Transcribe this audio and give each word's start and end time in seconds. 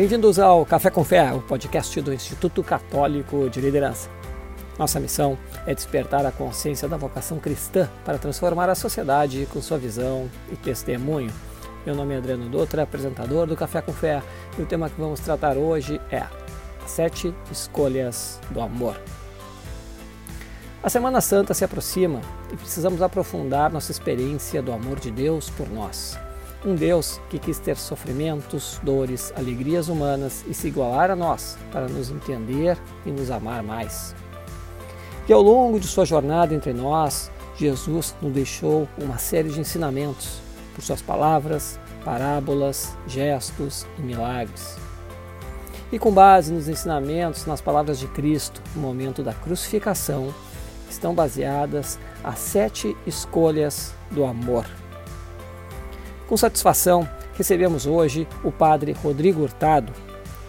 Bem-vindos 0.00 0.38
ao 0.38 0.64
Café 0.64 0.88
com 0.88 1.04
Fé, 1.04 1.30
o 1.30 1.42
podcast 1.42 2.00
do 2.00 2.10
Instituto 2.10 2.64
Católico 2.64 3.50
de 3.50 3.60
Liderança. 3.60 4.08
Nossa 4.78 4.98
missão 4.98 5.36
é 5.66 5.74
despertar 5.74 6.24
a 6.24 6.32
consciência 6.32 6.88
da 6.88 6.96
vocação 6.96 7.38
cristã 7.38 7.86
para 8.02 8.16
transformar 8.16 8.70
a 8.70 8.74
sociedade 8.74 9.46
com 9.52 9.60
sua 9.60 9.76
visão 9.76 10.30
e 10.50 10.56
testemunho. 10.56 11.30
Meu 11.84 11.94
nome 11.94 12.14
é 12.14 12.16
Adriano 12.16 12.48
Dutra, 12.48 12.84
apresentador 12.84 13.46
do 13.46 13.54
Café 13.54 13.82
com 13.82 13.92
Fé, 13.92 14.22
e 14.58 14.62
o 14.62 14.66
tema 14.66 14.88
que 14.88 14.98
vamos 14.98 15.20
tratar 15.20 15.58
hoje 15.58 16.00
é 16.10 16.24
Sete 16.86 17.34
Escolhas 17.52 18.40
do 18.48 18.62
Amor. 18.62 18.98
A 20.82 20.88
Semana 20.88 21.20
Santa 21.20 21.52
se 21.52 21.62
aproxima 21.62 22.22
e 22.50 22.56
precisamos 22.56 23.02
aprofundar 23.02 23.70
nossa 23.70 23.92
experiência 23.92 24.62
do 24.62 24.72
amor 24.72 24.98
de 24.98 25.10
Deus 25.10 25.50
por 25.50 25.68
nós. 25.68 26.18
Um 26.62 26.74
Deus 26.74 27.18
que 27.30 27.38
quis 27.38 27.58
ter 27.58 27.76
sofrimentos, 27.78 28.78
dores, 28.82 29.32
alegrias 29.34 29.88
humanas 29.88 30.44
e 30.46 30.52
se 30.52 30.68
igualar 30.68 31.10
a 31.10 31.16
nós 31.16 31.56
para 31.72 31.88
nos 31.88 32.10
entender 32.10 32.76
e 33.06 33.10
nos 33.10 33.30
amar 33.30 33.62
mais. 33.62 34.14
E 35.26 35.32
ao 35.32 35.40
longo 35.40 35.80
de 35.80 35.86
sua 35.86 36.04
jornada 36.04 36.54
entre 36.54 36.74
nós, 36.74 37.30
Jesus 37.56 38.14
nos 38.20 38.32
deixou 38.32 38.86
uma 38.98 39.16
série 39.16 39.48
de 39.48 39.58
ensinamentos 39.58 40.38
por 40.74 40.84
suas 40.84 41.00
palavras, 41.00 41.80
parábolas, 42.04 42.94
gestos 43.06 43.86
e 43.98 44.02
milagres. 44.02 44.76
E 45.90 45.98
com 45.98 46.12
base 46.12 46.52
nos 46.52 46.68
ensinamentos, 46.68 47.46
nas 47.46 47.62
palavras 47.62 47.98
de 47.98 48.06
Cristo 48.08 48.60
no 48.76 48.82
momento 48.82 49.22
da 49.22 49.32
crucificação, 49.32 50.34
estão 50.90 51.14
baseadas 51.14 51.98
as 52.22 52.38
sete 52.38 52.94
escolhas 53.06 53.94
do 54.10 54.26
amor 54.26 54.66
com 56.30 56.36
satisfação, 56.36 57.08
recebemos 57.34 57.86
hoje 57.86 58.24
o 58.44 58.52
Padre 58.52 58.92
Rodrigo 58.92 59.42
Hurtado. 59.42 59.92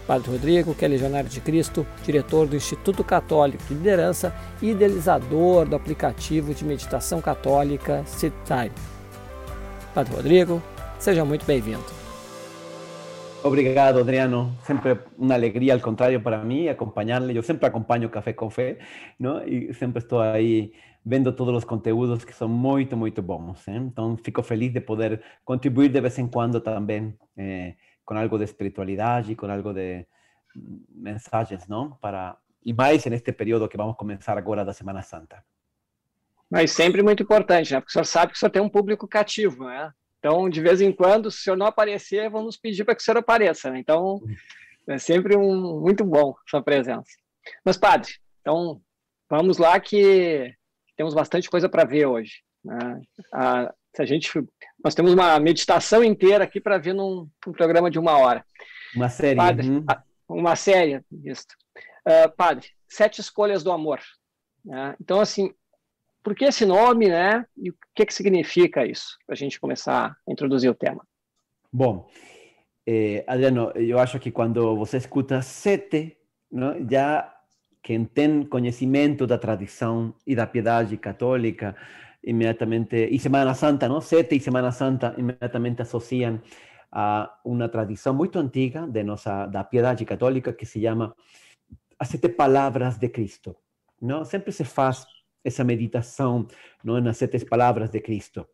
Padre 0.06 0.30
Rodrigo, 0.30 0.76
que 0.76 0.84
é 0.84 0.88
legionário 0.88 1.28
de 1.28 1.40
Cristo, 1.40 1.84
diretor 2.04 2.46
do 2.46 2.54
Instituto 2.54 3.02
Católico 3.02 3.64
de 3.64 3.74
Liderança 3.74 4.32
e 4.62 4.70
idealizador 4.70 5.66
do 5.66 5.74
aplicativo 5.74 6.54
de 6.54 6.64
meditação 6.64 7.20
católica 7.20 8.04
Sit. 8.06 8.32
Padre 9.92 10.14
Rodrigo, 10.14 10.62
seja 11.00 11.24
muito 11.24 11.44
bem-vindo. 11.44 11.84
Obrigado, 13.42 13.98
Adriano. 13.98 14.56
Sempre 14.62 14.96
uma 15.18 15.34
alegria, 15.34 15.74
ao 15.74 15.80
contrário, 15.80 16.20
para 16.20 16.44
mim, 16.44 16.68
acompanhar-lhe. 16.68 17.36
Eu 17.36 17.42
sempre 17.42 17.66
acompanho 17.66 18.08
Café 18.08 18.32
com 18.32 18.48
Fé, 18.48 18.78
não? 19.18 19.42
e 19.44 19.74
sempre 19.74 20.00
estou 20.00 20.20
aí 20.20 20.72
vendo 21.04 21.32
todos 21.32 21.56
os 21.56 21.64
conteúdos 21.64 22.24
que 22.24 22.32
são 22.32 22.48
muito, 22.48 22.96
muito 22.96 23.20
bons. 23.20 23.66
Hein? 23.68 23.88
Então, 23.92 24.16
fico 24.16 24.42
feliz 24.42 24.72
de 24.72 24.80
poder 24.80 25.22
contribuir 25.44 25.88
de 25.88 26.00
vez 26.00 26.18
em 26.18 26.28
quando 26.28 26.60
também 26.60 27.16
eh, 27.36 27.74
com 28.04 28.16
algo 28.16 28.38
de 28.38 28.44
espiritualidade, 28.44 29.34
com 29.34 29.46
algo 29.46 29.72
de 29.72 30.06
mensagens, 30.88 31.66
não? 31.66 31.92
Para 31.92 32.36
e 32.64 32.72
mais 32.72 33.04
neste 33.06 33.32
período 33.32 33.68
que 33.68 33.76
vamos 33.76 33.96
começar 33.96 34.38
agora 34.38 34.64
da 34.64 34.72
Semana 34.72 35.02
Santa. 35.02 35.44
Mas 36.48 36.70
sempre 36.70 37.02
muito 37.02 37.22
importante, 37.22 37.72
né? 37.72 37.80
Porque 37.80 37.90
o 37.90 37.92
senhor 37.92 38.04
sabe 38.04 38.32
que 38.32 38.36
o 38.36 38.38
senhor 38.38 38.50
tem 38.50 38.62
um 38.62 38.68
público 38.68 39.08
cativo, 39.08 39.64
né? 39.64 39.92
Então, 40.18 40.48
de 40.48 40.60
vez 40.60 40.80
em 40.80 40.92
quando, 40.92 41.30
se 41.30 41.38
o 41.38 41.42
senhor 41.42 41.56
não 41.56 41.66
aparecer, 41.66 42.30
vamos 42.30 42.56
pedir 42.56 42.84
para 42.84 42.94
que 42.94 43.02
o 43.02 43.04
senhor 43.04 43.18
apareça, 43.18 43.70
né? 43.70 43.80
Então, 43.80 44.22
é 44.86 44.98
sempre 44.98 45.36
um 45.36 45.80
muito 45.80 46.04
bom 46.04 46.34
sua 46.46 46.62
presença. 46.62 47.10
Mas, 47.64 47.76
padre, 47.76 48.12
então, 48.40 48.80
vamos 49.28 49.58
lá 49.58 49.80
que 49.80 50.54
temos 50.96 51.14
bastante 51.14 51.48
coisa 51.48 51.68
para 51.68 51.84
ver 51.84 52.06
hoje. 52.06 52.42
Né? 52.64 53.00
A, 53.32 53.74
se 53.94 54.02
a 54.02 54.04
gente, 54.06 54.30
nós 54.82 54.94
temos 54.94 55.12
uma 55.12 55.38
meditação 55.38 56.02
inteira 56.02 56.44
aqui 56.44 56.60
para 56.60 56.78
ver 56.78 56.94
num, 56.94 57.28
num, 57.46 57.52
programa 57.52 57.90
de 57.90 57.98
uma 57.98 58.16
hora. 58.18 58.44
Uma 58.94 59.08
série. 59.08 59.36
Padre, 59.36 59.68
uhum. 59.68 59.84
Uma 60.28 60.56
série, 60.56 61.00
isso. 61.24 61.46
Uh, 62.06 62.30
padre, 62.36 62.68
Sete 62.88 63.20
Escolhas 63.20 63.62
do 63.62 63.70
Amor. 63.70 64.00
Né? 64.64 64.96
Então, 65.00 65.20
assim, 65.20 65.52
por 66.22 66.34
que 66.34 66.44
esse 66.44 66.64
nome, 66.64 67.08
né? 67.08 67.44
E 67.56 67.70
o 67.70 67.74
que, 67.94 68.06
que 68.06 68.14
significa 68.14 68.86
isso? 68.86 69.18
Para 69.26 69.34
a 69.34 69.36
gente 69.36 69.60
começar 69.60 70.16
a 70.26 70.32
introduzir 70.32 70.70
o 70.70 70.74
tema. 70.74 71.06
Bom, 71.72 72.08
eh, 72.86 73.24
Adriano, 73.26 73.72
eu 73.74 73.98
acho 73.98 74.20
que 74.20 74.30
quando 74.30 74.76
você 74.76 74.98
escuta 74.98 75.42
sete, 75.42 76.16
não, 76.50 76.86
já 76.88 77.31
quem 77.82 78.04
tem 78.04 78.44
conhecimento 78.44 79.26
da 79.26 79.36
tradição 79.36 80.14
e 80.26 80.36
da 80.36 80.46
piedade 80.46 80.96
católica, 80.96 81.74
imediatamente, 82.22 83.08
e 83.10 83.18
Semana 83.18 83.54
Santa, 83.54 83.88
não? 83.88 84.00
Sete 84.00 84.36
e 84.36 84.40
Semana 84.40 84.70
Santa 84.70 85.14
imediatamente 85.18 85.82
associam 85.82 86.40
a 86.92 87.38
uma 87.44 87.68
tradição 87.68 88.14
muito 88.14 88.38
antiga 88.38 88.86
de 88.86 89.02
nossa 89.02 89.46
da 89.46 89.64
piedade 89.64 90.04
católica 90.04 90.52
que 90.52 90.66
se 90.66 90.80
chama 90.80 91.16
as 91.98 92.08
sete 92.08 92.28
palavras 92.28 92.98
de 92.98 93.08
Cristo. 93.08 93.56
Não? 94.00 94.24
Sempre 94.24 94.52
se 94.52 94.64
faz 94.64 95.06
essa 95.42 95.64
meditação 95.64 96.46
não, 96.84 97.00
nas 97.00 97.16
sete 97.16 97.44
palavras 97.44 97.90
de 97.90 98.00
Cristo. 98.00 98.46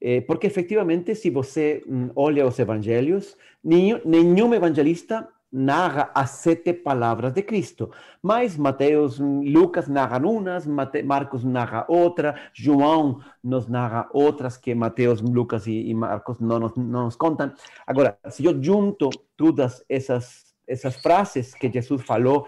Eh, 0.00 0.20
porque 0.20 0.46
efectivamente, 0.46 1.14
se 1.14 1.30
você 1.30 1.82
mm, 1.86 2.10
olha 2.14 2.46
os 2.46 2.58
evangelhos, 2.58 3.36
nenhum, 3.64 4.00
nenhum 4.04 4.54
evangelista 4.54 5.28
narra 5.56 6.10
as 6.14 6.30
sete 6.30 6.74
palavras 6.74 7.32
de 7.32 7.42
Cristo. 7.42 7.90
Mas 8.22 8.58
Mateus, 8.58 9.18
Lucas 9.18 9.88
narram 9.88 10.36
umas, 10.36 10.66
Marcos 10.66 11.42
narra 11.44 11.86
outra, 11.88 12.38
João 12.52 13.20
nos 13.42 13.66
narra 13.66 14.06
outras 14.12 14.58
que 14.58 14.74
Mateus, 14.74 15.22
Lucas 15.22 15.66
e, 15.66 15.94
Marcos 15.94 16.40
não 16.40 16.60
nos, 16.60 16.76
não 16.76 17.06
nos 17.06 17.16
contam. 17.16 17.52
Agora, 17.86 18.18
se 18.28 18.44
eu 18.44 18.62
junto 18.62 19.08
todas 19.34 19.82
essas, 19.88 20.54
essas 20.68 20.96
frases 20.96 21.54
que 21.54 21.72
Jesus 21.72 22.02
falou 22.02 22.46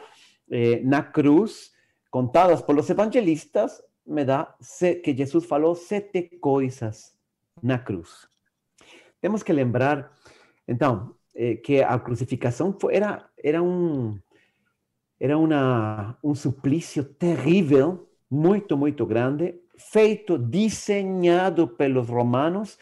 eh, 0.51 0.83
na 0.85 1.03
cruz, 1.03 1.73
contadas 2.11 2.61
pelos 2.61 2.91
evangelistas, 2.91 3.83
me 4.07 4.25
dá 4.25 4.55
que 5.03 5.17
Jesus 5.17 5.47
falou 5.47 5.75
sete 5.75 6.39
coisas 6.41 7.15
na 7.63 7.79
cruz. 7.79 8.29
Temos 9.21 9.43
que 9.43 9.53
lembrar, 9.53 10.13
então, 10.67 11.15
eh, 11.35 11.57
que 11.57 11.83
a 11.83 11.99
crucificação 11.99 12.77
foi, 12.79 12.97
era, 12.97 13.29
era, 13.43 13.63
um, 13.63 14.19
era 15.21 15.37
uma, 15.39 16.17
um 16.23 16.35
suplício 16.35 17.05
terrível, 17.05 18.09
muito, 18.31 18.77
muito 18.77 19.07
grande, 19.07 19.55
feito, 19.77 20.37
desenhado 20.37 21.69
pelos 21.69 22.09
romanos 22.09 22.79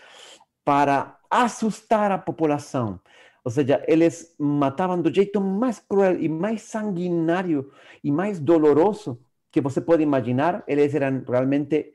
para 0.64 1.18
assustar 1.30 2.10
a 2.10 2.18
população. 2.18 3.00
Ou 3.44 3.50
seja, 3.50 3.84
eles 3.86 4.34
matavam 4.38 5.00
do 5.00 5.14
jeito 5.14 5.40
mais 5.40 5.78
cruel 5.78 6.20
e 6.20 6.28
mais 6.28 6.62
sanguinário 6.62 7.70
e 8.02 8.10
mais 8.10 8.40
doloroso 8.40 9.20
que 9.52 9.60
você 9.60 9.80
pode 9.80 10.02
imaginar. 10.02 10.64
Eles 10.66 10.94
eram 10.94 11.22
realmente 11.28 11.92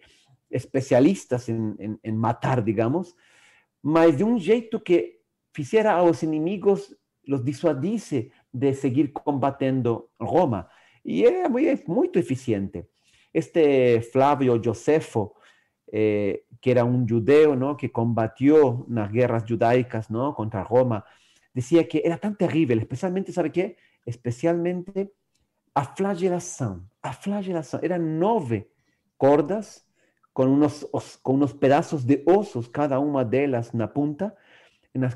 especialistas 0.49 1.49
em, 1.49 1.75
em, 1.77 1.99
em 2.03 2.11
matar, 2.13 2.61
digamos, 2.61 3.13
mas 3.83 4.15
de 4.15 4.23
um 4.23 4.37
jeito 4.37 4.79
que 4.79 5.20
fizera 5.51 5.97
a 5.97 6.05
los 6.05 6.23
inimigos, 6.23 6.97
los 7.23 7.43
disuadice 7.43 8.31
de 8.51 8.73
seguir 8.73 9.13
combatiendo 9.13 10.11
Roma. 10.19 10.69
Y 11.03 11.23
era 11.23 11.49
muy, 11.49 11.81
muy 11.87 12.09
eficiente. 12.13 12.89
Este 13.33 14.01
Flavio 14.01 14.61
Josefo, 14.63 15.35
eh, 15.87 16.45
que 16.59 16.71
era 16.71 16.83
un 16.83 17.07
judeo 17.07 17.55
¿no? 17.55 17.77
que 17.77 17.91
combatió 17.91 18.85
las 18.89 19.11
guerras 19.11 19.45
judaicas 19.47 20.09
¿no? 20.09 20.33
contra 20.35 20.63
Roma, 20.63 21.05
decía 21.53 21.87
que 21.87 22.01
era 22.03 22.17
tan 22.17 22.35
terrible, 22.35 22.81
especialmente, 22.81 23.31
¿sabe 23.31 23.51
qué? 23.51 23.77
Especialmente 24.05 25.13
a 25.73 25.85
flagelación. 25.95 26.89
A 27.01 27.13
flagelación. 27.13 27.83
Eran 27.83 28.19
nueve 28.19 28.71
cordas 29.17 29.87
con 30.33 30.49
unos, 30.49 30.87
con 31.21 31.35
unos 31.35 31.53
pedazos 31.53 32.05
de 32.05 32.23
osos, 32.25 32.69
cada 32.69 32.99
una 32.99 33.23
de 33.23 33.45
ellas 33.45 33.73
en 33.73 33.79
la 33.79 33.93
punta, 33.93 34.35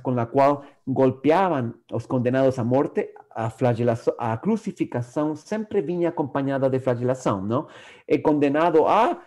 con 0.02 0.16
la 0.16 0.28
cual 0.28 0.60
golpeaban 0.86 1.82
los 1.90 2.08
condenados 2.08 2.60
a 2.60 2.64
muerte, 2.64 3.14
a, 3.30 3.50
flagelación, 3.50 4.16
a 4.18 4.40
crucificación 4.40 5.36
siempre 5.36 5.82
vinha 5.82 6.10
acompañada 6.10 6.70
de 6.70 6.80
flagelación, 6.80 7.48
¿no? 7.48 7.68
El 8.08 8.22
condenado 8.22 8.88
a 8.90 9.22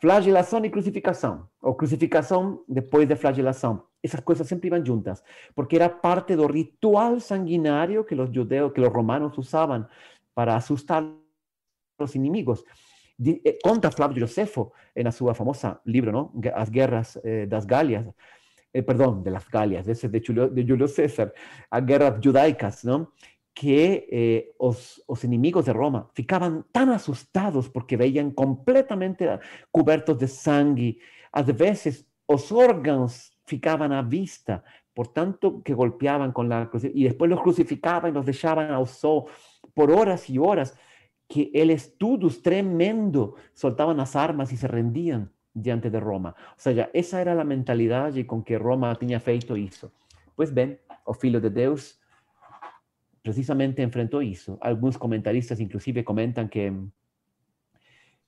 flagelación 0.00 0.64
y 0.64 0.70
crucificación, 0.70 1.48
o 1.60 1.76
crucificación 1.76 2.62
después 2.66 3.08
de 3.08 3.14
flagelación. 3.14 3.84
Esas 4.02 4.20
cosas 4.22 4.48
siempre 4.48 4.66
iban 4.66 4.84
juntas, 4.84 5.22
porque 5.54 5.76
era 5.76 6.00
parte 6.00 6.36
del 6.36 6.48
ritual 6.48 7.20
sanguinario 7.20 8.04
que 8.04 8.16
los 8.16 8.30
judeos, 8.30 8.72
que 8.72 8.80
los 8.80 8.92
romanos 8.92 9.38
usaban 9.38 9.88
para 10.34 10.56
asustar 10.56 11.04
a 11.04 11.14
los 11.98 12.16
enemigos. 12.16 12.64
Eh, 13.24 13.58
conta 13.62 13.92
Flavio 13.92 14.26
Josefo 14.26 14.72
en 14.92 15.12
su 15.12 15.32
famosa 15.34 15.80
libro, 15.84 16.10
¿no? 16.10 16.32
Las 16.42 16.70
guerras 16.70 17.20
eh, 17.22 17.46
das 17.48 17.66
Galias, 17.66 18.06
eh, 18.72 18.82
perdón, 18.82 19.22
de 19.22 19.30
las 19.30 19.48
Galias, 19.48 19.86
ese 19.88 20.08
de 20.08 20.22
Julio, 20.24 20.48
de 20.48 20.64
Julio 20.66 20.88
César, 20.88 21.32
a 21.70 21.80
guerras 21.80 22.20
judaicas, 22.22 22.84
¿no? 22.84 23.12
que 23.54 24.08
eh, 24.10 24.54
os, 24.56 25.02
os, 25.06 25.24
enemigos 25.24 25.66
de 25.66 25.74
Roma 25.74 26.08
ficaban 26.14 26.64
tan 26.72 26.88
asustados 26.88 27.68
porque 27.68 27.98
veían 27.98 28.30
completamente 28.30 29.28
cubiertos 29.70 30.18
de 30.18 30.26
sangre. 30.26 30.98
A 31.32 31.42
veces 31.42 32.06
os 32.24 32.50
órganos 32.50 33.38
ficaban 33.44 33.92
a 33.92 34.00
vista 34.00 34.64
por 34.94 35.08
tanto 35.08 35.62
que 35.62 35.74
golpeaban 35.74 36.32
con 36.32 36.48
la 36.48 36.68
cruz, 36.68 36.84
y 36.84 37.04
después 37.04 37.30
los 37.30 37.40
crucificaban 37.40 38.10
y 38.10 38.14
los 38.14 38.26
dejaban 38.26 38.70
al 38.70 38.86
sol 38.86 39.24
por 39.74 39.90
horas 39.90 40.28
y 40.28 40.38
horas, 40.38 40.76
que 41.28 41.50
el 41.54 41.70
estudios 41.70 42.42
tremendo 42.42 43.36
soltaban 43.54 43.96
las 43.96 44.16
armas 44.16 44.52
y 44.52 44.56
se 44.56 44.68
rendían 44.68 45.32
diante 45.54 45.90
de 45.90 46.00
Roma. 46.00 46.34
O 46.56 46.60
sea, 46.60 46.72
ya 46.72 46.90
esa 46.92 47.20
era 47.20 47.34
la 47.34 47.44
mentalidad 47.44 48.12
con 48.26 48.42
que 48.42 48.58
Roma 48.58 48.94
tenía 48.96 49.20
feito 49.20 49.56
hizo. 49.56 49.92
Pues 50.34 50.52
ven, 50.52 50.80
o 51.04 51.14
Filho 51.14 51.40
de 51.40 51.50
Deus 51.50 52.00
precisamente 53.22 53.82
enfrentó 53.82 54.20
eso. 54.20 54.58
Algunos 54.60 54.98
comentaristas 54.98 55.60
inclusive 55.60 56.04
comentan 56.04 56.48
que, 56.48 56.72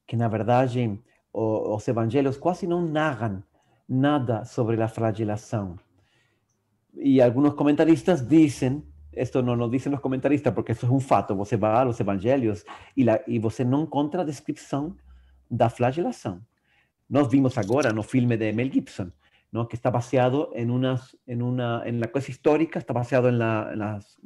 que 0.06 0.16
na 0.16 0.28
verdade 0.28 1.02
os 1.32 1.88
evangelhos 1.88 2.38
quase 2.38 2.66
não 2.66 2.80
narram 2.80 3.42
nada 3.88 4.44
sobre 4.44 4.76
la 4.76 4.88
flagelación. 4.88 5.80
Y 6.94 7.18
algunos 7.20 7.54
comentaristas 7.54 8.28
dicen, 8.28 8.84
esto 9.10 9.42
no 9.42 9.56
lo 9.56 9.68
dicen 9.68 9.92
los 9.92 10.00
comentaristas 10.00 10.54
porque 10.54 10.72
eso 10.72 10.86
es 10.86 10.92
un 10.92 11.00
fato, 11.00 11.34
você 11.34 11.56
va 11.56 11.80
a 11.80 11.84
los 11.84 12.00
evangelios 12.00 12.64
y, 12.94 13.02
la, 13.04 13.20
y 13.26 13.38
você 13.38 13.64
no 13.64 13.82
encuentra 13.82 14.24
descripción 14.24 14.96
da 15.48 15.70
flagelación. 15.70 16.46
Nós 17.08 17.28
vimos 17.28 17.58
agora 17.58 17.92
no 17.92 18.02
filme 18.02 18.36
de 18.36 18.52
Mel 18.52 18.70
Gibson, 18.70 19.12
¿no? 19.52 19.68
que 19.68 19.76
está 19.76 19.90
baseado 19.90 20.50
en, 20.54 20.70
unas, 20.70 21.16
en, 21.26 21.42
una, 21.42 21.82
en 21.84 22.00
la 22.00 22.10
cosa 22.10 22.30
histórica, 22.30 22.78
está 22.78 22.92
baseado 22.92 23.28
en, 23.28 23.38
la, 23.38 23.70
en, 23.72 23.78
las, 23.78 24.18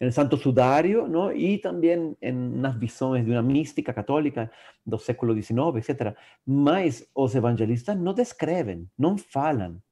en 0.00 0.06
el 0.06 0.12
Santo 0.12 0.36
Sudario, 0.36 1.08
¿no? 1.08 1.32
y 1.32 1.58
también 1.58 2.16
en 2.20 2.36
unas 2.58 2.78
visiones 2.78 3.26
de 3.26 3.32
una 3.32 3.42
mística 3.42 3.92
católica 3.92 4.50
del 4.84 4.98
século 5.00 5.34
XIX, 5.34 5.76
etc. 5.76 6.16
Mas 6.44 7.08
os 7.12 7.34
evangelistas 7.34 7.96
no 7.96 8.14
describen, 8.14 8.90
no 8.96 9.16
falan. 9.18 9.82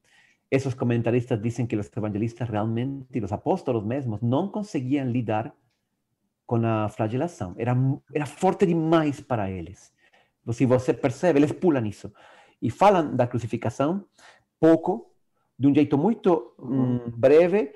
Esos 0.50 0.74
comentaristas 0.74 1.40
dicen 1.40 1.68
que 1.68 1.76
los 1.76 1.94
evangelistas 1.96 2.48
realmente, 2.48 3.18
y 3.18 3.20
los 3.20 3.32
apóstolos 3.32 3.84
mismos, 3.84 4.22
no 4.22 4.50
conseguían 4.50 5.12
lidar 5.12 5.54
con 6.44 6.62
la 6.62 6.88
flagelación. 6.88 7.54
Era, 7.56 7.76
era 8.12 8.26
fuerte 8.26 8.66
demais 8.66 9.20
para 9.22 9.48
ellos. 9.48 9.92
Se 10.52 10.66
você 10.66 10.92
percebe, 10.92 11.38
eles 11.38 11.52
pulam 11.52 11.86
isso. 11.86 12.12
E 12.60 12.70
falam 12.70 13.14
da 13.14 13.26
crucificação 13.26 14.04
pouco, 14.58 15.10
de 15.58 15.66
um 15.66 15.74
jeito 15.74 15.96
muito 15.96 16.54
um, 16.58 17.10
breve, 17.10 17.72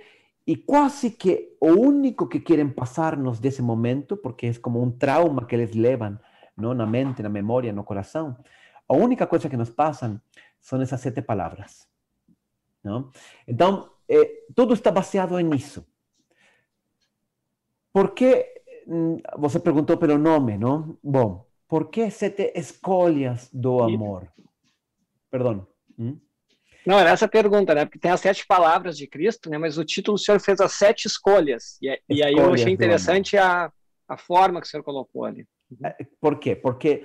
e 0.46 0.56
quase 0.56 1.10
que 1.10 1.56
o 1.60 1.68
único 1.68 2.28
que 2.28 2.38
querem 2.38 2.68
passar-nos 2.68 3.40
desse 3.40 3.62
momento, 3.62 4.16
porque 4.16 4.46
é 4.46 4.54
como 4.54 4.82
um 4.82 4.90
trauma 4.90 5.46
que 5.46 5.54
eles 5.54 5.74
levam 5.74 6.18
não, 6.56 6.74
na 6.74 6.86
mente, 6.86 7.22
na 7.22 7.28
memória, 7.28 7.72
no 7.72 7.82
coração, 7.82 8.36
a 8.86 8.94
única 8.94 9.26
coisa 9.26 9.48
que 9.48 9.56
nos 9.56 9.70
passam 9.70 10.20
são 10.60 10.80
essas 10.80 11.00
sete 11.00 11.22
palavras. 11.22 11.88
Não? 12.82 13.10
Então, 13.48 13.90
eh, 14.08 14.44
tudo 14.54 14.74
está 14.74 14.90
baseado 14.90 15.38
nisso. 15.40 15.86
Por 17.92 18.10
que, 18.10 18.54
você 19.38 19.58
perguntou 19.58 19.96
pelo 19.96 20.18
nome, 20.18 20.58
não? 20.58 20.98
Bom, 21.02 21.46
por 21.68 21.90
que 21.90 22.10
sete 22.10 22.52
escolhas 22.54 23.48
do 23.52 23.82
amor? 23.82 24.28
Perdão. 25.30 25.66
Hum? 25.98 26.18
Não, 26.86 26.98
era 26.98 27.10
essa 27.10 27.24
a 27.24 27.28
pergunta, 27.28 27.74
né? 27.74 27.84
Porque 27.84 27.98
tem 27.98 28.10
as 28.10 28.20
sete 28.20 28.46
palavras 28.46 28.96
de 28.96 29.06
Cristo, 29.06 29.48
né? 29.48 29.56
Mas 29.56 29.78
o 29.78 29.84
título 29.84 30.16
o 30.16 30.18
senhor 30.18 30.38
fez 30.40 30.60
as 30.60 30.72
sete 30.72 31.06
escolhas. 31.06 31.78
E, 31.82 31.98
e 32.08 32.22
aí 32.22 32.34
eu 32.34 32.52
achei 32.52 32.72
interessante 32.72 33.38
a, 33.38 33.72
a 34.06 34.16
forma 34.16 34.60
que 34.60 34.66
o 34.66 34.70
senhor 34.70 34.82
colocou 34.82 35.24
ali. 35.24 35.46
Eh, 35.82 36.06
por 36.20 36.38
quê? 36.38 36.54
Porque 36.54 37.04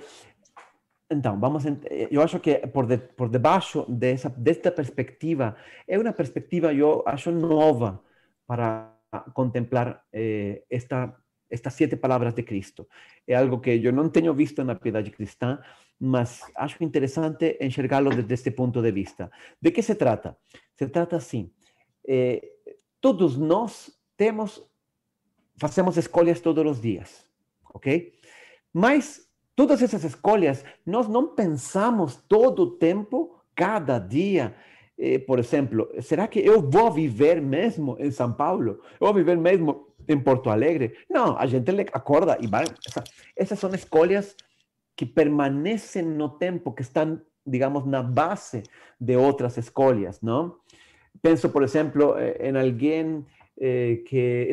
então, 1.10 1.40
vamos, 1.40 1.64
eu 2.08 2.22
acho 2.22 2.38
que 2.38 2.54
por, 2.68 2.86
de, 2.86 2.98
por 2.98 3.28
debaixo 3.28 3.84
dessa, 3.88 4.28
desta 4.30 4.70
perspectiva, 4.70 5.56
é 5.88 5.98
uma 5.98 6.12
perspectiva, 6.12 6.72
eu 6.72 7.02
acho, 7.04 7.32
nova 7.32 8.00
para 8.46 8.96
contemplar 9.34 10.04
eh, 10.12 10.62
esta 10.70 11.12
estas 11.50 11.74
siete 11.74 11.96
palabras 11.96 12.34
de 12.34 12.44
Cristo. 12.44 12.88
Es 13.26 13.36
algo 13.36 13.60
que 13.60 13.80
yo 13.80 13.92
no 13.92 14.10
tengo 14.10 14.32
visto 14.32 14.62
en 14.62 14.68
la 14.68 14.78
piedad 14.78 15.04
cristiana, 15.10 15.60
mas 15.98 16.42
acho 16.54 16.82
interesante 16.82 17.62
enxergarlo 17.62 18.10
desde 18.10 18.34
este 18.34 18.52
punto 18.52 18.80
de 18.80 18.92
vista. 18.92 19.30
¿De 19.60 19.72
qué 19.72 19.82
se 19.82 19.94
trata? 19.94 20.38
Se 20.74 20.86
trata 20.88 21.16
así. 21.16 21.52
Eh, 22.04 22.40
todos 23.00 23.36
nós 23.36 24.00
temos, 24.16 24.64
hacemos 25.60 25.96
escolhas 25.96 26.40
todos 26.40 26.64
los 26.64 26.80
días, 26.80 27.28
ok? 27.74 28.12
Mas 28.72 29.28
todas 29.54 29.82
esas 29.82 30.04
escolhas, 30.04 30.64
nós 30.86 31.08
não 31.08 31.34
pensamos 31.34 32.24
todo 32.26 32.62
o 32.62 32.70
tempo, 32.78 33.38
cada 33.54 33.98
dia, 33.98 34.56
eh, 34.96 35.18
por 35.18 35.38
ejemplo, 35.38 35.90
será 36.00 36.26
que 36.28 36.40
eu 36.40 36.62
vou 36.62 36.90
viver 36.90 37.42
mesmo 37.42 37.96
em 37.98 38.10
São 38.10 38.32
Paulo? 38.32 38.80
Eu 38.98 39.06
vou 39.06 39.14
viver 39.14 39.36
mesmo 39.36 39.89
en 40.06 40.22
Porto 40.24 40.50
Alegre. 40.50 40.94
No, 41.08 41.36
a 41.38 41.46
gente 41.46 41.86
acorda 41.92 42.36
y 42.40 42.46
va. 42.46 42.62
esas 43.34 43.58
son 43.58 43.74
escolhas 43.74 44.36
que 44.94 45.06
permanecen 45.06 46.16
no 46.16 46.36
tiempo, 46.36 46.74
que 46.74 46.82
están, 46.82 47.24
digamos, 47.44 47.86
na 47.86 48.02
base 48.02 48.62
de 48.98 49.16
otras 49.16 49.56
escolhas, 49.56 50.22
¿no? 50.22 50.60
Pienso, 51.22 51.52
por 51.52 51.64
ejemplo, 51.64 52.18
eh, 52.18 52.36
en 52.40 52.56
alguien 52.56 53.26
eh, 53.56 54.04
que 54.06 54.48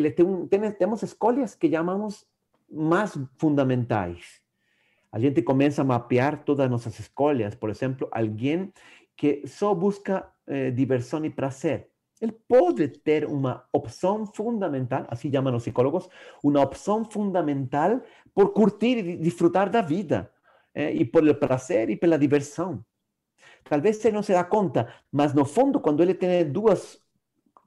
tenemos 0.50 1.04
escolhas 1.04 1.56
que 1.56 1.70
llamamos 1.70 2.28
más 2.70 3.20
fundamentales. 3.38 4.44
A 5.12 5.20
gente 5.20 5.44
comienza 5.44 5.82
a 5.82 5.86
mapear 5.86 6.44
todas 6.44 6.70
nuestras 6.70 7.00
escolhas. 7.00 7.56
Por 7.56 7.72
ejemplo, 7.72 8.10
alguien 8.12 8.74
que 9.16 9.48
solo 9.48 9.76
busca 9.76 10.36
eh, 10.46 10.72
diversión 10.76 11.26
y 11.26 11.30
placer. 11.30 11.92
Él 12.20 12.34
puede 12.34 12.88
tener 12.90 13.28
una 13.28 13.68
opción 13.72 14.32
fundamental, 14.34 15.06
así 15.10 15.30
llaman 15.30 15.54
los 15.54 15.64
psicólogos, 15.64 16.10
una 16.42 16.62
opción 16.62 17.10
fundamental 17.10 18.04
por 18.34 18.54
curtir 18.54 18.98
y 18.98 19.16
disfrutar 19.18 19.72
de 19.72 19.82
la 19.82 19.88
vida, 19.88 20.32
eh, 20.74 20.94
y 20.96 21.06
por 21.06 21.28
el 21.28 21.38
placer 21.38 21.90
y 21.90 21.96
por 21.96 22.10
la 22.10 22.18
diversión. 22.18 22.86
Tal 23.64 23.82
vez 23.82 24.04
él 24.06 24.14
no 24.14 24.24
se 24.24 24.34
da 24.34 24.48
cuenta, 24.48 24.88
mas 25.12 25.34
no 25.34 25.44
fondo, 25.46 25.82
cuando 25.82 26.04
él 26.04 26.18
tiene 26.18 26.46
dos 26.46 27.04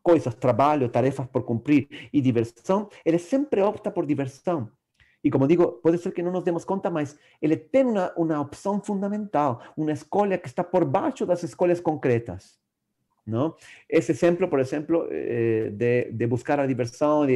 cosas, 0.02 0.38
trabajo, 0.38 0.90
tarefas 0.90 1.28
por 1.28 1.44
cumplir 1.44 1.88
y 2.12 2.20
diversión, 2.20 2.88
él 3.04 3.18
siempre 3.18 3.62
opta 3.62 3.92
por 3.92 4.06
diversión. 4.06 4.72
Y 5.22 5.30
como 5.30 5.46
digo, 5.46 5.80
puede 5.82 5.98
ser 5.98 6.14
que 6.14 6.22
no 6.22 6.30
nos 6.30 6.44
demos 6.44 6.64
cuenta, 6.64 6.88
mas 6.88 7.18
él 7.40 7.68
tiene 7.70 8.08
una, 8.16 8.40
opción 8.40 8.82
fundamental, 8.82 9.58
una 9.76 9.92
escuela 9.92 10.38
que 10.38 10.48
está 10.48 10.70
por 10.70 10.90
baixo 10.90 11.26
das 11.26 11.44
escolhas 11.44 11.82
concretas. 11.82 12.58
¿No? 13.24 13.56
Ese 13.88 14.12
ejemplo, 14.12 14.48
por 14.48 14.60
ejemplo, 14.60 15.06
eh, 15.10 15.70
de, 15.72 16.26
buscar 16.26 16.58
la 16.58 16.66
diversión, 16.66 17.28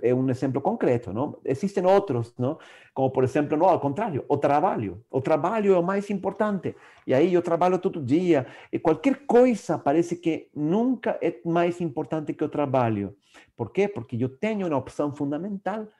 es 0.00 0.12
un 0.12 0.30
ejemplo 0.30 0.62
concreto, 0.62 1.12
¿no? 1.12 1.40
Existen 1.44 1.84
otros, 1.86 2.34
¿no? 2.38 2.58
Como 2.94 3.12
por 3.12 3.24
ejemplo, 3.24 3.56
no, 3.56 3.68
al 3.68 3.80
contrario, 3.80 4.24
o 4.28 4.38
trabajo. 4.38 5.02
O 5.08 5.20
trabajo 5.20 5.58
es 5.58 5.66
lo 5.66 5.82
más 5.82 6.08
importante. 6.10 6.76
Y 7.04 7.12
ahí 7.12 7.30
yo 7.32 7.42
trabajo 7.42 7.80
todo 7.80 7.98
el 7.98 8.06
día. 8.06 8.46
Y 8.70 8.78
cualquier 8.78 9.26
cosa 9.26 9.82
parece 9.82 10.20
que 10.20 10.50
nunca 10.54 11.18
es 11.20 11.44
más 11.44 11.80
importante 11.80 12.36
que 12.36 12.44
el 12.44 12.50
trabajo. 12.50 13.14
¿Por 13.56 13.72
qué? 13.72 13.88
Porque 13.88 14.16
yo 14.16 14.30
tengo 14.38 14.66
una 14.66 14.76
opción 14.76 15.16
fundamental 15.16 15.90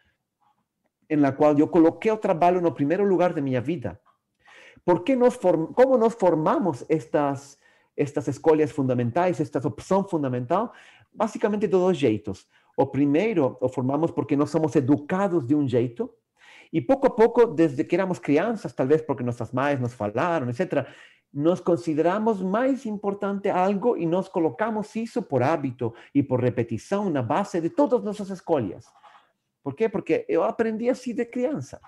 en 1.08 1.22
la 1.22 1.34
cual 1.34 1.56
yo 1.56 1.70
coloqué 1.70 2.10
el 2.10 2.20
trabajo 2.20 2.58
en 2.58 2.66
el 2.66 2.74
primer 2.74 3.00
lugar 3.00 3.34
de 3.34 3.42
mi 3.42 3.58
vida. 3.60 4.00
¿Por 4.84 5.04
qué 5.04 5.16
nos 5.16 5.38
¿Cómo 5.38 5.98
nos 5.98 6.14
formamos 6.14 6.84
estas, 6.88 7.58
estas 7.98 8.28
escolhas 8.28 8.70
fundamentais, 8.70 9.40
esta 9.40 9.58
opção 9.66 10.06
fundamental, 10.08 10.72
basicamente 11.12 11.62
de 11.62 11.66
dois 11.66 11.98
jeitos. 11.98 12.46
O 12.76 12.86
primeiro, 12.86 13.58
o 13.60 13.68
formamos 13.68 14.12
porque 14.12 14.36
nós 14.36 14.50
somos 14.50 14.76
educados 14.76 15.44
de 15.44 15.54
um 15.54 15.66
jeito, 15.66 16.08
e 16.72 16.80
pouco 16.80 17.08
a 17.08 17.10
pouco, 17.10 17.46
desde 17.46 17.82
que 17.82 17.96
éramos 17.96 18.20
crianças, 18.20 18.72
talvez 18.72 19.02
porque 19.02 19.24
nossas 19.24 19.52
mães 19.52 19.80
nos 19.80 19.94
falaram, 19.94 20.48
etc., 20.48 20.86
nós 21.32 21.60
consideramos 21.60 22.40
mais 22.40 22.86
importante 22.86 23.48
algo 23.48 23.96
e 23.96 24.06
nós 24.06 24.28
colocamos 24.28 24.94
isso 24.96 25.20
por 25.22 25.42
hábito 25.42 25.92
e 26.14 26.22
por 26.22 26.40
repetição 26.40 27.10
na 27.10 27.22
base 27.22 27.60
de 27.60 27.68
todas 27.68 28.02
nossas 28.02 28.30
escolhas. 28.30 28.86
Por 29.62 29.74
quê? 29.74 29.88
Porque 29.88 30.24
eu 30.28 30.42
aprendi 30.42 30.88
assim 30.88 31.14
de 31.14 31.26
criança. 31.26 31.80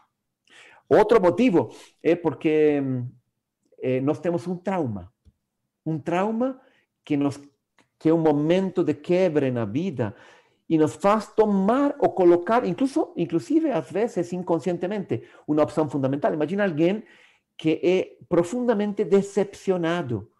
Outro 0.89 1.21
motivo 1.21 1.73
é 2.03 2.15
porque 2.17 2.83
eh, 3.81 4.01
nós 4.01 4.19
temos 4.19 4.47
um 4.47 4.57
trauma 4.57 5.11
un 5.85 6.01
trauma 6.01 6.61
que, 7.05 7.17
nos, 7.17 7.41
que 7.99 8.09
é 8.09 8.15
um 8.15 8.19
momento 8.19 8.85
de 8.85 8.95
quebre 8.95 9.51
na 9.51 9.65
vida 9.65 10.15
e 10.69 10.79
nos 10.79 10.95
faz 10.95 11.33
tomar 11.35 11.97
ou 11.99 12.11
colocar, 12.11 12.65
incluso, 12.65 13.13
inclusive 13.17 13.71
às 13.71 13.91
vezes 13.91 14.33
inconscientemente, 14.33 15.23
uma 15.47 15.63
opção 15.63 15.89
fundamental. 15.91 16.33
Imagina 16.33 16.65
alguém 16.65 17.03
que 17.59 17.81
é 17.83 18.17
profundamente 18.29 19.05
decepcionado, 19.05 20.31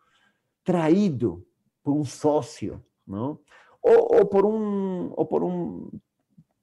traído 0.65 1.45
por 1.83 1.95
um 1.95 2.05
sócio, 2.05 2.83
não? 3.07 3.41
Ou, 3.83 4.19
ou, 4.19 4.27
por 4.27 4.47
um 4.47 5.13
ou 5.17 5.27
por 5.27 5.43
um 5.43 5.91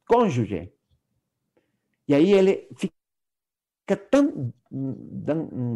cônjuge. 0.07 0.72
E 2.07 2.15
aí 2.15 2.31
ele 2.31 2.69
fica 2.75 2.96
fica 3.88 3.96
tão, 3.96 4.53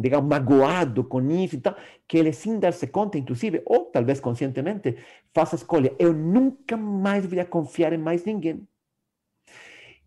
digamos, 0.02 0.28
magoado 0.28 1.02
com 1.02 1.22
isso 1.30 1.56
e 1.56 1.60
tal, 1.60 1.74
que 2.06 2.18
ele, 2.18 2.32
sem 2.32 2.58
dar-se 2.58 2.86
conta, 2.86 3.16
inclusive, 3.16 3.62
ou 3.64 3.86
talvez 3.86 4.20
conscientemente, 4.20 4.96
faça 5.32 5.56
a 5.56 5.58
escolha: 5.58 5.94
eu 5.98 6.12
nunca 6.12 6.76
mais 6.76 7.24
vou 7.24 7.44
confiar 7.46 7.94
em 7.94 7.98
mais 7.98 8.24
ninguém. 8.24 8.68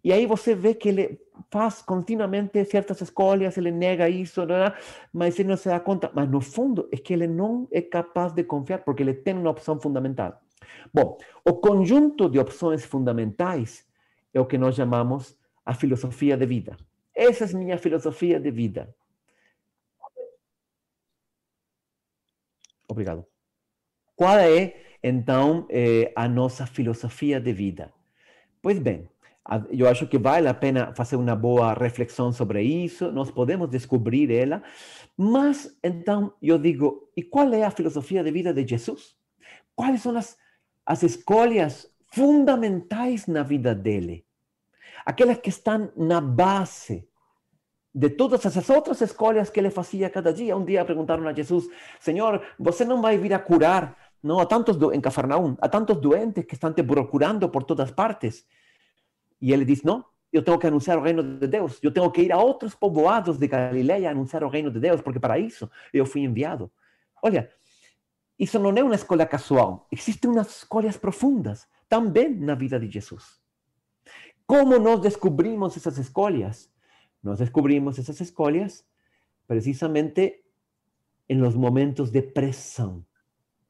E 0.03 0.13
aí 0.13 0.27
você 0.27 0.53
vê 0.53 0.75
que 0.75 0.87
ele 0.87 1.19
faz 1.49 1.81
continuamente 1.81 2.63
certas 2.65 3.01
escolhas, 3.01 3.57
ele 3.57 3.71
nega 3.71 4.07
isso, 4.07 4.41
mas 5.11 5.39
ele 5.39 5.49
não 5.49 5.57
se 5.57 5.67
dá 5.67 5.79
conta. 5.79 6.11
Mas 6.13 6.29
no 6.29 6.39
fundo 6.41 6.87
é 6.91 6.97
que 6.97 7.11
ele 7.11 7.25
não 7.25 7.67
é 7.71 7.81
capaz 7.81 8.31
de 8.31 8.43
confiar, 8.43 8.83
porque 8.85 9.01
ele 9.01 9.15
tem 9.15 9.33
uma 9.33 9.49
opção 9.49 9.79
fundamental. 9.79 10.39
Bom, 10.93 11.17
o 11.43 11.53
conjunto 11.53 12.29
de 12.29 12.37
opções 12.37 12.85
fundamentais 12.85 13.83
é 14.31 14.39
o 14.39 14.45
que 14.45 14.59
nós 14.59 14.75
chamamos 14.75 15.35
a 15.65 15.73
filosofia 15.73 16.37
de 16.37 16.45
vida. 16.45 16.77
Essa 17.15 17.45
é 17.45 17.47
a 17.47 17.57
minha 17.57 17.77
filosofia 17.77 18.39
de 18.39 18.51
vida. 18.51 18.93
Obrigado. 22.87 23.25
Qual 24.15 24.37
é, 24.37 24.75
então, 25.03 25.65
eh, 25.69 26.11
a 26.15 26.27
nossa 26.27 26.65
filosofia 26.65 27.39
de 27.39 27.53
vida? 27.53 27.93
Pois 28.61 28.79
bem, 28.79 29.09
eu 29.69 29.87
acho 29.87 30.07
que 30.07 30.17
vale 30.17 30.47
a 30.47 30.53
pena 30.53 30.93
fazer 30.95 31.15
uma 31.15 31.35
boa 31.35 31.73
reflexão 31.73 32.31
sobre 32.31 32.63
isso, 32.63 33.11
nós 33.11 33.29
podemos 33.29 33.69
descobrir 33.69 34.31
ela, 34.31 34.63
mas 35.15 35.77
então 35.83 36.33
eu 36.41 36.57
digo, 36.57 37.11
e 37.15 37.21
qual 37.21 37.53
é 37.53 37.63
a 37.63 37.71
filosofia 37.71 38.23
de 38.23 38.31
vida 38.31 38.53
de 38.53 38.67
Jesus? 38.67 39.15
Quais 39.75 40.01
são 40.01 40.17
as, 40.17 40.37
as 40.85 41.03
escolhas 41.03 41.87
fundamentais 42.11 43.27
na 43.27 43.43
vida 43.43 43.75
dele? 43.75 44.25
Aquelas 45.05 45.37
que 45.37 45.49
estão 45.49 45.91
na 45.95 46.19
base 46.19 47.07
de 47.93 48.09
todas 48.09 48.45
essas 48.45 48.69
outras 48.69 48.99
escolhas 48.99 49.49
que 49.49 49.59
ele 49.59 49.69
fazia 49.69 50.09
cada 50.09 50.33
dia. 50.33 50.57
Um 50.57 50.65
dia 50.65 50.83
perguntaram 50.83 51.25
a 51.27 51.33
Jesus: 51.33 51.69
Senhor, 51.99 52.41
você 52.59 52.83
não 52.83 53.01
vai 53.01 53.17
vir 53.17 53.33
a 53.33 53.39
curar 53.39 53.95
não 54.21 54.39
a 54.39 54.45
tantos 54.45 54.75
em 54.91 54.99
Cafarnaum, 54.99 55.55
a 55.61 55.69
tantos 55.69 55.97
doentes 55.97 56.43
que 56.45 56.55
estão 56.55 56.73
te 56.73 56.83
procurando 56.83 57.47
por 57.47 57.63
todas 57.63 57.91
partes? 57.91 58.45
E 59.39 59.53
ele 59.53 59.63
diz: 59.63 59.83
Não, 59.83 60.03
eu 60.33 60.43
tenho 60.43 60.59
que 60.59 60.67
anunciar 60.67 60.97
o 60.97 61.01
reino 61.01 61.23
de 61.23 61.47
Deus. 61.47 61.79
Eu 61.81 61.91
tenho 61.91 62.11
que 62.11 62.23
ir 62.23 62.31
a 62.33 62.37
outros 62.37 62.75
povoados 62.75 63.37
de 63.37 63.47
Galileia 63.47 64.09
anunciar 64.09 64.43
o 64.43 64.49
reino 64.49 64.69
de 64.71 64.79
Deus, 64.79 64.99
porque 64.99 65.19
para 65.19 65.39
isso 65.39 65.69
eu 65.93 66.05
fui 66.05 66.21
enviado. 66.21 66.69
Olha, 67.21 67.49
isso 68.37 68.59
não 68.59 68.71
é 68.71 68.83
uma 68.83 68.95
escolha 68.95 69.25
casual. 69.25 69.87
Existem 69.89 70.29
umas 70.29 70.57
escolhas 70.57 70.97
profundas 70.97 71.65
também 71.87 72.35
na 72.35 72.55
vida 72.55 72.77
de 72.77 72.89
Jesus. 72.89 73.44
Como 74.45 74.77
nós 74.77 75.01
descobrimos 75.01 75.75
essas 75.75 75.97
escolhas? 75.97 76.69
Nós 77.21 77.39
descobrimos 77.39 77.97
essas 77.97 78.21
escolhas 78.21 78.85
precisamente 79.47 80.43
em 81.27 81.39
los 81.39 81.55
momentos 81.55 82.11
de 82.11 82.21
pressão. 82.21 83.03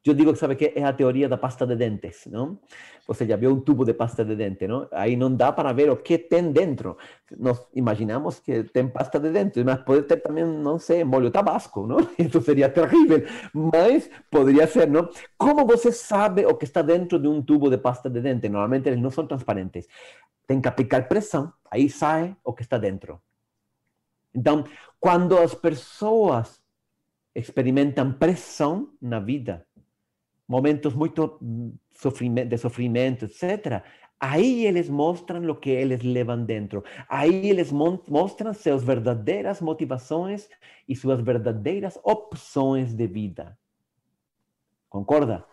Eu 0.05 0.13
digo 0.13 0.35
sabe 0.35 0.55
que 0.55 0.71
é 0.75 0.83
a 0.83 0.93
teoria 0.93 1.27
da 1.27 1.35
pasta 1.35 1.65
de 1.65 1.75
dentes, 1.75 2.27
não? 2.27 2.59
Você 3.07 3.25
já 3.25 3.35
viu 3.35 3.51
um 3.51 3.59
tubo 3.59 3.83
de 3.83 3.91
pasta 3.91 4.23
de 4.23 4.35
dente, 4.35 4.67
não? 4.67 4.87
Aí 4.91 5.15
não 5.15 5.35
dá 5.35 5.51
para 5.51 5.73
ver 5.73 5.89
o 5.89 5.97
que 5.97 6.19
tem 6.19 6.51
dentro. 6.51 6.95
Nós 7.35 7.65
imaginamos 7.73 8.39
que 8.39 8.63
tem 8.65 8.87
pasta 8.87 9.19
de 9.19 9.31
dentes, 9.31 9.63
mas 9.63 9.81
pode 9.81 10.03
ter 10.03 10.17
também, 10.17 10.45
não 10.45 10.77
sei, 10.77 11.03
molho 11.03 11.31
tabasco, 11.31 11.87
não? 11.87 11.97
Isso 12.19 12.39
seria 12.45 12.69
terrível, 12.69 13.25
mas 13.51 14.07
poderia 14.29 14.67
ser, 14.67 14.87
não? 14.87 15.09
Como 15.39 15.65
você 15.65 15.91
sabe 15.91 16.45
o 16.45 16.53
que 16.53 16.65
está 16.65 16.83
dentro 16.83 17.17
de 17.17 17.27
um 17.27 17.41
tubo 17.41 17.67
de 17.67 17.77
pasta 17.79 18.07
de 18.07 18.21
dente? 18.21 18.47
Normalmente 18.47 18.87
eles 18.87 19.01
não 19.01 19.09
são 19.09 19.25
transparentes. 19.25 19.87
Tem 20.45 20.61
que 20.61 20.67
aplicar 20.67 21.07
pressão, 21.07 21.51
aí 21.71 21.89
sai 21.89 22.35
o 22.43 22.53
que 22.53 22.61
está 22.61 22.77
dentro. 22.77 23.19
Então, 24.35 24.65
quando 24.99 25.35
as 25.35 25.55
pessoas 25.55 26.61
experimentam 27.33 28.13
pressão 28.13 28.89
na 29.01 29.19
vida, 29.19 29.65
momentos 30.47 30.93
muito 30.93 31.39
de 31.41 32.57
sofrimento, 32.57 33.25
etc., 33.25 33.83
aí 34.19 34.65
eles 34.65 34.89
mostram 34.89 35.43
o 35.49 35.55
que 35.55 35.69
eles 35.69 36.01
levam 36.01 36.43
dentro. 36.43 36.83
Aí 37.09 37.49
eles 37.49 37.71
mostram 37.71 38.53
suas 38.53 38.83
verdadeiras 38.83 39.61
motivações 39.61 40.49
e 40.87 40.95
suas 40.95 41.21
verdadeiras 41.21 41.99
opções 42.03 42.93
de 42.93 43.07
vida. 43.07 43.57
Concorda? 44.89 45.45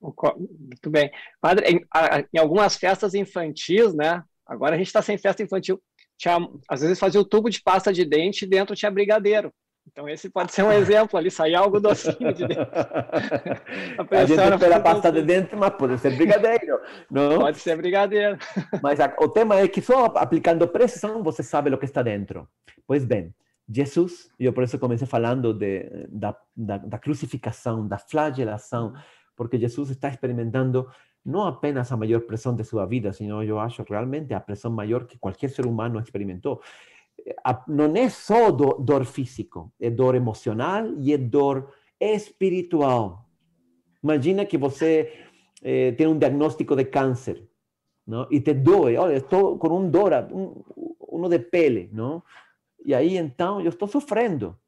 Muito 0.00 0.90
bem. 0.90 1.10
Padre, 1.40 1.66
em, 1.68 1.86
em 2.32 2.38
algumas 2.38 2.76
festas 2.76 3.14
infantis, 3.14 3.94
né? 3.94 4.22
Agora 4.46 4.74
a 4.74 4.78
gente 4.78 4.88
está 4.88 5.00
sem 5.00 5.16
festa 5.16 5.42
infantil. 5.42 5.80
Tinha, 6.16 6.36
às 6.68 6.80
vezes 6.80 6.98
fazia 6.98 7.20
o 7.20 7.24
tubo 7.24 7.48
de 7.48 7.62
pasta 7.62 7.92
de 7.92 8.04
dente 8.04 8.44
e 8.44 8.48
dentro 8.48 8.76
tinha 8.76 8.90
brigadeiro. 8.90 9.52
Então 9.90 10.08
esse 10.08 10.30
pode 10.30 10.52
ser 10.52 10.62
um 10.62 10.72
exemplo 10.72 11.18
ali, 11.18 11.30
sair 11.30 11.54
algo 11.54 11.80
docinho 11.80 12.32
de 12.32 12.46
dentro. 12.46 12.66
a, 12.72 14.20
a 14.20 14.24
gente 14.24 14.40
espera 14.40 14.80
pasta 14.80 15.12
de 15.12 15.22
dente, 15.22 15.54
mas 15.56 15.70
pode 15.74 15.98
ser 15.98 16.16
brigadeiro, 16.16 16.80
não? 17.10 17.40
Pode 17.40 17.58
ser 17.58 17.76
brigadeiro. 17.76 18.38
Mas 18.82 19.00
a, 19.00 19.14
o 19.18 19.28
tema 19.28 19.58
é 19.58 19.68
que 19.68 19.82
só 19.82 20.06
aplicando 20.16 20.66
pressão 20.68 21.22
você 21.22 21.42
sabe 21.42 21.70
o 21.70 21.78
que 21.78 21.84
está 21.84 22.02
dentro. 22.02 22.48
Pois 22.86 23.04
bem, 23.04 23.34
Jesus, 23.68 24.30
eu 24.38 24.52
por 24.52 24.64
isso 24.64 24.78
comecei 24.78 25.06
falando 25.06 25.52
de, 25.52 26.06
da, 26.08 26.36
da, 26.56 26.78
da 26.78 26.98
crucificação, 26.98 27.86
da 27.86 27.98
flagelação, 27.98 28.92
porque 29.36 29.58
Jesus 29.58 29.90
está 29.90 30.08
experimentando 30.08 30.88
não 31.24 31.42
apenas 31.46 31.90
a 31.92 31.96
maior 31.96 32.20
pressão 32.22 32.54
de 32.54 32.64
sua 32.64 32.84
vida, 32.86 33.12
sino 33.12 33.42
eu 33.42 33.58
acho 33.58 33.84
realmente 33.88 34.34
a 34.34 34.40
pressão 34.40 34.70
maior 34.70 35.06
que 35.06 35.18
qualquer 35.18 35.50
ser 35.50 35.66
humano 35.66 36.00
experimentou. 36.00 36.60
Não 37.68 37.94
é 37.96 38.08
só 38.08 38.50
dor 38.50 39.04
físico, 39.04 39.72
é 39.80 39.90
dor 39.90 40.14
emocional 40.14 40.86
e 40.98 41.12
é 41.12 41.18
dor 41.18 41.72
espiritual. 42.00 43.28
Imagina 44.02 44.44
que 44.44 44.58
você 44.58 45.12
eh, 45.62 45.92
tem 45.92 46.06
um 46.06 46.18
diagnóstico 46.18 46.74
de 46.74 46.84
câncer, 46.84 47.48
não? 48.06 48.26
E 48.30 48.40
te 48.40 48.52
doe, 48.52 48.96
olha, 48.96 49.16
estou 49.16 49.56
com 49.58 49.78
um 49.78 49.88
dor, 49.88 50.12
um 50.32 51.28
de 51.28 51.38
pele, 51.38 51.88
não? 51.92 52.22
E 52.84 52.94
aí 52.94 53.16
então 53.16 53.60
eu 53.60 53.68
estou 53.68 53.86
sofrendo. 53.86 54.58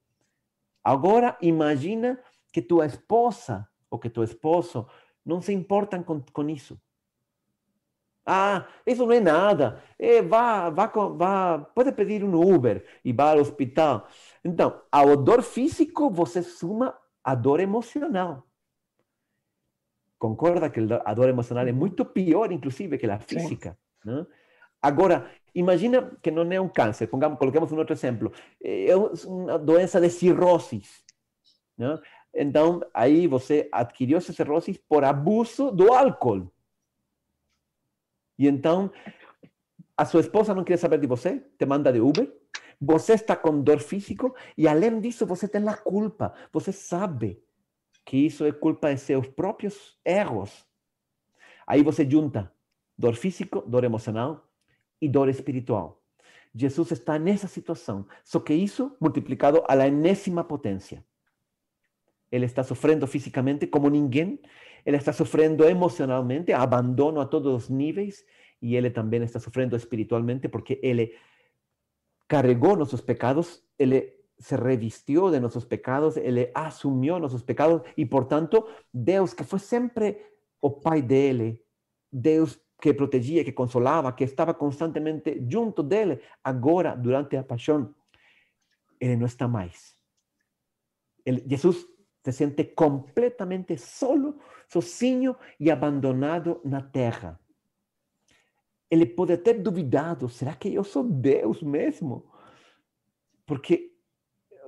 Agora 0.82 1.36
imagina 1.42 2.20
que 2.52 2.62
tua 2.62 2.86
esposa 2.86 3.66
ou 3.90 3.98
que 3.98 4.10
tu 4.10 4.22
esposo 4.22 4.86
não 5.24 5.40
se 5.40 5.52
importam 5.52 6.02
com, 6.02 6.20
com 6.20 6.48
isso. 6.48 6.80
Ah, 8.26 8.66
isso 8.86 9.04
não 9.04 9.12
é 9.12 9.20
nada. 9.20 9.82
É, 9.98 10.22
vá, 10.22 10.70
vá, 10.70 10.86
vá, 10.86 11.58
pode 11.74 11.92
pedir 11.92 12.24
um 12.24 12.34
Uber 12.34 12.84
e 13.04 13.12
vá 13.12 13.32
ao 13.32 13.38
hospital. 13.38 14.08
Então, 14.42 14.80
ao 14.90 15.16
dor 15.16 15.42
físico, 15.42 16.10
você 16.10 16.42
suma 16.42 16.96
a 17.22 17.34
dor 17.34 17.60
emocional. 17.60 18.46
Concorda 20.18 20.70
que 20.70 20.80
a 21.04 21.14
dor 21.14 21.28
emocional 21.28 21.66
é 21.66 21.72
muito 21.72 22.04
pior, 22.04 22.50
inclusive, 22.50 22.96
que 22.96 23.06
a 23.06 23.18
física. 23.18 23.76
Né? 24.02 24.26
Agora, 24.80 25.30
imagina 25.54 26.16
que 26.22 26.30
não 26.30 26.50
é 26.50 26.58
um 26.58 26.68
câncer. 26.68 27.08
Pongamos, 27.08 27.38
coloquemos 27.38 27.70
um 27.72 27.76
outro 27.76 27.94
exemplo. 27.94 28.32
É 28.62 28.96
uma 28.96 29.58
doença 29.58 30.00
de 30.00 30.08
cirrose. 30.08 30.80
Né? 31.76 31.98
Então, 32.34 32.80
aí 32.94 33.26
você 33.26 33.68
adquiriu 33.70 34.16
essa 34.16 34.32
cirrose 34.32 34.80
por 34.88 35.04
abuso 35.04 35.70
do 35.70 35.92
álcool. 35.92 36.53
E 38.38 38.48
então, 38.48 38.90
a 39.96 40.04
sua 40.04 40.20
esposa 40.20 40.54
não 40.54 40.64
quer 40.64 40.76
saber 40.76 40.98
de 40.98 41.06
você, 41.06 41.40
te 41.58 41.66
manda 41.66 41.92
de 41.92 42.00
Uber, 42.00 42.32
você 42.80 43.14
está 43.14 43.36
com 43.36 43.62
dor 43.62 43.80
físico 43.80 44.34
e, 44.56 44.66
além 44.68 45.00
disso, 45.00 45.26
você 45.26 45.48
tem 45.48 45.66
a 45.68 45.76
culpa. 45.76 46.34
Você 46.52 46.72
sabe 46.72 47.42
que 48.04 48.16
isso 48.16 48.44
é 48.44 48.52
culpa 48.52 48.92
de 48.92 49.00
seus 49.00 49.26
próprios 49.28 49.98
erros. 50.04 50.66
Aí 51.66 51.82
você 51.82 52.08
junta 52.08 52.52
dor 52.96 53.14
físico, 53.14 53.62
dor 53.66 53.84
emocional 53.84 54.46
e 55.00 55.08
dor 55.08 55.28
espiritual. 55.28 56.02
Jesus 56.54 56.92
está 56.92 57.18
nessa 57.18 57.48
situação, 57.48 58.06
só 58.22 58.38
que 58.38 58.54
isso 58.54 58.96
multiplicado 59.00 59.64
a 59.66 59.74
la 59.74 59.88
enésima 59.88 60.44
potência. 60.44 61.04
Ele 62.30 62.44
está 62.44 62.62
sofrendo 62.62 63.06
fisicamente 63.06 63.66
como 63.66 63.88
ninguém, 63.88 64.40
ele 64.84 64.96
está 64.96 65.12
sofrendo 65.12 65.64
emocionalmente, 65.64 66.52
abandono 66.52 67.20
a 67.20 67.26
todos 67.26 67.64
os 67.64 67.68
níveis, 67.68 68.24
e 68.60 68.76
ele 68.76 68.90
também 68.90 69.22
está 69.22 69.38
sofrendo 69.40 69.76
espiritualmente 69.76 70.48
porque 70.48 70.80
ele 70.82 71.14
carregou 72.28 72.76
nossos 72.76 73.00
pecados, 73.00 73.62
ele 73.78 74.12
se 74.38 74.56
revestiu 74.56 75.30
de 75.30 75.38
nossos 75.38 75.64
pecados, 75.64 76.16
ele 76.16 76.50
assumiu 76.54 77.18
nossos 77.18 77.42
pecados, 77.42 77.82
e 77.96 78.04
portanto, 78.04 78.66
Deus, 78.92 79.32
que 79.32 79.44
foi 79.44 79.58
sempre 79.58 80.20
o 80.60 80.70
Pai 80.70 81.00
dele, 81.00 81.62
Deus 82.10 82.58
que 82.80 82.92
protegia, 82.92 83.44
que 83.44 83.52
consolava, 83.52 84.12
que 84.12 84.24
estava 84.24 84.52
constantemente 84.52 85.42
junto 85.48 85.82
dele, 85.82 86.20
agora, 86.42 86.94
durante 86.94 87.36
a 87.36 87.42
paixão, 87.42 87.94
ele 89.00 89.16
não 89.16 89.26
está 89.26 89.48
mais. 89.48 89.94
Ele, 91.24 91.42
Jesus 91.46 91.86
se 92.24 92.32
sente 92.32 92.64
completamente 92.64 93.76
solo, 93.76 94.40
sozinho 94.66 95.36
e 95.60 95.70
abandonado 95.70 96.60
na 96.64 96.80
terra. 96.80 97.38
Ele 98.90 99.06
pode 99.06 99.36
ter 99.36 99.60
duvidado: 99.60 100.28
será 100.28 100.54
que 100.54 100.72
eu 100.72 100.82
sou 100.82 101.04
Deus 101.04 101.62
mesmo? 101.62 102.34
porque 103.46 103.92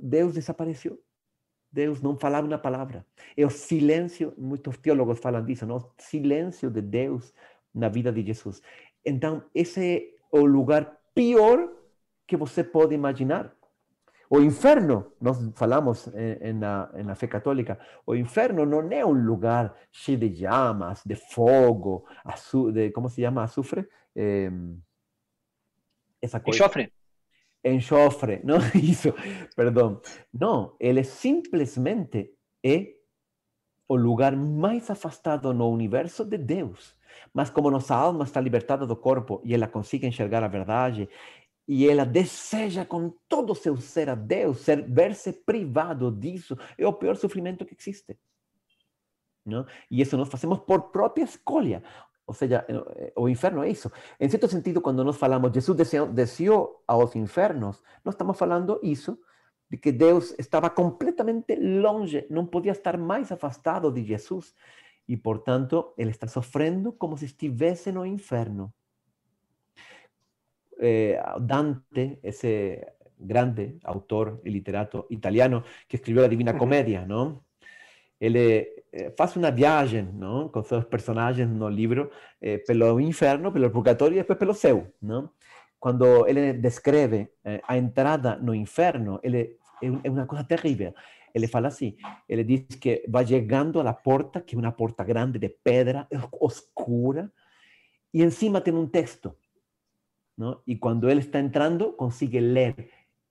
Deus 0.01 0.35
desapareceu. 0.35 1.01
Deus 1.71 2.01
não 2.01 2.17
falava 2.17 2.47
uma 2.47 2.59
palavra. 2.59 3.07
É 3.37 3.45
o 3.45 3.51
silêncio, 3.51 4.33
muitos 4.39 4.79
teólogos 4.79 5.19
falam 5.19 5.45
disso, 5.45 5.67
não? 5.67 5.77
o 5.77 5.93
silêncio 5.99 6.71
de 6.71 6.81
Deus 6.81 7.35
na 7.75 7.89
vida 7.89 8.13
de 8.13 8.25
Jesus. 8.25 8.63
Então, 9.05 9.45
esse 9.55 9.81
é 10.33 10.39
o 10.39 10.45
lugar 10.45 11.01
pior 11.15 11.71
que 12.27 12.37
você 12.37 12.65
pode 12.65 12.95
imaginar. 12.95 13.55
O 14.29 14.41
inferno, 14.41 15.13
nós 15.21 15.39
falamos 15.55 16.09
na, 16.55 16.91
na 17.05 17.15
fé 17.15 17.27
católica, 17.27 17.79
o 18.05 18.15
inferno 18.15 18.67
não 18.67 18.91
é 18.91 19.05
um 19.05 19.13
lugar 19.13 19.75
cheio 19.93 20.19
de 20.19 20.29
llamas, 20.29 21.03
de 21.05 21.15
fogo, 21.15 22.05
de, 22.73 22.91
como 22.91 23.09
se 23.09 23.23
chama, 23.23 23.45
azufre? 23.45 23.87
Eh, 24.15 24.51
essa 26.21 26.41
coisa. 26.41 26.59
Enxofre. 26.59 26.93
Enxofre, 27.65 28.41
não 28.45 28.59
isso, 28.75 29.13
perdão. 29.55 30.01
Não, 30.33 30.77
ele 30.81 31.05
simplesmente 31.05 32.33
é 32.65 32.95
o 33.89 33.97
lugar 33.97 34.35
mais 34.37 34.91
afastado 34.91 35.53
no 35.55 35.71
universo 35.71 36.25
de 36.25 36.39
Deus. 36.39 36.97
Mas 37.33 37.51
como 37.51 37.71
nossa 37.71 37.95
alma 37.95 38.25
está 38.25 38.41
libertada 38.41 38.87
do 38.87 38.97
corpo 38.97 39.41
e 39.45 39.55
ela 39.55 39.67
consegue 39.67 40.07
enxergar 40.07 40.43
a 40.43 40.49
verdade 40.49 41.09
e 41.69 41.89
ela 41.89 42.05
deseja 42.05 42.85
com 42.85 43.13
todo 43.29 43.51
o 43.51 43.57
seu 43.57 43.77
ser 43.77 44.09
a 44.09 44.15
Deus, 44.15 44.61
ser, 44.61 44.83
ver-se 44.89 45.33
privado 45.33 46.11
disso, 46.13 46.57
é 46.79 46.87
o 46.87 46.93
pior 46.93 47.17
sofrimento 47.17 47.65
que 47.65 47.77
existe. 47.79 48.17
Não? 49.45 49.67
E 49.91 50.01
isso 50.01 50.17
nós 50.17 50.29
fazemos 50.29 50.61
por 50.61 50.91
própria 50.91 51.25
escolha. 51.25 51.83
Ou 52.27 52.35
seja, 52.35 52.65
eh, 52.69 53.13
o 53.17 53.29
inferno 53.29 53.63
é 53.63 53.71
isso. 53.71 53.91
Em 54.19 54.29
certo 54.29 54.49
sentido, 54.49 54.81
quando 54.81 55.05
nós 55.05 55.17
falamos 55.17 55.53
Jesus 55.53 55.77
desceu, 56.13 56.83
aos 56.87 57.15
infernos, 57.15 57.83
nós 58.05 58.15
estamos 58.15 58.37
falando 58.37 58.81
isso, 58.83 59.19
de 59.71 59.77
que 59.77 59.93
Deus 59.93 60.35
estava 60.39 60.71
completamente 60.71 61.55
longe, 61.57 62.27
não 62.31 62.47
podia 62.47 62.73
estar 62.73 62.97
mais 62.97 63.31
afastado 63.31 63.91
de 63.91 64.05
Jesus. 64.05 64.55
E, 65.09 65.17
portanto, 65.17 65.95
ele 65.97 66.11
está 66.11 66.27
sofrendo 66.27 66.93
como 66.93 67.17
se 67.17 67.27
estivesse 67.27 67.93
no 67.93 68.05
inferno. 68.05 68.73
Eh, 70.81 71.19
Dante, 71.41 72.21
ese 72.23 72.97
grande 73.19 73.79
autor 73.85 74.43
y 74.45 74.51
literato 74.51 75.07
italiano 75.11 75.65
que 75.89 75.97
escribió 75.97 76.23
la 76.23 76.29
Divina 76.29 76.57
Comedia, 76.57 77.05
¿no? 77.07 77.45
Él 78.19 78.37
eh, 78.37 79.15
hace 79.19 79.39
una 79.39 79.51
viaje, 79.51 80.03
¿no? 80.03 80.51
Con 80.51 80.65
sus 80.65 80.87
personajes 80.87 81.47
no 81.47 81.69
libro, 81.69 82.11
eh, 82.41 82.63
pelo 82.67 82.99
inferno, 82.99 83.53
pelo 83.53 83.71
purgatorio 83.71 84.15
y 84.15 84.19
después 84.19 84.39
pelo 84.39 84.55
seu, 84.55 84.93
¿no? 85.01 85.35
Cuando 85.79 86.27
él 86.27 86.61
describe 86.61 87.35
eh, 87.45 87.61
a 87.67 87.77
entrada 87.77 88.39
no 88.41 88.55
inferno, 88.55 89.21
él, 89.23 89.59
es 89.83 90.11
una 90.11 90.27
cosa 90.27 90.47
terrible. 90.47 90.95
Él 91.35 91.47
fala 91.49 91.69
así, 91.69 91.99
él 92.27 92.47
dice 92.47 92.81
que 92.81 93.03
va 93.15 93.23
llegando 93.23 93.79
a 93.83 93.85
la 93.85 94.03
puerta, 94.03 94.41
que 94.41 94.53
es 94.53 94.59
una 94.59 94.75
puerta 94.75 95.05
grande 95.05 95.39
de 95.39 95.51
piedra, 95.51 96.09
oscura, 96.41 97.31
y 98.11 98.23
encima 98.23 98.65
tiene 98.65 98.79
un 98.79 98.91
texto, 98.91 99.37
y 100.65 100.79
cuando 100.79 101.09
él 101.09 101.19
está 101.19 101.39
entrando, 101.39 101.97
consigue 101.97 102.41
leer. 102.41 102.91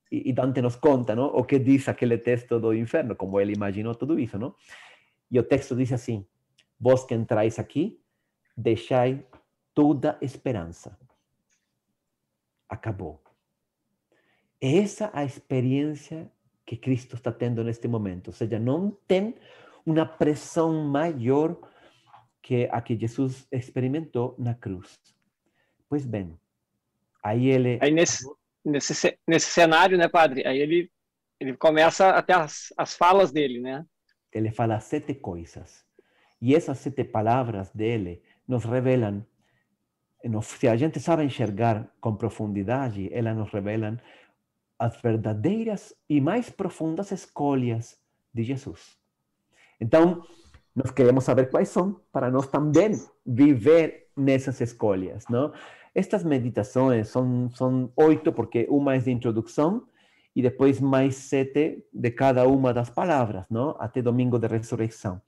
Y, 0.09 0.33
Dante 0.33 0.61
nos 0.61 0.77
cuenta, 0.77 1.15
¿no? 1.15 1.25
O 1.25 1.45
qué 1.45 1.59
dice 1.59 1.91
aquel 1.91 2.21
texto 2.21 2.59
do 2.59 2.73
inferno, 2.73 3.17
como 3.17 3.39
él 3.39 3.51
imaginó 3.51 3.95
todo 3.95 4.17
eso, 4.17 4.37
¿no? 4.37 4.55
Y 5.29 5.37
el 5.37 5.47
texto 5.47 5.75
dice 5.75 5.95
así, 5.95 6.25
vos 6.77 7.05
que 7.05 7.15
entráis 7.15 7.59
aquí, 7.59 8.01
dejáis 8.55 9.17
toda 9.73 10.17
esperanza. 10.21 10.97
Acabó. 12.67 13.21
Esa 14.59 15.11
a 15.13 15.23
experiencia 15.23 16.31
que 16.65 16.79
Cristo 16.79 17.15
está 17.15 17.37
teniendo 17.37 17.61
en 17.61 17.69
este 17.69 17.87
momento. 17.87 18.31
O 18.31 18.33
sea, 18.33 18.47
no 18.59 18.97
ten 19.05 19.35
una 19.85 20.17
presión 20.17 20.89
mayor 20.91 21.61
que 22.41 22.69
a 22.71 22.83
que 22.83 22.95
Jesús 22.97 23.47
experimentó 23.51 24.35
na 24.37 24.59
cruz. 24.59 24.99
Pues 25.87 26.09
ven, 26.09 26.39
Aí 27.25 27.47
ele. 27.47 27.79
Aí 27.81 27.91
nesse, 27.91 28.23
nesse, 28.63 29.17
nesse 29.27 29.49
cenário, 29.49 29.97
né, 29.97 30.07
padre? 30.07 30.45
Aí 30.45 30.59
ele, 30.59 30.91
ele 31.39 31.57
começa 31.57 32.09
até 32.11 32.33
as, 32.33 32.71
as 32.77 32.95
falas 32.95 33.31
dele, 33.31 33.59
né? 33.59 33.83
Ele 34.31 34.51
fala 34.51 34.79
sete 34.79 35.15
coisas. 35.15 35.83
E 36.39 36.53
essas 36.53 36.77
sete 36.77 37.03
palavras 37.03 37.71
dele 37.71 38.21
nos 38.47 38.63
revelam, 38.63 39.25
se 40.43 40.67
a 40.67 40.75
gente 40.75 40.99
sabe 40.99 41.23
enxergar 41.23 41.91
com 41.99 42.15
profundidade, 42.15 43.09
elas 43.11 43.35
nos 43.35 43.51
revelam 43.51 43.97
as 44.77 45.01
verdadeiras 45.01 45.95
e 46.07 46.21
mais 46.21 46.51
profundas 46.51 47.11
escolhas 47.11 47.97
de 48.31 48.43
Jesus. 48.43 48.99
Então, 49.81 50.23
nós 50.75 50.91
queremos 50.91 51.23
saber 51.23 51.49
quais 51.49 51.69
são, 51.69 51.99
para 52.11 52.29
nós 52.29 52.47
também 52.47 52.91
viver 53.25 54.09
nessas 54.15 54.61
escolhas, 54.61 55.25
não? 55.27 55.51
Estas 55.95 56.25
meditaciones 56.25 57.07
son, 57.07 57.51
son 57.51 57.93
ocho 57.95 58.35
porque 58.35 58.67
una 58.69 58.95
es 58.95 59.05
de 59.05 59.11
introducción 59.11 59.85
y 60.33 60.41
después 60.41 60.81
más 60.81 61.15
siete 61.15 61.87
de 61.93 62.13
cada 62.13 62.45
una 62.45 62.69
de 62.69 62.75
las 62.75 62.91
palabras, 62.91 63.49
¿no? 63.49 63.77
Hasta 63.79 64.01
domingo 64.01 64.37
de 64.37 64.49
resurrección. 64.49 65.23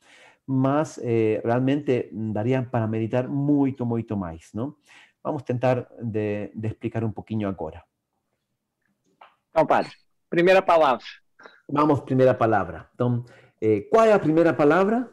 Más 0.46 1.00
eh, 1.02 1.42
realmente 1.42 2.10
darían 2.12 2.70
para 2.70 2.86
meditar 2.86 3.30
mucho, 3.30 3.86
mucho 3.86 4.18
más, 4.18 4.54
¿no? 4.54 4.78
Vamos 5.24 5.44
a 5.44 5.46
tentar 5.46 5.88
de, 6.02 6.52
explicar 6.62 7.06
un 7.06 7.14
poquito 7.14 7.48
ahora. 7.48 7.86
Então, 9.50 9.66
padre, 9.66 9.90
primera 10.30 10.62
palabra. 10.62 11.04
Vamos, 11.70 12.02
primera 12.02 12.38
palabra. 12.38 12.90
Entonces, 12.92 13.34
eh, 13.62 13.88
¿cuál 13.90 14.10
es 14.10 14.16
la 14.16 14.22
primera 14.22 14.56
palabra? 14.56 15.10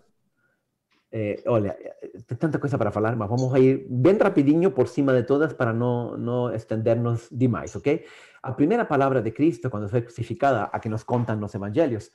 Eh, 1.17 1.45
olha, 1.47 1.79
tem 2.27 2.37
tanta 2.37 2.59
coisa 2.59 2.77
para 2.77 2.91
falar, 2.91 3.15
mas 3.15 3.29
vamos 3.29 3.55
a 3.55 3.61
ir 3.61 3.87
bem 3.89 4.19
rapidinho 4.19 4.73
por 4.73 4.89
cima 4.89 5.13
de 5.15 5.23
todas 5.23 5.53
para 5.53 5.73
não, 5.73 6.19
não 6.19 6.53
estendernos 6.53 7.29
demais, 7.31 7.77
ok? 7.77 8.05
A 8.43 8.51
primeira 8.51 8.85
palavra 8.85 9.23
de 9.23 9.31
Cristo, 9.31 9.71
quando 9.71 9.89
foi 9.89 10.03
crucificada, 10.03 10.65
a 10.65 10.81
que 10.81 10.89
nos 10.89 11.05
contam 11.05 11.37
nos 11.37 11.55
evangelhos, 11.55 12.11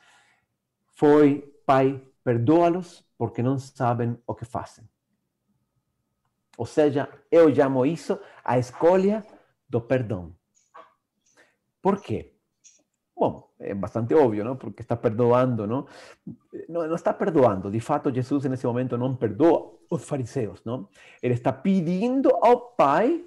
foi: 0.92 1.50
Pai, 1.66 2.04
perdoa-los 2.26 3.06
porque 3.18 3.42
não 3.42 3.58
sabem 3.58 4.18
o 4.28 4.36
que 4.36 4.44
fazem. 4.44 4.84
Ou 6.58 6.66
seja, 6.66 7.08
eu 7.32 7.56
chamo 7.56 7.86
isso 7.86 8.20
a 8.44 8.60
escolha 8.60 9.24
do 9.70 9.80
perdão. 9.80 10.36
Por 11.82 12.02
quê? 12.02 12.34
Bom, 13.20 13.50
é 13.60 13.74
bastante 13.74 14.14
óbvio, 14.14 14.46
não? 14.46 14.56
Porque 14.56 14.82
está 14.82 14.96
perdoando, 14.96 15.68
não? 15.68 15.86
Não, 16.70 16.88
não 16.88 16.96
está 16.96 17.14
perdoando. 17.14 17.70
De 17.70 17.82
fato, 17.82 18.14
Jesus 18.14 18.46
nesse 18.46 18.66
momento 18.66 18.98
não 18.98 19.14
perdoa 19.14 19.78
os 19.90 20.06
fariseus, 20.06 20.64
não? 20.64 20.88
Ele 21.22 21.34
está 21.34 21.52
pedindo 21.52 22.30
ao 22.42 22.62
Pai 22.78 23.26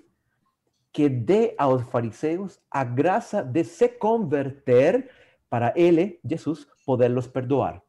que 0.91 1.11
dê 1.11 1.55
aos 1.59 1.83
fariseus 1.83 2.59
a 2.71 2.85
graça 2.85 3.43
de 3.43 3.65
se 3.65 3.89
converter 3.89 5.11
para 5.51 5.75
ele, 5.77 6.19
Jesus, 6.25 6.67
poderlos 6.87 7.27
perdoar. 7.27 7.83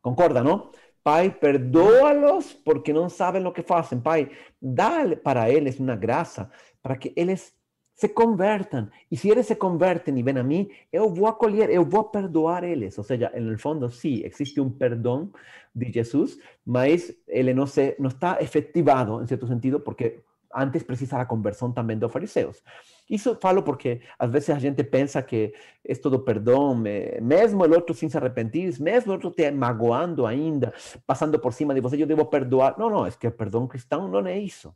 Concorda, 0.00 0.44
não? 0.44 0.70
Pai, 1.02 1.32
perdoa-los 1.32 2.52
porque 2.52 2.92
não 2.92 3.08
sabem 3.08 3.44
o 3.44 3.52
que 3.52 3.62
fazem. 3.62 4.00
Pai, 4.00 4.30
dá 4.60 5.16
para 5.16 5.50
eles 5.50 5.80
uma 5.80 5.96
graça 5.96 6.48
para 6.80 6.96
que 6.96 7.12
eles 7.16 7.52
se 7.94 8.12
convertan. 8.12 8.90
Y 9.10 9.16
si 9.16 9.30
ellos 9.30 9.46
se 9.46 9.58
converten 9.58 10.16
y 10.18 10.22
ven 10.22 10.38
a 10.38 10.42
mí, 10.42 10.70
yo 10.90 11.08
voy 11.08 11.26
a 11.26 11.30
acolher, 11.30 11.78
voy 11.80 12.04
a 12.06 12.10
perdoar 12.10 12.64
ellos. 12.64 12.98
O 12.98 13.02
sea, 13.02 13.30
en 13.34 13.48
el 13.48 13.58
fondo 13.58 13.90
sí, 13.90 14.22
existe 14.24 14.60
un 14.60 14.76
perdón 14.76 15.32
de 15.74 15.86
Jesús, 15.86 16.38
mas 16.64 17.14
él 17.26 17.54
no, 17.54 17.66
se, 17.66 17.96
no 17.98 18.08
está 18.08 18.36
efectivado 18.36 19.20
en 19.20 19.26
cierto 19.26 19.46
sentido 19.46 19.82
porque 19.82 20.24
antes 20.52 20.84
precisa 20.84 21.16
la 21.16 21.26
conversión 21.26 21.72
también 21.74 21.98
de 21.98 22.04
los 22.04 22.12
fariseos. 22.12 22.62
Isso 23.08 23.36
falo 23.40 23.64
porque 23.64 24.00
às 24.18 24.30
vezes 24.30 24.50
a 24.50 24.60
gente 24.60 24.84
pensa 24.84 25.24
que 25.24 25.54
é 25.84 25.94
todo 25.94 26.24
perdão, 26.24 26.74
mesmo 26.74 27.64
o 27.64 27.74
outro 27.74 27.94
sem 27.94 28.08
se 28.08 28.16
arrepender, 28.16 28.80
mesmo 28.80 29.12
o 29.12 29.14
outro 29.14 29.30
te 29.30 29.50
magoando 29.50 30.26
ainda, 30.26 30.72
passando 31.06 31.38
por 31.38 31.52
cima 31.52 31.74
de 31.74 31.80
você, 31.80 32.00
eu 32.00 32.06
devo 32.06 32.26
perdoar. 32.26 32.78
Não, 32.78 32.90
não, 32.90 33.06
é 33.06 33.10
que 33.10 33.26
o 33.26 33.32
perdão 33.32 33.66
cristão 33.66 34.08
não 34.08 34.26
é 34.26 34.38
isso. 34.38 34.74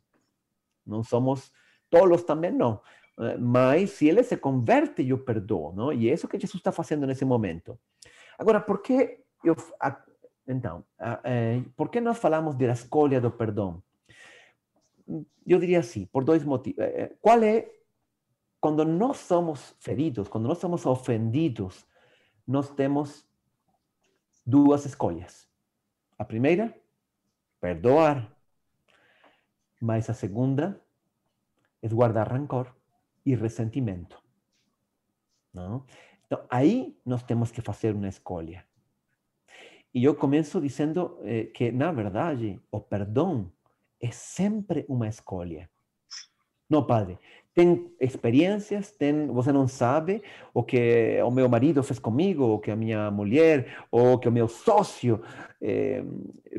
Não 0.85 1.03
somos 1.03 1.51
tolos 1.89 2.23
também, 2.23 2.51
não. 2.51 2.81
Eh, 3.19 3.37
mas 3.37 3.91
se 3.91 4.07
ele 4.07 4.23
se 4.23 4.37
converte, 4.37 5.07
eu 5.07 5.17
perdoo, 5.23 5.73
não? 5.73 5.91
E 5.91 6.09
é 6.09 6.13
isso 6.13 6.27
que 6.27 6.39
Jesus 6.39 6.59
está 6.59 6.71
fazendo 6.71 7.07
nesse 7.07 7.25
momento. 7.25 7.79
Agora, 8.37 8.61
por 8.61 8.81
que 8.81 9.23
eu, 9.43 9.55
então, 10.47 10.85
eh, 11.23 11.61
por 11.75 11.89
que 11.89 11.99
nós 11.99 12.17
falamos 12.19 12.55
da 12.55 12.71
escolha 12.71 13.19
do 13.19 13.31
perdão? 13.31 13.81
Eu 15.45 15.59
diria 15.59 15.79
assim, 15.79 16.05
por 16.05 16.23
dois 16.23 16.43
motivos. 16.43 16.79
Eh, 16.83 17.15
qual 17.21 17.41
é 17.43 17.71
quando 18.59 18.83
nós 18.85 19.17
somos 19.17 19.75
feridos, 19.79 20.27
quando 20.27 20.47
nós 20.47 20.57
somos 20.57 20.85
ofendidos, 20.85 21.85
nós 22.45 22.69
temos 22.71 23.27
duas 24.45 24.85
escolhas. 24.85 25.47
A 26.17 26.25
primeira, 26.25 26.75
perdoar. 27.59 28.31
Mas 29.79 30.09
a 30.09 30.13
segunda 30.13 30.81
é 31.83 31.87
guardar 31.87 32.31
rancor 32.31 32.76
y 33.27 33.35
resentimiento. 33.35 34.23
não? 35.53 35.83
Então, 36.25 36.39
aí 36.49 36.95
nós 37.05 37.23
temos 37.23 37.51
que 37.51 37.61
fazer 37.61 37.93
uma 37.93 38.07
escolha. 38.07 38.63
E 39.93 40.03
eu 40.03 40.15
começo 40.15 40.61
dizendo 40.61 41.17
eh, 41.23 41.45
que, 41.45 41.71
na 41.71 41.91
verdade, 41.91 42.59
o 42.71 42.79
perdão 42.79 43.51
é 43.99 44.11
sempre 44.11 44.85
uma 44.87 45.07
escolha. 45.07 45.69
Não, 46.69 46.85
padre, 46.85 47.17
tem 47.53 47.91
experiências, 47.99 48.91
tem, 48.91 49.27
você 49.27 49.51
não 49.51 49.67
sabe 49.67 50.21
o 50.53 50.63
que 50.63 51.21
o 51.23 51.31
meu 51.31 51.49
marido 51.49 51.81
fez 51.83 51.99
comigo, 51.99 52.43
o 52.45 52.59
que 52.59 52.71
a 52.71 52.75
minha 52.75 53.09
mulher, 53.09 53.85
ou 53.89 54.13
o 54.13 54.19
que 54.19 54.29
o 54.29 54.31
meu 54.31 54.47
sócio 54.47 55.21
eh, 55.61 56.03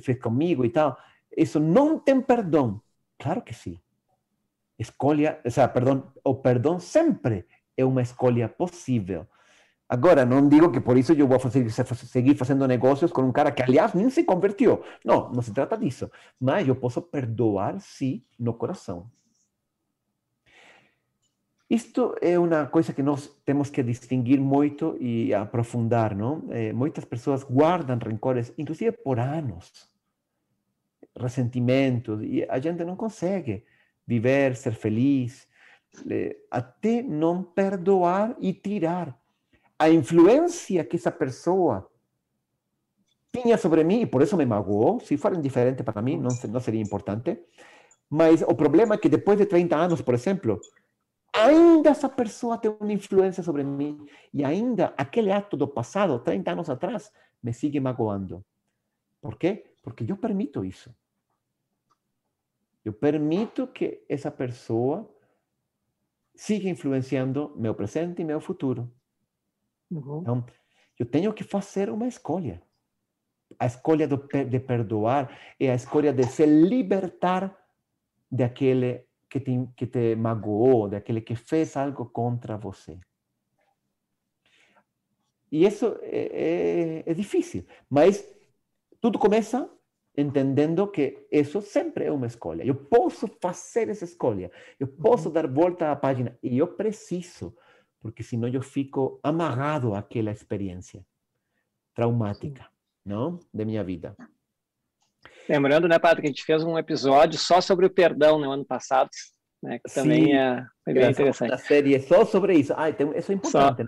fez 0.02 0.18
comigo 0.20 0.64
e 0.64 0.70
tal. 0.70 0.98
Isso 1.36 1.60
não 1.60 1.98
tem 1.98 2.20
perdão. 2.20 2.82
Claro 3.18 3.42
que 3.42 3.54
sim. 3.54 3.78
Escolha, 4.78 5.40
o 5.44 5.50
sea, 5.50 5.66
perdão, 5.68 6.12
o 6.22 6.34
perdão 6.34 6.78
sempre 6.78 7.46
é 7.76 7.84
uma 7.84 8.02
escolha 8.02 8.48
possível. 8.48 9.26
Agora, 9.88 10.24
não 10.24 10.48
digo 10.48 10.70
que 10.70 10.80
por 10.80 10.98
isso 10.98 11.12
eu 11.14 11.26
vou 11.26 11.38
fazer, 11.38 11.68
seguir 11.70 12.36
fazendo 12.36 12.66
negócios 12.66 13.10
com 13.10 13.22
um 13.22 13.32
cara 13.32 13.50
que, 13.50 13.62
aliás, 13.62 13.94
nem 13.94 14.10
se 14.10 14.22
convertiu. 14.22 14.84
Não, 15.02 15.32
não 15.32 15.40
se 15.40 15.52
trata 15.52 15.78
disso. 15.78 16.10
Mas 16.38 16.68
eu 16.68 16.76
posso 16.76 17.00
perdoar, 17.00 17.80
sim, 17.80 18.22
no 18.38 18.52
coração. 18.52 19.10
Isto 21.70 22.14
é 22.20 22.38
uma 22.38 22.66
coisa 22.66 22.92
que 22.92 23.02
nós 23.02 23.28
temos 23.44 23.70
que 23.70 23.82
distinguir 23.82 24.40
muito 24.40 24.96
e 25.00 25.34
aprofundar, 25.34 26.14
não? 26.14 26.44
É, 26.50 26.72
muitas 26.72 27.04
pessoas 27.04 27.42
guardam 27.42 27.98
rancores, 27.98 28.52
inclusive 28.58 28.92
por 28.92 29.18
anos, 29.18 29.88
ressentimentos, 31.18 32.22
e 32.22 32.44
a 32.48 32.58
gente 32.58 32.84
não 32.84 32.96
consegue 32.96 33.64
viver, 34.08 34.56
ser 34.56 34.72
feliz, 34.72 35.46
até 36.50 37.02
não 37.02 37.42
perdoar 37.42 38.34
e 38.40 38.54
tirar 38.54 39.14
a 39.78 39.90
influência 39.90 40.82
que 40.82 40.96
essa 40.96 41.12
pessoa 41.12 41.86
tinha 43.30 43.58
sobre 43.58 43.84
mim, 43.84 44.00
e 44.00 44.06
por 44.06 44.22
isso 44.22 44.34
me 44.34 44.46
magoou, 44.46 44.98
se 44.98 45.18
for 45.18 45.36
indiferente 45.36 45.82
para 45.82 46.00
mim, 46.00 46.16
não, 46.16 46.30
não 46.48 46.60
seria 46.60 46.80
importante, 46.80 47.38
mas 48.08 48.40
o 48.40 48.54
problema 48.54 48.94
é 48.94 48.98
que 48.98 49.10
depois 49.10 49.36
de 49.36 49.44
30 49.44 49.76
anos, 49.76 50.00
por 50.00 50.14
exemplo, 50.14 50.58
ainda 51.34 51.90
essa 51.90 52.08
pessoa 52.08 52.56
tem 52.56 52.74
uma 52.80 52.92
influência 52.92 53.42
sobre 53.42 53.62
mim 53.62 54.06
e 54.32 54.42
ainda 54.42 54.94
aquele 54.96 55.30
ato 55.30 55.54
do 55.54 55.68
passado, 55.68 56.18
30 56.18 56.50
anos 56.50 56.70
atrás, 56.70 57.12
me 57.42 57.52
sigue 57.52 57.78
magoando. 57.78 58.42
Por 59.20 59.36
quê? 59.36 59.66
Porque 59.82 60.10
eu 60.10 60.16
permito 60.16 60.64
isso. 60.64 60.90
Eu 62.88 62.92
permito 62.94 63.66
que 63.66 64.02
essa 64.08 64.30
pessoa 64.30 65.06
siga 66.34 66.70
influenciando 66.70 67.52
meu 67.54 67.74
presente 67.74 68.22
e 68.22 68.24
meu 68.24 68.40
futuro. 68.40 68.90
Uhum. 69.90 70.20
Então, 70.22 70.46
eu 70.98 71.04
tenho 71.04 71.34
que 71.34 71.44
fazer 71.44 71.90
uma 71.90 72.08
escolha. 72.08 72.62
A 73.58 73.66
escolha 73.66 74.08
de, 74.08 74.16
de 74.46 74.58
perdoar 74.58 75.38
é 75.60 75.70
a 75.70 75.74
escolha 75.74 76.14
de 76.14 76.22
se 76.24 76.46
libertar 76.46 77.54
daquele 78.30 79.06
que 79.28 79.38
te, 79.38 79.68
que 79.76 79.86
te 79.86 80.16
magoou, 80.16 80.88
daquele 80.88 81.20
que 81.20 81.36
fez 81.36 81.76
algo 81.76 82.06
contra 82.06 82.56
você. 82.56 82.98
E 85.52 85.66
isso 85.66 85.94
é, 86.00 87.02
é, 87.04 87.10
é 87.10 87.12
difícil, 87.12 87.66
mas 87.90 88.26
tudo 88.98 89.18
começa 89.18 89.70
entendendo 90.20 90.88
que 90.88 91.26
isso 91.30 91.62
sempre 91.62 92.06
é 92.06 92.12
uma 92.12 92.26
escolha. 92.26 92.64
Eu 92.64 92.74
posso 92.74 93.28
fazer 93.40 93.88
essa 93.88 94.04
escolha, 94.04 94.50
eu 94.78 94.88
posso 94.88 95.30
dar 95.30 95.46
volta 95.46 95.92
à 95.92 95.96
página 95.96 96.36
e 96.42 96.58
eu 96.58 96.66
preciso, 96.66 97.56
porque 98.00 98.24
senão 98.24 98.48
eu 98.48 98.60
fico 98.60 99.20
amarrado 99.22 99.94
àquela 99.94 100.32
experiência 100.32 101.06
traumática, 101.94 102.66
não, 103.04 103.38
de 103.54 103.64
minha 103.64 103.84
vida. 103.84 104.16
Lembrando, 105.48 105.88
né, 105.88 105.98
Padre, 105.98 106.22
que 106.22 106.26
a 106.26 106.30
gente 106.30 106.44
fez 106.44 106.64
um 106.64 106.76
episódio 106.76 107.38
só 107.38 107.60
sobre 107.60 107.86
o 107.86 107.90
perdão 107.90 108.38
no 108.40 108.50
ano 108.50 108.64
passado, 108.64 109.10
né, 109.62 109.78
que 109.78 109.92
também 109.94 110.26
Sim, 110.26 110.32
é, 110.32 110.66
bem 110.84 111.10
interessante. 111.10 111.52
A 111.52 111.58
série 111.58 111.98
só 112.00 112.24
sobre 112.24 112.54
isso. 112.54 112.74
Ah, 112.76 112.90
então, 112.90 113.12
isso 113.14 113.30
é 113.30 113.34
importante. 113.36 113.80
Né? 113.80 113.86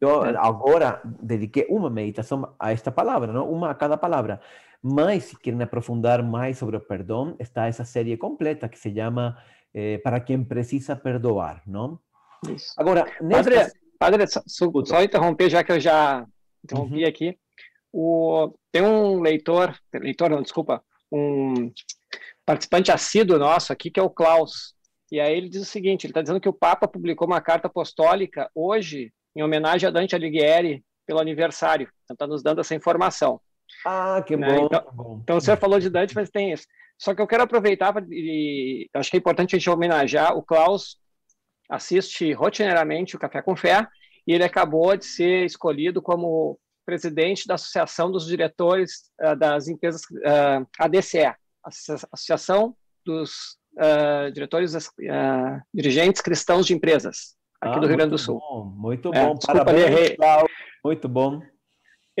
Eu 0.00 0.24
é. 0.24 0.36
agora 0.36 1.00
dediquei 1.04 1.66
uma 1.68 1.90
meditação 1.90 2.54
a 2.58 2.72
esta 2.72 2.90
palavra, 2.90 3.32
não? 3.32 3.50
uma 3.50 3.70
a 3.70 3.74
cada 3.74 3.96
palavra. 3.96 4.40
Mas, 4.82 5.24
se 5.24 5.38
querem 5.38 5.62
aprofundar 5.62 6.22
mais 6.22 6.58
sobre 6.58 6.76
o 6.76 6.80
perdão, 6.80 7.36
está 7.38 7.66
essa 7.66 7.84
série 7.84 8.16
completa 8.16 8.68
que 8.68 8.78
se 8.78 8.94
chama 8.94 9.36
eh, 9.74 9.98
Para 9.98 10.20
Quem 10.20 10.44
Precisa 10.44 10.94
Perdoar? 10.94 11.62
Isso. 12.48 12.72
Agora, 12.76 13.04
nesta... 13.20 13.50
Padre, 13.50 13.72
padre 13.98 14.26
só, 14.28 14.40
só, 14.46 15.02
interromper, 15.02 15.50
já 15.50 15.64
que 15.64 15.72
eu 15.72 15.80
já 15.80 16.24
interrompi 16.64 17.02
uhum. 17.02 17.08
aqui. 17.08 17.38
O, 17.92 18.54
tem 18.70 18.82
um 18.82 19.20
leitor, 19.20 19.76
leitor 19.92 20.30
não, 20.30 20.42
desculpa, 20.42 20.84
um 21.10 21.72
participante 22.46 22.92
assíduo 22.92 23.38
nosso 23.38 23.72
aqui, 23.72 23.90
que 23.90 23.98
é 23.98 24.02
o 24.02 24.10
Klaus. 24.10 24.74
E 25.10 25.18
aí 25.20 25.36
ele 25.36 25.48
diz 25.48 25.62
o 25.62 25.64
seguinte: 25.64 26.04
ele 26.04 26.12
está 26.12 26.22
dizendo 26.22 26.40
que 26.40 26.48
o 26.48 26.52
Papa 26.52 26.86
publicou 26.86 27.26
uma 27.26 27.40
carta 27.40 27.66
apostólica 27.66 28.50
hoje, 28.54 29.12
em 29.34 29.42
homenagem 29.42 29.88
a 29.88 29.90
Dante 29.90 30.14
Alighieri, 30.14 30.84
pelo 31.06 31.20
aniversário. 31.20 31.88
Então, 32.04 32.14
está 32.14 32.26
nos 32.26 32.42
dando 32.42 32.60
essa 32.60 32.74
informação. 32.74 33.40
Ah, 33.84 34.22
que 34.26 34.36
né? 34.36 34.56
bom, 34.56 34.66
então, 34.66 34.84
bom. 34.92 35.20
Então, 35.22 35.36
o 35.36 35.40
senhor 35.40 35.56
falou 35.56 35.78
de 35.78 35.90
Dante, 35.90 36.14
mas 36.14 36.30
tem 36.30 36.52
isso. 36.52 36.66
Só 36.98 37.14
que 37.14 37.22
eu 37.22 37.26
quero 37.26 37.44
aproveitar, 37.44 37.92
pra, 37.92 38.04
e 38.10 38.88
acho 38.94 39.10
que 39.10 39.16
é 39.16 39.20
importante 39.20 39.54
a 39.54 39.58
gente 39.58 39.70
homenagear 39.70 40.36
o 40.36 40.42
Klaus, 40.42 40.98
assiste 41.70 42.32
rotineiramente 42.32 43.14
o 43.14 43.18
Café 43.18 43.40
com 43.40 43.56
Fé, 43.56 43.86
e 44.26 44.32
ele 44.32 44.44
acabou 44.44 44.96
de 44.96 45.04
ser 45.04 45.44
escolhido 45.44 46.02
como 46.02 46.58
presidente 46.84 47.46
da 47.46 47.54
Associação 47.54 48.10
dos 48.10 48.26
Diretores 48.26 49.10
uh, 49.20 49.36
das 49.36 49.68
Empresas 49.68 50.02
uh, 50.02 50.18
eh, 50.24 50.66
ADCE, 50.78 51.34
Associação 52.12 52.74
dos 53.04 53.58
uh, 53.76 54.32
Diretores 54.32 54.74
uh, 54.74 55.60
Dirigentes 55.72 56.22
Cristãos 56.22 56.66
de 56.66 56.74
Empresas, 56.74 57.36
aqui 57.60 57.76
ah, 57.76 57.80
do 57.80 57.86
Rio 57.86 57.96
Grande 57.96 58.10
do 58.12 58.18
Sul. 58.18 58.38
Bom, 58.40 58.64
muito 58.64 59.14
é, 59.14 59.26
bom, 59.26 59.34
desculpa, 59.34 59.64
parabéns, 59.66 59.86
errei, 59.86 60.16
muito 60.82 61.08
bom. 61.08 61.42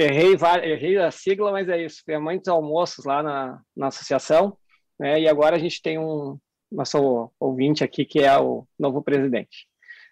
Errei, 0.00 0.36
errei 0.62 0.96
a 0.98 1.10
sigla, 1.10 1.50
mas 1.50 1.68
é 1.68 1.84
isso, 1.84 2.04
tem 2.06 2.20
muitos 2.20 2.48
almoços 2.48 3.04
lá 3.04 3.20
na, 3.20 3.60
na 3.76 3.88
associação, 3.88 4.56
né, 4.96 5.20
e 5.20 5.28
agora 5.28 5.56
a 5.56 5.58
gente 5.58 5.82
tem 5.82 5.98
um 5.98 6.38
nosso 6.70 7.32
ouvinte 7.40 7.82
aqui 7.82 8.04
que 8.04 8.20
é 8.20 8.38
o 8.38 8.64
novo 8.78 9.02
presidente. 9.02 9.66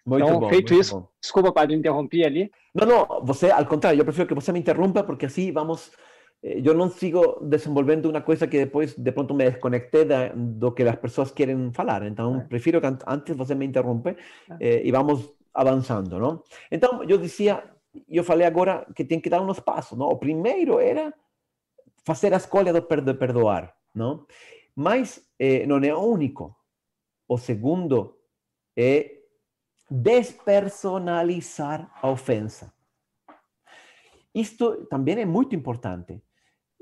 Muito 0.04 0.24
então, 0.24 0.40
bom, 0.40 0.48
feito 0.48 0.74
isso, 0.74 1.00
bom. 1.00 1.08
desculpa, 1.20 1.52
padre, 1.52 1.76
interrompi 1.76 2.24
ali. 2.24 2.50
Não, 2.74 2.86
não, 2.86 3.24
você, 3.24 3.50
ao 3.50 3.64
contrário, 3.64 4.00
eu 4.00 4.04
prefiro 4.04 4.26
que 4.26 4.34
você 4.34 4.52
me 4.52 4.58
interrompa, 4.58 5.04
porque 5.04 5.26
assim 5.26 5.52
vamos. 5.52 5.92
Eh, 6.42 6.62
eu 6.64 6.74
não 6.74 6.88
sigo 6.88 7.40
desenvolvendo 7.42 8.08
uma 8.08 8.20
coisa 8.20 8.46
que 8.46 8.58
depois, 8.58 8.94
de 8.94 9.12
pronto, 9.12 9.34
me 9.34 9.50
desconectei 9.50 10.04
da, 10.04 10.28
do 10.34 10.70
que 10.72 10.82
as 10.84 10.96
pessoas 10.96 11.32
querem 11.32 11.72
falar. 11.72 12.06
Então, 12.06 12.40
é. 12.40 12.44
prefiro 12.44 12.80
que 12.80 12.86
antes 12.86 13.36
você 13.36 13.54
me 13.54 13.66
interrompa 13.66 14.10
é. 14.10 14.16
eh, 14.60 14.82
e 14.84 14.92
vamos 14.92 15.28
avançando, 15.52 16.18
não? 16.18 16.42
Então, 16.70 17.02
eu 17.02 17.18
dizia, 17.18 17.64
eu 18.08 18.24
falei 18.24 18.46
agora 18.46 18.86
que 18.94 19.04
tem 19.04 19.20
que 19.20 19.30
dar 19.30 19.42
uns 19.42 19.60
passos, 19.60 19.98
não? 19.98 20.08
O 20.08 20.18
primeiro 20.18 20.78
era 20.78 21.12
fazer 22.04 22.32
a 22.32 22.36
escolha 22.36 22.72
do 22.72 22.82
perdoar, 22.82 23.74
não? 23.94 24.26
Mas 24.74 25.22
eh, 25.38 25.66
não 25.66 25.78
é 25.78 25.94
único. 25.94 26.56
O 27.28 27.38
segundo 27.38 28.16
é 28.76 29.16
despersonalizar 29.90 31.90
a 32.02 32.10
ofensa. 32.10 32.72
Isto 34.34 34.86
também 34.86 35.20
é 35.20 35.24
muito 35.24 35.56
importante. 35.56 36.22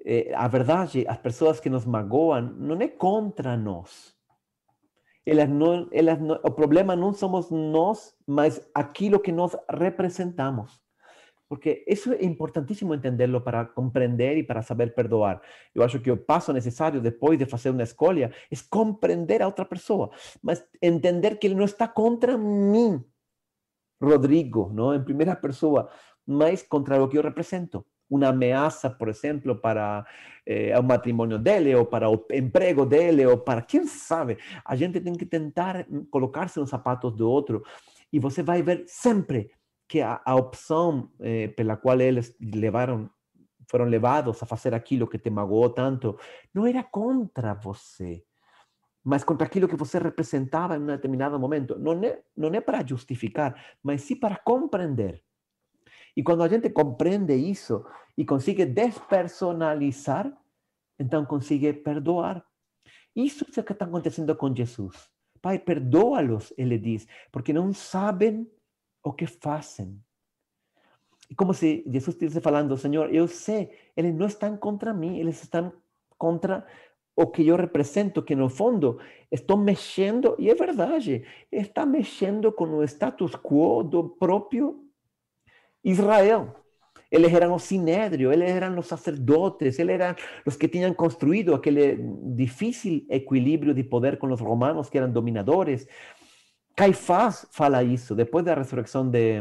É, 0.05 0.35
a 0.35 0.48
verdade, 0.48 1.07
as 1.09 1.18
pessoas 1.18 1.61
que 1.61 1.70
nos 1.70 1.85
magoam 1.85 2.42
não 2.42 2.81
é 2.81 2.88
contra 2.88 3.57
nós. 3.57 4.12
Elas 5.24 5.48
não, 5.48 5.88
elas 5.90 6.20
não, 6.20 6.35
o 6.42 6.50
problema 6.50 6.94
não 6.94 7.14
somos 7.14 7.50
nós, 7.50 8.14
mas 8.27 8.61
aquilo 8.74 9.20
que 9.20 9.33
nós 9.33 9.57
representamos. 9.70 10.84
Porque 11.55 11.85
isso 11.87 12.12
é 12.12 12.25
importantíssimo 12.25 12.93
entenderlo 12.93 13.40
para 13.40 13.64
compreender 13.64 14.37
e 14.37 14.43
para 14.43 14.61
saber 14.61 14.93
perdoar. 14.93 15.40
Eu 15.73 15.85
acho 15.85 16.01
que 16.01 16.11
o 16.11 16.17
passo 16.17 16.53
necessário 16.53 17.01
depois 17.01 17.38
de 17.38 17.47
fazer 17.47 17.71
uma 17.71 17.85
escolha 17.85 18.33
é 18.51 18.57
compreender 18.69 19.40
a 19.40 19.47
outra 19.47 19.64
pessoa, 19.64 20.11
mas 20.43 20.67
entender 20.83 21.38
que 21.38 21.47
ele 21.47 21.55
não 21.55 21.64
está 21.64 21.87
contra 21.87 22.37
mim, 22.37 23.01
Rodrigo, 24.03 24.69
não 24.75 24.93
em 24.97 25.05
primeira 25.05 25.37
pessoa, 25.37 25.88
mas 26.27 26.61
contra 26.61 27.01
o 27.01 27.09
que 27.09 27.19
eu 27.19 27.23
represento. 27.23 27.87
Uma 28.11 28.31
ameaça, 28.31 28.90
por 28.90 29.09
exemplo, 29.09 29.55
para 29.55 30.05
eh, 30.45 30.77
o 30.77 30.83
matrimônio 30.83 31.38
dele, 31.38 31.73
ou 31.73 31.87
para 31.87 32.11
o 32.11 32.27
emprego 32.33 32.85
dele, 32.85 33.25
ou 33.27 33.38
para 33.38 33.62
quem 33.62 33.87
sabe. 33.87 34.38
A 34.64 34.75
gente 34.75 35.01
tem 35.01 35.12
que 35.12 35.25
tentar 35.25 35.87
colocar-se 36.11 36.59
nos 36.59 36.71
sapatos 36.71 37.14
do 37.14 37.31
outro 37.31 37.62
e 38.12 38.19
você 38.19 38.43
vai 38.43 38.61
ver 38.61 38.83
sempre 38.88 39.53
que 39.88 40.01
a, 40.01 40.20
a 40.25 40.35
opção 40.35 41.11
eh, 41.20 41.49
pela 41.49 41.77
qual 41.77 42.01
eles 42.01 42.37
levaram, 42.40 43.11
foram 43.68 43.85
levados 43.85 44.42
a 44.42 44.47
fazer 44.47 44.75
aquilo 44.75 45.07
que 45.07 45.18
te 45.18 45.31
magoou 45.31 45.70
tanto, 45.70 46.18
não 46.53 46.66
era 46.66 46.83
contra 46.83 47.55
você, 47.55 48.25
mas 49.03 49.23
contra 49.23 49.47
aquilo 49.47 49.68
que 49.68 49.77
você 49.77 49.99
representava 49.99 50.77
em 50.77 50.81
um 50.81 50.87
determinado 50.87 51.38
momento. 51.38 51.79
Não 51.79 51.92
é, 52.03 52.23
não 52.37 52.49
é 52.55 52.61
para 52.61 52.87
justificar, 52.87 53.55
mas 53.83 54.03
sim 54.03 54.16
para 54.16 54.37
compreender. 54.37 55.23
Y 56.14 56.23
cuando 56.23 56.44
la 56.44 56.51
gente 56.51 56.73
comprende 56.73 57.35
eso 57.51 57.87
y 58.16 58.25
consigue 58.25 58.66
despersonalizar, 58.66 60.38
entonces 60.97 61.29
consigue 61.29 61.75
perdoar. 61.75 62.47
Eso 63.14 63.44
es 63.49 63.57
lo 63.57 63.64
que 63.64 63.73
está 63.73 63.85
aconteciendo 63.85 64.38
con 64.38 64.55
Jesús. 64.55 65.11
Pai, 65.40 65.59
perdoa-los, 65.59 66.55
ele 66.57 66.79
diz, 66.79 67.07
porque 67.31 67.53
não 67.53 67.73
sabem 67.75 68.51
o 69.05 69.12
que 69.12 69.27
fazem. 69.27 70.03
E 71.31 71.35
como 71.35 71.55
se 71.55 71.85
Jesus 71.87 72.14
estivesse 72.17 72.40
falando, 72.40 72.77
Senhor, 72.77 73.14
eu 73.14 73.29
sei, 73.29 73.71
eles 73.97 74.14
não 74.14 74.27
estão 74.27 74.57
contra 74.57 74.93
mim, 74.93 75.19
eles 75.19 75.43
estão 75.43 75.73
contra 76.19 76.67
o 77.17 77.29
que 77.29 77.47
eu 77.47 77.57
represento, 77.57 78.25
que 78.25 78.35
no 78.35 78.49
fundo 78.49 78.99
estou 79.31 79.57
mexendo, 79.57 80.35
e 80.38 80.51
é 80.51 80.55
verdade, 80.55 81.25
está 81.53 81.87
mexendo 81.87 82.53
com 82.53 82.64
o 82.64 82.83
status 82.83 83.37
quo 83.37 83.85
do 83.85 84.09
próprio 84.09 84.85
Israel. 85.83 86.57
Eles 87.11 87.33
eran 87.33 87.51
los 87.51 87.62
sinedrios, 87.62 88.35
eles 88.35 88.51
eran 88.51 88.75
los 88.75 88.88
sacerdotes, 88.88 89.79
eles 89.79 89.95
eran 89.95 90.17
los 90.45 90.57
que 90.57 90.67
tenían 90.67 90.95
construido 90.95 91.55
aquel 91.55 92.01
difícil 92.35 93.07
equilibrio 93.09 93.73
de 93.73 93.85
poder 93.85 94.19
con 94.19 94.31
los 94.31 94.40
romanos 94.40 94.90
que 94.90 94.99
eran 94.99 95.12
dominadores. 95.12 95.88
Caifás 96.76 97.46
fala 97.50 97.82
isso. 97.82 98.14
Depois 98.14 98.44
da 98.44 98.54
ressurreição 98.54 99.08
de, 99.08 99.40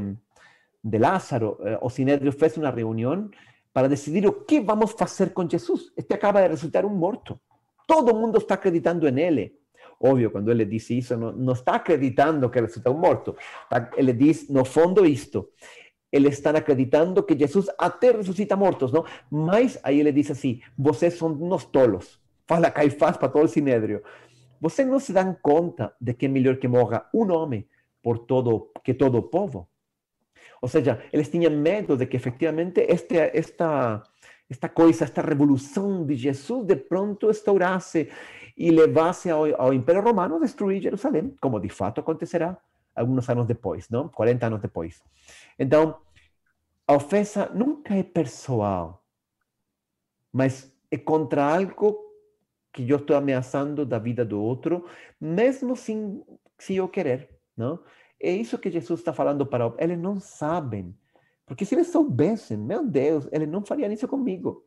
de 0.84 0.98
Lázaro, 0.98 1.58
eh, 1.62 1.80
o 1.82 1.90
Sinédrio 1.90 2.32
fez 2.32 2.58
uma 2.58 2.70
reunião 2.70 3.30
para 3.74 3.90
decidir 3.90 4.28
o 4.28 4.34
que 4.34 4.60
vamos 4.62 4.92
fazer 4.92 5.32
com 5.32 5.50
Jesus. 5.50 5.92
Este 5.98 6.14
acaba 6.14 6.42
de 6.42 6.50
resultar 6.50 6.86
um 6.86 6.96
morto. 6.96 7.40
Todo 7.88 8.16
mundo 8.16 8.38
está 8.38 8.54
acreditando 8.54 9.10
nele. 9.12 9.56
Óbvio, 10.00 10.32
quando 10.32 10.52
ele 10.52 10.66
disse 10.66 10.98
isso, 10.98 11.16
não, 11.18 11.32
não 11.32 11.54
está 11.54 11.76
acreditando 11.76 12.50
que 12.50 12.60
resulta 12.60 12.92
um 12.92 12.98
morto. 12.98 13.36
Ele 13.96 14.14
diz, 14.14 14.50
no 14.50 14.66
fundo, 14.66 15.06
isto 15.06 15.50
eles 16.14 16.36
estão 16.36 16.56
acreditando 16.56 17.24
que 17.24 17.36
Jesus 17.36 17.66
até 17.76 18.12
ressuscita 18.12 18.56
mortos, 18.56 18.92
não? 18.92 19.04
Mas 19.32 19.80
aí 19.82 20.00
ele 20.00 20.12
diz 20.12 20.30
assim: 20.30 20.62
vocês 20.78 21.16
são 21.16 21.30
uns 21.30 21.66
tolos. 21.66 22.22
Fala 22.46 22.70
Caifás 22.70 23.18
para 23.18 23.30
todo 23.30 23.46
o 23.46 23.48
sinédrio. 23.48 24.04
Vocês 24.64 24.88
não 24.88 24.98
se 24.98 25.12
dão 25.12 25.36
conta 25.42 25.94
de 26.00 26.14
que 26.14 26.26
é 26.26 26.30
melhor 26.30 26.56
que 26.56 26.70
morra 26.70 27.10
um 27.14 27.30
homem 27.34 27.68
por 28.02 28.20
todo 28.20 28.72
que 28.82 28.94
todo 28.94 29.18
o 29.18 29.24
povo? 29.24 29.68
Ou 30.62 30.70
seja, 30.70 31.04
eles 31.12 31.28
tinham 31.28 31.52
medo 31.52 31.98
de 31.98 32.06
que 32.06 32.16
efetivamente 32.16 32.80
este, 32.80 33.18
esta, 33.18 34.02
esta 34.50 34.70
coisa, 34.70 35.04
esta 35.04 35.22
revolução 35.22 36.06
de 36.06 36.16
Jesus 36.16 36.66
de 36.66 36.78
pronto 36.78 37.30
estourasse 37.30 38.10
e 38.56 38.72
levasse 38.72 39.30
ao, 39.30 39.44
ao 39.60 39.74
Império 39.74 40.02
Romano 40.02 40.38
a 40.38 40.40
destruir 40.40 40.82
Jerusalém, 40.82 41.36
como 41.42 41.60
de 41.60 41.68
fato 41.68 42.00
acontecerá 42.00 42.58
alguns 42.96 43.28
anos 43.28 43.46
depois, 43.46 43.90
não? 43.90 44.08
40 44.08 44.48
anos 44.48 44.62
depois. 44.62 45.04
Então, 45.60 45.98
a 46.88 46.94
ofensa 46.94 47.52
nunca 47.54 47.94
é 47.96 48.04
pessoal, 48.04 49.04
mas 50.32 50.74
é 50.90 50.98
contra 50.98 51.44
algo 51.44 52.13
que 52.74 52.90
eu 52.90 52.98
estou 52.98 53.16
ameaçando 53.16 53.86
da 53.86 54.00
vida 54.00 54.26
do 54.26 54.42
outro, 54.42 54.86
mesmo 55.22 55.76
sem, 55.76 56.24
sem 56.58 56.78
eu 56.78 56.90
querer, 56.90 57.30
não? 57.56 57.80
É 58.20 58.32
isso 58.32 58.58
que 58.58 58.72
Jesus 58.72 59.00
está 59.00 59.14
falando 59.14 59.46
para 59.46 59.74
eles 59.78 60.00
não 60.00 60.20
sabem, 60.20 60.98
porque 61.46 61.66
se 61.66 61.76
eles 61.76 61.88
soubessem, 61.88 62.58
meu 62.58 62.86
Deus, 62.86 63.28
eles 63.32 63.48
não 63.48 63.64
fariam 63.64 63.92
isso 63.92 64.08
comigo. 64.08 64.66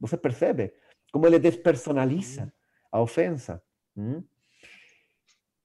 Você 0.00 0.16
percebe 0.16 0.72
como 1.12 1.26
ele 1.26 1.38
despersonaliza 1.38 2.52
a 2.90 3.00
ofensa? 3.00 3.62
Hum? 3.96 4.22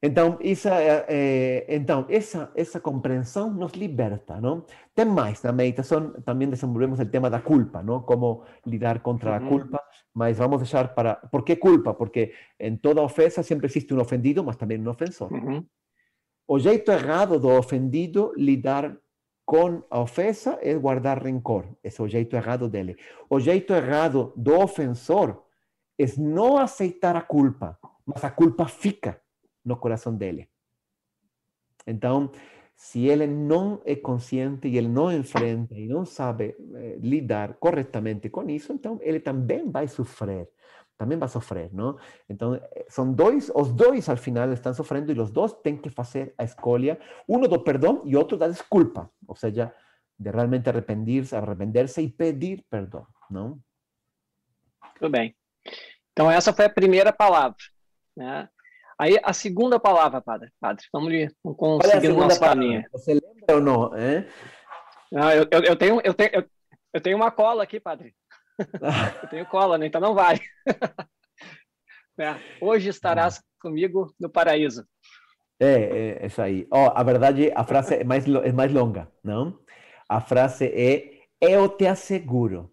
Então, 0.01 0.37
essa, 0.41 0.71
é, 0.81 1.65
então 1.67 2.05
essa, 2.07 2.49
essa 2.55 2.79
compreensão 2.79 3.51
nos 3.51 3.73
liberta, 3.73 4.39
não? 4.39 4.65
Tem 4.95 5.03
mais, 5.03 5.43
na 5.43 5.51
meditação 5.51 6.13
também 6.21 6.49
desenvolvemos 6.49 6.99
o 6.99 7.05
tema 7.05 7.29
da 7.29 7.41
culpa, 7.41 7.83
não? 7.83 8.01
Como 8.01 8.43
lidar 8.65 9.01
contra 9.01 9.35
a 9.35 9.39
culpa, 9.41 9.81
mas 10.13 10.37
vamos 10.37 10.59
deixar 10.59 10.95
para... 10.95 11.15
Por 11.15 11.43
que 11.43 11.57
culpa? 11.57 11.93
Porque 11.93 12.33
em 12.57 12.77
toda 12.77 13.01
ofensa 13.01 13.43
sempre 13.43 13.67
existe 13.67 13.93
um 13.93 13.99
ofendido, 13.99 14.41
mas 14.41 14.55
também 14.55 14.79
um 14.79 14.89
ofensor. 14.89 15.29
O 16.47 16.57
jeito 16.57 16.91
errado 16.91 17.37
do 17.37 17.49
ofendido 17.49 18.33
lidar 18.37 18.95
com 19.45 19.83
a 19.89 19.99
ofensa 19.99 20.57
é 20.61 20.73
guardar 20.75 21.21
rencor. 21.21 21.65
Esse 21.83 21.99
é 21.99 22.03
o 22.05 22.07
jeito 22.07 22.35
errado 22.37 22.69
dele. 22.69 22.95
O 23.29 23.37
jeito 23.37 23.73
errado 23.73 24.31
do 24.35 24.57
ofensor 24.57 25.43
é 25.99 26.05
não 26.17 26.57
aceitar 26.57 27.17
a 27.17 27.21
culpa, 27.21 27.77
mas 28.05 28.23
a 28.23 28.29
culpa 28.29 28.65
fica 28.65 29.19
no 29.63 29.77
coração 29.77 30.15
dele. 30.15 30.49
Então, 31.85 32.31
se 32.75 33.05
ele 33.05 33.27
não 33.27 33.81
é 33.83 33.95
consciente 33.95 34.67
e 34.67 34.77
ele 34.77 34.87
não 34.87 35.11
enfrenta 35.11 35.75
e 35.75 35.87
não 35.87 36.05
sabe 36.05 36.55
eh, 36.75 36.97
lidar 37.01 37.55
corretamente 37.55 38.29
com 38.29 38.49
isso, 38.49 38.71
então 38.71 38.97
ele 39.01 39.19
também 39.19 39.69
vai 39.69 39.85
sofrer, 39.87 40.49
também 40.97 41.17
vai 41.17 41.27
sofrer, 41.27 41.69
não? 41.73 41.97
Então, 42.29 42.55
eh, 42.55 42.85
são 42.87 43.11
dois, 43.11 43.51
os 43.53 43.73
dois 43.73 44.07
ao 44.07 44.15
final 44.15 44.49
estão 44.53 44.73
sofrendo 44.73 45.11
e 45.11 45.19
os 45.19 45.29
dois 45.29 45.51
têm 45.53 45.75
que 45.75 45.89
fazer 45.89 46.33
a 46.37 46.45
escolha, 46.45 46.97
um 47.27 47.41
do 47.41 47.59
perdão 47.61 48.01
e 48.05 48.15
outro 48.15 48.37
da 48.37 48.47
desculpa, 48.47 49.11
ou 49.27 49.35
seja, 49.35 49.73
de 50.17 50.31
realmente 50.31 50.69
arrepender-se, 50.69 51.35
arrepender-se 51.35 52.01
e 52.01 52.09
pedir 52.09 52.63
perdão, 52.69 53.05
não? 53.29 53.59
Tudo 54.95 55.11
bem. 55.11 55.35
Então, 56.13 56.31
essa 56.31 56.53
foi 56.53 56.65
a 56.65 56.69
primeira 56.69 57.11
palavra, 57.11 57.57
né? 58.15 58.49
Aí 58.99 59.17
a 59.23 59.31
segunda 59.31 59.79
palavra, 59.79 60.19
padre, 60.19 60.51
padre 60.59 60.85
vamos, 60.91 61.13
vamos 61.41 61.57
conseguir 61.57 62.09
o 62.09 62.17
nosso 62.17 62.37
caminho. 62.37 62.83
Você 62.91 63.13
lembra 63.13 63.55
ou 63.55 63.61
não? 63.61 63.95
É? 63.95 64.27
Ah, 65.15 65.33
eu, 65.33 65.47
eu, 65.49 65.63
eu, 65.63 65.75
tenho, 65.77 66.01
eu, 66.03 66.13
tenho, 66.13 66.29
eu, 66.33 66.45
eu, 66.93 67.01
tenho 67.01 67.15
uma 67.15 67.31
cola 67.31 67.63
aqui, 67.63 67.79
padre. 67.79 68.13
eu 69.23 69.29
tenho 69.29 69.45
cola, 69.45 69.77
né? 69.77 69.87
então 69.87 70.01
não 70.01 70.13
vai. 70.13 70.37
é, 72.19 72.35
hoje 72.59 72.89
estarás 72.89 73.41
comigo 73.61 74.13
no 74.19 74.29
paraíso. 74.29 74.85
É, 75.57 76.19
é 76.21 76.25
isso 76.25 76.41
aí. 76.41 76.67
Oh, 76.69 76.91
a 76.93 77.01
verdade, 77.01 77.53
a 77.55 77.63
frase 77.63 77.95
é 77.95 78.03
mais, 78.03 78.27
é 78.27 78.51
mais 78.51 78.73
longa, 78.73 79.09
não? 79.23 79.57
A 80.09 80.19
frase 80.19 80.65
é: 80.65 81.21
Eu 81.39 81.69
te 81.69 81.87
asseguro. 81.87 82.69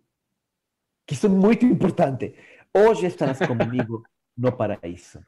Que 1.06 1.14
isso 1.14 1.26
é 1.26 1.30
muito 1.30 1.64
importante. 1.64 2.34
Hoje 2.76 3.06
estarás 3.06 3.38
comigo 3.38 4.02
no 4.36 4.50
paraíso. 4.50 5.20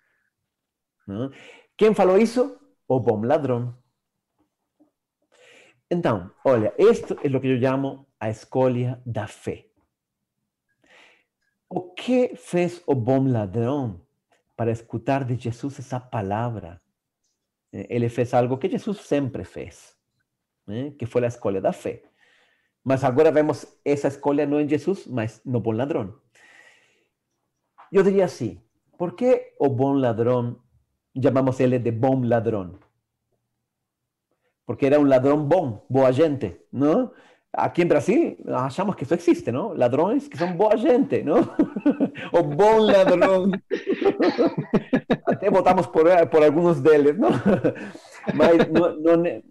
Quem 1.76 1.94
falou 1.94 2.18
isso? 2.18 2.58
O 2.86 3.00
bom 3.00 3.22
ladrão. 3.22 3.76
Então, 5.90 6.30
olha, 6.44 6.74
isto 6.78 7.14
é 7.22 7.28
o 7.28 7.40
que 7.40 7.48
eu 7.48 7.60
chamo 7.60 8.06
a 8.20 8.28
escolha 8.28 9.00
da 9.06 9.26
fé. 9.26 9.66
O 11.68 11.92
que 11.92 12.34
fez 12.36 12.82
o 12.86 12.94
bom 12.94 13.26
ladrão 13.26 14.00
para 14.56 14.70
escutar 14.70 15.24
de 15.24 15.36
Jesus 15.36 15.78
essa 15.78 16.00
palavra? 16.00 16.80
Ele 17.72 18.08
fez 18.08 18.32
algo 18.34 18.58
que 18.58 18.68
Jesus 18.68 19.00
sempre 19.00 19.44
fez, 19.44 19.96
né? 20.66 20.90
que 20.98 21.06
foi 21.06 21.24
a 21.24 21.28
escolha 21.28 21.60
da 21.60 21.72
fé. 21.72 22.02
Mas 22.82 23.04
agora 23.04 23.30
vemos 23.30 23.66
essa 23.84 24.08
escolha 24.08 24.46
não 24.46 24.60
em 24.60 24.68
Jesus, 24.68 25.06
mas 25.06 25.42
no 25.44 25.60
bom 25.60 25.72
ladrão. 25.72 26.18
Eu 27.92 28.02
diria 28.02 28.24
assim: 28.24 28.62
por 28.96 29.14
que 29.14 29.54
o 29.58 29.68
bom 29.68 29.92
ladrão 29.92 30.58
llamamos 31.14 31.60
él 31.60 31.82
de 31.82 31.90
bom 31.90 32.24
ladrón. 32.24 32.78
Porque 34.64 34.86
era 34.86 34.98
un 34.98 35.08
ladrón 35.08 35.48
bom, 35.48 35.80
boa 35.88 36.12
gente, 36.12 36.66
¿no? 36.72 37.12
Aquí 37.52 37.82
en 37.82 37.88
Brasil 37.88 38.36
achamos 38.54 38.94
que 38.94 39.04
eso 39.04 39.14
existe, 39.14 39.50
¿no? 39.50 39.74
Ladrones 39.74 40.28
que 40.28 40.36
son 40.36 40.58
boa 40.58 40.76
gente, 40.76 41.24
¿no? 41.24 41.36
o 42.32 42.42
bom 42.42 42.86
ladrón. 42.86 43.52
Até 45.26 45.48
votamos 45.48 45.88
por, 45.88 46.28
por 46.28 46.42
algunos 46.42 46.82
deles, 46.82 47.16
¿no? 47.18 47.28
Mas 48.34 48.70
no, 48.70 48.94
no, 48.96 49.42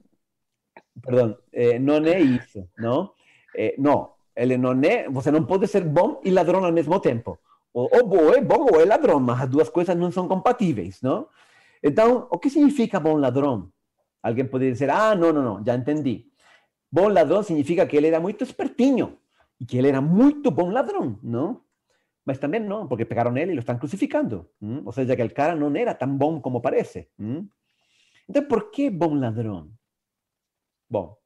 perdão, 1.02 1.38
eh, 1.52 1.80
não 1.80 1.96
é 2.06 2.20
isso, 2.20 2.68
não? 2.78 3.12
Eh, 3.56 3.76
não, 3.78 4.12
ele 4.36 4.58
não 4.58 4.72
é, 4.84 5.10
você 5.10 5.32
não 5.32 5.44
pode 5.46 5.68
ser 5.68 5.84
bom 5.84 6.22
e 6.24 6.30
ladrão 6.30 6.64
ao 6.64 6.72
mesmo 6.72 7.00
tempo. 7.00 7.40
Ou, 7.74 7.90
ou 7.92 8.34
é 8.34 8.42
bom 8.42 8.68
ou 8.72 8.80
é 8.80 8.86
ladrão, 8.86 9.20
mas 9.20 9.42
as 9.42 9.50
duas 9.50 9.70
coisas 9.70 9.96
não 9.96 10.12
são 10.12 10.28
compatíveis, 10.28 11.02
não? 11.02 11.28
Então, 11.84 12.28
o 12.32 12.38
que 12.38 12.50
significa 12.50 13.00
bom 13.00 13.16
ladrão? 13.18 13.72
Alguém 14.22 14.46
poderia 14.46 14.74
dizer, 14.74 14.90
ah, 14.90 15.16
não, 15.16 15.32
não, 15.32 15.44
não, 15.44 15.66
já 15.66 15.76
entendi. 15.76 16.26
Bom 16.92 17.08
ladrão 17.08 17.44
significa 17.44 17.86
que 17.86 17.96
ele 17.96 18.08
era 18.08 18.20
muito 18.20 18.44
espertinho 18.44 19.18
e 19.60 19.66
que 19.66 19.78
ele 19.78 19.90
era 19.90 20.02
muito 20.02 20.52
bom 20.52 20.70
ladrão, 20.70 21.20
não? 21.22 21.62
Mas 22.26 22.40
também 22.40 22.60
não, 22.60 22.88
porque 22.88 23.06
pegaram 23.06 23.36
ele 23.38 23.52
e 23.52 23.56
lo 23.56 23.60
estão 23.60 23.78
crucificando. 23.78 24.50
¿m? 24.62 24.82
Ou 24.86 24.92
seja, 24.92 25.16
que 25.16 25.24
o 25.24 25.34
cara 25.34 25.56
não 25.56 25.74
era 25.76 25.94
tão 25.94 26.18
bom 26.18 26.42
como 26.42 26.62
parece. 26.62 27.10
¿m? 27.18 27.48
Então, 28.28 28.44
por 28.44 28.70
que 28.70 28.90
bom 28.90 29.16
ladrão? 29.16 29.72
Bom, 30.90 31.18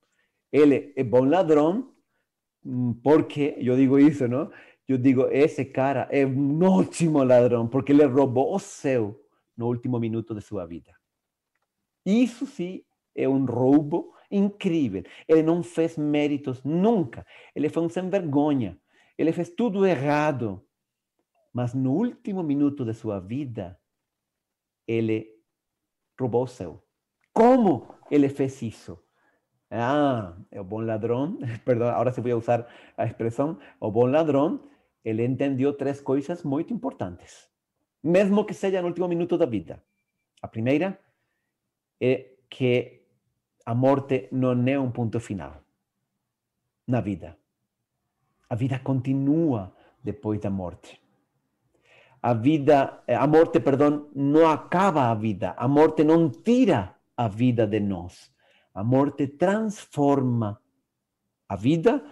ele 0.52 0.94
é 0.96 1.04
bom 1.04 1.26
ladrão 1.26 1.92
porque, 3.04 3.56
eu 3.58 3.76
digo 3.76 3.98
isso, 3.98 4.28
não? 4.28 4.52
Eu 4.88 4.98
digo, 4.98 5.28
esse 5.32 5.66
cara 5.66 6.08
é 6.12 6.26
um 6.26 6.64
ótimo 6.64 7.24
ladrão, 7.24 7.68
porque 7.68 7.92
ele 7.92 8.06
roubou 8.06 8.54
o 8.56 8.60
céu 8.60 9.20
no 9.62 9.68
último 9.68 10.00
minuto 10.00 10.34
de 10.34 10.42
sua 10.42 10.66
vida. 10.66 10.92
Isso 12.04 12.48
sim 12.48 12.84
é 13.16 13.30
um 13.30 13.46
roubo 13.46 14.16
incrível. 14.32 15.04
Ele 15.28 15.44
não 15.44 15.62
fez 15.62 15.98
méritos 15.98 16.64
nunca. 16.64 17.26
Ele 17.56 17.70
foi 17.70 17.84
um 17.84 17.90
sem 17.90 18.10
vergonha. 18.10 18.80
Ele 19.18 19.32
fez 19.32 19.50
tudo 19.50 19.86
errado. 19.86 20.66
Mas 21.54 21.76
no 21.76 21.92
último 21.92 22.42
minuto 22.42 22.84
de 22.84 22.94
sua 22.94 23.20
vida, 23.20 23.80
ele 24.88 25.28
roubou 26.20 26.44
o 26.44 26.48
céu. 26.48 26.84
Como 27.32 27.94
ele 28.10 28.30
fez 28.30 28.62
isso? 28.64 28.98
Ah, 29.70 30.36
o 30.54 30.64
bom 30.64 30.82
ladrão, 30.82 31.38
perdão, 31.64 31.90
agora 31.90 32.12
se 32.12 32.20
vou 32.20 32.36
usar 32.36 32.68
a 32.98 33.06
expressão, 33.06 33.60
o 33.80 33.92
bom 33.92 34.06
ladrão, 34.06 34.68
ele 35.04 35.24
entendeu 35.24 35.72
três 35.74 36.02
coisas 36.02 36.44
muito 36.44 36.74
importantes, 36.74 37.50
mesmo 38.04 38.46
que 38.46 38.54
seja 38.54 38.82
no 38.82 38.88
último 38.88 39.08
minuto 39.08 39.38
da 39.38 39.46
vida. 39.46 39.84
A 40.42 40.48
primeira 40.48 41.00
é 42.00 42.32
que 42.50 43.02
a 43.66 43.76
morte 43.76 44.28
não 44.32 44.68
é 44.68 44.80
um 44.80 44.92
ponto 44.92 45.20
final 45.20 45.64
na 46.88 47.02
vida. 47.02 47.38
A 48.50 48.56
vida 48.56 48.80
continua 48.80 49.74
depois 50.04 50.40
da 50.40 50.50
morte. 50.50 51.00
A 52.22 52.34
vida, 52.34 53.04
a 53.08 53.26
morte, 53.28 53.60
perdão, 53.60 54.10
não 54.14 54.48
acaba 54.48 55.10
a 55.10 55.16
vida. 55.16 55.54
A 55.58 55.68
morte 55.68 56.04
não 56.04 56.30
tira 56.30 56.96
a 57.16 57.28
vida 57.28 57.66
de 57.66 57.80
nós. 57.80 58.32
A 58.74 58.84
morte 58.84 59.28
transforma 59.28 60.62
a 61.48 61.56
vida 61.56 62.04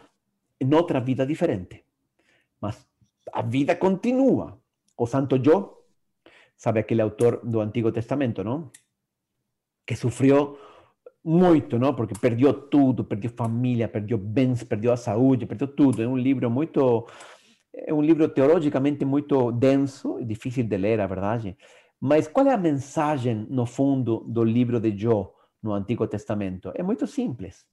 em 0.60 0.74
outra 0.74 1.00
vida 1.00 1.26
diferente. 1.26 1.86
Mas 2.60 2.88
a 3.32 3.42
vida 3.42 3.76
continua. 3.76 4.60
O 4.98 5.06
Santo 5.06 5.38
Yo, 5.38 5.79
sabe 6.60 6.82
aquele 6.82 7.02
autor 7.02 7.40
do 7.42 7.62
Antigo 7.62 7.90
Testamento, 7.90 8.44
não? 8.44 8.70
Que 9.88 9.96
sofreu 9.96 10.60
muito, 11.24 11.80
não? 11.80 11.96
Porque 11.96 12.14
perdeu 12.20 12.54
tudo, 12.54 13.06
perdeu 13.06 13.32
família, 13.32 13.88
perdeu 13.88 14.18
bens, 14.18 14.62
perdeu 14.64 14.92
a 14.92 14.98
saúde, 14.98 15.46
perdeu 15.46 15.70
tudo. 15.70 16.04
É 16.04 16.08
um 16.08 16.18
livro 16.18 16.52
muito 16.52 17.08
é 17.74 17.94
um 17.94 18.02
livro 18.02 18.28
teologicamente 18.28 19.06
muito 19.06 19.52
denso 19.54 20.20
difícil 20.26 20.66
de 20.66 20.78
ler, 20.78 21.00
a 21.00 21.08
verdade. 21.08 21.58
Mas 22.00 22.28
qual 22.28 22.46
é 22.48 22.54
a 22.54 22.58
mensagem 22.58 23.48
no 23.50 23.66
fundo 23.66 24.26
do 24.28 24.44
livro 24.44 24.82
de 24.82 24.98
Jó 24.98 25.34
no 25.64 25.74
Antigo 25.74 26.06
Testamento? 26.08 26.74
É 26.76 26.84
muito 26.84 27.08
simples. 27.08 27.66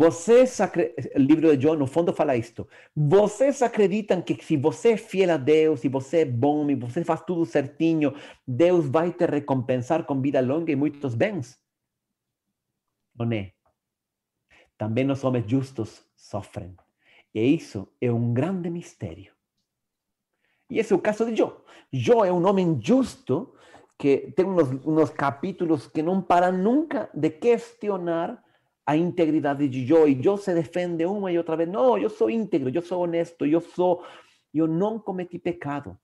Vocês, 0.00 0.56
o 0.60 1.18
livro 1.18 1.56
de 1.56 1.60
Jó, 1.60 1.74
no 1.74 1.84
fundo, 1.84 2.12
fala 2.12 2.36
isto. 2.36 2.68
Vocês 2.94 3.60
acreditam 3.62 4.22
que 4.22 4.40
se 4.44 4.56
você 4.56 4.92
é 4.92 4.96
fiel 4.96 5.32
a 5.32 5.36
Deus, 5.36 5.80
se 5.80 5.88
você 5.88 6.18
é 6.18 6.24
bom, 6.24 6.70
e 6.70 6.76
você 6.76 7.02
faz 7.02 7.20
tudo 7.22 7.44
certinho, 7.44 8.14
Deus 8.46 8.88
vai 8.88 9.12
te 9.12 9.26
recompensar 9.26 10.04
com 10.04 10.20
vida 10.20 10.40
longa 10.40 10.70
e 10.70 10.76
muitos 10.76 11.16
bens? 11.16 11.60
Não 13.18 13.32
é. 13.32 13.54
Também 14.76 15.10
os 15.10 15.24
homens 15.24 15.50
justos 15.50 16.06
sofrem. 16.14 16.76
E 17.34 17.40
isso 17.40 17.92
é 18.00 18.12
um 18.12 18.32
grande 18.32 18.70
mistério. 18.70 19.32
E 20.70 20.78
esse 20.78 20.92
é 20.92 20.96
o 20.96 21.00
caso 21.00 21.26
de 21.26 21.34
Jó. 21.34 21.60
Jó 21.92 22.24
é 22.24 22.30
um 22.30 22.46
homem 22.46 22.78
justo 22.80 23.52
que 23.98 24.32
tem 24.36 24.46
uns, 24.46 24.68
uns 24.86 25.10
capítulos 25.10 25.88
que 25.88 26.04
não 26.04 26.22
param 26.22 26.56
nunca 26.56 27.10
de 27.12 27.30
questionar 27.30 28.46
a 28.88 28.96
integridade 28.96 29.68
de 29.68 29.86
Jó. 29.86 30.06
E 30.06 30.18
Jó 30.22 30.38
se 30.38 30.54
defende 30.54 31.04
uma 31.04 31.30
e 31.30 31.36
outra 31.36 31.56
vez. 31.56 31.68
Não, 31.68 31.98
eu 31.98 32.08
sou 32.08 32.30
íntegro, 32.30 32.70
eu 32.74 32.80
sou 32.80 33.02
honesto, 33.02 33.44
eu 33.44 33.60
sou... 33.60 34.02
Eu 34.54 34.66
não 34.66 34.98
cometi 34.98 35.38
pecado. 35.38 35.98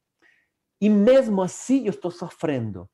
E 0.79 0.91
mesmo 0.91 1.41
assim 1.41 1.87
eu 1.87 1.91
estou 1.91 2.11
sofrendo. 2.11 2.91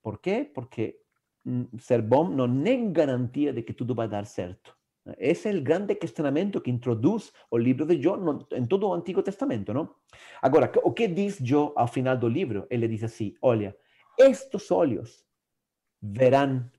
Por 0.00 0.20
quê? 0.20 0.48
Porque 0.54 0.96
hum, 1.44 1.66
ser 1.76 2.00
bom 2.00 2.28
não 2.28 2.46
é 2.64 2.76
garantia 2.92 3.52
de 3.52 3.62
que 3.62 3.72
tudo 3.72 3.96
vai 3.96 4.06
dar 4.06 4.26
certo. 4.26 4.76
Ese 5.18 5.48
es 5.48 5.56
el 5.56 5.62
grande 5.64 5.96
que 5.96 6.70
introduz 6.70 7.32
o 7.50 7.58
livro 7.58 7.84
de 7.84 8.00
Jó 8.00 8.16
em 8.52 8.66
todo 8.66 8.86
o 8.86 8.94
Antigo 8.94 9.24
Testamento, 9.24 9.74
não? 9.74 9.92
Agora, 10.40 10.70
o 10.84 10.92
que 10.92 11.08
diz 11.08 11.38
Jó 11.42 11.72
ao 11.74 11.88
final 11.88 12.16
do 12.16 12.28
livro? 12.28 12.68
Ele 12.70 12.86
diz 12.86 13.02
assim: 13.02 13.34
olha, 13.42 13.76
estes 14.16 14.70
olhos 14.70 15.24
verão, 16.00 16.70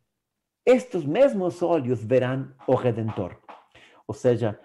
estes 0.65 1.03
mesmos 1.03 1.61
olhos 1.61 2.03
verão 2.03 2.53
o 2.67 2.75
Redentor. 2.75 3.37
Ou 4.07 4.13
seja, 4.13 4.59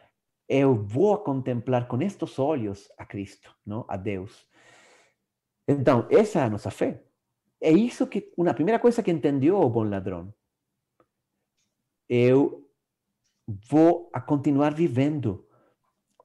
eu 0.48 0.74
vou 0.74 1.18
contemplar 1.18 1.86
com 1.88 2.00
estes 2.00 2.38
olhos 2.38 2.90
a 2.96 3.04
Cristo, 3.04 3.54
não? 3.66 3.84
a 3.88 3.96
Deus. 3.96 4.46
Então, 5.66 6.06
essa 6.10 6.40
é 6.40 6.42
a 6.44 6.50
nossa 6.50 6.70
fé. 6.70 7.02
É 7.60 7.70
isso 7.70 8.06
que, 8.06 8.32
uma 8.36 8.54
primeira 8.54 8.78
coisa 8.78 9.02
que 9.02 9.10
entendeu 9.10 9.60
o 9.60 9.68
bom 9.68 9.82
ladrão. 9.82 10.32
Eu 12.08 12.66
vou 13.46 14.10
a 14.12 14.20
continuar 14.20 14.72
vivendo. 14.72 15.47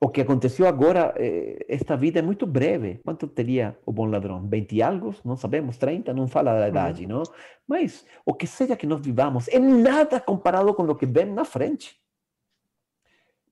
O 0.03 0.09
que 0.09 0.19
aconteceu 0.19 0.67
agora, 0.67 1.13
eh, 1.15 1.65
esta 1.69 1.95
vida 1.95 2.19
é 2.19 2.21
muito 2.21 2.45
breve. 2.45 2.99
Quanto 3.05 3.25
teria 3.25 3.79
o 3.85 3.91
bom 3.93 4.05
ladrão? 4.05 4.45
20 4.45 4.73
e 4.75 4.81
algo? 4.81 5.15
Não 5.23 5.37
sabemos, 5.37 5.77
30, 5.77 6.13
não 6.13 6.27
fala 6.27 6.59
da 6.59 6.67
idade, 6.67 7.07
não? 7.07 7.23
Mas 7.65 8.05
o 8.25 8.33
que 8.33 8.45
seja 8.45 8.75
que 8.75 8.85
nós 8.85 8.99
vivamos 8.99 9.47
é 9.47 9.57
nada 9.59 10.19
comparado 10.19 10.73
com 10.73 10.83
o 10.83 10.93
que 10.93 11.05
vem 11.05 11.27
na 11.27 11.45
frente. 11.45 11.95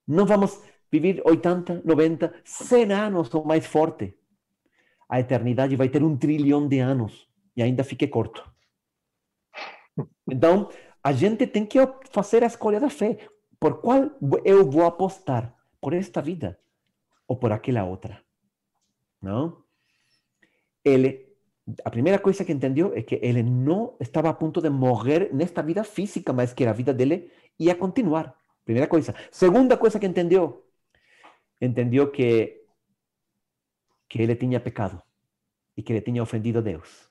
Não 0.06 0.26
vamos 0.26 0.62
viver 0.92 1.22
80, 1.26 1.84
90, 1.86 2.34
100 2.44 2.92
anos 2.92 3.34
ou 3.34 3.46
mais 3.46 3.66
forte. 3.66 4.14
A 5.08 5.22
eternidade 5.22 5.78
vai 5.78 5.88
ter 5.88 6.04
um 6.04 6.18
trilhão 6.18 6.68
de 6.68 6.80
anos 6.80 7.30
e 7.56 7.64
ainda 7.64 7.82
fique 7.86 8.08
curto. 8.10 8.44
Então, 10.30 10.68
a 11.02 11.14
gente 11.14 11.48
tem 11.48 11.66
que 11.66 11.80
fazer 12.12 12.44
a 12.44 12.48
escolha 12.48 12.82
da 12.82 12.90
fé 12.90 13.18
por 13.58 13.80
qual 13.80 14.12
eu 14.44 14.70
vou 14.70 14.84
apostar? 14.84 15.61
Por 15.82 15.94
esta 15.94 16.22
vida 16.22 16.60
ou 17.28 17.36
por 17.36 17.52
aquela 17.52 17.84
outra? 17.84 18.22
Não? 19.22 19.64
Ele, 20.86 21.28
a 21.84 21.90
primeira 21.90 22.20
coisa 22.20 22.46
que 22.46 22.52
entendeu 22.52 22.94
é 22.96 23.02
que 23.02 23.20
ele 23.22 23.44
não 23.44 23.96
estava 24.00 24.30
a 24.30 24.34
ponto 24.34 24.62
de 24.62 24.70
morrer 24.70 25.34
nesta 25.34 25.62
vida 25.62 25.84
física, 25.84 26.32
mas 26.32 26.54
que 26.54 26.66
a 26.66 26.74
vida 26.74 26.94
dele 26.94 27.32
ia 27.60 27.76
continuar. 27.76 28.36
Primeira 28.64 28.88
coisa. 28.88 29.14
Segunda 29.32 29.76
coisa 29.76 30.00
que 30.00 30.06
entendeu, 30.06 30.66
entendeu 31.60 32.12
que 32.12 32.62
que 34.08 34.22
ele 34.22 34.36
tinha 34.36 34.60
pecado 34.60 35.02
e 35.76 35.82
que 35.82 35.94
ele 35.94 36.02
tinha 36.02 36.22
ofendido 36.22 36.60
a 36.60 36.62
Deus. 36.62 37.10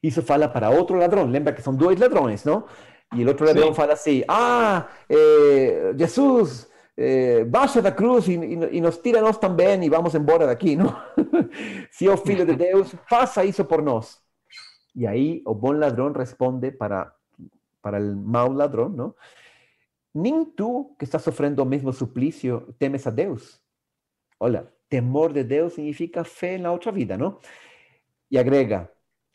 Isso 0.00 0.22
fala 0.22 0.48
para 0.48 0.70
outro 0.70 0.96
ladrão. 0.96 1.26
Lembra 1.26 1.52
que 1.52 1.62
são 1.62 1.74
dois 1.74 1.98
ladrões, 1.98 2.44
não? 2.44 2.68
E 3.12 3.24
o 3.24 3.28
outro 3.28 3.44
ladrão 3.44 3.74
fala 3.74 3.94
assim: 3.94 4.22
Ah, 4.28 4.88
eh, 5.08 5.92
Jesus, 5.96 6.70
eh, 6.96 7.44
baixa 7.44 7.82
da 7.82 7.90
cruz 7.90 8.28
e, 8.28 8.80
nos 8.80 8.98
tira 8.98 9.20
nós 9.20 9.38
também 9.38 9.82
e 9.84 9.88
vamos 9.88 10.14
embora 10.14 10.46
daqui, 10.46 10.76
não? 10.76 10.94
Se 11.90 12.06
é 12.08 12.12
o 12.12 12.16
filho 12.16 12.46
de 12.46 12.54
Deus, 12.54 12.94
faça 13.08 13.44
isso 13.44 13.64
por 13.64 13.82
nós. 13.82 14.20
E 14.94 15.06
aí 15.06 15.42
o 15.44 15.54
bom 15.54 15.72
ladrão 15.72 16.12
responde 16.12 16.70
para, 16.70 17.12
para 17.82 17.98
o 17.98 18.16
mau 18.16 18.52
ladrão: 18.52 18.88
não? 18.88 19.14
Nem 20.14 20.44
tu 20.44 20.94
que 20.98 21.04
estás 21.04 21.24
sofrendo 21.24 21.62
o 21.62 21.66
mesmo 21.66 21.92
suplício 21.92 22.74
temes 22.78 23.06
a 23.06 23.10
Deus. 23.10 23.60
Olha, 24.38 24.72
temor 24.88 25.32
de 25.32 25.42
Deus 25.42 25.72
significa 25.72 26.22
fé 26.22 26.58
na 26.58 26.70
outra 26.70 26.92
vida, 26.92 27.18
não? 27.18 27.38
E 28.30 28.38
agrega: 28.38 28.88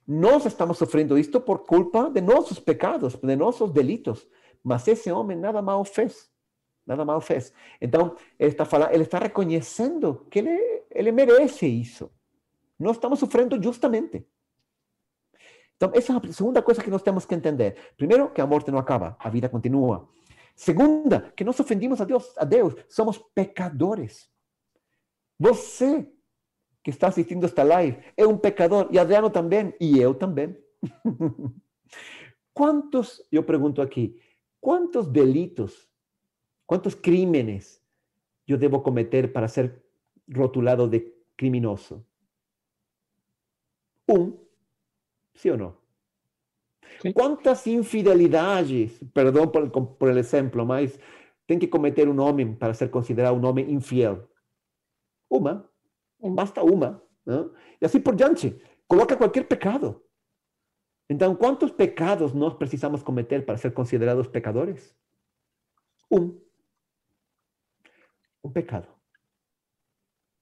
nós 0.08 0.45
estamos 0.45 0.78
sofrendo 0.78 1.17
isto 1.17 1.41
por 1.41 1.65
culpa 1.65 2.10
de 2.10 2.22
nossos 2.22 2.60
pecados, 2.60 3.15
de 3.15 3.36
nossos 3.36 3.69
delitos. 3.72 4.26
Mas 4.63 4.88
esse 4.88 5.12
homem 5.12 5.38
nada 5.38 5.62
mal 5.62 5.84
fez. 5.84 6.30
Nada 6.89 7.06
mal 7.06 7.21
fez. 7.21 7.54
Então, 7.80 8.15
ele 8.39 8.49
está, 8.49 8.65
falando, 8.65 8.91
está 8.99 9.19
reconhecendo 9.19 10.25
que 10.32 10.39
ele 10.89 11.12
merece 11.12 11.68
isso. 11.68 12.11
Nós 12.80 12.95
estamos 12.95 13.20
sofrendo 13.20 13.61
justamente. 13.61 14.26
Então, 15.78 15.91
essa 15.93 16.14
é 16.14 16.16
a 16.16 16.34
segunda 16.34 16.64
coisa 16.64 16.82
que 16.82 16.89
nós 16.89 17.03
temos 17.03 17.28
que 17.28 17.36
entender. 17.36 17.78
Primeiro, 17.95 18.32
que 18.32 18.41
a 18.41 18.47
morte 18.47 18.72
não 18.72 18.80
acaba, 18.80 19.16
a 19.20 19.30
vida 19.30 19.47
continua. 19.47 20.09
Segunda, 20.55 21.32
que 21.36 21.43
nós 21.43 21.59
ofendimos 21.59 22.01
a 22.01 22.05
Deus, 22.05 22.34
a 22.36 22.43
Deus, 22.43 22.74
somos 22.89 23.20
pecadores. 23.36 24.28
Você 25.39 26.11
que 26.84 26.89
está 26.89 27.09
assistindo 27.09 27.45
esta 27.45 27.61
live 27.61 27.99
é 28.18 28.26
um 28.26 28.36
pecador, 28.36 28.88
e 28.89 28.97
Adriano 28.97 29.30
também, 29.30 29.76
e 29.80 29.99
eu 29.99 30.16
também. 30.16 30.57
quantos, 32.51 33.22
eu 33.32 33.43
pergunto 33.43 33.80
aqui, 33.80 34.20
quantos 34.59 35.05
delitos, 35.05 35.89
quantos 36.70 36.93
crímenes 36.93 37.82
eu 38.47 38.55
devo 38.55 38.80
cometer 38.82 39.34
para 39.34 39.47
ser 39.47 39.84
rotulado 40.36 40.88
de 40.88 40.99
criminoso? 41.36 42.05
Um, 44.07 44.38
sim 45.34 45.49
ou 45.49 45.57
não? 45.57 45.78
Sim. 47.01 47.11
Quantas 47.11 47.65
infidelidades, 47.65 48.99
perdão 49.15 49.47
por, 49.47 49.67
por 49.70 50.09
el 50.09 50.20
exemplo, 50.20 50.63
mas 50.63 50.99
tem 51.47 51.57
que 51.57 51.67
cometer 51.67 52.07
um 52.07 52.22
homem 52.22 52.53
para 52.53 52.76
ser 52.76 52.91
considerado 52.91 53.36
um 53.36 53.45
homem 53.47 53.72
infiel? 53.72 54.30
Uma 55.28 55.67
basta 56.22 56.61
uma. 56.61 57.01
Né? 57.26 57.49
E 57.82 57.86
assim 57.86 57.99
por 57.99 58.15
diante. 58.15 58.61
Coloca 58.88 59.17
qualquer 59.17 59.47
pecado. 59.47 60.03
Então, 61.09 61.36
quantos 61.36 61.72
pecados 61.72 62.32
nós 62.34 62.53
precisamos 62.53 63.01
cometer 63.01 63.43
para 63.43 63.57
ser 63.57 63.72
considerados 63.72 64.28
pecadores? 64.28 64.95
Um. 66.11 66.39
Um 68.44 68.52
pecado. 68.52 68.88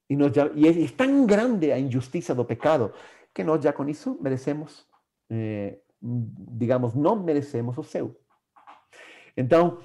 E, 0.10 0.16
nós 0.16 0.34
já, 0.34 0.48
e 0.54 0.68
é, 0.68 0.88
tão 0.89 1.26
grande 1.26 1.72
a 1.72 1.80
injustiça 1.80 2.34
do 2.34 2.45
pecado 2.45 2.93
que 3.34 3.43
nós 3.43 3.62
já 3.62 3.74
com 3.74 3.88
isso 3.88 4.18
merecemos, 4.22 4.88
eh, 5.30 5.80
digamos, 6.02 6.95
não 6.95 7.22
merecemos 7.22 7.78
o 7.78 7.84
céu. 7.84 8.16
Então, 9.36 9.80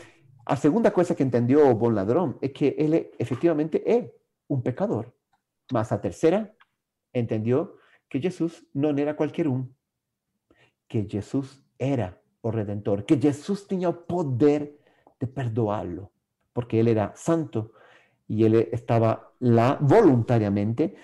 a 0.46 0.56
segunda 0.56 0.90
coisa 0.90 1.14
que 1.14 1.22
entendeu 1.22 1.68
o 1.68 1.74
bom 1.74 1.90
ladrão 1.90 2.38
é 2.40 2.48
que 2.48 2.74
ele 2.78 3.12
efetivamente 3.18 3.82
é 3.86 4.10
um 4.48 4.60
pecador. 4.60 5.06
Mas 5.72 5.92
a 5.92 5.98
terceira 5.98 6.54
entendeu 7.14 7.78
que 8.08 8.20
Jesus 8.20 8.64
não 8.74 8.90
era 8.90 9.14
qualquer 9.14 9.46
um, 9.46 9.68
que 10.88 11.06
Jesus 11.08 11.62
era 11.78 12.18
o 12.42 12.50
Redentor, 12.50 13.02
que 13.04 13.20
Jesus 13.20 13.64
tinha 13.64 13.88
o 13.88 13.94
poder 13.94 14.78
de 15.20 15.26
perdoá-lo, 15.26 16.10
porque 16.52 16.76
ele 16.76 16.90
era 16.90 17.14
santo 17.14 17.72
e 18.28 18.44
ele 18.44 18.68
estava 18.72 19.32
lá 19.40 19.74
voluntariamente 19.80 20.94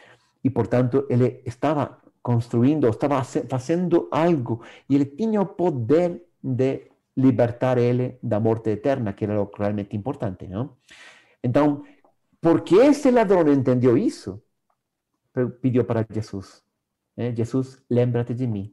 e, 0.43 0.51
portanto, 0.51 1.07
ele 1.09 1.43
estava 1.45 1.99
construindo, 2.23 2.89
estava 2.89 3.23
fazendo 3.25 4.09
algo 4.11 4.63
e 4.89 4.95
ele 4.95 5.07
tinha 5.07 5.41
o 5.41 5.47
poder 5.47 6.23
de 6.43 6.91
libertar 7.17 7.79
ele 7.79 8.19
da 8.23 8.39
morte 8.39 8.71
eterna, 8.71 9.13
que 9.13 9.25
era 9.25 9.43
o 9.43 9.51
realmente 9.57 9.97
importante, 9.97 10.47
não? 10.47 10.77
Então, 11.43 11.83
porque 12.41 12.77
esse 12.77 13.11
ladrão 13.11 13.53
entendeu 13.53 13.97
isso, 13.97 14.41
pediu 15.61 15.85
para 15.85 16.07
Jesus, 16.11 16.63
né? 17.17 17.35
Jesus, 17.35 17.83
lembra-te 17.91 18.35
de 18.35 18.47
mim. 18.47 18.73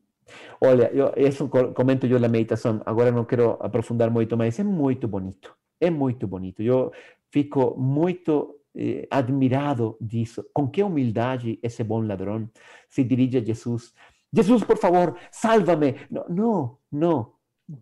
Olha, 0.61 0.91
eu, 0.93 1.13
isso 1.17 1.47
comento 1.49 2.07
eu 2.07 2.19
na 2.19 2.27
meditação, 2.27 2.81
agora 2.85 3.11
não 3.11 3.25
quero 3.25 3.57
aprofundar 3.59 4.09
muito, 4.09 4.35
mas 4.37 4.59
é 4.59 4.63
muito 4.63 5.07
bonito, 5.07 5.55
é 5.79 5.89
muito 5.89 6.27
bonito. 6.27 6.61
Eu 6.61 6.91
fico 7.31 7.75
muito 7.77 8.61
eh, 8.75 9.07
admirado 9.09 9.97
disso, 10.01 10.45
com 10.53 10.67
que 10.67 10.83
humildade 10.83 11.59
esse 11.63 11.83
bom 11.83 12.01
ladrão 12.01 12.49
se 12.89 13.03
dirige 13.03 13.37
a 13.37 13.43
Jesus. 13.43 13.93
Jesus, 14.33 14.63
por 14.63 14.77
favor, 14.77 15.17
salva-me. 15.31 15.95
Não, 16.09 16.25
não, 16.29 16.77
não. 16.91 17.33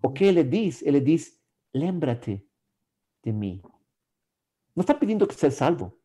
O 0.03 0.11
que 0.11 0.23
ele 0.23 0.43
diz? 0.43 0.81
Ele 0.81 0.99
diz, 0.99 1.33
lembra-te 1.73 2.45
de 3.23 3.31
mim. 3.31 3.61
Não 4.75 4.81
está 4.81 4.93
pedindo 4.93 5.27
que 5.27 5.35
seja 5.35 5.55
salvo. 5.55 5.97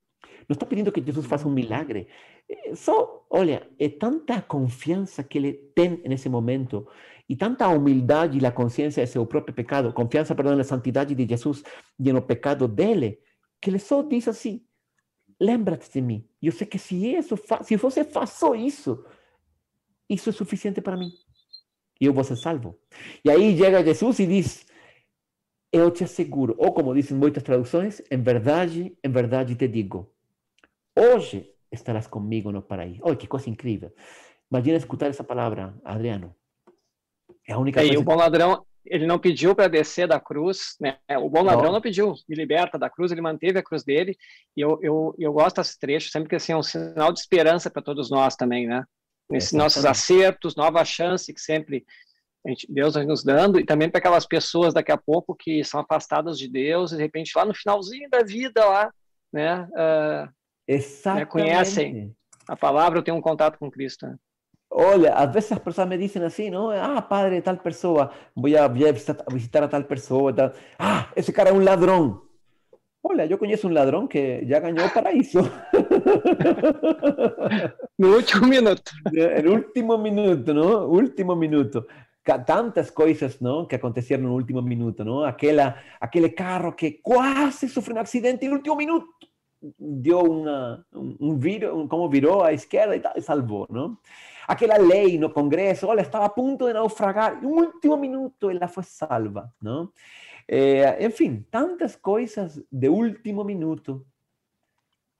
Não 0.48 0.54
está 0.54 0.64
pedindo 0.64 0.90
que 0.90 1.04
Jesus 1.04 1.26
faça 1.26 1.46
um 1.46 1.52
milagre. 1.52 2.08
Eh, 2.48 2.74
só, 2.74 3.26
olha, 3.30 3.68
é 3.78 3.88
tanta 3.88 4.40
confiança 4.40 5.22
que 5.22 5.36
ele 5.38 5.52
tem 5.74 6.00
nesse 6.08 6.28
momento 6.28 6.86
e 7.28 7.36
tanta 7.36 7.68
humildade 7.68 8.38
e 8.38 8.46
a 8.46 8.50
consciência 8.50 9.04
de 9.04 9.10
seu 9.10 9.26
próprio 9.26 9.54
pecado, 9.54 9.92
confiança, 9.92 10.34
perdão, 10.34 10.56
na 10.56 10.64
santidade 10.64 11.14
de 11.14 11.28
Jesus 11.28 11.62
e 11.98 12.12
no 12.12 12.22
pecado 12.22 12.66
dele, 12.66 13.18
que 13.60 13.70
ele 13.70 13.78
só 13.78 14.02
diz 14.02 14.28
assim: 14.28 14.64
lembra-te 15.40 15.90
de 15.90 16.00
mim. 16.00 16.28
Eu 16.42 16.52
sei 16.52 16.66
que 16.66 16.78
se 16.78 16.94
isso, 17.14 17.36
se 17.62 17.76
você 17.76 18.04
faço 18.04 18.54
isso, 18.54 19.04
isso 20.08 20.30
é 20.30 20.32
suficiente 20.32 20.80
para 20.80 20.96
mim. 20.96 21.12
E 22.00 22.06
eu 22.06 22.12
vou 22.12 22.24
ser 22.24 22.36
salvo. 22.36 22.78
E 23.24 23.30
aí 23.30 23.56
chega 23.56 23.84
Jesus 23.84 24.18
e 24.20 24.26
diz: 24.26 24.66
Eu 25.72 25.90
te 25.90 26.04
asseguro, 26.04 26.54
ou 26.58 26.72
como 26.72 26.94
dizem 26.94 27.16
muitas 27.16 27.42
traduções, 27.42 28.02
em 28.10 28.20
verdade, 28.20 28.96
em 29.02 29.10
verdade 29.10 29.54
te 29.54 29.68
digo, 29.68 30.12
hoje 30.96 31.52
estarás 31.70 32.06
comigo 32.06 32.52
no 32.52 32.62
paraíso. 32.62 33.00
Olha 33.02 33.16
que 33.16 33.26
coisa 33.26 33.50
incrível. 33.50 33.92
Imagina 34.50 34.78
escutar 34.78 35.08
essa 35.08 35.24
palavra, 35.24 35.78
Adriano. 35.84 36.34
É 37.46 37.52
a 37.52 37.58
única 37.58 37.82
e 37.82 37.88
coisa. 37.88 38.00
o 38.00 38.04
bom 38.04 38.14
ladrão, 38.14 38.64
ele 38.90 39.06
não 39.06 39.18
pediu 39.18 39.54
para 39.54 39.68
descer 39.68 40.06
da 40.06 40.20
cruz, 40.20 40.76
né? 40.80 40.98
O 41.20 41.28
bom 41.28 41.42
ladrão 41.42 41.66
não. 41.66 41.72
não. 41.74 41.80
pediu, 41.80 42.14
me 42.28 42.36
liberta 42.36 42.78
da 42.78 42.90
cruz, 42.90 43.12
ele 43.12 43.20
manteve 43.20 43.58
a 43.58 43.62
cruz 43.62 43.84
dele. 43.84 44.16
E 44.56 44.60
eu, 44.60 44.78
eu, 44.82 45.14
eu 45.18 45.32
gosto 45.32 45.56
desse 45.56 45.78
trecho, 45.78 46.10
sempre 46.10 46.28
que 46.28 46.36
assim, 46.36 46.52
é 46.52 46.56
um 46.56 46.62
sinal 46.62 47.12
de 47.12 47.20
esperança 47.20 47.70
para 47.70 47.82
todos 47.82 48.10
nós 48.10 48.36
também, 48.36 48.66
né? 48.66 48.84
Nesses 49.30 49.52
nossos 49.52 49.84
acertos, 49.84 50.56
nova 50.56 50.84
chance 50.84 51.32
que 51.32 51.40
sempre 51.40 51.84
gente, 52.46 52.66
Deus 52.72 52.94
vai 52.94 53.04
nos 53.04 53.22
dando, 53.22 53.60
e 53.60 53.64
também 53.64 53.90
para 53.90 53.98
aquelas 53.98 54.26
pessoas 54.26 54.72
daqui 54.72 54.92
a 54.92 54.96
pouco 54.96 55.34
que 55.34 55.62
são 55.64 55.80
afastadas 55.80 56.38
de 56.38 56.48
Deus, 56.48 56.92
e 56.92 56.96
de 56.96 57.02
repente 57.02 57.32
lá 57.36 57.44
no 57.44 57.54
finalzinho 57.54 58.08
da 58.08 58.22
vida 58.22 58.64
lá, 58.64 58.92
né? 59.32 59.62
Uh, 59.64 60.32
Exatamente. 60.66 61.24
Né, 61.24 61.30
conhecem 61.30 62.16
a 62.46 62.56
palavra, 62.56 62.98
eu 62.98 63.02
tenho 63.02 63.16
um 63.16 63.22
contato 63.22 63.58
com 63.58 63.70
Cristo. 63.70 64.06
Né? 64.06 64.16
Olha, 64.80 65.12
às 65.14 65.32
vezes 65.32 65.50
as 65.50 65.58
pessoas 65.58 65.88
me 65.88 65.98
dizem 65.98 66.22
assim, 66.22 66.50
não? 66.50 66.70
Ah, 66.70 67.02
padre, 67.02 67.42
tal 67.42 67.56
pessoa, 67.56 68.12
vou 68.32 68.56
a, 68.56 68.68
visitar, 68.68 69.24
visitar 69.28 69.64
a 69.64 69.68
tal 69.68 69.82
pessoa. 69.82 70.32
Tal. 70.32 70.52
Ah, 70.78 71.10
esse 71.16 71.32
cara 71.32 71.50
é 71.50 71.52
um 71.52 71.64
ladrão. 71.64 72.22
Olha, 73.02 73.26
eu 73.26 73.38
conheço 73.38 73.66
um 73.66 73.72
ladrão 73.72 74.06
que 74.06 74.46
já 74.46 74.60
ganhou 74.60 74.86
o 74.86 74.94
paraíso. 74.94 75.40
no 77.98 78.14
último 78.14 78.46
minuto. 78.46 78.92
No 79.42 79.52
último 79.52 79.98
minuto, 79.98 80.54
não? 80.54 80.88
Último 80.88 81.34
minuto. 81.34 81.84
Tantas 82.46 82.90
coisas, 82.90 83.40
não? 83.40 83.66
Que 83.66 83.74
aconteceram 83.74 84.22
no 84.22 84.34
último 84.34 84.62
minuto, 84.62 85.04
não? 85.04 85.24
Aquela, 85.24 85.74
aquele 86.00 86.28
carro 86.28 86.72
que 86.72 87.00
quase 87.02 87.68
sofreu 87.68 87.96
um 87.96 88.00
acidente 88.00 88.46
no 88.46 88.54
último 88.54 88.76
minuto 88.76 89.08
deu 89.78 90.20
uma, 90.20 90.84
um, 90.94 91.16
um 91.20 91.36
viro, 91.36 91.76
um, 91.76 91.88
como 91.88 92.08
virou 92.08 92.44
à 92.44 92.52
esquerda 92.52 92.94
e, 92.94 93.00
tal, 93.00 93.12
e 93.16 93.20
salvou, 93.20 93.66
não? 93.68 93.98
Aquela 94.48 94.78
lei 94.78 95.18
no 95.18 95.30
Congresso, 95.30 95.86
olha, 95.86 96.00
estava 96.00 96.24
a 96.24 96.30
ponto 96.30 96.66
de 96.66 96.72
naufragar, 96.72 97.42
no 97.42 97.50
último 97.50 97.98
minuto 97.98 98.48
ela 98.48 98.66
foi 98.66 98.82
salva, 98.82 99.52
não? 99.60 99.92
É, 100.48 101.04
enfim, 101.04 101.44
tantas 101.50 101.94
coisas 101.94 102.64
de 102.72 102.88
último 102.88 103.44
minuto 103.44 104.06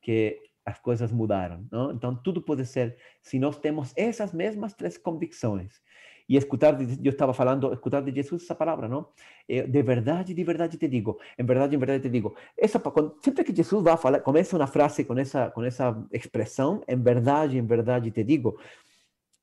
que 0.01 0.41
as 0.65 0.79
coisas 0.79 1.13
mudaram, 1.13 1.67
não? 1.71 1.93
Então, 1.93 2.17
tudo 2.17 2.41
pode 2.41 2.65
ser 2.65 2.97
se 3.21 3.39
nós 3.39 3.59
temos 3.59 3.93
essas 3.95 4.33
mesmas 4.33 4.73
três 4.73 4.97
convicções 4.97 5.83
e 6.27 6.37
escutar, 6.37 6.79
eu 6.81 7.11
estava 7.11 7.33
falando, 7.33 7.73
escutar 7.73 8.03
de 8.03 8.15
Jesus 8.15 8.43
essa 8.43 8.55
palavra, 8.55 8.89
não? 8.89 9.09
Eh, 9.49 9.67
de 9.67 9.83
verdade, 9.83 10.35
de 10.35 10.45
verdade 10.45 10.77
te 10.77 10.89
digo, 10.89 11.19
em 11.39 11.45
verdade, 11.45 11.75
em 11.75 11.79
verdade 11.79 12.03
te 12.03 12.11
digo. 12.11 12.35
Essa, 12.57 12.81
sempre 13.23 13.45
que 13.45 13.55
Jesus 13.55 13.83
vai 13.83 13.97
falar, 13.97 14.21
começa 14.21 14.57
uma 14.57 14.67
frase 14.67 15.05
com 15.05 15.19
essa, 15.19 15.51
com 15.51 15.63
essa 15.65 15.97
expressão, 16.13 16.83
em 16.87 17.01
verdade, 17.01 17.57
em 17.59 17.67
verdade 17.67 18.11
te 18.11 18.23
digo, 18.23 18.59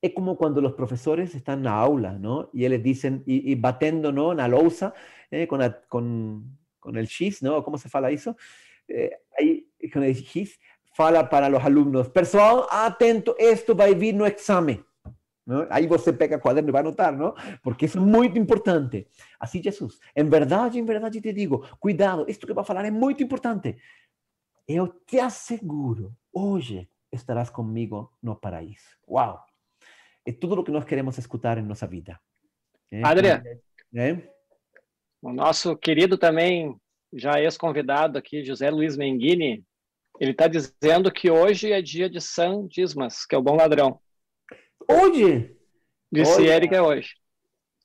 é 0.06 0.10
como 0.10 0.36
quando 0.36 0.58
os 0.66 0.74
professores 0.74 1.34
estão 1.34 1.56
na 1.56 1.72
aula, 1.72 2.14
não? 2.20 2.50
E 2.54 2.64
eles 2.64 2.82
dizem, 2.82 3.24
e, 3.26 3.52
e 3.52 3.56
batendo 3.56 4.12
não, 4.12 4.34
na 4.34 4.46
lousa, 4.46 4.94
eh, 5.32 5.46
com, 5.46 5.56
a, 5.56 5.70
com, 5.70 6.44
com 6.80 6.92
o 6.92 7.06
X, 7.06 7.42
não? 7.42 7.62
Como 7.62 7.78
se 7.78 7.90
fala 7.90 8.12
isso? 8.12 8.36
Eh, 8.90 9.18
aí, 9.38 9.66
com 9.92 10.00
o 10.00 10.04
X, 10.04 10.60
fala 10.94 11.24
para 11.24 11.50
os 11.50 11.64
alunos, 11.64 12.08
pessoal, 12.08 12.68
atento, 12.72 13.36
isto 13.38 13.76
vai 13.76 13.94
vir 13.96 14.14
no 14.14 14.26
exame. 14.26 14.84
¿no? 15.46 15.68
Ahí 15.70 15.88
você 15.88 16.12
pega 16.12 16.40
cuaderno 16.40 16.70
y 16.70 16.74
va 16.74 16.80
a 16.80 16.82
anotar, 16.82 17.14
¿no? 17.14 17.36
Porque 17.62 17.86
es 17.86 17.96
muy 17.96 18.28
importante. 18.36 19.10
Así 19.40 19.62
Jesús, 19.62 20.00
en 20.14 20.30
verdad, 20.30 20.76
en 20.76 20.86
verdad 20.86 21.12
te 21.12 21.34
digo, 21.34 21.62
cuidado, 21.80 22.26
esto 22.28 22.48
que 22.48 22.54
va 22.54 22.64
a 22.64 22.66
falar 22.66 22.86
é 22.86 22.92
muito 22.92 23.22
importante. 23.22 23.78
Eu 24.68 24.88
te 24.88 25.20
aseguro, 25.20 26.18
hoje 26.34 26.90
estarás 27.12 27.52
comigo 27.52 28.18
no 28.22 28.40
paraíso. 28.40 28.98
Uau! 29.08 29.55
É 30.26 30.32
tudo 30.32 30.60
o 30.60 30.64
que 30.64 30.72
nós 30.72 30.86
queremos 30.86 31.18
escutar 31.18 31.58
em 31.58 31.62
nossa 31.62 31.86
vida. 31.86 32.20
É, 32.92 33.02
é? 33.94 34.30
O 35.22 35.32
nosso 35.32 35.76
querido 35.78 36.18
também, 36.18 36.76
já 37.14 37.40
ex-convidado 37.40 38.18
aqui, 38.18 38.44
José 38.44 38.70
Luiz 38.70 38.98
Menghini, 38.98 39.64
ele 40.20 40.32
está 40.32 40.48
dizendo 40.48 41.12
que 41.12 41.30
hoje 41.30 41.72
é 41.72 41.82
dia 41.82 42.10
de 42.10 42.22
San 42.22 42.68
Dismas, 42.68 43.26
que 43.26 43.36
é 43.36 43.38
o 43.38 43.42
bom 43.42 43.56
ladrão. 43.56 44.00
Hoje? 44.90 45.56
Disse 46.12 46.42
hoje. 46.42 46.48
Erika 46.48 46.82
hoje. 46.82 47.10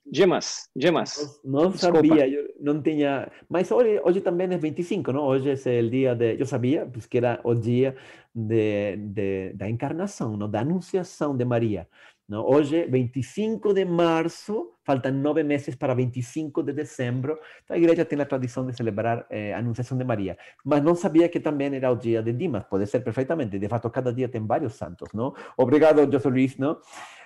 Dimas, 0.05 0.69
Dimas. 0.75 1.41
Não 1.45 1.71
Desculpa. 1.71 1.97
sabia, 1.97 2.29
eu 2.29 2.55
não 2.61 2.83
tinha. 2.83 3.31
Mas 3.49 3.71
hoje, 3.71 4.01
hoje 4.03 4.21
também 4.21 4.49
é 4.51 4.57
25, 4.57 5.13
não? 5.13 5.23
Hoje 5.23 5.51
é 5.51 5.81
o 5.81 5.91
dia 5.91 6.15
de. 6.15 6.37
Eu 6.39 6.47
sabia, 6.47 6.87
porque 6.87 7.09
que 7.09 7.19
era 7.19 7.41
o 7.45 7.55
dia 7.55 7.97
de, 8.35 8.97
de, 8.97 9.53
da 9.55 9.69
encarnação, 9.69 10.37
não? 10.37 10.51
da 10.51 10.61
anunciação 10.61 11.37
de 11.37 11.45
Maria. 11.45 11.87
Não? 12.31 12.47
Hoje, 12.47 12.87
25 12.87 13.75
de 13.75 13.85
março, 13.85 14.79
faltam 14.85 15.11
nove 15.11 15.43
meses 15.43 15.75
para 15.75 15.95
25 15.95 16.63
de 16.63 16.73
dezembro. 16.73 17.41
Então, 17.65 17.75
a 17.75 17.79
igreja 17.79 18.05
tem 18.05 18.21
a 18.21 18.25
tradição 18.25 18.65
de 18.65 18.73
celebrar 18.73 19.27
eh, 19.29 19.53
a 19.53 19.59
Anunciação 19.59 19.99
de 19.99 20.05
Maria. 20.05 20.39
Mas 20.65 20.81
não 20.81 20.95
sabia 20.95 21.29
que 21.29 21.41
também 21.41 21.75
era 21.75 21.91
o 21.91 21.97
dia 21.97 22.23
de 22.23 22.33
Dimas. 22.33 22.63
Pode 22.71 22.87
ser 22.87 23.01
perfeitamente. 23.01 23.59
De 23.59 23.69
fato, 23.69 23.91
cada 23.91 24.13
dia 24.13 24.29
tem 24.29 24.47
vários 24.47 24.75
santos. 24.75 25.09
Não? 25.13 25.35
Obrigado, 25.57 26.09
José 26.09 26.29
Luiz. 26.29 26.57
Não? 26.57 26.79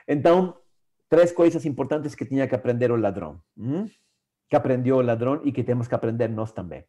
Então, 0.09 0.57
três 1.11 1.33
coisas 1.33 1.67
importantes 1.67 2.15
que 2.15 2.25
tinha 2.25 2.49
que 2.49 2.55
aprender 2.55 2.91
ladrão. 2.91 3.43
Hum? 3.59 3.85
Que 4.49 4.57
aprendeu 4.57 4.97
o 4.97 5.03
ladrão 5.03 5.43
e 5.45 5.53
que 5.53 5.63
temos 5.63 5.87
que 5.87 5.95
aprender 5.95 6.29
nós 6.29 6.51
também. 6.51 6.83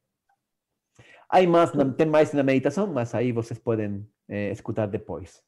Aí 1.29 1.45
mais, 1.45 1.69
tem 1.97 2.07
mais 2.07 2.31
na 2.31 2.43
meditação, 2.43 2.87
mas 2.87 3.13
aí 3.13 3.33
vocês 3.33 3.59
podem 3.59 4.07
eh, 4.29 4.51
escutar 4.51 4.87
depois. 4.87 5.43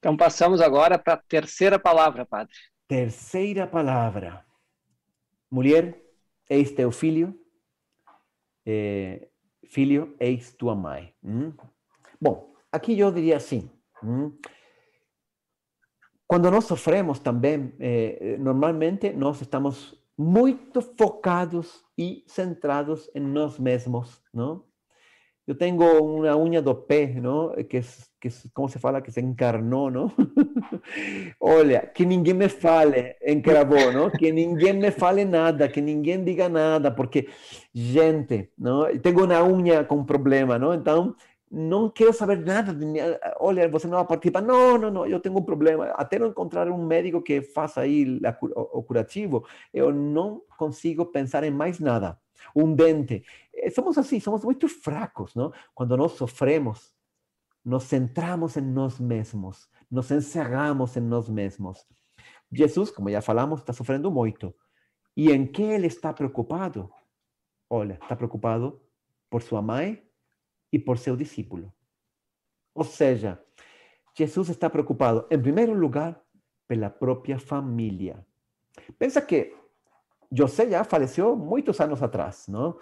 Então 0.00 0.16
passamos 0.16 0.62
agora 0.62 0.98
para 0.98 1.12
a 1.12 1.16
terceira 1.28 1.78
palavra, 1.78 2.24
padre. 2.24 2.54
terceira 2.88 3.66
palavra. 3.66 4.44
Mulher, 5.50 6.00
eis 6.48 6.72
teu 6.72 6.90
filho, 6.90 7.38
eh, 8.64 9.28
filho, 9.68 10.16
eis 10.18 10.52
tua 10.54 10.74
mãe. 10.74 11.14
Hum? 11.22 11.52
Bom, 12.18 12.54
aqui 12.72 12.98
eu 12.98 13.12
diria 13.12 13.36
assim. 13.36 13.70
Hum? 14.02 14.32
Quando 16.26 16.50
nós 16.50 16.64
sofremos 16.64 17.18
também, 17.18 17.74
eh, 17.78 18.36
normalmente 18.38 19.12
nós 19.12 19.40
estamos 19.42 20.00
muito 20.16 20.80
focados 20.80 21.84
e 21.98 22.24
centrados 22.26 23.10
em 23.14 23.20
nós 23.20 23.58
mesmos, 23.58 24.22
não? 24.32 24.64
Eu 25.46 25.54
tenho 25.56 25.76
uma 25.76 26.36
unha 26.36 26.62
do 26.62 26.74
pé, 26.74 27.06
não? 27.20 27.52
Que, 27.68 27.80
que 28.20 28.28
como 28.52 28.68
se 28.68 28.78
fala, 28.78 29.00
que 29.00 29.10
se 29.10 29.20
encarnou, 29.20 29.90
não? 29.90 30.12
Olha, 31.40 31.80
que 31.86 32.04
ninguém 32.04 32.34
me 32.34 32.48
fale, 32.48 33.16
encravou, 33.26 33.92
não? 33.92 34.10
Que 34.10 34.30
ninguém 34.32 34.74
me 34.74 34.90
fale 34.90 35.24
nada, 35.24 35.68
que 35.68 35.80
ninguém 35.80 36.22
diga 36.22 36.48
nada, 36.48 36.90
porque, 36.90 37.28
gente, 37.74 38.50
não? 38.56 38.86
Tenho 38.98 39.24
uma 39.24 39.42
unha 39.44 39.84
com 39.84 40.04
problema, 40.04 40.58
não? 40.58 40.74
Então, 40.74 41.16
não 41.50 41.90
quero 41.90 42.12
saber 42.12 42.38
nada. 42.38 42.72
Olha, 43.40 43.68
você 43.68 43.88
não 43.88 43.96
vai 43.98 44.06
participar. 44.06 44.40
Não, 44.40 44.78
não, 44.78 44.90
não, 44.90 45.06
eu 45.06 45.18
tenho 45.18 45.36
um 45.36 45.42
problema. 45.42 45.86
Até 45.96 46.18
não 46.18 46.28
encontrar 46.28 46.68
um 46.70 46.86
médico 46.86 47.20
que 47.20 47.42
faça 47.42 47.80
aí 47.80 48.20
o 48.52 48.82
curativo, 48.84 49.44
eu 49.74 49.92
não 49.92 50.42
consigo 50.56 51.04
pensar 51.06 51.42
em 51.42 51.50
mais 51.50 51.80
nada. 51.80 52.16
Um 52.54 52.74
dente. 52.74 53.24
Eh, 53.54 53.70
somos 53.70 53.96
assim, 53.98 54.20
somos 54.20 54.44
muito 54.44 54.68
fracos, 54.68 55.34
não? 55.34 55.52
Quando 55.74 55.96
nós 55.96 56.12
sofremos, 56.12 56.94
nos 57.64 57.84
centramos 57.84 58.56
em 58.56 58.62
nós 58.62 58.98
mesmos, 58.98 59.68
nos 59.90 60.10
encerramos 60.10 60.96
em 60.96 61.00
nós 61.00 61.28
mesmos. 61.28 61.86
Jesus, 62.52 62.90
como 62.90 63.10
já 63.10 63.20
falamos, 63.20 63.60
está 63.60 63.72
sofrendo 63.72 64.10
muito. 64.10 64.54
E 65.16 65.30
em 65.30 65.46
que 65.46 65.62
ele 65.62 65.86
está 65.86 66.12
preocupado? 66.12 66.90
Olha, 67.68 67.98
está 68.02 68.16
preocupado 68.16 68.80
por 69.28 69.42
sua 69.42 69.62
mãe, 69.62 70.02
e 70.72 70.78
por 70.78 70.98
seu 70.98 71.16
discípulo. 71.16 71.72
Ou 72.74 72.84
seja, 72.84 73.42
Jesus 74.16 74.48
está 74.48 74.70
preocupado, 74.70 75.26
em 75.30 75.40
primeiro 75.40 75.74
lugar, 75.74 76.20
pela 76.66 76.88
própria 76.88 77.38
família. 77.38 78.24
Pensa 78.98 79.20
que 79.20 79.56
José 80.32 80.70
já 80.70 80.84
faleceu 80.84 81.36
muitos 81.36 81.80
anos 81.80 82.02
atrás, 82.02 82.46
não? 82.48 82.78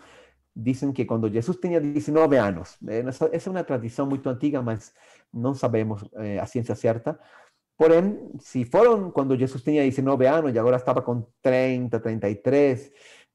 Dizem 0.54 0.92
que 0.92 1.04
quando 1.04 1.30
Jesus 1.30 1.56
tinha 1.58 1.80
19 1.80 2.36
anos, 2.36 2.78
essa 3.32 3.48
é 3.48 3.50
uma 3.50 3.64
tradição 3.64 4.06
muito 4.06 4.28
antiga, 4.28 4.60
mas 4.60 4.92
não 5.32 5.54
sabemos 5.54 6.04
eh, 6.14 6.38
a 6.38 6.46
ciência 6.46 6.74
certa. 6.74 7.18
Porém, 7.76 8.32
se 8.40 8.64
foram 8.64 9.10
quando 9.10 9.38
Jesus 9.38 9.62
tinha 9.62 9.84
19 9.84 10.26
anos 10.26 10.54
e 10.54 10.58
agora 10.58 10.76
estava 10.76 11.00
com 11.00 11.24
30, 11.42 12.00
33, 12.00 12.90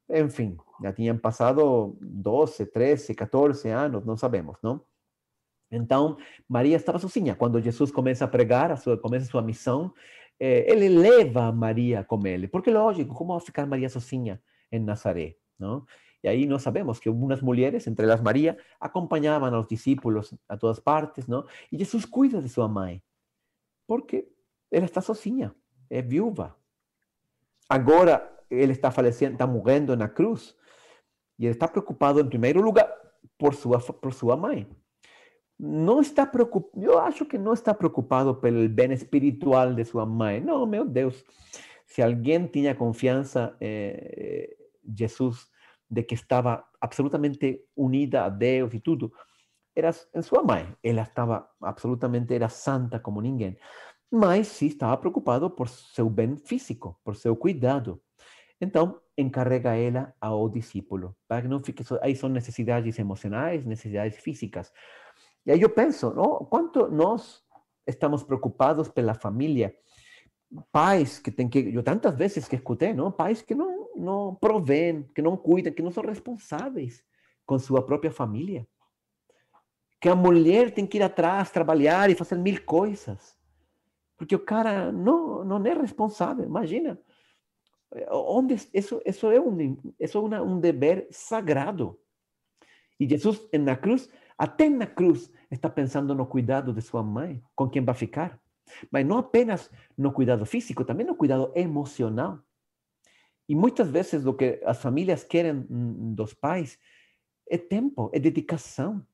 enfim, 0.10 0.58
já 0.82 0.92
tinham 0.92 1.18
passado 1.18 1.98
12, 2.02 2.66
13, 2.66 3.16
14 3.16 3.70
anos, 3.70 4.06
não 4.06 4.18
sabemos, 4.18 4.58
não? 4.62 4.82
Então, 5.72 6.18
Maria 6.48 6.76
estava 6.76 7.00
sozinha. 7.00 7.36
Quando 7.36 7.60
Jesus 7.62 7.92
começa 7.92 8.26
a 8.26 8.28
pregar, 8.28 8.72
a 8.72 8.78
sua, 8.78 8.98
começa 8.98 9.26
a 9.26 9.30
sua 9.30 9.42
eh, 10.40 10.72
ele 10.72 10.90
leva 10.90 11.52
Maria 11.52 12.04
com 12.04 12.26
ele. 12.26 12.48
Porque, 12.48 12.72
lógico, 12.72 13.14
como 13.14 13.34
vai 13.34 13.46
ficar 13.46 13.66
Maria 13.66 13.90
sozinha 13.90 14.42
em 14.72 14.80
Nazaré, 14.80 15.36
não? 15.58 15.86
E 16.24 16.28
aí 16.28 16.46
nós 16.46 16.62
sabemos 16.62 17.00
que 17.00 17.10
algumas 17.10 17.42
mulheres, 17.42 17.86
entre 17.86 18.06
elas 18.06 18.22
Maria, 18.22 18.58
acompanhavam 18.80 19.54
aos 19.54 19.68
discípulos 19.68 20.34
a 20.48 20.56
todas 20.56 20.80
partes, 20.80 21.28
não? 21.28 21.46
E 21.72 21.78
Jesus 21.78 22.06
cuida 22.06 22.42
de 22.42 22.48
sua 22.48 22.68
mãe, 22.68 23.04
porque 23.86 24.28
ela 24.72 24.86
está 24.86 25.02
sozinha, 25.02 25.54
é 25.90 26.02
viúva. 26.02 26.56
Agora, 27.68 28.30
ele 28.50 28.72
está 28.72 28.90
falecendo, 28.90 29.34
está 29.34 29.46
morrendo 29.46 29.98
na 29.98 30.08
cruz, 30.08 30.56
e 31.38 31.46
ele 31.46 31.54
está 31.54 31.68
preocupado, 31.68 32.22
em 32.22 32.30
primeiro 32.30 32.62
lugar, 32.62 32.90
por 33.38 33.54
sua, 33.54 33.80
por 33.80 34.14
sua 34.14 34.38
mãe. 34.38 34.68
Não 35.60 36.02
está 36.02 36.26
preocupado, 36.26 36.84
eu 36.84 37.00
acho 37.00 37.26
que 37.26 37.38
não 37.38 37.54
está 37.54 37.74
preocupado 37.74 38.36
pelo 38.36 38.68
bem 38.68 38.92
espiritual 38.92 39.74
de 39.74 39.86
sua 39.86 40.06
mãe. 40.06 40.42
Não, 40.42 40.66
meu 40.66 40.86
Deus. 40.86 41.24
Se 41.86 42.02
alguém 42.02 42.48
tinha 42.48 42.76
confiança, 42.76 43.56
eh, 43.62 44.56
Jesus, 44.98 45.48
de 45.90 46.04
que 46.04 46.16
estava 46.16 46.66
absolutamente 46.82 47.62
unida 47.76 48.26
a 48.26 48.30
Deus 48.30 48.74
e 48.74 48.80
tudo, 48.80 49.12
era 49.76 49.92
em 50.14 50.22
sua 50.22 50.44
mãe. 50.44 50.76
Ela 50.84 51.08
absolutamente, 51.62 52.34
era 52.34 52.50
santa 52.50 53.00
como 53.00 53.22
ninguém. 53.22 53.58
Mas 54.12 54.48
sim 54.48 54.68
estava 54.68 54.98
preocupado 54.98 55.50
por 55.50 55.68
seu 55.70 56.10
bem 56.10 56.38
físico, 56.38 57.00
por 57.04 57.16
seu 57.16 57.36
cuidado. 57.36 58.02
Então, 58.62 59.00
encarrega 59.18 59.76
ela 59.76 60.14
ao 60.22 60.50
discípulo, 60.50 61.16
para 61.28 61.42
que 61.42 61.48
não 61.48 61.64
fique 61.64 61.84
aí 62.02 62.16
são 62.16 62.30
necessidades 62.30 62.98
emocionais, 62.98 63.66
necessidades 63.66 64.18
físicas. 64.20 64.72
E 65.46 65.52
aí 65.52 65.62
eu 65.62 65.70
penso, 65.70 66.14
não? 66.14 66.46
quanto 66.46 66.88
nós 66.88 67.44
estamos 67.86 68.24
preocupados 68.24 68.88
pela 68.88 69.14
família, 69.14 69.76
pais 70.72 71.20
que 71.20 71.32
têm 71.32 71.50
que, 71.50 71.60
eu 71.74 71.84
tantas 71.84 72.16
vezes 72.16 72.48
que 72.48 72.56
escutei, 72.56 72.94
não? 72.94 73.12
pais 73.12 73.42
que 73.42 73.54
não, 73.54 73.90
não 73.96 74.36
provêm, 74.36 75.04
que 75.16 75.22
não 75.22 75.36
cuidam, 75.36 75.74
que 75.74 75.82
não 75.82 75.92
são 75.92 76.04
responsáveis 76.04 77.04
com 77.46 77.60
sua 77.60 77.86
própria 77.86 78.12
família. 78.12 78.68
Que 80.00 80.10
a 80.10 80.16
mulher 80.16 80.72
tem 80.72 80.86
que 80.86 80.98
ir 80.98 81.04
atrás, 81.04 81.50
trabalhar 81.50 82.10
e 82.10 82.16
fazer 82.16 82.36
mil 82.36 82.64
coisas. 82.64 83.38
Porque 84.18 84.36
o 84.36 84.40
cara 84.40 84.92
não, 84.92 85.44
não 85.44 85.66
é 85.66 85.74
responsável, 85.74 86.46
imagina 86.46 87.00
onde 88.10 88.56
isso, 88.74 89.02
isso 89.06 89.32
é 89.32 89.40
um, 89.40 89.78
isso 90.00 90.18
é 90.18 90.22
uma, 90.22 90.42
um 90.42 90.60
dever 90.60 91.08
sagrado. 91.12 92.00
E 93.00 93.08
Jesus, 93.08 93.48
na 93.54 93.76
cruz, 93.76 94.10
até 94.38 94.70
na 94.70 94.86
cruz, 94.86 95.32
está 95.50 95.70
pensando 95.70 96.14
no 96.16 96.26
cuidado 96.26 96.74
de 96.74 96.82
sua 96.82 97.04
mãe, 97.04 97.44
com 97.56 97.70
quem 97.70 97.84
vai 97.84 97.96
ficar. 97.96 98.40
Mas 98.92 99.06
não 99.06 99.18
apenas 99.18 99.70
no 99.98 100.12
cuidado 100.12 100.46
físico, 100.46 100.86
também 100.86 101.06
no 101.06 101.16
cuidado 101.16 101.52
emocional. 101.56 102.40
E 103.48 103.56
muitas 103.56 103.90
vezes 103.90 104.26
o 104.26 104.34
que 104.34 104.62
as 104.66 104.82
famílias 104.82 105.24
querem 105.24 105.66
dos 106.16 106.34
pais 106.34 106.80
é 107.50 107.58
tempo, 107.58 108.10
é 108.14 108.20
dedicação. 108.20 109.06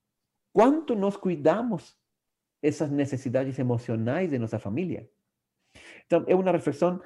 Quanto 0.53 0.95
nós 0.95 1.17
cuidamos 1.17 1.97
essas 2.61 2.89
necessidades 2.91 3.57
emocionais 3.57 4.30
de 4.30 4.38
nossa 4.38 4.59
família? 4.59 5.09
Então, 6.05 6.24
é 6.28 6.36
uma 6.36 6.51
reflexão 6.51 7.01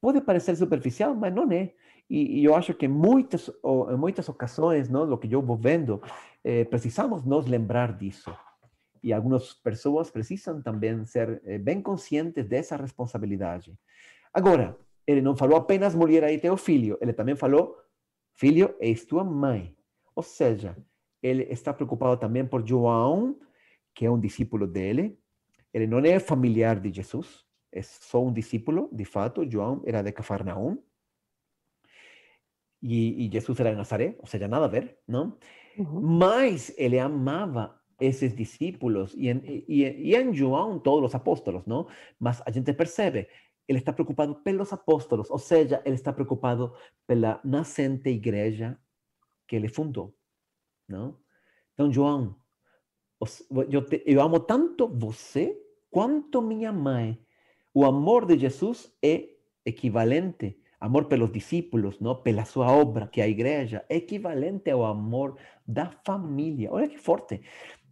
pode 0.00 0.20
parecer 0.20 0.56
superficial, 0.56 1.14
mas 1.14 1.34
não 1.34 1.50
é. 1.50 1.74
E, 2.08 2.40
e 2.40 2.44
eu 2.44 2.54
acho 2.54 2.72
que 2.74 2.88
muitas, 2.88 3.50
em 3.90 3.96
muitas 3.96 4.28
ocasiões, 4.28 4.88
não, 4.88 5.16
que 5.16 5.32
eu 5.32 5.42
vou 5.42 5.56
vendo, 5.56 6.00
eh, 6.42 6.64
precisamos 6.64 7.24
nos 7.24 7.46
lembrar 7.46 7.92
disso. 7.96 8.34
E 9.02 9.12
algumas 9.12 9.52
pessoas 9.54 10.10
precisam 10.10 10.62
também 10.62 11.04
ser 11.04 11.42
eh, 11.44 11.58
bem 11.58 11.82
conscientes 11.82 12.46
dessa 12.46 12.76
responsabilidade. 12.76 13.74
Agora, 14.32 14.76
ele 15.06 15.20
não 15.20 15.36
falou 15.36 15.56
apenas 15.56 15.94
mulher 15.94 16.24
aí 16.24 16.38
teu 16.38 16.56
filho, 16.56 16.98
ele 17.00 17.12
também 17.12 17.36
falou 17.36 17.76
filho 18.34 18.74
és 18.80 19.04
tua 19.04 19.24
mãe. 19.24 19.76
Ou 20.14 20.22
seja, 20.22 20.76
ele 21.22 21.44
está 21.44 21.72
preocupado 21.72 22.16
também 22.18 22.46
por 22.46 22.66
João, 22.66 23.38
que 23.94 24.06
é 24.06 24.10
um 24.10 24.18
discípulo 24.18 24.66
dele. 24.66 25.18
Ele 25.74 25.86
não 25.86 25.98
é 25.98 26.18
familiar 26.18 26.80
de 26.80 26.92
Jesus, 26.92 27.44
é 27.72 27.82
só 27.82 28.24
um 28.24 28.32
discípulo, 28.32 28.88
de 28.92 29.04
fato, 29.04 29.48
João 29.48 29.82
era 29.84 30.02
de 30.02 30.12
Cafarnaum, 30.12 30.78
e, 32.82 33.26
e, 33.26 33.30
Jesus 33.30 33.58
era 33.60 33.70
de 33.70 33.76
Nazaré, 33.76 34.16
ou 34.18 34.26
seja, 34.26 34.48
nada 34.48 34.66
a 34.66 34.68
ver, 34.68 34.98
não? 35.06 35.36
Uhum. 35.76 36.00
Mas 36.00 36.72
ele 36.76 36.98
amava 36.98 37.78
esses 38.00 38.34
discípulos, 38.34 39.14
e 39.14 39.28
em, 39.28 39.64
e, 39.68 39.82
e 39.84 40.16
em 40.16 40.32
João 40.32 40.78
todos 40.78 41.10
os 41.10 41.14
apóstolos, 41.14 41.66
não? 41.66 41.86
Mas 42.18 42.42
a 42.46 42.50
gente 42.50 42.72
percebe, 42.72 43.28
ele 43.66 43.78
está 43.78 43.92
preocupado 43.92 44.36
pelos 44.36 44.72
apóstolos, 44.72 45.30
ou 45.30 45.38
seja, 45.38 45.82
ele 45.84 45.96
está 45.96 46.12
preocupado 46.12 46.72
pela 47.06 47.40
nascente 47.44 48.08
igreja 48.08 48.78
que 49.46 49.56
ele 49.56 49.68
fundou, 49.68 50.14
não? 50.88 51.18
Então, 51.74 51.92
João, 51.92 52.36
eu, 53.70 53.84
te, 53.84 54.02
eu 54.06 54.20
amo 54.20 54.40
tanto 54.40 54.88
você 54.88 55.56
quanto 55.90 56.40
minha 56.40 56.72
mãe 56.72 57.20
o 57.78 57.84
amor 57.84 58.26
de 58.26 58.36
Jesus 58.36 58.92
é 59.00 59.28
equivalente, 59.64 60.58
amor 60.80 61.06
pelos 61.06 61.32
discípulos, 61.32 62.00
não? 62.00 62.14
pela 62.14 62.44
sua 62.44 62.70
obra, 62.70 63.06
que 63.06 63.20
é 63.20 63.24
a 63.24 63.28
igreja, 63.28 63.84
equivalente 63.88 64.70
ao 64.70 64.84
amor 64.84 65.36
da 65.66 65.90
família. 66.04 66.72
Olha 66.72 66.88
que 66.88 66.98
forte. 66.98 67.40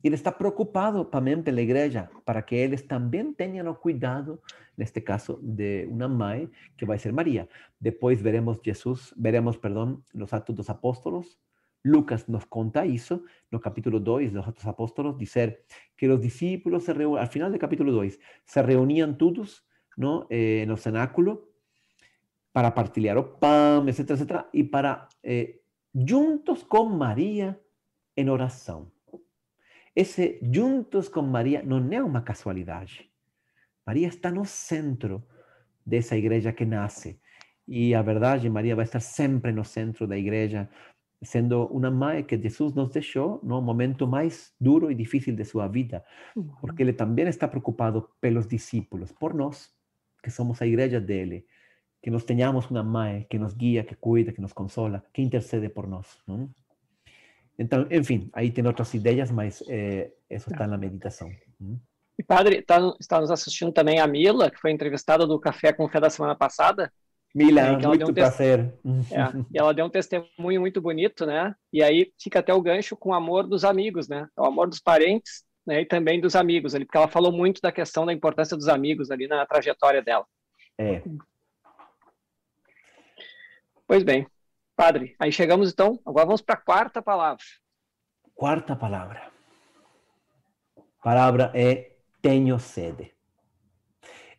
Ele 0.05 0.15
está 0.15 0.31
preocupado 0.31 1.05
também 1.05 1.43
pela 1.43 1.61
igreja, 1.61 2.09
para 2.25 2.43
que 2.43 2.55
eles 2.55 2.83
também 2.83 3.33
tenham 3.33 3.69
o 3.69 3.75
cuidado, 3.75 4.41
neste 4.77 5.01
caso, 5.01 5.41
de 5.43 5.87
uma 5.91 6.07
mãe, 6.07 6.49
que 6.77 6.85
vai 6.85 6.99
ser 6.99 7.13
Maria. 7.13 7.49
Depois 7.81 8.21
veremos 8.23 8.61
Jesus, 8.65 9.13
veremos, 9.17 9.57
perdão, 9.57 10.01
nos 10.15 10.33
Atos 10.33 10.55
dos 10.55 10.71
Apóstolos, 10.71 11.39
Lucas 11.85 12.27
nos 12.27 12.45
conta 12.45 12.85
isso 12.85 13.23
no 13.51 13.61
capítulo 13.61 14.01
2 14.01 14.33
dos 14.33 14.47
Atos 14.47 14.67
Apóstolos, 14.67 15.17
dizer 15.17 15.63
que 15.97 16.09
os 16.09 16.21
discípulos 16.21 16.85
se 16.85 16.93
reunían, 16.93 17.21
al 17.21 17.29
final 17.29 17.51
do 17.51 17.59
capítulo 17.59 17.93
2, 17.93 18.19
se 18.45 18.63
reunían 18.63 19.17
todos 19.17 19.65
¿no? 19.97 20.27
Eh, 20.31 20.65
no 20.69 20.77
cenáculo 20.77 21.49
para 22.57 22.71
partilhar 22.71 23.19
o 23.19 23.23
pão, 23.23 23.87
etc, 23.87 24.13
etc, 24.13 24.47
e 24.51 24.65
para 24.65 25.11
eh, 25.23 25.57
juntos 25.95 26.63
com 26.63 26.87
Maria 26.87 27.61
em 28.17 28.31
oração. 28.31 28.91
Esse 29.95 30.41
juntos 30.41 31.07
com 31.07 31.21
Maria 31.21 31.63
não 31.63 31.87
é 31.93 32.03
uma 32.03 32.23
casualidade. 32.23 33.11
Maria 33.87 34.09
está 34.09 34.31
no 34.31 34.47
centro 34.47 35.23
dessa 35.85 36.17
igreja 36.17 36.51
que 36.51 36.65
nasce. 36.65 37.21
E 37.69 37.95
a 37.95 38.01
verdade, 38.01 38.49
Maria 38.49 38.75
vai 38.75 38.87
estar 38.87 39.01
sempre 39.01 39.53
no 39.53 39.63
centro 39.63 40.07
da 40.07 40.17
igreja, 40.17 40.67
sendo 41.23 41.67
uma 41.67 41.91
mãe 41.91 42.25
que 42.25 42.41
Jesus 42.41 42.73
nos 42.73 42.89
deixou 42.89 43.39
no 43.43 43.61
momento 43.61 44.07
mais 44.07 44.55
duro 44.59 44.91
e 44.91 44.95
difícil 44.95 45.37
de 45.37 45.45
sua 45.45 45.69
vida, 45.69 46.03
porque 46.63 46.83
ele 46.83 46.95
também 46.95 47.29
está 47.29 47.47
preocupado 47.47 48.09
pelos 48.19 48.47
discípulos, 48.47 49.13
por 49.13 49.35
nós, 49.35 49.71
que 50.23 50.31
somos 50.31 50.63
a 50.63 50.67
igreja 50.67 50.99
dele, 50.99 51.45
que 52.07 52.11
nós 52.13 52.23
tenhamos 52.23 52.71
uma 52.71 52.85
mãe 52.85 53.27
que 53.29 53.37
nos 53.37 53.53
guia, 53.53 53.83
que 53.83 53.97
cuida, 53.97 54.31
que 54.31 54.41
nos 54.41 54.53
consola, 54.53 55.03
que 55.13 55.21
intercede 55.21 55.69
por 55.69 55.89
nós. 55.89 56.07
Não? 56.25 56.49
Então, 57.59 57.85
enfim, 57.91 58.31
aí 58.33 58.49
tem 58.49 58.65
outras 58.65 58.95
ideias, 58.95 59.29
mas 59.29 59.61
é, 59.67 60.13
isso 60.31 60.49
está 60.49 60.69
na 60.69 60.79
meditação. 60.79 61.29
E 62.17 62.23
padre, 62.23 62.63
tá, 62.63 62.79
está 63.01 63.21
nos 63.21 63.33
assistindo 63.33 63.73
também 63.73 63.99
a 63.99 64.07
Mila, 64.07 64.53
que 64.53 64.61
foi 64.61 64.71
entrevistada 64.71 65.27
do 65.27 65.41
Café 65.41 65.73
com 65.73 65.89
Fé 65.89 65.99
da 65.99 66.09
semana 66.09 66.37
passada. 66.37 66.93
Mila, 67.35 67.61
é, 67.61 67.77
muito 67.77 68.09
um 68.09 68.15
prazer. 68.15 68.73
É, 69.11 69.43
e 69.53 69.59
ela 69.59 69.75
deu 69.75 69.87
um 69.87 69.91
testemunho 69.91 70.61
muito 70.61 70.81
bonito, 70.81 71.27
né? 71.27 71.57
E 71.73 71.83
aí 71.83 72.13
fica 72.23 72.39
até 72.39 72.55
o 72.55 72.63
gancho 72.63 72.97
com 72.97 73.09
o 73.09 73.15
amor 73.15 73.49
dos 73.49 73.65
amigos, 73.65 74.07
né? 74.07 74.29
O 74.39 74.45
amor 74.45 74.69
dos 74.69 74.79
parentes, 74.79 75.43
né? 75.67 75.81
E 75.81 75.85
também 75.85 76.21
dos 76.21 76.37
amigos 76.37 76.73
ali, 76.73 76.85
porque 76.85 76.99
ela 76.99 77.09
falou 77.09 77.33
muito 77.33 77.61
da 77.61 77.73
questão 77.73 78.07
da 78.07 78.13
importância 78.13 78.57
dos 78.57 78.69
amigos 78.69 79.11
ali 79.11 79.27
na 79.27 79.45
trajetória 79.45 80.01
dela. 80.01 80.25
É. 80.79 81.03
Pois 83.87 84.03
bem, 84.03 84.27
padre, 84.75 85.15
aí 85.19 85.31
chegamos 85.31 85.71
então, 85.71 86.01
agora 86.05 86.27
vamos 86.27 86.43
para 86.43 86.57
a 86.57 86.61
quarta 86.61 87.01
palavra. 87.01 87.45
Quarta 88.35 88.75
palavra. 88.75 89.31
Palavra 91.03 91.53
é 91.55 91.93
tenho 92.21 92.59
sede. 92.59 93.13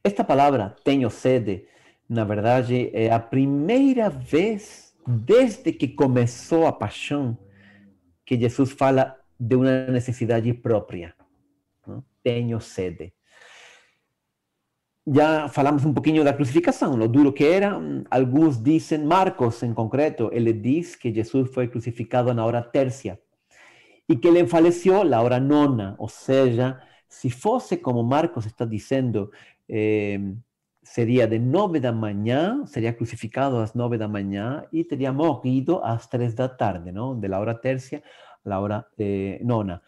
Esta 0.03 0.23
palavra, 0.23 0.75
tenho 0.83 1.09
sede, 1.09 1.65
na 2.09 2.25
verdade, 2.25 2.91
é 2.93 3.11
a 3.11 3.19
primeira 3.19 4.09
vez 4.09 4.93
desde 5.07 5.71
que 5.71 5.87
começou 5.87 6.67
a 6.67 6.73
paixão 6.73 7.37
que 8.25 8.37
Jesus 8.37 8.71
fala 8.73 9.17
de 9.39 9.55
uma 9.55 9.87
necessidade 9.87 10.53
própria. 10.53 11.15
Tenho 12.21 12.59
sede. 12.59 13.13
Já 15.09 15.47
falamos 15.47 15.85
um 15.85 15.93
pouquinho 15.93 16.21
da 16.21 16.33
crucificação, 16.33 16.95
lo 16.97 17.07
duro 17.07 17.31
que 17.31 17.45
era. 17.45 17.79
Alguns 18.11 18.61
dizem, 18.61 19.05
Marcos 19.05 19.63
em 19.63 19.73
concreto, 19.73 20.29
ele 20.33 20.51
diz 20.51 20.97
que 20.97 21.13
Jesus 21.13 21.49
foi 21.53 21.69
crucificado 21.69 22.33
na 22.33 22.45
hora 22.45 22.61
tércia 22.61 23.17
e 24.09 24.17
que 24.17 24.27
ele 24.27 24.45
faleceu 24.45 25.05
na 25.05 25.21
hora 25.21 25.39
nona, 25.39 25.95
ou 25.97 26.09
seja, 26.09 26.81
se 27.07 27.29
fosse 27.29 27.77
como 27.77 28.03
Marcos 28.03 28.45
está 28.45 28.65
dizendo, 28.65 29.31
eh, 29.69 30.19
seria 30.83 31.25
de 31.25 31.39
nove 31.39 31.79
da 31.79 31.91
manhã, 31.93 32.65
seria 32.65 32.91
crucificado 32.91 33.57
às 33.57 33.73
nove 33.73 33.97
da 33.97 34.07
manhã 34.09 34.65
e 34.73 34.83
teria 34.83 35.13
morrido 35.13 35.79
às 35.83 36.07
três 36.07 36.33
da 36.33 36.49
tarde, 36.49 36.91
não? 36.91 37.17
De 37.17 37.27
la 37.29 37.39
hora 37.39 37.55
tercia 37.55 38.03
à 38.45 38.59
hora 38.59 38.85
eh, 38.99 39.39
nona. 39.43 39.81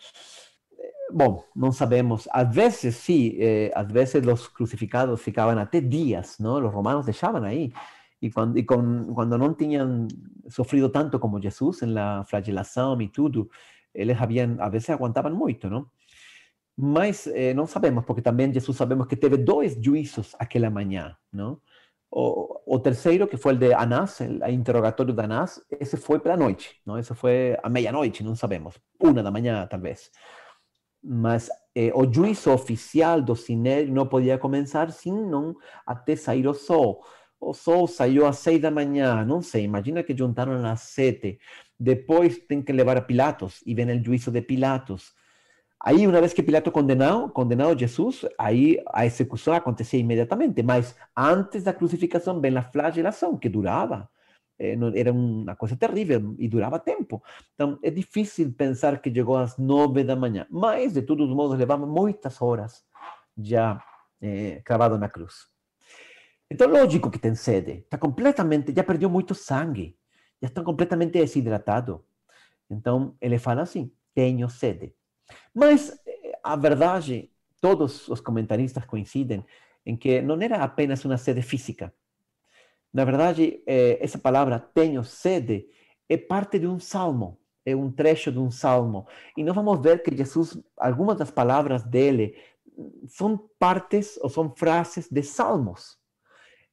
Bom, 1.12 1.44
não 1.56 1.72
sabemos. 1.72 2.28
Às 2.32 2.54
vezes, 2.54 2.96
sim, 2.96 3.36
eh, 3.40 3.72
às 3.76 3.92
vezes 3.92 4.16
os 4.16 4.48
crucificados 4.48 5.22
ficavam 5.22 5.58
até 5.58 5.82
dias, 5.82 6.38
não? 6.40 6.64
Os 6.66 6.72
romanos 6.74 7.06
deixavam 7.06 7.44
aí. 7.44 7.74
E 8.22 8.30
quando, 8.30 8.58
e 8.58 8.64
com, 8.64 9.14
quando 9.14 9.38
não 9.38 9.54
tinham 9.54 10.08
sofrido 10.50 10.90
tanto 10.90 11.18
como 11.20 11.42
Jesus 11.42 11.82
na 11.82 12.24
flagelação 12.26 13.02
e 13.02 13.08
tudo, 13.08 13.50
eles 13.94 14.20
haviam, 14.22 14.58
às 14.60 14.72
vezes 14.72 14.90
aguentavam 14.90 15.34
muito, 15.36 15.70
não? 15.70 15.88
Mas 16.78 17.28
eh, 17.28 17.54
não 17.54 17.66
sabemos, 17.68 18.06
porque 18.06 18.22
também 18.22 18.54
Jesus 18.54 18.78
sabemos 18.78 19.08
que 19.08 19.16
teve 19.16 19.38
dois 19.38 19.76
juízos 19.82 20.36
aquela 20.40 20.70
manhã, 20.70 21.16
não? 21.34 21.60
O, 22.12 22.76
o 22.76 22.80
terceiro, 22.80 23.28
que 23.28 23.38
foi 23.38 23.54
o 23.54 23.58
de 23.58 23.74
Anás, 23.74 24.20
o 24.20 24.50
interrogatório 24.50 25.14
de 25.14 25.22
Anás, 25.22 25.62
esse 25.80 25.98
foi 25.98 26.20
pela 26.20 26.38
noite, 26.38 26.82
não? 26.86 26.98
Esse 26.98 27.14
foi 27.16 27.58
à 27.64 27.70
meia-noite, 27.70 28.24
não 28.24 28.36
sabemos. 28.36 28.76
Uma 29.00 29.22
da 29.24 29.32
manhã, 29.32 29.68
talvez. 29.68 30.12
Mas 31.12 31.50
eh, 31.76 31.92
o 31.96 32.12
juízo 32.12 32.52
oficial 32.52 33.22
do 33.22 33.36
Sinédrio 33.36 33.94
não 33.94 34.06
podia 34.08 34.38
começar 34.38 34.92
senão 34.92 35.56
até 35.86 36.16
sair 36.16 36.48
o 36.48 36.54
sol. 36.54 37.04
O 37.40 37.54
sol 37.54 37.88
saiu 37.88 38.26
às 38.28 38.40
seis 38.40 38.62
da 38.62 38.70
manhã, 38.70 39.26
não 39.26 39.42
sei, 39.42 39.64
imagina 39.64 40.04
que 40.04 40.16
juntaram 40.16 40.66
às 40.66 40.82
sete. 40.82 41.40
Depois 41.80 42.38
tem 42.40 42.62
que 42.62 42.74
levar 42.74 42.98
a 42.98 43.02
Pilatos, 43.02 43.62
e 43.66 43.74
vem 43.74 43.90
o 44.00 44.04
juízo 44.04 44.32
de 44.32 44.42
Pilatos 44.42 45.14
Aí, 45.82 46.06
uma 46.06 46.20
vez 46.20 46.34
que 46.34 46.44
Pilato 46.44 46.72
condenou, 46.72 47.30
condenou 47.30 47.78
Jesus, 47.78 48.26
aí 48.38 48.84
a 48.92 49.06
execução 49.06 49.54
acontecia 49.54 49.98
imediatamente, 50.00 50.62
mas 50.62 50.94
antes 51.16 51.64
da 51.64 51.74
crucificação 51.74 52.42
vem 52.42 52.58
a 52.58 52.62
flagelação, 52.62 53.38
que 53.38 53.48
durava. 53.48 54.10
Eh, 54.60 54.78
era 54.96 55.12
uma 55.12 55.56
coisa 55.56 55.76
terrível 55.78 56.36
e 56.38 56.48
durava 56.50 56.78
tempo. 56.80 57.24
Então, 57.56 57.80
é 57.82 57.90
difícil 57.90 58.52
pensar 58.54 59.02
que 59.02 59.14
chegou 59.14 59.38
às 59.38 59.58
nove 59.58 60.04
da 60.04 60.16
manhã, 60.16 60.46
mas, 60.50 60.94
de 60.94 61.02
todos 61.02 61.30
os 61.30 61.36
modos, 61.36 61.58
levava 61.58 61.86
muitas 61.88 62.42
horas 62.42 62.84
já 63.38 63.82
eh, 64.22 64.62
cravado 64.66 64.98
na 64.98 65.08
cruz. 65.10 65.48
Então, 66.52 66.68
lógico 66.68 67.10
que 67.10 67.20
tem 67.20 67.36
sede. 67.36 67.84
Está 67.84 67.98
completamente, 67.98 68.74
já 68.76 68.84
perdeu 68.84 69.10
muito 69.10 69.34
sangue, 69.36 69.98
já 70.42 70.48
está 70.50 70.64
completamente 70.64 71.14
desidratado. 71.14 72.04
Então, 72.70 73.16
ele 73.22 73.38
fala 73.40 73.62
assim: 73.62 73.92
tenho 74.14 74.50
sede. 74.50 74.94
Mas 75.54 75.92
eh, 76.06 76.40
a 76.44 76.56
verdade, 76.56 77.32
todos 77.62 78.08
os 78.10 78.20
comentaristas 78.22 78.86
coincidem 78.86 79.46
em 79.86 79.96
que 79.96 80.22
não 80.22 80.40
era 80.42 80.58
apenas 80.64 81.06
uma 81.06 81.18
sede 81.18 81.42
física. 81.42 81.94
Na 82.94 83.06
verdade, 83.06 83.62
eh, 83.68 83.98
essa 84.02 84.18
palavra 84.18 84.60
tenho 84.60 85.04
sede 85.04 85.68
é 86.08 86.18
parte 86.18 86.58
de 86.58 86.68
um 86.68 86.80
salmo, 86.80 87.38
é 87.64 87.76
um 87.76 87.92
trecho 87.92 88.32
de 88.32 88.40
um 88.40 88.50
salmo. 88.50 89.08
E 89.38 89.44
nós 89.44 89.56
vamos 89.56 89.80
ver 89.80 90.02
que 90.02 90.16
Jesus, 90.16 90.58
algumas 90.76 91.18
das 91.18 91.30
palavras 91.30 91.84
dele 91.84 92.36
são 93.08 93.38
partes 93.60 94.18
ou 94.22 94.30
são 94.30 94.54
frases 94.56 95.08
de 95.10 95.22
salmos. 95.22 95.98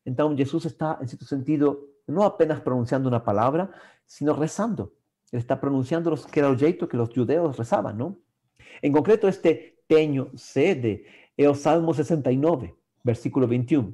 Então, 0.06 0.36
Jesus 0.36 0.64
está, 0.64 0.98
em 1.02 1.06
certo 1.06 1.26
sentido, 1.26 1.88
não 2.08 2.22
apenas 2.22 2.60
pronunciando 2.60 3.08
uma 3.08 3.20
palavra, 3.20 3.70
sino 4.06 4.32
rezando. 4.32 4.92
Ele 5.32 5.42
está 5.42 5.56
pronunciando 5.56 6.14
que 6.28 6.38
era 6.38 6.50
o 6.50 6.56
jeito 6.56 6.86
que 6.86 6.96
os 6.96 7.12
judeus 7.12 7.58
rezavam, 7.58 7.92
não? 7.92 8.16
En 8.82 8.92
concreto, 8.92 9.26
este 9.26 9.76
tenho 9.88 10.30
sede 10.36 11.04
é 11.36 11.48
o 11.48 11.54
Salmo 11.54 11.92
69, 11.92 12.74
versículo 13.04 13.46
21. 13.46 13.92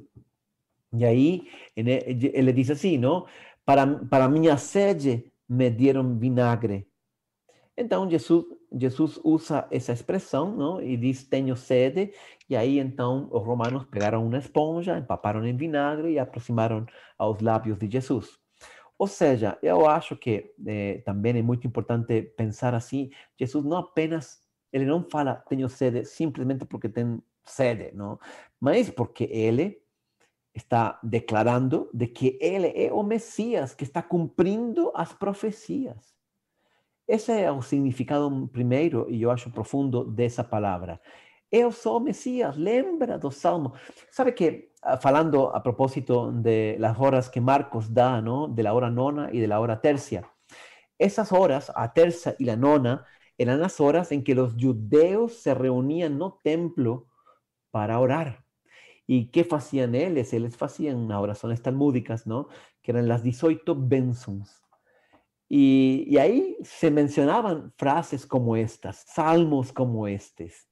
E 0.93 1.05
aí 1.05 1.47
ele 1.75 2.53
diz 2.53 2.69
assim, 2.69 2.97
não? 2.97 3.25
Para, 3.65 3.87
para 4.05 4.29
minha 4.29 4.57
sede 4.57 5.31
me 5.47 5.69
deram 5.69 6.17
vinagre. 6.17 6.87
Então 7.75 8.09
Jesus, 8.09 8.45
Jesus 8.71 9.19
usa 9.23 9.67
essa 9.71 9.93
expressão, 9.93 10.55
não? 10.55 10.81
E 10.81 10.95
diz 10.95 11.23
tenho 11.23 11.55
sede. 11.55 12.13
E 12.49 12.55
aí 12.55 12.79
então 12.79 13.27
os 13.31 13.43
romanos 13.43 13.85
pegaram 13.85 14.25
uma 14.25 14.37
esponja, 14.37 14.97
empaparam 14.97 15.45
em 15.45 15.55
vinagre 15.55 16.11
e 16.13 16.19
aproximaram 16.19 16.85
aos 17.17 17.41
lábios 17.41 17.77
de 17.79 17.89
Jesus. 17.89 18.37
Ou 18.97 19.07
seja, 19.07 19.57
eu 19.61 19.87
acho 19.87 20.15
que 20.15 20.53
eh, 20.65 21.01
também 21.05 21.37
é 21.37 21.41
muito 21.41 21.65
importante 21.67 22.21
pensar 22.37 22.75
assim: 22.75 23.09
Jesus 23.39 23.65
não 23.65 23.77
apenas 23.77 24.43
ele 24.71 24.85
não 24.85 25.03
fala 25.03 25.35
tenho 25.47 25.69
sede 25.69 26.05
simplesmente 26.05 26.65
porque 26.65 26.89
tem 26.89 27.21
sede, 27.45 27.91
não? 27.95 28.19
Mas 28.59 28.89
porque 28.89 29.25
ele 29.25 29.82
está 30.53 30.99
declarando 31.01 31.89
de 31.93 32.07
que 32.07 32.37
ele 32.39 32.71
é 32.75 32.91
o 32.93 33.03
Messias 33.03 33.73
que 33.73 33.83
está 33.83 34.01
cumprindo 34.01 34.91
as 34.93 35.13
profecias. 35.13 36.13
Esse 37.07 37.31
é 37.31 37.51
o 37.51 37.61
significado 37.61 38.47
primeiro, 38.47 39.09
e 39.09 39.21
eu 39.21 39.31
acho 39.31 39.51
profundo, 39.51 40.05
dessa 40.05 40.43
palavra. 40.43 41.01
Eu 41.51 41.71
sou 41.71 41.97
o 41.97 41.99
Messias, 41.99 42.55
lembra 42.55 43.17
do 43.19 43.29
Salmo. 43.29 43.73
Sabe 44.09 44.31
que, 44.31 44.71
ah, 44.81 44.97
falando 44.97 45.47
a 45.47 45.61
propósito 45.61 46.31
de 46.31 46.77
las 46.79 46.97
horas 46.99 47.29
que 47.29 47.41
Marcos 47.41 47.93
dá, 47.93 48.21
¿no? 48.21 48.47
de 48.47 48.63
la 48.63 48.73
hora 48.73 48.89
nona 48.89 49.29
y 49.31 49.39
de 49.39 49.47
la 49.47 49.59
hora 49.59 49.81
tercia, 49.81 50.23
essas 50.97 51.31
horas, 51.31 51.71
a 51.75 51.93
terça 51.93 52.35
e 52.39 52.49
a 52.49 52.55
nona, 52.55 53.05
eran 53.37 53.59
las 53.59 53.79
horas 53.81 54.11
en 54.11 54.23
que 54.23 54.35
los 54.35 54.53
judeos 54.53 55.33
se 55.33 55.53
reunían 55.53 56.17
no 56.17 56.39
templo 56.43 57.07
para 57.71 57.99
orar. 57.99 58.42
¿Y 59.05 59.27
qué 59.27 59.47
hacían 59.51 59.95
ellos? 59.95 60.31
Ellos 60.33 60.61
hacían 60.61 60.97
unas 60.97 61.19
oraciones 61.19 61.61
talmúdicas, 61.61 62.25
¿no? 62.25 62.47
Que 62.81 62.91
eran 62.91 63.07
las 63.07 63.23
18 63.23 63.75
bensons. 63.75 64.63
Y, 65.49 66.05
y, 66.07 66.17
ahí 66.17 66.57
se 66.63 66.89
mencionaban 66.89 67.73
frases 67.77 68.25
como 68.25 68.55
estas, 68.55 69.03
salmos 69.07 69.71
como 69.71 70.07
estos. 70.07 70.67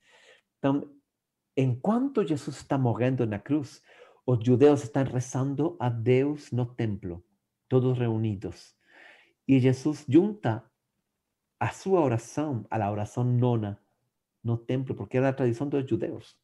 En 1.56 1.76
cuanto 1.80 2.26
Jesús 2.26 2.58
está 2.58 2.78
muriendo 2.78 3.24
en 3.24 3.32
la 3.32 3.44
cruz, 3.44 3.84
os 4.26 4.40
judeus 4.40 4.84
estão 4.84 5.04
rezando 5.04 5.76
a 5.80 5.90
Deus 5.90 6.52
no 6.54 6.74
templo, 6.76 7.24
todos 7.68 7.98
reunidos. 7.98 8.76
E 9.48 9.60
Jesus 9.60 10.06
junta 10.08 10.64
a 11.60 11.70
sua 11.72 12.00
oração 12.00 12.66
à 12.70 12.90
oração 12.90 13.24
nona 13.24 13.80
no 14.44 14.58
templo, 14.58 14.96
porque 14.96 15.18
era 15.18 15.30
a 15.30 15.34
tradição 15.34 15.68
dos 15.68 15.88
judeus. 15.88 16.41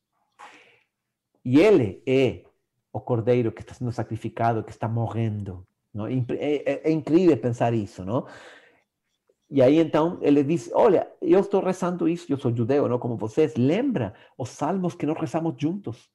E 1.50 1.62
ele 1.62 2.04
é 2.06 2.44
o 2.92 3.00
cordeiro 3.00 3.54
que 3.54 3.62
está 3.62 3.74
sendo 3.74 3.90
sacrificado, 3.94 4.66
que 4.66 4.72
está 4.72 4.86
morrendo. 4.86 5.66
Não? 5.94 6.06
É, 6.06 6.12
é, 6.32 6.82
é 6.90 6.92
incrível 6.92 7.38
pensar 7.38 7.74
isso, 7.74 8.04
não? 8.04 8.26
E 9.50 9.62
aí 9.62 9.78
então 9.78 10.20
ele 10.22 10.44
diz: 10.44 10.70
Olha, 10.74 11.08
eu 11.22 11.40
estou 11.40 11.64
rezando 11.64 12.06
isso, 12.06 12.30
eu 12.30 12.38
sou 12.38 12.54
judeu, 12.54 12.90
não 12.90 13.00
como 13.00 13.16
vocês. 13.16 13.56
Lembra 13.56 14.14
os 14.38 14.50
salmos 14.50 14.94
que 14.94 15.06
nós 15.06 15.18
rezamos 15.18 15.56
juntos. 15.58 16.10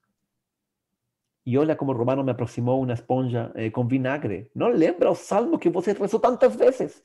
E 1.43 1.57
olha 1.57 1.75
como 1.75 1.93
Romano 1.93 2.23
me 2.23 2.29
aproximou 2.29 2.83
uma 2.83 2.93
esponja 2.93 3.51
eh, 3.55 3.71
com 3.71 3.87
vinagre. 3.87 4.51
Não 4.53 4.67
lembra 4.69 5.09
o 5.09 5.15
salmo 5.15 5.57
que 5.57 5.67
você 5.67 5.93
rezou 5.93 6.19
tantas 6.19 6.55
vezes? 6.55 7.01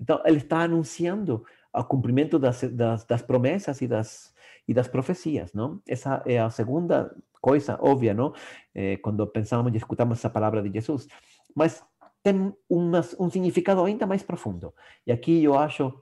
Então, 0.00 0.22
ele 0.24 0.38
está 0.38 0.60
anunciando 0.60 1.44
o 1.72 1.82
cumprimento 1.82 2.38
das, 2.38 2.62
das, 2.62 3.04
das 3.04 3.20
promessas 3.20 3.82
e 3.82 3.88
das, 3.88 4.32
e 4.66 4.74
das 4.74 4.88
profecias, 4.88 5.52
não? 5.52 5.80
Essa 5.86 6.22
é 6.26 6.38
a 6.38 6.50
segunda 6.50 7.14
coisa 7.40 7.78
óbvia, 7.80 8.14
não? 8.14 8.32
Eh, 8.74 8.96
quando 8.98 9.26
pensamos 9.26 9.72
e 9.74 9.76
escutamos 9.76 10.18
essa 10.18 10.30
palavra 10.30 10.62
de 10.62 10.72
Jesus. 10.72 11.06
Mas 11.54 11.84
tem 12.22 12.54
uma, 12.68 13.00
um 13.20 13.28
significado 13.28 13.84
ainda 13.84 14.06
mais 14.06 14.22
profundo. 14.22 14.74
E 15.06 15.12
aqui 15.12 15.44
eu 15.44 15.58
acho 15.58 15.92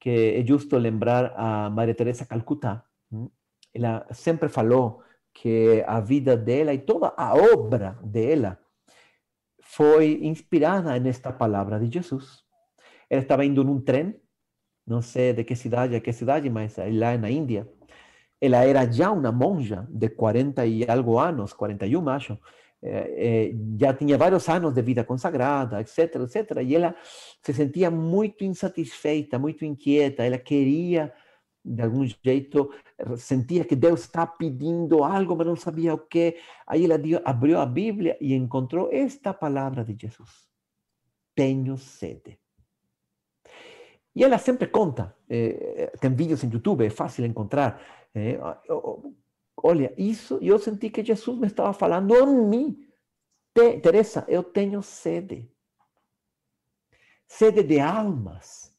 que 0.00 0.38
é 0.38 0.46
justo 0.46 0.76
lembrar 0.78 1.34
a 1.36 1.68
Maria 1.70 1.94
Teresa 1.94 2.24
Calcutá. 2.24 2.82
Ela 3.74 4.06
sempre 4.12 4.48
falou 4.48 5.02
que 5.34 5.84
a 5.86 6.00
vida 6.00 6.34
dela 6.34 6.72
e 6.72 6.78
toda 6.78 7.12
a 7.14 7.34
obra 7.34 7.98
dela 8.02 8.58
foi 9.60 10.20
inspirada 10.22 10.98
nesta 10.98 11.30
palavra 11.30 11.78
de 11.78 11.92
Jesus. 11.92 12.42
Ela 13.10 13.20
estava 13.22 13.44
indo 13.44 13.62
num 13.62 13.80
trem, 13.80 14.18
não 14.86 15.02
sei 15.02 15.34
de 15.34 15.44
que 15.44 15.54
cidade 15.54 15.94
a 15.94 16.00
que 16.00 16.12
cidade, 16.12 16.48
mas 16.48 16.76
lá 16.78 17.18
na 17.18 17.30
Índia. 17.30 17.68
Ela 18.40 18.64
era 18.64 18.90
já 18.90 19.10
uma 19.10 19.32
monja 19.32 19.86
de 19.90 20.08
40 20.10 20.66
e 20.66 20.84
algo 20.88 21.18
anos, 21.18 21.52
41 21.52 22.08
acho, 22.08 22.38
eh, 22.82 23.50
eh, 23.52 23.54
já 23.80 23.94
tinha 23.94 24.18
vários 24.18 24.48
anos 24.48 24.74
de 24.74 24.82
vida 24.82 25.04
consagrada, 25.04 25.80
etc, 25.80 26.16
etc. 26.16 26.62
E 26.62 26.76
ela 26.76 26.94
se 27.42 27.52
sentia 27.52 27.90
muito 27.90 28.44
insatisfeita, 28.44 29.38
muito 29.38 29.64
inquieta. 29.64 30.22
Ela 30.22 30.38
queria 30.38 31.12
de 31.64 31.82
algum 31.82 32.06
jeito 32.06 32.70
sentia 33.16 33.64
que 33.64 33.74
Deus 33.74 34.02
está 34.02 34.24
pedindo 34.26 35.02
algo, 35.02 35.34
mas 35.34 35.46
não 35.46 35.56
sabia 35.56 35.94
o 35.94 35.98
que. 35.98 36.36
Aí 36.66 36.84
ela 36.84 36.96
abriu 37.24 37.58
a 37.58 37.66
Bíblia 37.66 38.16
e 38.20 38.34
encontrou 38.34 38.88
esta 38.92 39.34
palavra 39.34 39.84
de 39.84 39.96
Jesus: 39.98 40.46
Tenho 41.34 41.76
sede. 41.76 42.38
E 44.14 44.24
ela 44.24 44.38
sempre 44.38 44.68
conta, 44.68 45.14
eh, 45.28 45.92
tem 46.00 46.14
vídeos 46.14 46.42
em 46.42 46.50
YouTube, 46.50 46.86
é 46.86 46.90
fácil 46.90 47.26
encontrar. 47.26 47.82
Eh, 48.16 48.38
olha, 49.62 49.92
isso 49.98 50.38
eu 50.40 50.58
senti 50.58 50.88
que 50.88 51.04
Jesus 51.04 51.38
me 51.38 51.48
estava 51.48 51.74
falando 51.74 52.14
a 52.14 52.26
mim. 52.26 52.82
Teresa, 53.52 54.24
eu 54.26 54.42
tenho 54.42 54.82
sede. 54.82 55.50
Sede 57.26 57.62
de 57.62 57.78
almas. 57.78 58.74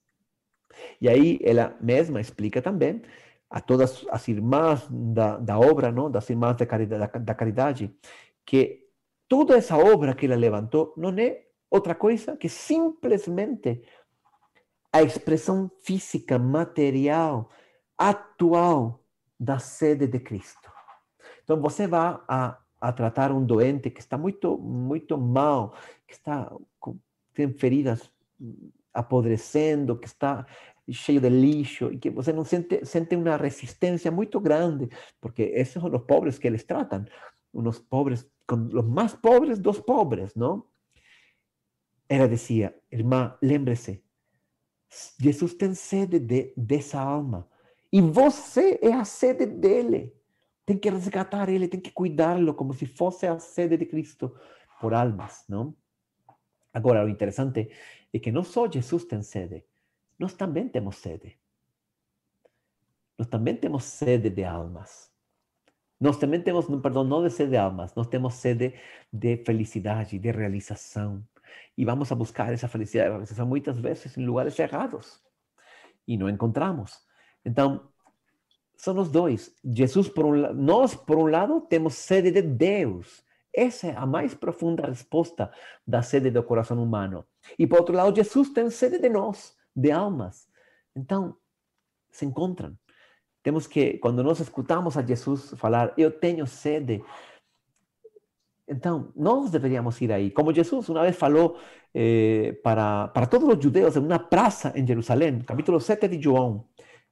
E 0.99 1.07
aí 1.07 1.39
ela 1.43 1.77
mesma 1.79 2.19
explica 2.19 2.61
também 2.61 3.03
a 3.49 3.61
todas 3.61 4.05
as 4.09 4.27
irmãs 4.27 4.87
da, 4.89 5.37
da 5.37 5.59
obra, 5.59 5.91
não? 5.91 6.09
das 6.09 6.29
irmãs 6.29 6.57
da 6.57 6.65
caridade, 6.65 7.11
da, 7.11 7.19
da 7.19 7.35
caridade, 7.35 7.95
que 8.45 8.87
toda 9.27 9.55
essa 9.55 9.77
obra 9.77 10.15
que 10.15 10.25
ela 10.25 10.35
levantou 10.35 10.93
não 10.97 11.09
é 11.17 11.45
outra 11.69 11.93
coisa 11.93 12.35
que 12.35 12.49
simplesmente 12.49 13.83
a 14.91 15.03
expressão 15.03 15.69
física, 15.83 16.39
material, 16.39 17.49
atual 17.97 19.06
da 19.39 19.59
sede 19.59 20.07
de 20.07 20.19
Cristo. 20.19 20.71
Então 21.43 21.61
você 21.61 21.87
vai 21.87 22.19
a, 22.27 22.57
a 22.79 22.91
tratar 22.91 23.31
um 23.31 23.45
doente 23.45 23.89
que 23.89 23.99
está 23.99 24.17
muito 24.17 24.57
muito 24.57 25.17
mal, 25.17 25.75
que 26.07 26.13
está 26.13 26.51
com, 26.79 26.97
tem 27.33 27.51
feridas 27.53 28.11
apodrecendo, 28.93 29.97
que 29.97 30.07
está 30.07 30.45
cheio 30.89 31.21
de 31.21 31.29
lixo 31.29 31.91
e 31.91 31.97
que 31.97 32.09
você 32.09 32.31
não 32.33 32.43
sente, 32.43 32.83
sente 32.85 33.15
uma 33.15 33.35
resistência 33.35 34.11
muito 34.11 34.39
grande, 34.39 34.89
porque 35.19 35.43
esses 35.43 35.73
são 35.73 35.85
os 35.85 36.01
pobres 36.03 36.39
que 36.39 36.47
eles 36.47 36.63
tratam, 36.63 37.05
os 37.53 37.79
pobres, 37.79 38.25
os 38.49 38.85
mais 38.85 39.13
pobres 39.13 39.59
dos 39.59 39.79
pobres, 39.79 40.33
não? 40.35 40.65
Ela 42.09 42.27
dizia, 42.27 42.73
irmã, 42.89 43.37
lembre-se, 43.41 44.01
Jesus 45.19 45.53
tem 45.53 45.73
sede 45.73 46.19
de, 46.19 46.53
dessa 46.55 46.99
alma 47.01 47.49
e 47.91 48.01
você 48.01 48.79
é 48.81 48.93
a 48.93 49.05
sede 49.05 49.45
dele. 49.45 50.13
Tem 50.65 50.77
que 50.77 50.89
resgatar 50.89 51.47
ele, 51.47 51.67
tem 51.67 51.79
que 51.79 51.91
cuidá-lo 51.91 52.53
como 52.53 52.73
se 52.73 52.85
fosse 52.85 53.25
a 53.25 53.39
sede 53.39 53.77
de 53.77 53.85
Cristo 53.85 54.35
por 54.81 54.93
almas, 54.93 55.45
não? 55.47 55.75
Agora, 56.73 57.05
o 57.05 57.09
interessante 57.09 57.71
é 58.13 58.19
que 58.19 58.31
não 58.31 58.43
só 58.43 58.69
Jesus 58.69 59.05
tem 59.05 59.21
sede, 59.23 59.63
nós 60.19 60.33
também 60.33 60.67
temos 60.67 60.97
sede. 60.97 61.39
Nós 63.17 63.27
também 63.27 63.55
temos 63.55 63.83
sede 63.85 64.29
de 64.29 64.43
almas. 64.43 65.11
Nós 65.99 66.17
também 66.17 66.41
temos, 66.41 66.67
perdão, 66.81 67.03
não 67.03 67.23
de 67.23 67.31
sede 67.31 67.51
de 67.51 67.57
almas, 67.57 67.95
nós 67.95 68.07
temos 68.07 68.35
sede 68.35 68.75
de 69.11 69.37
felicidade, 69.37 70.19
de 70.19 70.31
realização. 70.31 71.25
E 71.75 71.85
vamos 71.85 72.11
a 72.11 72.15
buscar 72.15 72.53
essa 72.53 72.67
felicidade, 72.67 73.09
realização 73.09 73.47
muitas 73.47 73.79
vezes 73.79 74.15
em 74.17 74.25
lugares 74.25 74.59
errados. 74.59 75.23
E 76.07 76.17
não 76.17 76.29
encontramos. 76.29 77.06
Então, 77.45 77.87
são 78.75 78.97
os 78.99 79.09
dois. 79.09 79.53
Jesus, 79.63 80.07
por 80.07 80.25
um, 80.25 80.55
por 81.05 81.17
um 81.17 81.27
lado, 81.27 81.61
temos 81.61 81.95
sede 81.95 82.31
de 82.31 82.41
Deus. 82.41 83.23
Essa 83.53 83.87
é 83.87 83.95
a 83.95 84.05
mais 84.05 84.35
profunda 84.35 84.85
resposta 84.87 85.51
da 85.85 86.01
sede 86.01 86.29
do 86.29 86.43
coração 86.43 86.81
humano. 86.81 87.25
E 87.57 87.65
por 87.65 87.79
outro 87.79 87.95
lado, 87.95 88.15
Jesus 88.15 88.49
tem 88.49 88.69
sede 88.69 88.99
de 88.99 89.09
nós 89.09 89.55
de 89.75 89.91
almas. 89.91 90.47
Então, 90.95 91.35
se 92.11 92.25
encontram. 92.25 92.77
Temos 93.43 93.65
que, 93.65 93.97
quando 93.99 94.23
nós 94.23 94.39
escutamos 94.39 94.97
a 94.97 95.01
Jesus 95.01 95.53
falar, 95.57 95.93
eu 95.97 96.11
tenho 96.11 96.45
sede, 96.45 97.01
então 98.67 99.13
nós 99.15 99.49
deveríamos 99.49 100.01
ir 100.01 100.11
aí. 100.11 100.29
Como 100.29 100.53
Jesus 100.53 100.89
uma 100.89 101.03
vez 101.03 101.15
falou 101.15 101.57
eh, 101.93 102.59
para, 102.63 103.07
para 103.09 103.25
todos 103.25 103.47
os 103.47 103.63
judeus 103.63 103.95
em 103.95 103.99
uma 103.99 104.19
praça 104.19 104.73
em 104.75 104.85
Jerusalém, 104.85 105.39
capítulo 105.39 105.79
7 105.79 106.07
de 106.09 106.21
João. 106.21 106.67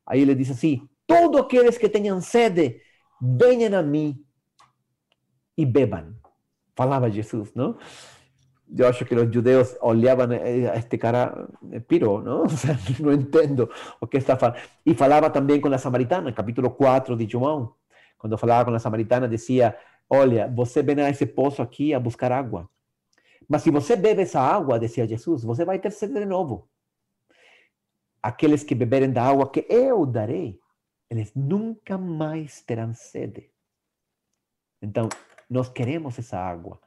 Aí 0.06 0.22
ele 0.22 0.36
diz 0.36 0.52
assim: 0.52 0.88
Todos 1.08 1.42
aqueles 1.42 1.78
que 1.78 1.90
tenham 1.90 2.22
sede, 2.22 2.82
venham 3.22 3.80
a 3.80 3.84
mim 3.84 4.24
e 5.58 5.66
bebam. 5.66 6.16
Falava 6.76 7.10
Jesus, 7.10 7.54
não? 7.54 7.78
yo 8.68 8.88
acho 8.88 9.06
que 9.06 9.16
los 9.16 9.30
judeos 9.32 9.78
olhaban 9.82 10.32
a 10.32 10.76
este 10.76 10.98
cara, 10.98 11.48
eh, 11.72 11.82
piro, 11.82 12.22
¿no? 12.22 12.44
O 12.46 12.50
sea, 12.50 12.78
no 13.00 13.12
entiendo 13.12 13.70
o 14.00 14.08
que 14.08 14.18
está 14.18 14.38
falando. 14.38 14.60
Y 14.84 14.94
falaba 14.94 15.32
también 15.32 15.62
con 15.62 15.72
la 15.72 15.78
samaritana, 15.78 16.34
capítulo 16.34 16.76
4 16.76 17.16
de 17.16 17.28
João. 17.28 17.76
Cuando 18.18 18.38
falaba 18.38 18.66
con 18.66 18.74
la 18.74 18.80
samaritana, 18.80 19.28
decía, 19.28 19.78
olha, 20.08 20.48
você 20.48 20.82
vem 20.82 21.00
a 21.02 21.10
esse 21.10 21.26
poço 21.26 21.62
aqui 21.62 21.94
a 21.94 22.00
buscar 22.00 22.32
água. 22.32 22.70
Mas 23.48 23.62
se 23.62 23.70
você 23.70 23.96
bebe 23.96 24.24
essa 24.24 24.40
água, 24.40 24.80
decía 24.80 25.08
Jesus, 25.08 25.44
você 25.44 25.64
vai 25.64 25.78
ter 25.80 25.92
sede 25.92 26.14
de 26.14 26.26
novo. 26.26 26.68
Aqueles 28.26 28.64
que 28.64 28.74
beberem 28.74 29.12
da 29.12 29.22
água 29.22 29.52
que 29.52 29.68
eu 29.70 30.04
darei, 30.04 30.60
eles 31.12 31.32
nunca 31.36 31.96
mais 31.96 32.60
terão 32.60 32.92
sede. 32.92 33.52
Então, 34.82 35.08
nós 35.48 35.70
queremos 35.70 36.18
essa 36.18 36.40
água. 36.40 36.82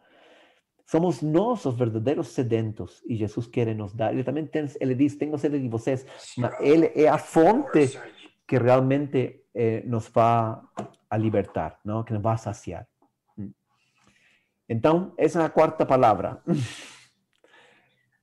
Somos 0.84 1.22
nós 1.22 1.64
os 1.64 1.76
verdadeiros 1.76 2.26
sedentos 2.28 3.04
e 3.06 3.14
Jesus 3.14 3.46
quer 3.46 3.72
nos 3.72 3.94
dar. 3.94 4.12
Ele 4.12 4.24
também 4.24 4.46
tem, 4.46 4.66
ele 4.80 4.96
diz: 4.96 5.14
Tenho 5.14 5.38
sede 5.38 5.60
de 5.60 5.68
vocês, 5.68 6.04
mas 6.36 6.58
ele 6.58 6.90
é 6.96 7.06
a 7.08 7.18
fonte 7.18 7.96
que 8.44 8.58
realmente 8.58 9.44
eh, 9.54 9.82
nos 9.86 10.08
vai 10.08 10.56
a 11.08 11.16
libertar, 11.16 11.78
não? 11.84 12.02
que 12.02 12.12
nos 12.12 12.20
vai 12.20 12.34
a 12.34 12.36
saciar. 12.38 12.84
Então, 14.68 15.14
essa 15.16 15.40
é 15.40 15.44
a 15.44 15.50
quarta 15.50 15.86
palavra. 15.86 16.42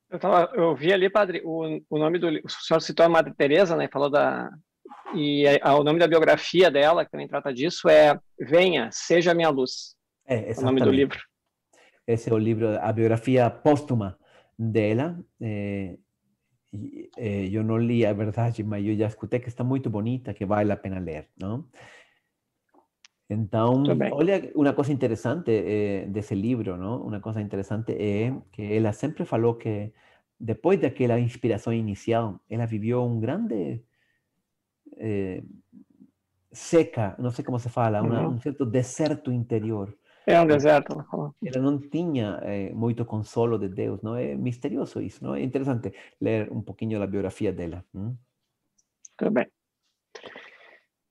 Eu, 0.10 0.20
tava, 0.20 0.52
eu 0.56 0.76
vi 0.76 0.94
ali, 0.94 1.10
padre, 1.10 1.42
o, 1.44 1.82
o 1.90 1.98
nome 1.98 2.20
do. 2.20 2.28
O 2.28 2.50
senhor 2.50 2.80
citou 2.80 3.06
a 3.06 3.10
Madre 3.10 3.34
Teresa, 3.34 3.76
né? 3.76 3.88
Falou 3.92 4.10
da. 4.10 4.50
E 5.16 5.46
a, 5.62 5.76
o 5.76 5.84
nome 5.84 6.00
da 6.00 6.08
biografia 6.08 6.70
dela, 6.70 7.06
que 7.06 7.12
também 7.12 7.28
trata 7.28 7.54
disso, 7.54 7.90
é 7.90 8.20
Venha, 8.40 8.90
Seja 8.92 9.34
Minha 9.34 9.50
Luz. 9.50 9.96
É, 10.28 10.52
o 10.58 10.62
nome 10.62 10.82
do 10.82 10.92
livro. 10.92 11.20
Esse 12.08 12.30
é 12.30 12.34
o 12.34 12.38
livro, 12.38 12.80
a 12.80 12.92
biografia 12.92 13.50
póstuma 13.50 14.18
dela. 14.58 15.20
É, 15.42 15.96
é, 17.18 17.48
eu 17.52 17.64
não 17.64 17.78
li 17.78 18.06
a 18.06 18.14
verdade, 18.14 18.64
mas 18.64 18.86
eu 18.86 18.96
já 18.96 19.08
escutei 19.08 19.40
que 19.40 19.48
está 19.48 19.64
muito 19.64 19.90
bonita, 19.90 20.34
que 20.34 20.46
vale 20.46 20.72
a 20.72 20.78
pena 20.78 21.00
ler, 21.00 21.30
não? 21.40 21.66
Então, 23.30 23.84
olha 24.12 24.52
uma 24.54 24.74
coisa 24.74 24.94
interessante 24.94 25.50
eh, 25.50 26.06
desse 26.08 26.36
livro, 26.36 26.78
não? 26.78 27.02
Uma 27.02 27.20
coisa 27.20 27.42
interessante 27.42 27.92
é 27.92 28.32
que 28.52 28.62
ela 28.62 28.94
sempre 28.94 29.26
falou 29.26 29.56
que 29.56 29.92
depois 30.40 30.80
daquela 30.80 31.20
inspiração 31.20 31.74
inicial, 31.74 32.40
ela 32.48 32.68
viveu 32.68 33.04
um 33.04 33.20
grande 33.20 33.82
eh, 34.98 35.42
seca, 36.52 37.16
não 37.18 37.32
sei 37.32 37.44
como 37.44 37.58
se 37.58 37.70
fala, 37.70 38.02
uma, 38.02 38.28
um 38.28 38.40
certo 38.40 38.66
deserto 38.66 39.32
interior. 39.32 39.98
É 40.28 40.40
um 40.40 40.46
deserto. 40.46 41.06
Ela 41.44 41.62
não 41.62 41.80
tinha 41.80 42.40
eh, 42.44 42.72
muito 42.74 43.06
consolo 43.06 43.58
de 43.58 43.70
Deus, 43.70 44.02
não 44.04 44.16
é 44.16 44.36
misterioso 44.36 45.02
isso, 45.02 45.24
não 45.24 45.34
é 45.34 45.42
interessante 45.42 45.92
ler 46.22 46.52
um 46.52 46.62
pouquinho 46.62 47.00
da 47.00 47.08
biografia 47.08 47.52
dela. 47.52 47.84
Hum? 47.94 48.16
Tudo 49.18 49.32
bem. 49.32 49.48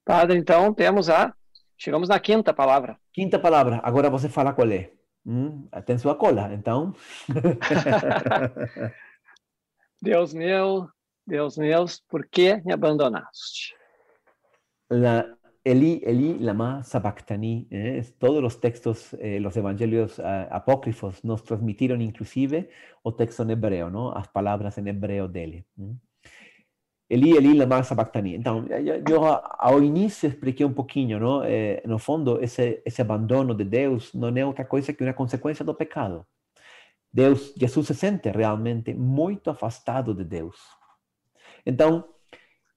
Padre, 0.04 0.38
então 0.38 0.74
temos 0.74 1.08
a 1.08 1.34
Chegamos 1.76 2.08
na 2.08 2.18
quinta 2.18 2.52
palavra. 2.52 2.98
Quinta 3.12 3.38
palavra. 3.38 3.80
Agora 3.82 4.10
você 4.10 4.28
fala 4.28 4.52
qual 4.52 4.70
é. 4.70 4.92
Hum, 5.26 5.68
tem 5.86 5.96
sua 5.98 6.14
cola, 6.14 6.52
então. 6.52 6.94
Deus 10.02 10.34
meu, 10.34 10.86
Deus 11.26 11.56
meu, 11.56 11.86
por 12.08 12.26
que 12.28 12.60
me 12.64 12.72
abandonaste? 12.72 13.74
La, 14.90 15.24
Eli, 15.64 16.02
Eli, 16.04 16.38
lama 16.38 16.82
sabachthani. 16.82 17.66
Eh, 17.70 18.02
todos 18.18 18.44
os 18.44 18.60
textos, 18.60 19.14
eh, 19.14 19.40
los 19.40 19.56
evangelios 19.56 20.18
uh, 20.18 20.46
apócrifos 20.50 21.22
nos 21.22 21.42
transmitiram 21.42 22.02
inclusive 22.02 22.68
o 23.02 23.10
texto 23.10 23.42
em 23.42 23.52
hebreu, 23.52 23.88
¿no? 23.90 24.12
as 24.14 24.26
palavras 24.26 24.76
em 24.76 24.86
hebreu 24.86 25.26
dele. 25.26 25.64
¿Mm? 25.78 25.94
Eli, 27.14 27.30
Eli, 27.36 27.54
lama 27.54 27.80
sabachthani. 27.84 28.34
Então, 28.34 28.66
eu 29.08 29.22
ao 29.24 29.80
início 29.80 30.28
expliquei 30.28 30.66
um 30.66 30.72
pouquinho, 30.72 31.20
não? 31.20 31.44
Eh, 31.44 31.80
no 31.86 31.96
fundo, 31.96 32.42
esse, 32.42 32.82
esse 32.84 33.00
abandono 33.00 33.54
de 33.54 33.64
Deus 33.64 34.12
não 34.12 34.36
é 34.36 34.44
outra 34.44 34.64
coisa 34.64 34.92
que 34.92 35.04
uma 35.04 35.12
consequência 35.14 35.64
do 35.64 35.72
pecado. 35.74 36.26
Deus, 37.12 37.54
Jesus 37.56 37.86
se 37.86 37.94
sente 37.94 38.28
realmente 38.30 38.92
muito 38.92 39.48
afastado 39.48 40.12
de 40.12 40.24
Deus. 40.24 40.56
Então, 41.64 42.04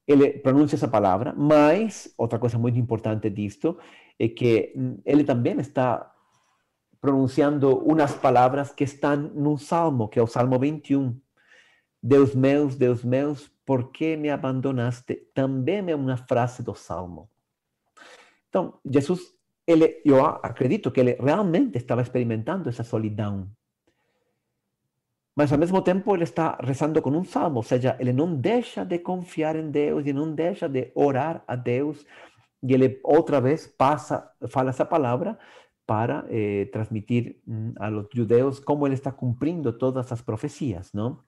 ele 0.06 0.38
pronuncia 0.38 0.76
essa 0.76 0.86
palavra, 0.86 1.34
mas 1.36 2.14
outra 2.16 2.38
coisa 2.38 2.56
muito 2.58 2.78
importante 2.78 3.28
disto 3.30 3.76
é 4.20 4.28
que 4.28 4.72
ele 5.04 5.24
também 5.24 5.58
está 5.58 6.14
pronunciando 7.00 7.76
umas 7.78 8.14
palavras 8.14 8.70
que 8.72 8.84
estão 8.84 9.16
num 9.16 9.58
salmo, 9.58 10.06
que 10.06 10.20
é 10.20 10.22
o 10.22 10.28
Salmo 10.28 10.56
21. 10.60 11.20
Deus 12.02 12.34
meus, 12.34 12.76
Deus 12.76 13.04
meus, 13.04 13.48
por 13.66 13.90
que 13.90 14.16
me 14.16 14.30
abandonaste? 14.30 15.14
Também 15.34 15.90
é 15.90 15.94
uma 15.94 16.16
frase 16.16 16.62
do 16.62 16.74
Salmo. 16.74 17.28
Então, 18.48 18.78
Jesus, 18.88 19.20
ele, 19.66 20.00
eu 20.04 20.24
acredito 20.24 20.90
que 20.90 21.00
ele 21.00 21.18
realmente 21.20 21.76
estava 21.76 22.00
experimentando 22.00 22.68
essa 22.68 22.84
solidão. 22.84 23.50
Mas 25.36 25.52
ao 25.52 25.58
mesmo 25.58 25.82
tempo 25.82 26.14
ele 26.14 26.24
está 26.24 26.58
rezando 26.60 27.00
com 27.00 27.10
um 27.10 27.24
salmo, 27.24 27.58
ou 27.58 27.62
seja, 27.62 27.96
ele 28.00 28.12
não 28.12 28.34
deixa 28.34 28.84
de 28.84 28.98
confiar 28.98 29.54
em 29.54 29.70
Deus 29.70 30.06
e 30.06 30.12
não 30.12 30.34
deixa 30.34 30.68
de 30.68 30.90
orar 30.94 31.44
a 31.46 31.54
Deus. 31.54 32.04
E 32.62 32.74
ele 32.74 32.98
outra 33.04 33.40
vez 33.40 33.66
passa, 33.66 34.32
fala 34.48 34.70
essa 34.70 34.84
palavra 34.84 35.38
para 35.86 36.26
eh, 36.28 36.68
transmitir 36.72 37.40
mm, 37.46 37.74
a 37.78 37.88
los 37.88 38.08
judeus 38.12 38.58
como 38.58 38.86
ele 38.86 38.94
está 38.94 39.12
cumprindo 39.12 39.72
todas 39.72 40.10
as 40.10 40.20
profecias, 40.20 40.92
não? 40.92 41.20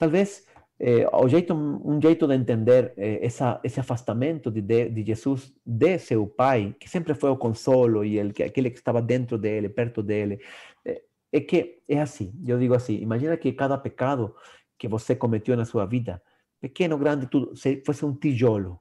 Talvez 0.00 0.46
eh, 0.78 1.04
jeito, 1.28 1.52
um 1.52 2.00
jeito 2.00 2.26
de 2.26 2.34
entender 2.34 2.94
eh, 2.96 3.18
essa, 3.22 3.60
esse 3.62 3.78
afastamento 3.78 4.50
de, 4.50 4.62
de, 4.62 4.88
de, 4.88 5.04
Jesus 5.04 5.52
de 5.64 5.98
seu 5.98 6.26
pai, 6.26 6.74
que 6.80 6.88
sempre 6.88 7.12
foi 7.12 7.28
o 7.28 7.36
consolo 7.36 8.02
e 8.02 8.18
ele, 8.18 8.30
aquele 8.42 8.70
que 8.70 8.78
estava 8.78 9.02
dentro 9.02 9.36
dele, 9.36 9.68
perto 9.68 10.02
dele, 10.02 10.40
eh, 10.86 11.02
é 11.30 11.40
que 11.40 11.82
é 11.86 12.00
assim. 12.00 12.32
Eu 12.46 12.58
digo 12.58 12.72
assim: 12.72 12.94
imagina 12.94 13.36
que 13.36 13.52
cada 13.52 13.76
pecado 13.76 14.34
que 14.78 14.88
você 14.88 15.14
cometeu 15.14 15.54
na 15.54 15.66
sua 15.66 15.84
vida, 15.84 16.22
pequeno, 16.62 16.96
grande, 16.96 17.26
tudo, 17.26 17.52
fosse 17.84 18.02
um 18.06 18.14
tijolo, 18.14 18.80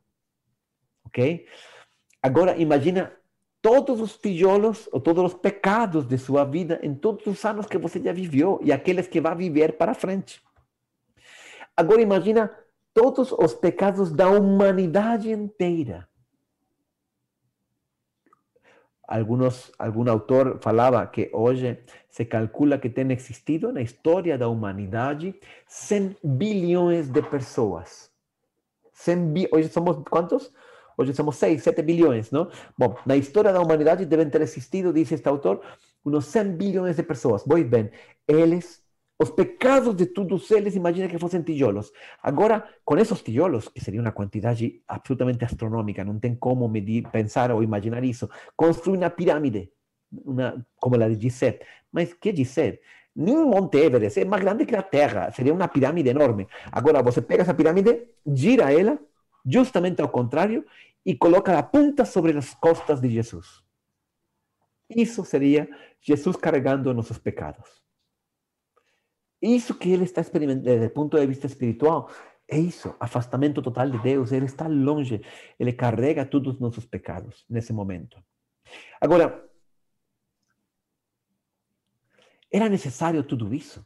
ok? 1.06 1.46
Agora 2.24 2.58
imagina 2.58 3.12
todos 3.62 4.00
os 4.00 4.18
tijolos 4.18 4.88
ou 4.94 5.02
todos 5.02 5.22
os 5.26 5.34
pecados 5.34 6.08
de 6.08 6.18
sua 6.18 6.46
vida 6.46 6.80
em 6.82 6.96
todos 6.96 7.28
os 7.28 7.44
anos 7.44 7.66
que 7.66 7.78
você 7.78 8.02
já 8.02 8.14
viveu 8.14 8.58
e 8.64 8.72
aqueles 8.72 9.06
que 9.06 9.20
vai 9.20 9.36
viver 9.36 9.74
para 9.78 9.94
frente. 9.94 10.42
Agora 11.80 12.02
imagina 12.02 12.52
todos 12.94 13.32
os 13.32 13.54
pecados 13.54 14.12
da 14.12 14.30
humanidade 14.30 15.32
inteira. 15.32 16.10
Algunos, 19.08 19.72
algum 19.80 20.12
autor 20.12 20.60
falava 20.62 21.08
que 21.08 21.32
hoje 21.32 21.82
se 22.10 22.26
calcula 22.26 22.78
que 22.78 22.90
tem 22.90 23.10
existido 23.14 23.72
na 23.72 23.82
história 23.82 24.38
da 24.38 24.50
humanidade 24.50 25.34
100 25.68 26.18
bilhões 26.22 27.08
de 27.08 27.22
pessoas. 27.22 28.12
100 28.92 29.32
bi 29.32 29.48
hoje 29.50 29.70
somos 29.70 30.04
quantos? 30.10 30.52
Hoje 30.98 31.14
somos 31.14 31.38
6, 31.38 31.64
7 31.64 31.82
bilhões, 31.82 32.30
não? 32.30 32.52
Bom, 32.78 32.98
na 33.06 33.16
história 33.16 33.54
da 33.54 33.62
humanidade 33.62 34.06
devem 34.06 34.30
ter 34.30 34.42
existido, 34.42 34.92
diz 34.92 35.10
este 35.14 35.30
autor, 35.30 35.62
uns 36.06 36.26
100 36.26 36.58
bilhões 36.58 36.98
de 36.98 37.04
pessoas. 37.04 37.42
Pois 37.48 37.66
bem, 37.66 37.90
eles 38.28 38.84
os 39.22 39.30
pecados 39.32 39.96
de 39.96 40.06
todos 40.06 40.50
eles, 40.50 40.76
imagina 40.76 41.10
que 41.10 41.20
fossem 41.20 41.42
tijolos. 41.42 41.92
Agora, 42.24 42.66
com 42.86 42.98
esses 42.98 43.22
tijolos, 43.22 43.68
que 43.68 43.84
seria 43.84 44.00
uma 44.00 44.14
quantidade 44.14 44.82
absolutamente 44.88 45.44
astronômica, 45.44 46.06
não 46.06 46.18
tem 46.18 46.36
como 46.36 46.70
medir, 46.70 47.06
pensar 47.12 47.52
ou 47.52 47.62
imaginar 47.62 48.02
isso, 48.06 48.30
construir 48.56 48.98
uma 48.98 49.10
pirâmide, 49.10 49.72
uma, 50.10 50.66
como 50.80 50.96
a 50.96 51.10
de 51.10 51.22
Gizeh. 51.22 51.60
Mas 51.92 52.14
que 52.14 52.34
Gizeh? 52.34 52.80
Nem 53.14 53.36
Monte 53.36 53.78
Everest, 53.78 54.22
é 54.22 54.24
mais 54.24 54.42
grande 54.42 54.66
que 54.66 54.76
a 54.76 54.82
Terra, 54.82 55.30
seria 55.32 55.54
uma 55.54 55.68
pirâmide 55.68 56.10
enorme. 56.10 56.48
Agora, 56.72 57.04
você 57.04 57.22
pega 57.22 57.42
essa 57.42 57.54
pirâmide, 57.54 58.08
gira 58.26 58.72
ela, 58.72 58.98
justamente 59.46 60.02
ao 60.02 60.08
contrário, 60.08 60.66
e 61.06 61.16
coloca 61.18 61.58
a 61.58 61.64
ponta 61.64 62.06
sobre 62.06 62.38
as 62.38 62.54
costas 62.54 63.02
de 63.02 63.10
Jesus. 63.10 63.62
Isso 64.90 65.26
seria 65.26 65.68
Jesus 66.00 66.38
carregando 66.38 66.94
nossos 66.94 67.18
pecados. 67.18 67.89
Isso 69.42 69.76
que 69.76 69.90
ele 69.90 70.04
está 70.04 70.22
experimentando, 70.22 70.66
desde 70.66 70.88
o 70.88 70.90
ponto 70.92 71.18
de 71.18 71.26
vista 71.26 71.48
espiritual, 71.48 72.10
é 72.48 72.58
isso, 72.58 72.96
afastamento 73.00 73.62
total 73.62 73.90
de 73.90 74.00
Deus. 74.00 74.32
Ele 74.32 74.46
está 74.46 74.68
longe, 74.68 75.22
ele 75.58 75.72
carrega 75.72 76.26
todos 76.26 76.56
os 76.56 76.60
nossos 76.60 76.86
pecados 76.86 77.46
nesse 77.50 77.72
momento. 77.72 78.22
Agora, 79.00 79.48
era 82.52 82.68
necessário 82.68 83.24
tudo 83.24 83.54
isso? 83.54 83.86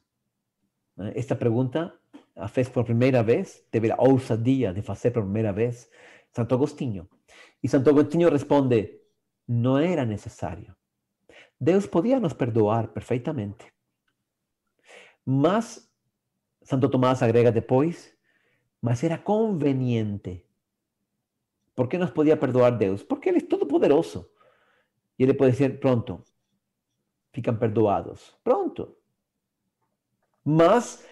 Esta 1.16 1.36
pergunta 1.36 1.94
a 2.36 2.48
fez 2.48 2.70
por 2.70 2.84
primeira 2.84 3.22
vez, 3.22 3.64
teve 3.70 3.92
a 3.92 3.98
ousadia 4.00 4.74
de 4.74 4.82
fazer 4.82 5.12
por 5.12 5.24
primeira 5.24 5.52
vez 5.52 5.90
Santo 6.32 6.56
Agostinho. 6.56 7.08
E 7.62 7.68
Santo 7.68 7.90
Agostinho 7.90 8.30
responde: 8.30 9.00
não 9.48 9.78
era 9.78 10.06
necessário. 10.06 10.76
Deus 11.60 11.86
podia 11.86 12.20
nos 12.20 12.34
perdoar 12.34 12.88
perfeitamente. 12.88 13.73
Mas, 15.26 15.90
Santo 16.62 16.90
Tomás 16.90 17.22
agrega 17.22 17.52
depois, 17.52 18.14
mas 18.82 19.04
era 19.04 19.18
conveniente. 19.18 20.46
Por 21.76 21.88
que 21.88 21.98
nos 21.98 22.12
podia 22.12 22.38
perdoar 22.38 22.78
Deus? 22.78 23.04
Porque 23.04 23.30
Ele 23.30 23.40
é 23.40 23.42
todo 23.42 23.66
poderoso. 23.66 24.30
E 25.18 25.24
Ele 25.24 25.34
pode 25.34 25.52
dizer, 25.52 25.80
pronto, 25.80 26.24
ficam 27.32 27.56
perdoados. 27.56 28.38
Pronto. 28.44 28.98
Mas, 30.44 31.06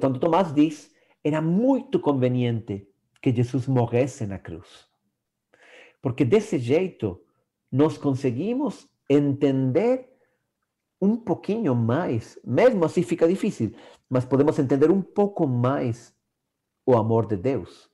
Santo 0.00 0.18
Tomás 0.18 0.52
diz, 0.54 0.94
era 1.22 1.40
muito 1.40 2.00
conveniente 2.00 2.88
que 3.20 3.32
Jesus 3.32 3.68
morresse 3.68 4.26
na 4.26 4.38
cruz. 4.38 4.88
Porque 6.00 6.24
desse 6.24 6.58
jeito 6.58 7.24
nós 7.70 7.96
conseguimos 7.96 8.88
entender 9.08 10.11
um 11.02 11.16
pouquinho 11.16 11.74
mais, 11.74 12.38
mesmo 12.44 12.84
assim 12.84 13.02
fica 13.02 13.26
difícil, 13.26 13.72
mas 14.08 14.24
podemos 14.24 14.56
entender 14.56 14.88
um 14.88 15.02
pouco 15.02 15.48
mais 15.48 16.14
o 16.86 16.96
amor 16.96 17.26
de 17.26 17.36
Deus. 17.36 17.90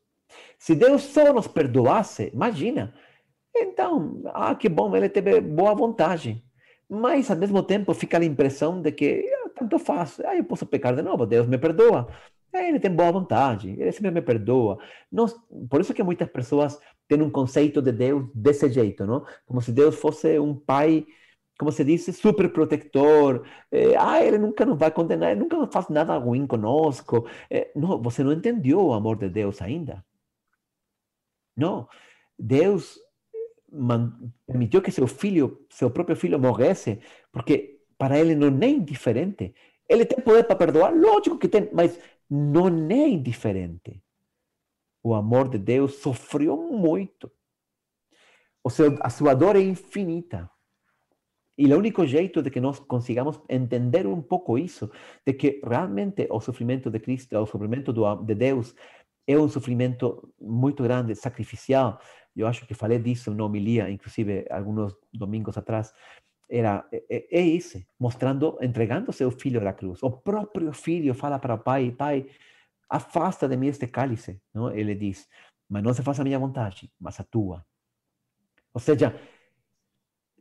Se 0.58 0.74
Deus 0.74 1.04
só 1.04 1.32
nos 1.32 1.48
perdoasse, 1.48 2.30
imagina, 2.34 2.94
então, 3.56 4.20
ah, 4.26 4.54
que 4.54 4.68
bom, 4.68 4.94
ele 4.94 5.08
teve 5.08 5.40
boa 5.40 5.74
vontade. 5.74 6.44
Mas, 6.86 7.30
ao 7.30 7.36
mesmo 7.36 7.62
tempo, 7.62 7.94
fica 7.94 8.18
a 8.18 8.24
impressão 8.24 8.82
de 8.82 8.92
que 8.92 9.24
ah, 9.46 9.50
tanto 9.58 9.78
faz, 9.78 10.20
ah, 10.20 10.36
eu 10.36 10.44
posso 10.44 10.66
pecar 10.66 10.94
de 10.94 11.00
novo, 11.00 11.24
Deus 11.24 11.46
me 11.46 11.56
perdoa. 11.56 12.08
É, 12.52 12.68
ele 12.68 12.78
tem 12.78 12.90
boa 12.90 13.10
vontade, 13.10 13.70
ele 13.70 13.92
sempre 13.92 14.10
me 14.10 14.20
perdoa. 14.20 14.78
Nós, 15.10 15.34
por 15.70 15.80
isso 15.80 15.94
que 15.94 16.02
muitas 16.02 16.28
pessoas 16.28 16.78
têm 17.06 17.22
um 17.22 17.30
conceito 17.30 17.80
de 17.80 17.92
Deus 17.92 18.26
desse 18.34 18.70
jeito, 18.70 19.06
não? 19.06 19.24
Como 19.46 19.62
se 19.62 19.72
Deus 19.72 19.94
fosse 19.96 20.38
um 20.38 20.54
pai 20.54 21.06
como 21.58 21.72
se 21.72 21.84
diz, 21.84 22.04
super 22.16 22.52
protector. 22.52 23.44
É, 23.70 23.96
ah, 23.96 24.22
ele 24.22 24.38
nunca 24.38 24.64
nos 24.64 24.78
vai 24.78 24.90
condenar, 24.90 25.32
ele 25.32 25.40
nunca 25.40 25.66
faz 25.66 25.88
nada 25.88 26.16
ruim 26.16 26.46
conosco. 26.46 27.28
É, 27.50 27.72
não, 27.74 28.00
você 28.00 28.22
não 28.22 28.32
entendeu 28.32 28.80
o 28.80 28.92
amor 28.92 29.16
de 29.18 29.28
Deus 29.28 29.60
ainda. 29.60 30.04
Não. 31.56 31.88
Deus, 32.38 32.98
permitiu 34.46 34.80
que 34.80 34.92
seu 34.92 35.08
filho, 35.08 35.66
seu 35.70 35.90
próprio 35.90 36.16
filho 36.16 36.38
morresse, 36.38 37.00
porque 37.32 37.80
para 37.98 38.18
ele 38.18 38.36
não 38.36 38.46
é 38.62 38.68
indiferente. 38.68 39.52
Ele 39.88 40.04
tem 40.04 40.20
poder 40.20 40.44
para 40.44 40.54
perdoar? 40.54 40.94
Lógico 40.94 41.38
que 41.38 41.48
tem, 41.48 41.68
mas 41.72 41.98
não 42.30 42.68
é 42.68 43.08
indiferente. 43.08 44.00
O 45.02 45.14
amor 45.14 45.48
de 45.48 45.58
Deus 45.58 45.96
sofreu 45.96 46.56
muito. 46.56 47.30
O 48.62 48.70
seu, 48.70 48.96
a 49.00 49.10
sua 49.10 49.34
dor 49.34 49.56
é 49.56 49.60
infinita. 49.60 50.48
E 51.58 51.66
o 51.66 51.76
único 51.76 52.06
jeito 52.06 52.40
de 52.40 52.50
que 52.50 52.60
nós 52.60 52.78
consigamos 52.78 53.40
entender 53.48 54.06
um 54.06 54.22
pouco 54.22 54.56
isso, 54.56 54.88
de 55.26 55.34
que 55.34 55.60
realmente 55.66 56.28
o 56.30 56.40
sofrimento 56.40 56.88
de 56.88 57.00
Cristo, 57.00 57.36
o 57.36 57.46
sofrimento 57.46 57.92
do, 57.92 58.14
de 58.22 58.34
Deus, 58.36 58.76
é 59.26 59.36
um 59.36 59.48
sofrimento 59.48 60.32
muito 60.40 60.84
grande, 60.84 61.16
sacrificial. 61.16 62.00
Eu 62.36 62.46
acho 62.46 62.64
que 62.64 62.74
falei 62.74 63.00
disso 63.00 63.34
na 63.34 63.44
homilia, 63.44 63.90
inclusive 63.90 64.46
alguns 64.48 64.96
domingos 65.12 65.58
atrás. 65.58 65.92
Era 66.48 66.86
é, 66.92 67.04
é, 67.10 67.40
é 67.40 67.46
esse, 67.48 67.86
mostrando, 67.98 68.56
entregando 68.62 69.12
seu 69.12 69.30
filho 69.32 69.66
à 69.68 69.72
cruz. 69.72 70.00
O 70.00 70.12
próprio 70.12 70.72
filho 70.72 71.12
fala 71.12 71.40
para 71.40 71.58
pai: 71.58 71.90
Pai, 71.90 72.26
afasta 72.88 73.48
de 73.48 73.56
mim 73.56 73.66
este 73.66 73.88
cálice. 73.88 74.40
Não? 74.54 74.70
Ele 74.70 74.94
diz: 74.94 75.28
Mas 75.68 75.82
não 75.82 75.92
se 75.92 76.04
faça 76.04 76.22
a 76.22 76.24
minha 76.24 76.38
vontade, 76.38 76.88
mas 77.00 77.18
a 77.18 77.24
tua. 77.24 77.66
Ou 78.72 78.80
seja, 78.80 79.12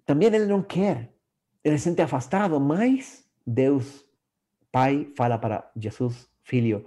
também 0.08 0.30
ele 0.30 0.46
não 0.46 0.64
quer, 0.64 1.14
ele 1.62 1.78
se 1.78 1.84
sente 1.84 2.02
afastado, 2.02 2.58
mas 2.62 3.30
Deus, 3.46 4.06
Pai, 4.72 5.12
fala 5.18 5.38
para 5.38 5.70
Jesus, 5.76 6.30
filho, 6.44 6.86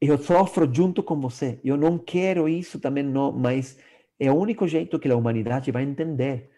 eu 0.00 0.18
sofro 0.18 0.68
junto 0.72 1.00
com 1.00 1.20
você. 1.20 1.60
Eu 1.62 1.76
não 1.76 1.96
quero 1.96 2.48
isso 2.48 2.80
também, 2.80 3.04
não, 3.04 3.30
mas 3.30 3.78
é 4.18 4.32
o 4.32 4.34
único 4.34 4.66
jeito 4.66 4.98
que 4.98 5.08
a 5.08 5.16
humanidade 5.16 5.70
vai 5.70 5.84
entender 5.84 6.50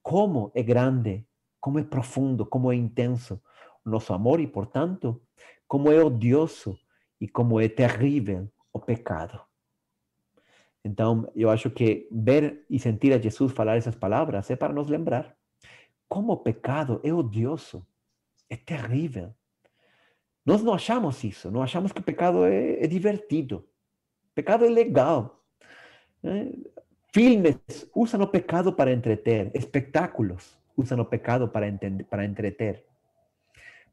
como 0.00 0.52
é 0.54 0.62
grande, 0.62 1.26
como 1.60 1.80
é 1.80 1.82
profundo, 1.82 2.46
como 2.46 2.70
é 2.70 2.76
intenso 2.76 3.42
o 3.84 3.90
nosso 3.90 4.12
amor 4.12 4.38
e, 4.38 4.46
portanto, 4.46 5.20
como 5.66 5.90
é 5.90 6.00
odioso 6.00 6.78
e 7.20 7.28
como 7.28 7.60
é 7.60 7.68
terrível 7.68 8.48
o 8.72 8.78
pecado. 8.78 9.40
Então, 10.84 11.30
eu 11.36 11.50
acho 11.50 11.70
que 11.70 12.08
ver 12.10 12.64
e 12.70 12.78
sentir 12.78 13.12
a 13.12 13.18
Jesus 13.18 13.52
falar 13.52 13.76
essas 13.76 13.94
palavras 13.94 14.50
é 14.50 14.56
para 14.56 14.72
nos 14.72 14.88
lembrar 14.88 15.36
como 16.10 16.36
pecado 16.38 17.00
é 17.04 17.14
odioso, 17.14 17.86
é 18.50 18.56
terrível. 18.56 19.32
Nós 20.44 20.60
não 20.60 20.74
achamos 20.74 21.22
isso, 21.22 21.52
não 21.52 21.62
achamos 21.62 21.92
que 21.92 22.02
pecado 22.02 22.44
é, 22.44 22.84
divertido. 22.88 23.64
Pecado 24.34 24.64
é 24.64 24.68
legal. 24.68 25.40
Né? 26.20 26.50
Filmes 27.14 27.56
usam 27.94 28.20
o 28.22 28.26
pecado 28.26 28.72
para 28.72 28.92
entreter, 28.92 29.52
espetáculos 29.54 30.58
usam 30.76 30.98
o 30.98 31.04
pecado 31.04 31.46
para, 31.46 31.66
para 32.08 32.24
entreter, 32.24 32.84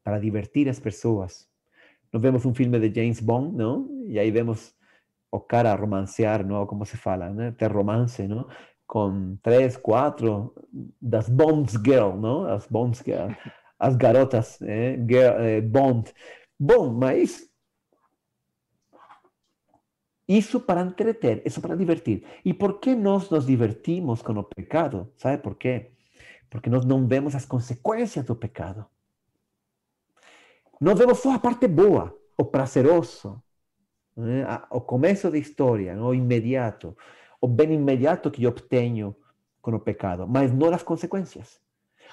para 0.02 0.18
divertir 0.18 0.68
as 0.68 0.80
pessoas. 0.80 1.48
Nós 2.12 2.20
vemos 2.20 2.44
um 2.44 2.52
filme 2.52 2.80
de 2.80 3.00
James 3.00 3.20
Bond, 3.20 3.56
não? 3.56 4.04
E 4.08 4.18
aí 4.18 4.30
vemos 4.32 4.74
o 5.30 5.40
cara 5.40 5.74
romancear, 5.74 6.46
não? 6.46 6.66
Como 6.66 6.84
se 6.84 6.96
fala, 6.96 7.30
né? 7.30 7.52
Ter 7.52 7.70
romance, 7.72 8.26
não? 8.26 8.48
Com 8.86 9.36
três, 9.42 9.76
quatro 9.76 10.54
das 11.00 11.28
Bond 11.28 11.70
Girl, 11.84 12.16
não? 12.16 12.44
As 12.46 12.66
Bond 12.66 12.98
Girl, 13.04 13.30
as 13.78 13.96
garotas, 13.96 14.60
eh? 14.62 14.96
Girl, 15.08 15.40
eh, 15.40 15.60
Bond. 15.60 16.12
Bom, 16.58 16.92
mas 16.92 17.48
isso 20.28 20.60
para 20.60 20.82
entreter, 20.82 21.42
isso 21.46 21.60
para 21.60 21.74
divertir. 21.74 22.24
E 22.44 22.52
por 22.52 22.80
que 22.80 22.94
nós 22.94 23.30
nos 23.30 23.46
divertimos 23.46 24.20
com 24.20 24.32
o 24.34 24.44
pecado? 24.44 25.10
Sabe 25.16 25.42
por 25.42 25.54
quê? 25.56 25.92
Porque 26.50 26.68
nós 26.68 26.84
não 26.84 27.06
vemos 27.06 27.34
as 27.34 27.46
consequências 27.46 28.24
do 28.24 28.36
pecado. 28.36 28.86
Nós 30.80 30.98
vemos 30.98 31.18
só 31.18 31.34
a 31.34 31.38
parte 31.38 31.66
boa, 31.66 32.14
o 32.36 32.44
prazeroso, 32.44 33.42
né? 34.18 34.44
o 34.70 34.80
começo 34.80 35.30
da 35.30 35.38
história, 35.38 35.96
o 36.02 36.14
imediato, 36.14 36.96
o 37.40 37.48
bem 37.48 37.72
imediato 37.72 38.30
que 38.30 38.44
eu 38.44 38.50
obtenho 38.50 39.14
com 39.62 39.72
o 39.74 39.80
pecado, 39.80 40.26
mas 40.28 40.52
não 40.52 40.72
as 40.74 40.82
consequências 40.82 41.60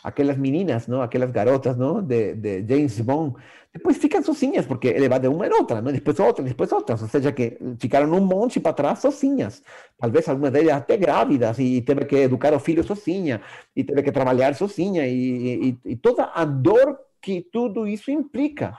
aquelas 0.03 0.37
meninas, 0.37 0.87
não? 0.87 1.01
Aquelas 1.01 1.31
garotas, 1.31 1.75
não? 1.77 2.01
De, 2.01 2.35
de 2.35 2.65
James 2.67 2.99
Bond, 3.01 3.35
depois 3.73 3.97
ficam 3.97 4.21
sozinhas, 4.21 4.65
porque 4.65 4.87
ele 4.87 5.09
vai 5.09 5.19
de 5.19 5.27
uma 5.27 5.47
em 5.47 5.51
outra, 5.51 5.81
não? 5.81 5.91
Depois 5.91 6.19
outra, 6.19 6.43
depois 6.43 6.71
outra, 6.71 6.95
ou 6.95 7.07
seja, 7.07 7.31
que 7.31 7.57
ficaram 7.79 8.11
um 8.11 8.21
monte 8.21 8.59
para 8.59 8.73
trás 8.73 8.99
sozinhas. 8.99 9.63
Talvez 9.97 10.27
algumas 10.29 10.51
delas 10.51 10.73
até 10.73 10.97
grávidas 10.97 11.57
e 11.59 11.81
teve 11.81 12.05
que 12.05 12.15
educar 12.17 12.53
o 12.53 12.59
filho 12.59 12.83
sozinha, 12.83 13.41
e 13.75 13.83
teve 13.83 14.03
que 14.03 14.11
trabalhar 14.11 14.53
sozinha, 14.55 15.07
e, 15.07 15.69
e, 15.69 15.91
e 15.91 15.95
toda 15.95 16.25
a 16.25 16.45
dor 16.45 16.99
que 17.21 17.41
tudo 17.41 17.87
isso 17.87 18.11
implica. 18.11 18.77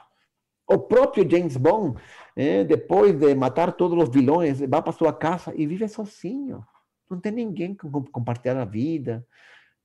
O 0.69 0.79
próprio 0.79 1.29
James 1.29 1.57
Bond, 1.57 2.01
eh, 2.37 2.65
depois 2.65 3.15
de 3.19 3.35
matar 3.35 3.73
todos 3.73 4.03
os 4.03 4.09
vilões, 4.11 4.61
vai 4.61 4.83
para 4.83 4.93
sua 4.93 5.13
casa 5.13 5.53
e 5.57 5.67
vive 5.67 5.89
sozinho. 5.89 6.65
Não 7.11 7.19
tem 7.21 7.33
ninguém 7.33 7.75
com 7.75 7.91
compartilhar 8.05 8.61
a 8.61 8.65
vida, 8.65 9.25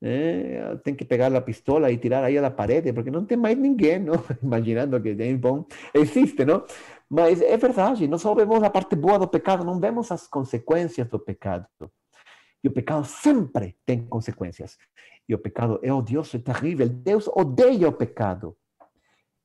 é, 0.04 0.76
tem 0.84 0.95
que 0.95 1.06
pegar 1.06 1.34
a 1.36 1.41
pistola 1.41 1.91
e 1.91 1.97
tirar 1.97 2.24
aí 2.24 2.41
da 2.41 2.49
parede, 2.49 2.91
porque 2.91 3.12
não 3.12 3.24
tem 3.24 3.38
mais 3.38 3.56
ninguém, 3.56 3.99
não? 3.99 4.16
imaginando 4.41 4.99
que 4.99 5.16
James 5.16 5.39
Bond 5.39 5.68
existe, 5.93 6.43
não? 6.43 6.66
Mas 7.08 7.41
é 7.41 7.56
verdade, 7.56 8.08
nós 8.08 8.22
só 8.22 8.34
vemos 8.34 8.64
a 8.64 8.70
parte 8.70 8.95
boa 8.95 9.20
do 9.20 9.28
pecado, 9.28 9.64
não 9.64 9.80
vemos 9.80 10.12
as 10.12 10.28
consequências 10.28 11.08
do 11.08 11.20
pecado. 11.20 11.68
E 12.64 12.68
o 12.68 12.72
pecado 12.72 13.06
sempre 13.06 13.76
tem 13.86 14.06
consequências. 14.06 14.78
E 15.28 15.36
o 15.36 15.38
pecado 15.38 15.80
é 15.84 15.93
odioso, 15.93 16.36
é 16.36 16.39
terrível. 16.39 16.88
Deus 16.88 17.28
odeia 17.28 17.88
o 17.88 17.93
pecado. 17.93 18.56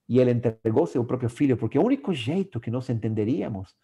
E 0.09 0.21
ele 0.21 0.31
entregou 0.31 0.87
seu 0.87 1.05
próprio 1.05 1.29
filho, 1.29 1.57
porque 1.57 1.77
é 1.77 1.81
o 1.81 1.85
único 1.85 2.15
jeito 2.15 2.61
que 2.61 2.71
nós 2.71 2.89
entenderíamos 2.89 3.75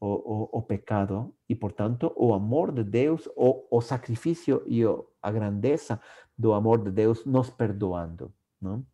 o, 0.00 0.06
o, 0.06 0.58
o 0.58 0.62
pecado 0.62 1.32
e, 1.48 1.54
portanto, 1.54 2.12
o 2.16 2.34
amor 2.34 2.72
de 2.72 2.82
Deus, 2.82 3.28
o, 3.36 3.64
o 3.70 3.80
sacrifício 3.80 4.64
e 4.66 4.82
a 5.22 5.30
grandeza 5.30 6.00
do 6.36 6.52
amor 6.52 6.82
de 6.82 6.90
Deus 6.90 7.24
nos 7.24 7.50
perdoando. 7.50 8.32
Não? 8.60 8.84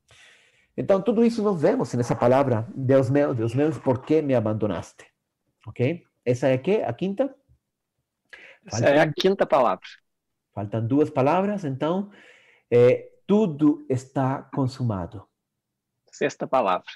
Então, 0.77 1.03
tudo 1.03 1.25
isso 1.25 1.43
nós 1.43 1.61
vemos 1.61 1.93
nessa 1.95 2.15
palavra, 2.15 2.69
Deus 2.75 3.11
meu, 3.11 3.35
Deus 3.35 3.55
meu, 3.55 3.73
por 3.81 4.03
que 4.03 4.23
me 4.23 4.35
abandonaste? 4.35 5.07
Ok? 5.67 6.05
Essa 6.25 6.49
é 6.49 6.55
a, 6.55 6.59
quê? 6.59 6.85
a 6.87 6.93
quinta? 6.93 7.35
Essa 8.67 8.83
Faltam, 8.83 8.95
é 8.95 9.01
a 9.01 9.13
quinta 9.13 9.47
palavra. 9.47 9.87
Faltam 10.55 10.87
duas 10.87 11.11
palavras, 11.11 11.65
então, 11.65 12.11
é, 12.71 13.11
tudo 13.27 13.85
está 13.89 14.43
consumado. 14.55 15.28
Sexta 16.19 16.47
palavra. 16.47 16.91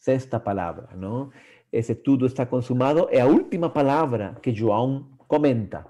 Sexta 0.00 0.38
palavra, 0.38 0.88
não? 0.94 1.30
esse 1.72 1.94
tudo 1.94 2.26
está 2.26 2.46
consumado, 2.46 3.08
é 3.10 3.20
a 3.20 3.26
última 3.26 3.68
palavra 3.68 4.36
que 4.42 4.54
João 4.54 5.10
comenta, 5.26 5.86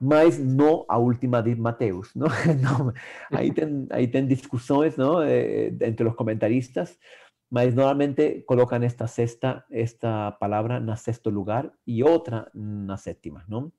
mas 0.00 0.38
não 0.38 0.84
a 0.88 0.98
última 0.98 1.42
de 1.42 1.54
Mateus. 1.54 2.14
Não? 2.14 2.26
não 2.60 2.92
aí, 3.32 3.52
tem, 3.52 3.86
aí 3.90 4.06
tem 4.06 4.26
discussões 4.26 4.96
não? 4.96 5.22
Eh, 5.22 5.68
entre 5.80 6.06
os 6.06 6.14
comentaristas, 6.14 6.98
mas 7.50 7.74
normalmente 7.74 8.42
colocam 8.42 8.82
esta 8.82 9.06
sexta, 9.06 9.64
esta 9.70 10.32
palavra 10.32 10.80
na 10.80 10.96
sexto 10.96 11.30
lugar 11.30 11.70
e 11.86 12.02
outra 12.02 12.50
na 12.54 12.96
sétima. 12.96 13.44
Não? 13.48 13.72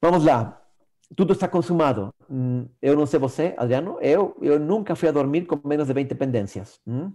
Vamos 0.00 0.24
lá. 0.24 0.61
Tudo 1.16 1.32
está 1.32 1.48
consumado. 1.48 2.14
Eu 2.80 2.96
não 2.96 3.06
sei 3.06 3.18
você, 3.18 3.54
Adriano, 3.56 3.98
eu, 4.00 4.36
eu 4.40 4.58
nunca 4.58 4.94
fui 4.94 5.08
a 5.08 5.12
dormir 5.12 5.46
com 5.46 5.60
menos 5.66 5.86
de 5.86 5.94
20 5.94 6.14
pendências. 6.14 6.80
Hum? 6.86 7.12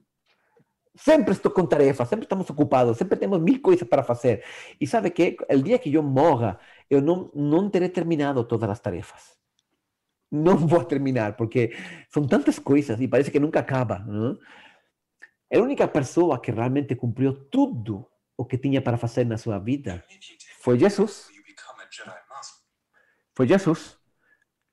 Sempre 0.95 1.32
estou 1.32 1.52
com 1.52 1.66
tarefas, 1.66 2.10
sempre 2.10 2.26
estamos 2.26 2.50
ocupados, 2.50 2.98
sempre 2.98 3.18
temos 3.18 3.39
mil 3.39 3.62
coisas 3.62 3.88
para 3.88 4.04
fazer. 4.04 4.43
E 4.82 4.88
sabe 4.88 5.12
que 5.12 5.38
o 5.50 5.62
dia 5.62 5.78
que 5.78 5.93
eu 5.93 6.02
morra, 6.02 6.60
eu 6.89 7.02
não, 7.02 7.32
não 7.36 7.70
terei 7.70 7.89
terminado 7.89 8.43
todas 8.43 8.70
as 8.70 8.80
tarefas. 8.80 9.38
Não 10.32 10.58
vou 10.68 10.84
terminar, 10.84 11.38
porque 11.38 11.76
são 12.10 12.26
tantas 12.28 12.58
coisas 12.58 13.00
e 13.00 13.08
parece 13.08 13.32
que 13.32 13.39
nunca 13.39 13.60
acaba. 13.60 14.00
Não? 14.00 14.38
A 15.54 15.60
única 15.60 15.88
pessoa 15.88 16.39
que 16.41 16.52
realmente 16.52 16.95
cumpriu 16.95 17.34
tudo 17.50 18.06
o 18.36 18.43
que 18.43 18.58
tinha 18.58 18.82
para 18.82 18.98
fazer 18.98 19.26
na 19.26 19.38
sua 19.38 19.60
vida 19.60 20.04
foi 20.60 20.78
Jesus. 20.78 21.30
Foi 23.38 23.47
Jesus. 23.47 23.99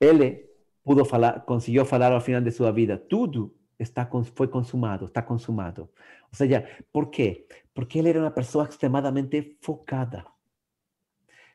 Ele 0.01 0.49
pudo 0.83 1.05
falar, 1.05 1.41
conseguiu 1.41 1.85
falar 1.85 2.13
ao 2.13 2.21
final 2.21 2.41
de 2.41 2.51
sua 2.51 2.73
vida 2.73 2.97
tudo 2.97 3.55
está, 3.79 4.09
foi 4.35 4.49
consumado, 4.49 5.05
está 5.05 5.21
consumado. 5.21 5.83
Ou 5.83 6.35
seja, 6.35 6.67
por 6.91 7.11
quê? 7.11 7.47
Porque 7.75 7.99
ele 7.99 8.09
era 8.09 8.21
uma 8.21 8.31
pessoa 8.31 8.65
extremadamente 8.65 9.59
focada. 9.61 10.25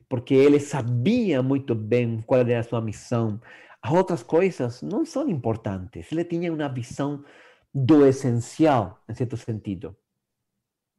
Porque 0.07 0.35
ele 0.35 0.59
sabia 0.59 1.41
muito 1.41 1.73
bem 1.73 2.21
qual 2.21 2.41
era 2.41 2.59
a 2.59 2.63
sua 2.63 2.79
missão. 2.79 3.41
As 3.81 3.91
outras 3.91 4.21
coisas 4.21 4.83
não 4.83 5.03
são 5.03 5.27
importantes. 5.27 6.11
Ele 6.11 6.23
tinha 6.23 6.53
uma 6.53 6.69
visão 6.69 7.25
do 7.73 8.05
essencial, 8.05 9.01
em 9.09 9.15
certo 9.15 9.35
sentido. 9.35 9.97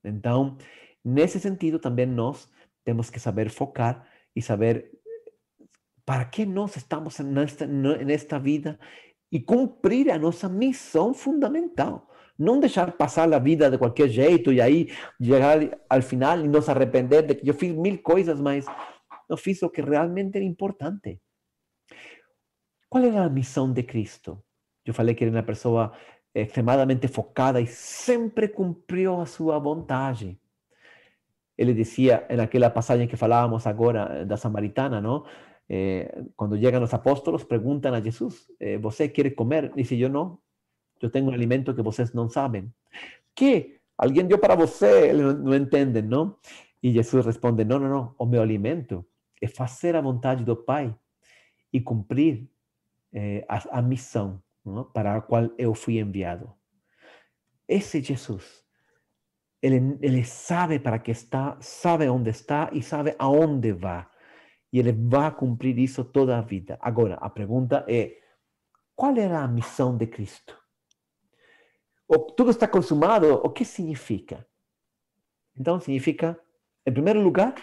Então, 0.02 0.58
nesse 1.04 1.38
sentido, 1.38 1.78
também 1.78 2.06
nós 2.06 2.48
temos 2.84 3.10
que 3.10 3.20
saber 3.20 3.48
focar 3.48 4.04
e 4.34 4.42
saber 4.42 4.99
para 6.10 6.24
que 6.24 6.44
nós 6.44 6.74
estamos 6.74 7.20
nesta, 7.20 7.68
nesta 7.68 8.36
vida 8.36 8.76
e 9.30 9.38
cumprir 9.38 10.10
a 10.10 10.18
nossa 10.18 10.48
missão 10.48 11.14
fundamental. 11.14 12.10
Não 12.36 12.58
deixar 12.58 12.90
passar 12.96 13.32
a 13.32 13.38
vida 13.38 13.70
de 13.70 13.78
qualquer 13.78 14.08
jeito 14.08 14.52
e 14.52 14.60
aí 14.60 14.88
chegar 15.22 15.58
ao 15.88 16.02
final 16.02 16.40
e 16.40 16.48
nos 16.48 16.68
arrepender 16.68 17.22
de 17.22 17.36
que 17.36 17.48
eu 17.48 17.54
fiz 17.54 17.72
mil 17.72 18.02
coisas, 18.02 18.40
mas 18.40 18.66
não 19.28 19.36
fiz 19.36 19.62
o 19.62 19.70
que 19.70 19.80
realmente 19.80 20.34
era 20.34 20.44
importante. 20.44 21.20
Qual 22.88 23.04
era 23.04 23.22
a 23.26 23.30
missão 23.30 23.72
de 23.72 23.84
Cristo? 23.84 24.42
Eu 24.84 24.92
falei 24.92 25.14
que 25.14 25.22
era 25.22 25.32
uma 25.32 25.44
pessoa 25.44 25.92
extremadamente 26.34 27.06
focada 27.06 27.60
e 27.60 27.68
sempre 27.68 28.48
cumpriu 28.48 29.20
a 29.20 29.26
sua 29.26 29.60
vontade. 29.60 30.40
Ele 31.56 31.72
dizia, 31.72 32.26
naquela 32.36 32.68
passagem 32.68 33.06
que 33.06 33.16
falávamos 33.16 33.64
agora 33.64 34.26
da 34.26 34.36
Samaritana, 34.36 35.00
não? 35.00 35.24
Eh, 35.72 36.10
cuando 36.34 36.56
llegan 36.56 36.80
los 36.80 36.92
apóstolos, 36.92 37.44
preguntan 37.44 37.94
a 37.94 38.02
Jesús, 38.02 38.52
eh, 38.58 38.76
¿Você 38.78 39.12
quiere 39.12 39.36
comer? 39.36 39.72
Dice, 39.72 39.96
yo 39.96 40.08
no, 40.08 40.42
yo 40.98 41.12
tengo 41.12 41.28
un 41.28 41.34
alimento 41.34 41.76
que 41.76 41.82
vocês 41.82 42.12
no 42.12 42.28
saben. 42.28 42.74
¿Qué? 43.34 43.80
Alguien 43.96 44.26
dio 44.26 44.40
para 44.40 44.56
você, 44.56 45.12
no, 45.12 45.32
no 45.32 45.54
entenden, 45.54 46.08
¿no? 46.08 46.40
Y 46.82 46.92
Jesús 46.92 47.24
responde, 47.24 47.64
no, 47.64 47.78
no, 47.78 47.88
no, 47.88 48.16
o 48.18 48.26
meu 48.26 48.42
alimento 48.42 49.06
é 49.40 49.46
fazer 49.46 49.94
a 49.94 50.00
vontade 50.00 50.44
do 50.44 50.56
Pai 50.56 50.92
e 51.72 51.80
cumprir 51.80 52.50
eh, 53.12 53.44
a, 53.48 53.78
a 53.78 53.80
missão 53.80 54.42
para 54.92 55.14
a 55.14 55.20
qual 55.20 55.50
eu 55.56 55.72
fui 55.72 56.00
enviado. 56.00 56.52
Esse 57.68 58.02
Jesus, 58.02 58.64
ele, 59.62 59.96
ele 60.02 60.24
sabe 60.24 60.80
para 60.80 60.98
que 60.98 61.12
está, 61.12 61.56
sabe 61.60 62.08
onde 62.08 62.30
está 62.30 62.70
e 62.72 62.82
sabe 62.82 63.14
aonde 63.20 63.72
vai. 63.72 64.04
E 64.72 64.78
ele 64.78 64.92
vai 64.92 65.30
cumprir 65.34 65.78
isso 65.78 66.04
toda 66.04 66.38
a 66.38 66.40
vida. 66.40 66.78
Agora, 66.80 67.14
a 67.14 67.28
pergunta 67.28 67.84
é: 67.88 68.16
qual 68.94 69.16
era 69.16 69.42
a 69.42 69.48
missão 69.48 69.96
de 69.96 70.06
Cristo? 70.06 70.56
O, 72.06 72.18
tudo 72.18 72.50
está 72.50 72.68
consumado, 72.68 73.34
o 73.34 73.50
que 73.50 73.64
significa? 73.64 74.46
Então, 75.58 75.80
significa, 75.80 76.38
em 76.86 76.92
primeiro 76.92 77.20
lugar, 77.20 77.54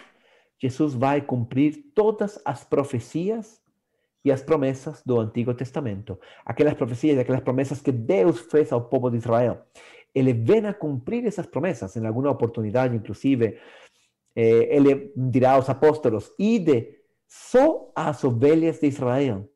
Jesus 0.58 0.94
vai 0.94 1.20
cumprir 1.20 1.92
todas 1.94 2.40
as 2.44 2.64
profecias 2.64 3.60
e 4.24 4.32
as 4.32 4.42
promessas 4.42 5.02
do 5.04 5.20
Antigo 5.20 5.54
Testamento. 5.54 6.18
Aquelas 6.44 6.74
profecias, 6.74 7.18
aquelas 7.18 7.40
promessas 7.40 7.80
que 7.80 7.92
Deus 7.92 8.40
fez 8.40 8.72
ao 8.72 8.88
povo 8.88 9.10
de 9.10 9.18
Israel. 9.18 9.64
Ele 10.14 10.32
vem 10.32 10.66
a 10.66 10.74
cumprir 10.74 11.24
essas 11.24 11.46
promessas. 11.46 11.96
Em 11.96 12.06
alguma 12.06 12.30
oportunidade, 12.30 12.96
inclusive, 12.96 13.58
eh, 14.34 14.76
ele 14.76 15.12
dirá 15.16 15.52
aos 15.52 15.68
apóstolos: 15.70 16.32
ide 16.38 16.97
só 17.28 17.92
às 17.94 18.24
ovelhas 18.24 18.80
de 18.80 18.86
Israel. 18.86 19.48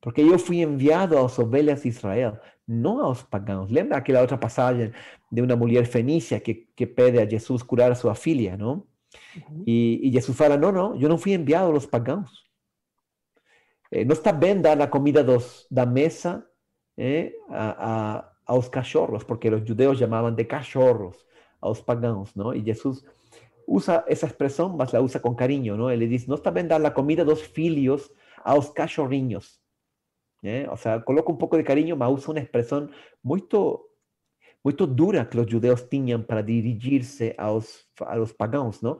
Porque 0.00 0.20
eu 0.20 0.38
fui 0.38 0.60
enviado 0.60 1.16
às 1.18 1.38
ovelhas 1.38 1.82
de 1.82 1.88
Israel, 1.88 2.38
não 2.68 3.00
aos 3.00 3.22
pagãos. 3.22 3.70
Lembra 3.70 3.96
aquela 3.96 4.20
outra 4.20 4.36
passagem 4.36 4.92
de 5.32 5.40
uma 5.40 5.56
mulher 5.56 5.86
fenícia 5.86 6.38
que, 6.38 6.54
que 6.76 6.86
pede 6.86 7.18
a 7.18 7.26
Jesus 7.26 7.62
curar 7.62 7.90
a 7.90 7.94
sua 7.94 8.14
filha, 8.14 8.56
não? 8.56 8.86
Uhum. 9.48 9.64
E, 9.66 10.00
e, 10.06 10.12
Jesus 10.12 10.36
fala: 10.36 10.58
Não, 10.58 10.70
não, 10.70 11.00
eu 11.00 11.08
não 11.08 11.16
fui 11.16 11.32
enviado 11.32 11.72
aos 11.72 11.86
pagãos. 11.86 12.30
Eh, 13.90 14.04
não 14.04 14.12
está 14.12 14.32
bem 14.32 14.60
dar 14.60 14.80
a 14.82 14.86
comida 14.86 15.24
dos, 15.24 15.66
da 15.70 15.86
mesa 15.86 16.44
eh, 16.98 17.32
a, 17.48 18.16
a, 18.18 18.32
aos 18.46 18.68
cachorros, 18.68 19.24
porque 19.24 19.48
os 19.48 19.66
judeus 19.66 19.98
chamavam 19.98 20.34
de 20.34 20.44
cachorros 20.44 21.16
aos 21.60 21.80
pagãos, 21.80 22.34
não? 22.34 22.52
E 22.54 22.62
Jesus 22.62 23.04
usa 23.66 24.04
esa 24.08 24.26
expresión, 24.26 24.76
más 24.76 24.92
la 24.92 25.00
usa 25.00 25.20
con 25.20 25.34
cariño, 25.34 25.76
¿no? 25.76 25.90
Él 25.90 26.00
le 26.00 26.06
dice, 26.06 26.26
no 26.28 26.36
bien 26.52 26.68
dar 26.68 26.80
la 26.80 26.94
comida 26.94 27.22
a 27.22 27.24
dos 27.24 27.42
filios 27.42 28.12
a 28.44 28.54
los 28.54 28.70
cachorriños. 28.70 29.62
¿eh? 30.42 30.66
O 30.70 30.76
sea, 30.76 31.04
coloca 31.04 31.32
un 31.32 31.38
poco 31.38 31.56
de 31.56 31.64
cariño, 31.64 31.98
pero 31.98 32.10
usa 32.10 32.32
una 32.32 32.40
expresión 32.40 32.90
muy, 33.22 33.46
muy 34.62 34.74
dura 34.74 35.28
que 35.28 35.38
los 35.38 35.50
judeos 35.50 35.88
tenían 35.88 36.24
para 36.24 36.42
dirigirse 36.42 37.34
a 37.38 37.48
los, 37.48 37.90
a 38.06 38.16
los 38.16 38.32
paganos, 38.32 38.82
¿no? 38.82 38.98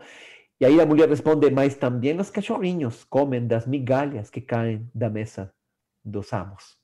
Y 0.59 0.65
ahí 0.65 0.77
la 0.77 0.87
mujer 0.87 1.09
responde, 1.09 1.51
mas 1.51 1.79
también 1.79 2.17
los 2.17 2.31
cachorriños 2.31 3.05
comen 3.07 3.49
das 3.49 3.67
migalhas 3.67 4.31
que 4.31 4.47
caen 4.47 4.89
da 4.95 5.11
mesa 5.11 5.53
dos 6.05 6.33
amos. 6.33 6.84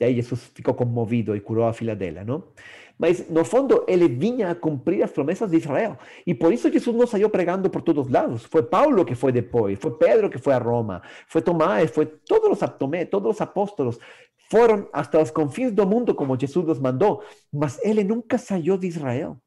E 0.00 0.04
aí 0.04 0.14
Jesus 0.14 0.50
ficou 0.54 0.72
comovido 0.72 1.36
e 1.36 1.40
curou 1.40 1.66
a 1.66 1.72
filha 1.74 1.94
dela, 1.94 2.24
não? 2.24 2.42
Mas, 2.98 3.28
no 3.30 3.44
fundo, 3.44 3.84
ele 3.88 4.08
vinha 4.08 4.50
a 4.50 4.54
cumprir 4.54 5.02
as 5.02 5.10
promessas 5.10 5.50
de 5.50 5.56
Israel. 5.56 5.98
E 6.26 6.34
por 6.34 6.52
isso 6.52 6.70
Jesus 6.70 6.94
não 6.94 7.06
saiu 7.06 7.30
pregando 7.30 7.70
por 7.70 7.80
todos 7.80 8.06
os 8.06 8.12
lados. 8.12 8.44
Foi 8.44 8.62
Paulo 8.62 9.04
que 9.06 9.14
foi 9.14 9.32
depois, 9.32 9.78
foi 9.78 9.92
Pedro 9.92 10.28
que 10.28 10.38
foi 10.38 10.52
a 10.52 10.58
Roma, 10.58 11.02
foi 11.26 11.40
Tomás, 11.40 11.90
foi 11.90 12.04
todos 12.04 12.50
os, 12.50 12.70
Tomé, 12.78 13.06
todos 13.06 13.38
até 14.92 15.22
os 15.22 15.30
confins 15.30 15.72
do 15.72 15.86
mundo, 15.86 16.14
como 16.14 16.38
Jesus 16.38 16.68
os 16.68 16.78
mandou. 16.78 17.22
Mas 17.52 17.78
ele 17.82 18.04
nunca 18.04 18.36
saiu 18.36 18.76
de 18.76 18.86
Israel. 18.86 19.38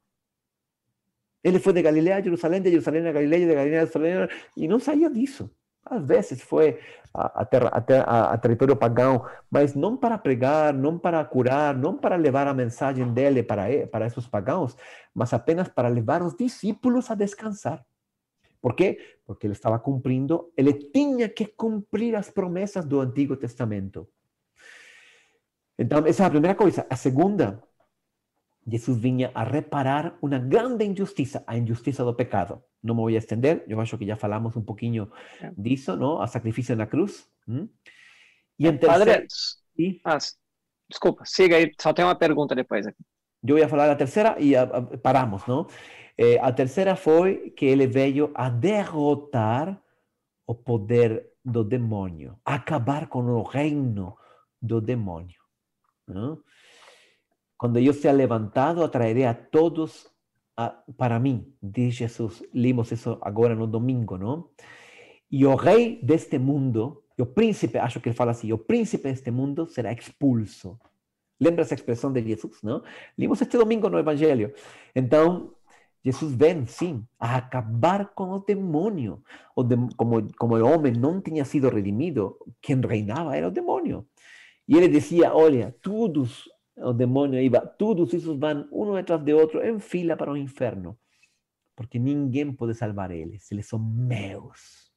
Ele 1.43 1.59
foi 1.59 1.73
de 1.73 1.81
Galileia 1.81 2.17
a 2.17 2.21
Jerusalém, 2.21 2.61
de 2.61 2.71
Jerusalém 2.71 3.05
a 3.07 3.11
Galileia, 3.11 3.47
de 3.47 3.53
Galileia 3.53 3.81
a 3.83 3.85
Jerusalém, 3.85 4.27
e 4.57 4.67
não 4.67 4.79
saía 4.79 5.09
disso. 5.09 5.51
Às 5.85 6.05
vezes 6.05 6.41
foi 6.41 6.79
a, 7.13 7.41
a, 7.41 7.45
terra, 7.45 7.69
a, 8.05 8.33
a, 8.33 8.37
território 8.37 8.75
pagão, 8.75 9.25
mas 9.51 9.75
não 9.75 9.97
para 9.97 10.17
pregar, 10.17 10.73
não 10.73 10.97
para 10.97 11.23
curar, 11.25 11.75
não 11.75 11.97
para 11.97 12.15
levar 12.15 12.47
a 12.47 12.53
mensagem 12.53 13.13
dele 13.13 13.43
para, 13.43 13.65
para 13.87 14.05
esses 14.07 14.27
pagãos, 14.27 14.75
mas 15.13 15.33
apenas 15.33 15.67
para 15.67 15.89
levar 15.89 16.21
os 16.21 16.35
discípulos 16.35 17.11
a 17.11 17.15
descansar. 17.15 17.85
Por 18.61 18.75
quê? 18.75 18.97
Porque 19.25 19.45
ele 19.45 19.53
estava 19.53 19.77
cumprindo, 19.77 20.51
ele 20.55 20.73
tinha 20.73 21.27
que 21.27 21.45
cumprir 21.45 22.15
as 22.15 22.29
promessas 22.29 22.85
do 22.85 23.01
Antigo 23.01 23.35
Testamento. 23.35 24.07
Então, 25.77 26.05
essa 26.05 26.23
é 26.23 26.25
a 26.27 26.29
primeira 26.29 26.55
coisa. 26.55 26.85
A 26.89 26.95
segunda 26.95 27.61
Jesus 28.65 28.97
vinha 28.97 29.31
a 29.33 29.43
reparar 29.43 30.17
uma 30.21 30.39
grande 30.39 30.85
injustiça, 30.85 31.43
a 31.45 31.57
injustiça 31.57 32.03
do 32.03 32.13
pecado. 32.13 32.63
Não 32.81 32.95
me 32.95 33.01
vou 33.01 33.09
estender, 33.09 33.63
eu 33.67 33.79
acho 33.79 33.97
que 33.97 34.05
já 34.05 34.15
falamos 34.15 34.55
um 34.55 34.61
pouquinho 34.61 35.11
disso, 35.57 35.95
não? 35.95 36.21
A 36.21 36.27
sacrifício 36.27 36.75
na 36.75 36.85
cruz. 36.85 37.27
¿Mm? 37.47 37.67
E 38.59 38.67
em 38.67 38.77
terceiro... 38.77 39.11
Padre, 39.11 39.27
¿sí? 39.75 40.01
ah, 40.05 40.17
desculpa, 40.89 41.23
siga 41.25 41.57
aí, 41.57 41.71
só 41.79 41.93
tem 41.93 42.05
uma 42.05 42.15
pergunta 42.15 42.55
depois 42.55 42.85
aqui. 42.87 43.03
Eu 43.45 43.57
ia 43.57 43.67
falar 43.67 43.89
a 43.89 43.95
terceira 43.95 44.37
e 44.39 44.55
a, 44.55 44.63
a, 44.63 44.81
paramos, 44.97 45.45
não? 45.45 45.67
Eh, 46.17 46.39
a 46.39 46.51
terceira 46.51 46.95
foi 46.95 47.49
que 47.51 47.65
ele 47.65 47.87
veio 47.87 48.31
a 48.33 48.49
derrotar 48.49 49.81
o 50.47 50.55
poder 50.55 51.29
do 51.43 51.63
demônio, 51.63 52.39
acabar 52.45 53.07
com 53.07 53.23
o 53.23 53.43
reino 53.43 54.17
do 54.61 54.79
demônio. 54.79 55.41
Não? 56.07 56.41
Cuando 57.63 57.79
yo 57.79 57.93
sea 57.93 58.11
levantado, 58.11 58.83
atraeré 58.83 59.25
a 59.25 59.49
todos 59.49 60.13
a, 60.57 60.83
para 60.97 61.17
mí, 61.17 61.55
dice 61.61 61.99
Jesús. 61.99 62.43
Leímos 62.51 62.91
eso 62.91 63.19
ahora 63.21 63.55
no 63.55 63.67
domingo, 63.67 64.17
¿no? 64.17 64.51
Y 65.29 65.45
el 65.45 65.57
rey 65.57 66.01
de 66.03 66.15
este 66.15 66.39
mundo, 66.39 67.05
el 67.15 67.29
príncipe, 67.29 67.79
acho 67.79 68.01
que 68.01 68.09
él 68.09 68.15
fala 68.15 68.31
así, 68.33 68.49
el 68.49 68.59
príncipe 68.59 69.07
de 69.07 69.13
este 69.13 69.31
mundo 69.31 69.65
será 69.65 69.93
expulso. 69.93 70.77
Lembra 71.39 71.63
esa 71.63 71.73
expresión 71.73 72.11
de 72.11 72.23
Jesús, 72.23 72.61
¿no? 72.63 72.83
Leímos 73.15 73.41
este 73.41 73.57
domingo 73.57 73.89
no 73.89 73.97
Evangelio. 73.97 74.51
Entonces, 74.93 75.49
Jesús 76.03 76.37
ven, 76.37 76.67
sim, 76.67 77.07
a 77.17 77.37
acabar 77.37 78.13
com 78.13 78.31
o 78.31 78.39
demônio. 78.39 79.23
O 79.55 79.63
de, 79.63 79.77
como, 79.95 80.27
como 80.37 80.57
o 80.57 80.67
homem 80.67 80.91
não 80.91 81.21
tinha 81.21 81.45
sido 81.45 81.69
redimido, 81.69 82.37
quem 82.59 82.81
reinava 82.81 83.37
era 83.37 83.47
o 83.47 83.51
demônio. 83.51 84.05
E 84.67 84.75
ele 84.75 84.89
dizia: 84.89 85.33
Olha, 85.33 85.73
todos 85.81 86.49
o 86.75 86.93
demônio 86.93 87.39
iba, 87.39 87.61
todos 87.61 88.13
esos 88.13 88.37
van 88.37 88.67
uno 88.71 88.95
detrás 88.95 89.23
de 89.23 89.33
otro 89.33 89.63
en 89.63 89.79
fila 89.79 90.15
para 90.15 90.31
o 90.31 90.37
inferno, 90.37 90.97
porque 91.75 91.99
ninguém 91.99 92.51
pode 92.53 92.73
salvar 92.73 93.11
eles, 93.11 93.51
eles 93.51 93.67
são 93.67 93.79
meus. 93.79 94.91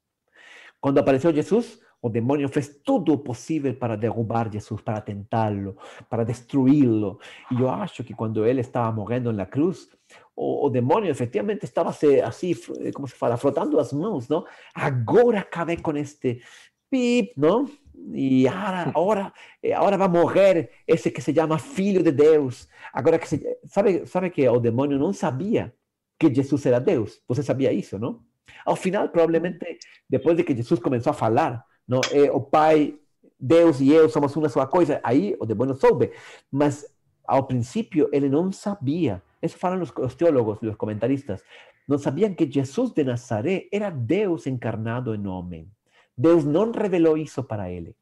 Quando 0.81 0.98
apareceu 0.98 1.32
Jesus, 1.32 1.81
o 2.01 2.09
demônio 2.09 2.48
fez 2.48 2.81
tudo 2.85 3.15
o 3.15 3.19
possível 3.19 3.74
para 3.74 3.97
derrubar 3.97 4.51
Jesus, 4.53 4.81
para 4.81 5.01
tentá-lo, 5.01 5.77
para 6.09 6.24
destruí-lo. 6.24 7.19
E 7.51 7.61
eu 7.61 7.69
acho 7.69 8.05
que 8.05 8.15
quando 8.15 8.47
ele 8.47 8.61
estava 8.61 8.93
morrendo 8.93 9.32
na 9.32 9.47
cruz, 9.47 9.89
o, 10.35 10.66
o 10.66 10.70
demônio 10.70 11.11
efetivamente 11.11 11.65
estava 11.65 11.90
assim, 11.90 12.55
como 12.94 13.09
se 13.09 13.15
fala, 13.15 13.36
frotando 13.36 13.81
as 13.81 13.93
mãos, 13.93 14.28
não? 14.28 14.44
Agora 14.74 15.40
acabei 15.40 15.78
com 15.78 15.97
este 15.97 16.43
pip, 16.90 17.32
não? 17.36 17.66
E 18.12 18.47
agora, 18.47 18.82
agora, 18.89 19.32
eh, 19.62 19.73
agora 19.73 19.97
vai 19.97 20.09
morrer 20.09 20.70
esse 20.86 21.10
que 21.10 21.20
se 21.20 21.35
chama 21.35 21.59
Filho 21.59 22.02
de 22.02 22.12
Deus. 22.12 22.68
Agora 22.93 23.18
que 23.18 23.27
sabe, 23.64 24.06
sabe 24.06 24.31
que 24.31 24.48
o 24.48 24.60
demônio 24.60 24.98
não 24.98 25.12
sabia 25.12 25.74
que 26.18 26.32
Jesus 26.32 26.64
era 26.66 26.78
Deus. 26.78 27.20
Você 27.28 27.43
sabia 27.43 27.73
isso, 27.73 27.98
não? 27.98 28.20
Ao 28.64 28.77
final, 28.77 29.09
provavelmente, 29.09 29.78
depois 30.09 30.36
de 30.36 30.44
que 30.44 30.56
Jesus 30.56 30.81
começou 30.81 31.10
a 31.10 31.14
falar, 31.14 31.64
não, 31.86 32.01
é, 32.10 32.31
o 32.31 32.40
Pai, 32.40 32.94
Deus 33.39 33.81
e 33.81 33.90
eu 33.90 34.09
somos 34.09 34.35
uma 34.35 34.48
só 34.48 34.66
coisa, 34.66 35.01
aí 35.02 35.36
o 35.39 35.47
demônio 35.47 35.74
soube. 35.74 36.12
Mas 36.51 36.86
ao 37.27 37.44
princípio 37.44 38.09
ele 38.12 38.28
não 38.28 38.51
sabia. 38.52 39.23
Isso 39.43 39.59
falam 39.59 39.82
os, 39.82 39.93
os 39.97 40.14
teólogos, 40.14 40.60
os 40.62 40.77
comentaristas. 40.77 41.43
Não 41.86 41.98
sabiam 41.98 42.35
que 42.35 42.51
Jesus 42.51 42.90
de 42.90 43.05
Nazaré 43.05 43.68
era 43.73 43.90
Deus 43.90 44.47
encarnado 44.47 45.14
em 45.14 45.27
homem. 45.27 45.70
Deus 46.16 46.44
não 46.44 46.72
revelou 46.72 47.16
isso 47.16 47.43
para 47.44 47.70
ele. 47.70 47.94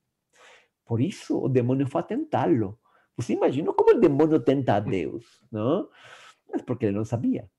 Por 0.85 1.01
isso 1.01 1.39
o 1.39 1.49
demônio 1.49 1.87
foi 1.87 2.03
tentá-lo. 2.03 2.79
Você 3.17 3.33
imagina 3.33 3.73
como 3.73 3.97
o 3.97 4.01
demônio 4.01 4.41
tenta 4.41 4.77
a 4.77 4.81
Deus, 4.81 5.25
não? 5.51 5.89
Mas 6.51 6.63
porque 6.63 6.87
ele 6.87 6.97
não 6.97 7.05
sabia. 7.05 7.51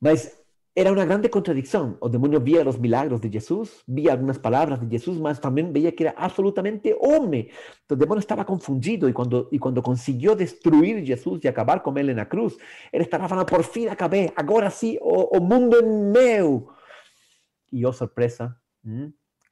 Mas 0.00 0.42
era 0.74 0.90
una 0.90 1.04
grande 1.04 1.28
contradicción. 1.28 1.98
O 2.00 2.08
demonio 2.08 2.40
vía 2.40 2.64
los 2.64 2.78
milagros 2.78 3.20
de 3.20 3.30
Jesús, 3.30 3.82
vía 3.86 4.12
algunas 4.12 4.38
palabras 4.38 4.80
de 4.80 4.88
Jesús, 4.88 5.20
mas 5.20 5.40
también 5.40 5.72
veía 5.72 5.94
que 5.94 6.04
era 6.04 6.14
absolutamente 6.16 6.96
hombre. 6.98 7.50
El 7.88 7.98
demonio 7.98 8.20
estaba 8.20 8.46
confundido 8.46 9.08
y 9.08 9.12
cuando, 9.12 9.48
y 9.52 9.58
cuando 9.58 9.82
consiguió 9.82 10.34
destruir 10.34 10.96
a 10.96 11.06
Jesús 11.06 11.40
y 11.42 11.48
acabar 11.48 11.82
con 11.82 11.98
él 11.98 12.08
en 12.08 12.16
la 12.16 12.28
cruz, 12.28 12.56
él 12.90 13.02
estaba 13.02 13.28
falando, 13.28 13.46
por 13.46 13.64
fin 13.64 13.90
acabé, 13.90 14.32
ahora 14.34 14.70
sí, 14.70 14.98
o, 15.02 15.38
mundo 15.40 15.78
en 15.78 16.10
meu. 16.10 16.68
Y 17.70 17.84
oh 17.84 17.92
sorpresa, 17.92 18.60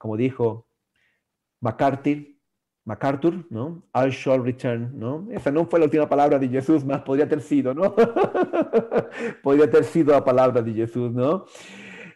como 0.00 0.16
dijo 0.16 0.66
McCarthy, 1.60 2.40
MacArthur, 2.86 3.44
¿no? 3.50 3.82
I 3.94 4.08
shall 4.08 4.42
return, 4.42 4.98
¿no? 4.98 5.28
Esa 5.30 5.50
no 5.50 5.66
fue 5.66 5.78
la 5.78 5.84
última 5.84 6.08
palabra 6.08 6.38
de 6.38 6.48
Jesús, 6.48 6.82
más 6.86 7.02
podría 7.02 7.26
haber 7.26 7.42
sido, 7.42 7.74
¿no? 7.74 7.94
podría 9.42 9.64
haber 9.64 9.84
sido 9.84 10.12
la 10.12 10.24
palabra 10.24 10.62
de 10.62 10.72
Jesús, 10.72 11.12
¿no? 11.12 11.44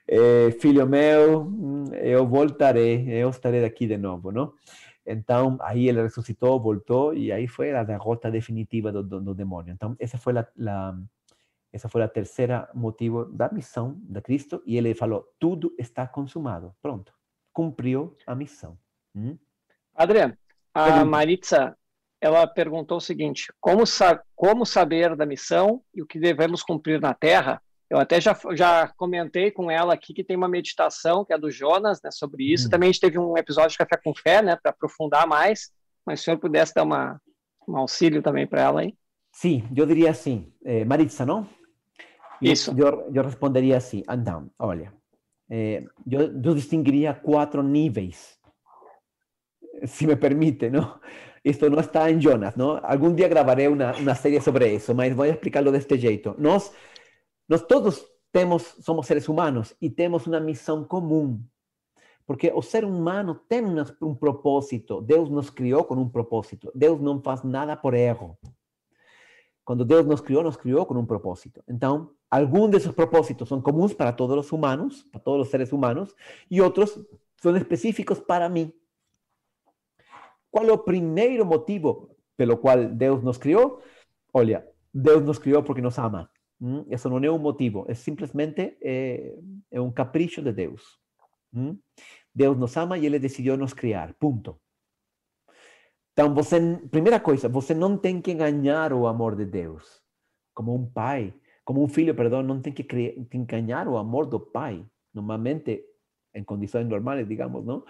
Eh, 0.07 0.57
filho 0.59 0.87
meu, 0.87 1.93
eu 1.93 2.27
voltaré, 2.27 3.21
eu 3.21 3.29
estaré 3.29 3.63
aquí 3.65 3.87
de 3.87 3.99
nuevo, 3.99 4.33
¿no? 4.33 4.55
Entonces, 5.05 5.61
ahí 5.63 5.91
él 5.91 5.97
resucitó, 5.97 6.59
voltó 6.59 7.13
y 7.13 7.31
ahí 7.31 7.47
fue 7.47 7.71
la 7.71 7.85
derrota 7.85 8.31
definitiva 8.31 8.91
del 8.91 9.37
demonio. 9.37 9.73
Entonces, 9.73 9.99
esa 10.01 10.19
fue 10.19 10.33
la, 10.33 10.51
la, 10.55 10.99
esa 11.71 11.89
fue 11.91 12.01
la 12.01 12.09
tercera 12.09 12.71
motivo 12.73 13.27
da 13.27 13.51
misión 13.51 14.01
de 14.09 14.23
Cristo 14.23 14.63
y 14.65 14.79
él 14.79 14.85
le 14.85 14.95
falou, 14.95 15.27
todo 15.39 15.73
está 15.77 16.11
consumado, 16.11 16.75
pronto, 16.81 17.13
cumpriu 17.55 18.15
a 18.27 18.35
missão. 18.35 18.77
¿Mm? 19.15 19.39
Adrián, 19.95 20.37
a 20.75 21.05
Maritza, 21.05 21.77
ela 22.21 22.47
perguntou 22.47 22.99
o 22.99 23.01
seguinte: 23.01 23.53
como, 23.61 23.87
sa 23.87 24.23
como 24.35 24.67
saber 24.67 25.17
da 25.17 25.25
missão 25.25 25.83
e 25.95 26.03
o 26.03 26.07
que 26.07 26.19
devemos 26.19 26.63
cumprir 26.63 27.01
na 27.01 27.15
Terra? 27.15 27.63
Eu 27.89 27.99
até 27.99 28.21
já, 28.21 28.37
já 28.55 28.89
comentei 28.97 29.51
com 29.51 29.71
ela 29.71 29.95
aqui 29.95 30.13
que 30.13 30.25
tem 30.25 30.37
uma 30.37 30.49
meditação 30.49 31.25
que 31.25 31.33
é 31.33 31.39
do 31.39 31.51
Jonas, 31.51 32.01
né, 32.03 32.11
sobre 32.11 32.53
isso. 32.53 32.67
Hum. 32.67 32.71
Também 32.71 32.89
a 32.89 32.93
gente 32.93 33.01
teve 33.01 33.19
um 33.19 33.39
episódio 33.39 33.71
de 33.71 33.79
Café 33.79 33.97
com 34.03 34.13
Fé, 34.15 34.43
né, 34.43 34.57
para 34.57 34.73
aprofundar 34.73 35.27
mais. 35.27 35.71
Mas 36.05 36.21
se 36.21 36.25
o 36.25 36.25
senhor 36.25 36.39
pudesse 36.39 36.75
dar 36.75 36.83
uma, 36.83 37.21
um 37.69 37.77
auxílio 37.77 38.21
também 38.21 38.47
para 38.47 38.63
ela 38.63 38.81
aí. 38.81 38.95
Sim, 39.33 39.69
eu 39.77 39.87
diria 39.87 40.11
assim, 40.11 40.53
eh, 40.65 40.85
Maritza, 40.85 41.25
não? 41.25 41.49
Isso. 42.41 42.75
Eu, 42.77 43.11
eu 43.13 43.23
responderia 43.23 43.77
assim, 43.77 44.03
então, 44.09 44.51
olha, 44.59 44.93
eh, 45.49 45.85
eu, 46.11 46.21
eu 46.43 46.55
distinguiria 46.55 47.15
quatro 47.15 47.63
níveis 47.63 48.39
si 49.87 50.07
me 50.07 50.17
permite, 50.17 50.71
¿no? 50.71 51.01
Esto 51.43 51.69
no 51.69 51.81
está 51.81 52.09
en 52.09 52.21
Jonas, 52.21 52.57
¿no? 52.57 52.77
Algún 52.77 53.15
día 53.17 53.29
grabaré 53.29 53.69
una, 53.69 53.95
una 54.01 54.15
serie 54.15 54.41
sobre 54.41 54.75
eso, 54.75 54.97
pero 54.97 55.17
voy 55.17 55.29
a 55.29 55.33
explicarlo 55.33 55.71
de 55.73 55.79
este 55.79 55.99
jeito. 55.99 56.35
Nos, 56.39 56.73
nos 57.49 57.67
todos 57.67 58.11
temos, 58.31 58.63
somos 58.63 59.07
seres 59.07 59.29
humanos 59.29 59.77
y 59.79 59.91
tenemos 59.91 60.27
una 60.27 60.41
misión 60.41 60.87
común. 60.87 61.51
Porque 62.27 62.51
o 62.55 62.63
ser 62.63 62.87
humano 62.87 63.45
tem 63.47 63.63
um 64.01 64.15
propósito. 64.15 65.03
Deus 65.03 65.29
nos 65.29 65.51
criou 65.51 65.85
com 65.85 65.95
um 65.95 66.09
propósito. 66.09 66.73
Deus 66.75 66.99
não 66.99 67.21
faz 67.21 67.43
nada 67.43 67.77
por 67.77 67.93
erro. 67.93 68.39
Quando 69.63 69.85
Deus 69.85 70.07
nos 70.07 70.23
criou, 70.23 70.43
nos 70.43 70.57
criou 70.57 70.87
com 70.87 70.95
um 70.95 71.05
propósito. 71.05 71.63
Então, 72.35 72.43
alguns 72.43 72.71
desses 72.71 72.93
propósitos 72.93 73.49
são 73.49 73.63
comuns 73.63 73.95
para 73.95 74.13
todos 74.13 74.37
os 74.37 74.53
humanos, 74.53 75.05
para 75.13 75.21
todos 75.21 75.47
os 75.47 75.51
seres 75.51 75.73
humanos, 75.73 76.15
e 76.51 76.61
outros 76.61 76.99
são 77.37 77.57
específicos 77.57 78.21
para 78.21 78.49
mim. 78.49 78.73
¿Cuál 80.51 80.67
es 80.67 80.73
el 80.73 80.81
primer 80.85 81.45
motivo 81.45 82.17
pelo 82.37 82.61
cual 82.61 82.97
Dios 82.97 83.23
nos 83.23 83.39
crió? 83.39 83.81
Olha, 84.33 84.65
Dios 84.93 85.23
nos 85.23 85.39
crió 85.39 85.65
porque 85.65 85.83
nos 85.83 85.99
ama. 85.99 86.31
Eso 86.89 87.11
no 87.11 87.19
es 87.19 87.31
un 87.31 87.43
motivo, 87.43 87.87
es 87.89 87.99
simplemente 87.99 88.79
eh, 88.81 89.37
un 89.71 89.93
capricho 89.93 90.43
de 90.43 90.53
Dios. 90.53 91.01
Dios 92.33 92.57
nos 92.57 92.77
ama 92.77 92.97
y 92.97 93.07
Él 93.07 93.21
decidió 93.21 93.57
nos 93.57 93.75
criar, 93.75 94.15
punto. 94.15 94.61
Entonces, 96.17 96.81
primera 96.91 97.23
cosa, 97.23 97.49
você 97.49 97.75
no 97.75 97.99
tiene 98.01 98.23
que 98.23 98.33
engañar 98.33 98.93
o 98.93 99.09
amor 99.09 99.37
de 99.37 99.47
Dios. 99.47 100.03
Como 100.53 100.73
un 100.73 100.93
pai, 100.93 101.35
como 101.65 101.83
un 101.83 101.89
filho, 101.89 102.15
perdón, 102.15 102.47
no 102.47 102.61
tiene 102.61 102.75
que, 102.75 102.87
que 102.87 103.37
engañar 103.37 103.89
o 103.89 103.99
amor 103.99 104.29
do 104.29 104.53
pai. 104.53 104.87
Normalmente, 105.13 105.87
en 106.33 106.45
condiciones 106.45 106.89
normales, 106.89 107.29
digamos, 107.29 107.65
¿no? 107.65 107.85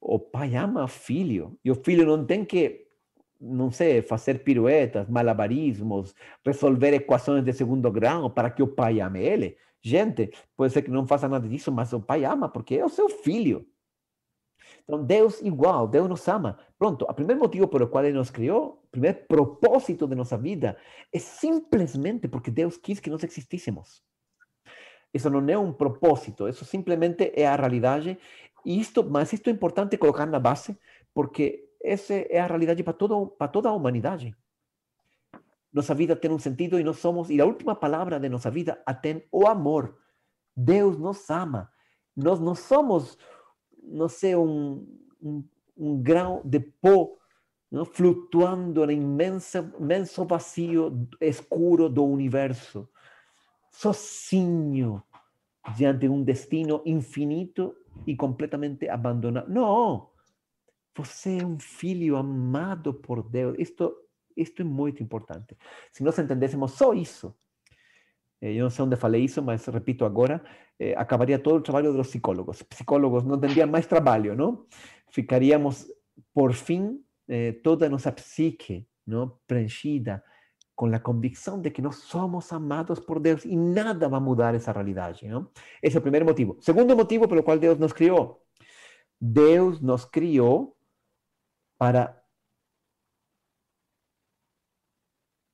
o 0.00 0.18
pai 0.18 0.56
ama 0.56 0.88
filho 0.88 1.58
e 1.62 1.70
o 1.70 1.74
filho 1.74 2.06
não 2.06 2.24
tem 2.24 2.44
que, 2.44 2.86
não 3.38 3.70
sei, 3.70 4.00
fazer 4.00 4.42
piruetas, 4.42 5.08
malabarismos, 5.08 6.14
resolver 6.44 6.94
equações 6.94 7.44
de 7.44 7.52
segundo 7.52 7.90
grau 7.92 8.30
para 8.30 8.50
que 8.50 8.62
o 8.62 8.68
pai 8.68 9.00
ame 9.00 9.20
ele. 9.20 9.56
Gente, 9.82 10.30
pode 10.56 10.72
ser 10.72 10.82
que 10.82 10.90
não 10.90 11.06
faça 11.06 11.28
nada 11.28 11.46
disso, 11.46 11.70
mas 11.70 11.92
o 11.92 12.00
pai 12.00 12.24
ama 12.24 12.48
porque 12.48 12.76
é 12.76 12.84
o 12.84 12.88
seu 12.88 13.08
filho. 13.08 13.66
Então, 14.84 15.04
Deus 15.04 15.40
igual, 15.40 15.86
Deus 15.88 16.08
nos 16.08 16.26
ama. 16.28 16.58
Pronto, 16.78 17.04
o 17.08 17.14
primeiro 17.14 17.40
motivo 17.40 17.68
pelo 17.68 17.88
qual 17.88 18.04
Ele 18.04 18.16
nos 18.16 18.30
criou, 18.30 18.82
o 18.84 18.88
primeiro 18.90 19.18
propósito 19.28 20.06
de 20.06 20.14
nossa 20.14 20.36
vida, 20.36 20.76
é 21.12 21.18
simplesmente 21.18 22.28
porque 22.28 22.50
Deus 22.50 22.76
quis 22.76 23.00
que 23.00 23.10
nós 23.10 23.22
existíssemos. 23.22 24.02
Isso 25.12 25.28
não 25.28 25.46
é 25.48 25.58
um 25.58 25.72
propósito, 25.72 26.48
isso 26.48 26.64
simplesmente 26.64 27.32
é 27.34 27.46
a 27.46 27.56
realidade 27.56 28.18
y 28.64 28.80
esto, 28.80 29.04
más 29.04 29.32
esto 29.32 29.50
es 29.50 29.54
importante 29.54 29.98
colocar 29.98 30.28
la 30.28 30.38
base, 30.38 30.78
porque 31.12 31.70
esa 31.80 32.16
es 32.16 32.28
la 32.32 32.48
realidad 32.48 32.76
para, 32.84 32.96
todo, 32.96 33.34
para 33.36 33.50
toda 33.50 33.70
la 33.70 33.76
humanidad. 33.76 34.20
Nuestra 35.72 35.94
vida 35.94 36.16
tiene 36.16 36.34
un 36.34 36.40
sentido 36.40 36.78
y 36.78 36.84
no 36.84 36.92
somos, 36.92 37.30
y 37.30 37.36
la 37.36 37.46
última 37.46 37.78
palabra 37.78 38.18
de 38.18 38.28
nuestra 38.28 38.50
vida 38.50 38.82
ten 39.02 39.26
o 39.30 39.48
amor. 39.48 39.98
Dios 40.54 40.98
nos 40.98 41.30
ama. 41.30 41.72
Nos 42.14 42.40
no 42.40 42.54
somos, 42.54 43.18
no 43.82 44.08
sé, 44.08 44.36
un, 44.36 44.86
un, 45.20 46.02
grano 46.02 46.40
de 46.44 46.60
po 46.60 47.18
¿no? 47.70 47.84
fluctuando 47.84 48.84
en 48.84 48.90
el 48.90 48.96
inmenso, 48.96 49.72
inmenso 49.78 50.26
vacío 50.26 50.92
escuro 51.20 51.88
do 51.88 52.02
universo, 52.02 52.90
sozinho 53.70 55.06
diante 55.76 56.06
de 56.06 56.08
un 56.08 56.24
destino 56.24 56.82
infinito 56.84 57.76
e 58.06 58.16
completamente 58.16 58.88
abandonado. 58.88 59.48
Não! 59.48 60.10
Você 60.96 61.38
é 61.38 61.46
um 61.46 61.58
filho 61.58 62.16
amado 62.16 62.92
por 62.92 63.22
Deus. 63.22 63.56
Isto, 63.58 63.94
isto 64.36 64.62
é 64.62 64.64
muito 64.64 65.02
importante. 65.02 65.56
Se 65.92 66.02
nós 66.02 66.18
entendêssemos 66.18 66.72
só 66.72 66.92
isso, 66.92 67.34
eh, 68.40 68.54
eu 68.54 68.64
não 68.64 68.70
sei 68.70 68.84
onde 68.84 68.96
falei 68.96 69.24
isso, 69.24 69.42
mas 69.42 69.66
repito 69.66 70.04
agora, 70.04 70.42
eh, 70.78 70.94
acabaria 70.96 71.38
todo 71.38 71.56
o 71.56 71.62
trabalho 71.62 71.92
dos 71.92 72.08
psicólogos. 72.08 72.62
Psicólogos 72.62 73.24
não 73.24 73.38
teriam 73.38 73.68
mais 73.68 73.86
trabalho, 73.86 74.34
não? 74.34 74.66
Ficaríamos, 75.10 75.86
por 76.32 76.52
fim, 76.52 77.00
eh, 77.28 77.52
toda 77.62 77.86
a 77.86 77.88
nossa 77.88 78.12
psique 78.12 78.86
não? 79.06 79.38
preenchida 79.46 80.22
con 80.74 80.90
la 80.90 81.02
convicción 81.02 81.60
de 81.60 81.72
que 81.72 81.82
no 81.82 81.92
somos 81.92 82.52
amados 82.52 83.02
por 83.02 83.20
Dios 83.20 83.44
y 83.44 83.54
nada 83.54 84.08
va 84.08 84.16
a 84.16 84.20
mudar 84.20 84.54
esa 84.54 84.72
realidad. 84.72 85.14
¿no? 85.22 85.52
Ese 85.82 85.88
es 85.88 85.96
el 85.96 86.02
primer 86.02 86.24
motivo. 86.24 86.56
Segundo 86.60 86.96
motivo 86.96 87.28
por 87.28 87.36
el 87.36 87.44
cual 87.44 87.60
Dios 87.60 87.78
nos 87.78 87.92
crió. 87.92 88.42
Dios 89.18 89.82
nos 89.82 90.06
crió 90.06 90.74
para... 91.76 92.19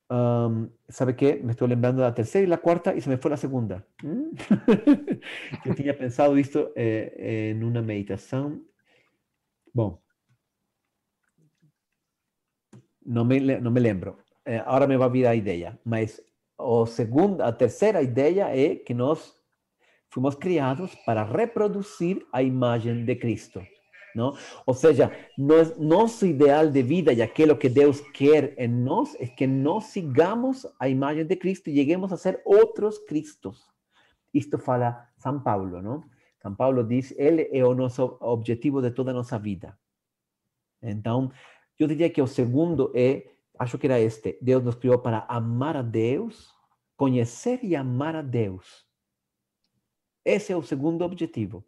¿Sabe 0.09 1.16
qué? 1.16 1.41
Me 1.43 1.53
estoy 1.53 1.69
lembrando 1.69 2.03
de 2.03 2.09
la 2.09 2.15
tercera 2.15 2.45
y 2.45 2.47
la 2.47 2.59
cuarta 2.59 2.95
y 2.95 3.01
se 3.01 3.11
me 3.11 3.19
fue 3.19 3.31
la 3.31 3.37
segunda. 3.37 3.85
¿Mm? 4.03 4.37
Yo 5.65 5.74
tenía 5.74 5.99
pensado 5.99 6.37
esto 6.37 6.73
eh, 6.77 7.51
en 7.51 7.65
una 7.65 7.83
meditación. 7.83 8.66
Bueno, 9.73 10.03
no 13.03 13.24
me, 13.24 13.41
no 13.41 13.70
me 13.70 13.81
lembro. 13.81 14.19
Eh, 14.45 14.62
ahora 14.65 14.87
me 14.87 14.97
va 14.97 15.07
a 15.07 15.09
vir 15.09 15.27
a 15.27 15.35
ideia, 15.35 15.78
mas 15.85 16.23
o 16.57 16.87
segundo, 16.87 17.43
a 17.43 17.53
terceira 17.53 18.01
ideia 18.01 18.49
é 18.57 18.77
que 18.77 18.95
nós 18.95 19.35
fomos 20.09 20.35
criados 20.37 20.95
para 21.05 21.24
reproduzir 21.24 22.24
a 22.33 22.43
imagem 22.43 23.05
de 23.05 23.16
Cristo. 23.16 23.61
Não? 24.16 24.34
Ou 24.64 24.72
seja, 24.72 25.12
nós, 25.36 25.78
nosso 25.78 26.24
ideal 26.26 26.70
de 26.70 26.82
vida 26.82 27.12
e 27.12 27.20
aquilo 27.20 27.56
que 27.56 27.68
Deus 27.68 28.01
quer 28.01 28.55
em 28.59 28.66
nós 28.66 29.14
é 29.20 29.26
que 29.26 29.47
nós 29.47 29.84
sigamos 29.84 30.66
a 30.80 30.88
imagem 30.88 31.26
de 31.26 31.36
Cristo 31.36 31.68
e 31.68 31.76
cheguemos 31.76 32.10
a 32.12 32.16
ser 32.16 32.40
outros 32.44 32.98
Cristos. 32.98 33.68
Isto 34.32 34.59
fala 34.59 35.06
São 35.18 35.43
Paulo, 35.43 35.82
não? 35.82 36.02
São 36.40 36.55
Paulo 36.55 36.82
diz, 36.82 37.14
ele 37.18 37.48
é 37.52 37.62
o 37.62 37.74
nosso 37.74 38.16
objetivo 38.20 38.80
de 38.80 38.90
toda 38.90 39.10
a 39.10 39.14
nossa 39.14 39.38
vida. 39.38 39.78
Então, 40.82 41.30
eu 41.78 41.86
diria 41.86 42.09
que 42.09 42.22
o 42.22 42.26
segundo 42.26 42.90
é 42.94 43.36
acho 43.59 43.78
que 43.78 43.86
era 43.86 44.01
este, 44.01 44.38
Deus 44.40 44.62
nos 44.62 44.74
criou 44.74 44.98
para 44.98 45.24
amar 45.28 45.76
a 45.76 45.82
Deus, 45.82 46.55
conhecer 46.97 47.60
e 47.62 47.74
amar 47.74 48.14
a 48.14 48.22
Deus. 48.22 48.86
Esse 50.24 50.52
é 50.52 50.56
o 50.56 50.62
segundo 50.62 51.05
objetivo. 51.05 51.64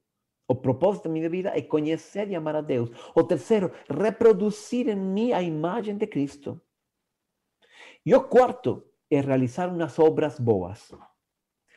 O 0.49 0.55
propósito 0.55 1.09
de 1.09 1.11
mi 1.11 1.29
vida 1.29 1.53
é 1.55 1.61
conhecer 1.61 2.31
e 2.31 2.35
amar 2.35 2.57
a 2.57 2.63
Deus. 2.63 2.91
O 3.15 3.23
terceiro, 3.23 3.71
reproduzir 3.89 4.89
em 4.89 4.97
mim 4.97 5.33
a 5.33 5.43
imagem 5.43 5.97
de 5.97 6.07
Cristo. 6.07 6.59
E 8.05 8.15
o 8.15 8.25
quarto 8.25 8.83
é 9.11 9.21
realizar 9.21 9.69
umas 9.69 9.99
obras 9.99 10.39
boas. 10.41 10.91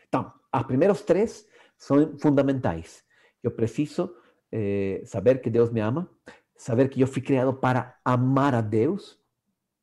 Então, 0.07 0.33
os 0.55 0.63
primeiros 0.63 1.01
três 1.01 1.45
são 1.77 2.17
fundamentais. 2.17 3.03
Eu 3.43 3.51
preciso 3.51 4.15
eh, 4.51 5.01
saber 5.05 5.41
que 5.41 5.49
Deus 5.49 5.69
me 5.69 5.81
ama, 5.81 6.09
saber 6.55 6.89
que 6.89 7.01
eu 7.01 7.07
fui 7.07 7.21
criado 7.21 7.53
para 7.53 7.99
amar 8.05 8.55
a 8.55 8.61
Deus, 8.61 9.19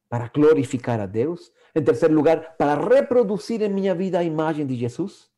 para 0.09 0.29
glorificar 0.29 0.99
a 0.99 1.07
Deus. 1.07 1.53
Em 1.75 1.83
terceiro 1.83 2.15
lugar, 2.15 2.57
para 2.57 2.81
reproduzir 2.81 3.61
em 3.61 3.69
minha 3.69 3.95
vida 3.95 4.19
a 4.19 4.25
imagem 4.25 4.67
de 4.67 4.75
Jesus. 4.75 5.31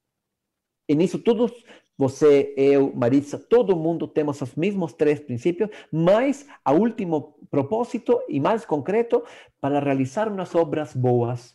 E 0.88 0.94
nisso 0.94 1.18
todos, 1.18 1.52
você, 2.00 2.54
eu, 2.56 2.90
Maritza, 2.96 3.38
todo 3.38 3.76
mundo 3.76 4.08
temos 4.08 4.40
os 4.40 4.54
mesmos 4.54 4.94
três 4.94 5.20
princípios, 5.20 5.68
mas 5.92 6.46
a 6.64 6.72
último 6.72 7.36
propósito 7.50 8.18
e 8.26 8.40
mais 8.40 8.64
concreto, 8.64 9.22
para 9.60 9.78
realizar 9.80 10.26
umas 10.26 10.54
obras 10.54 10.96
boas. 10.96 11.54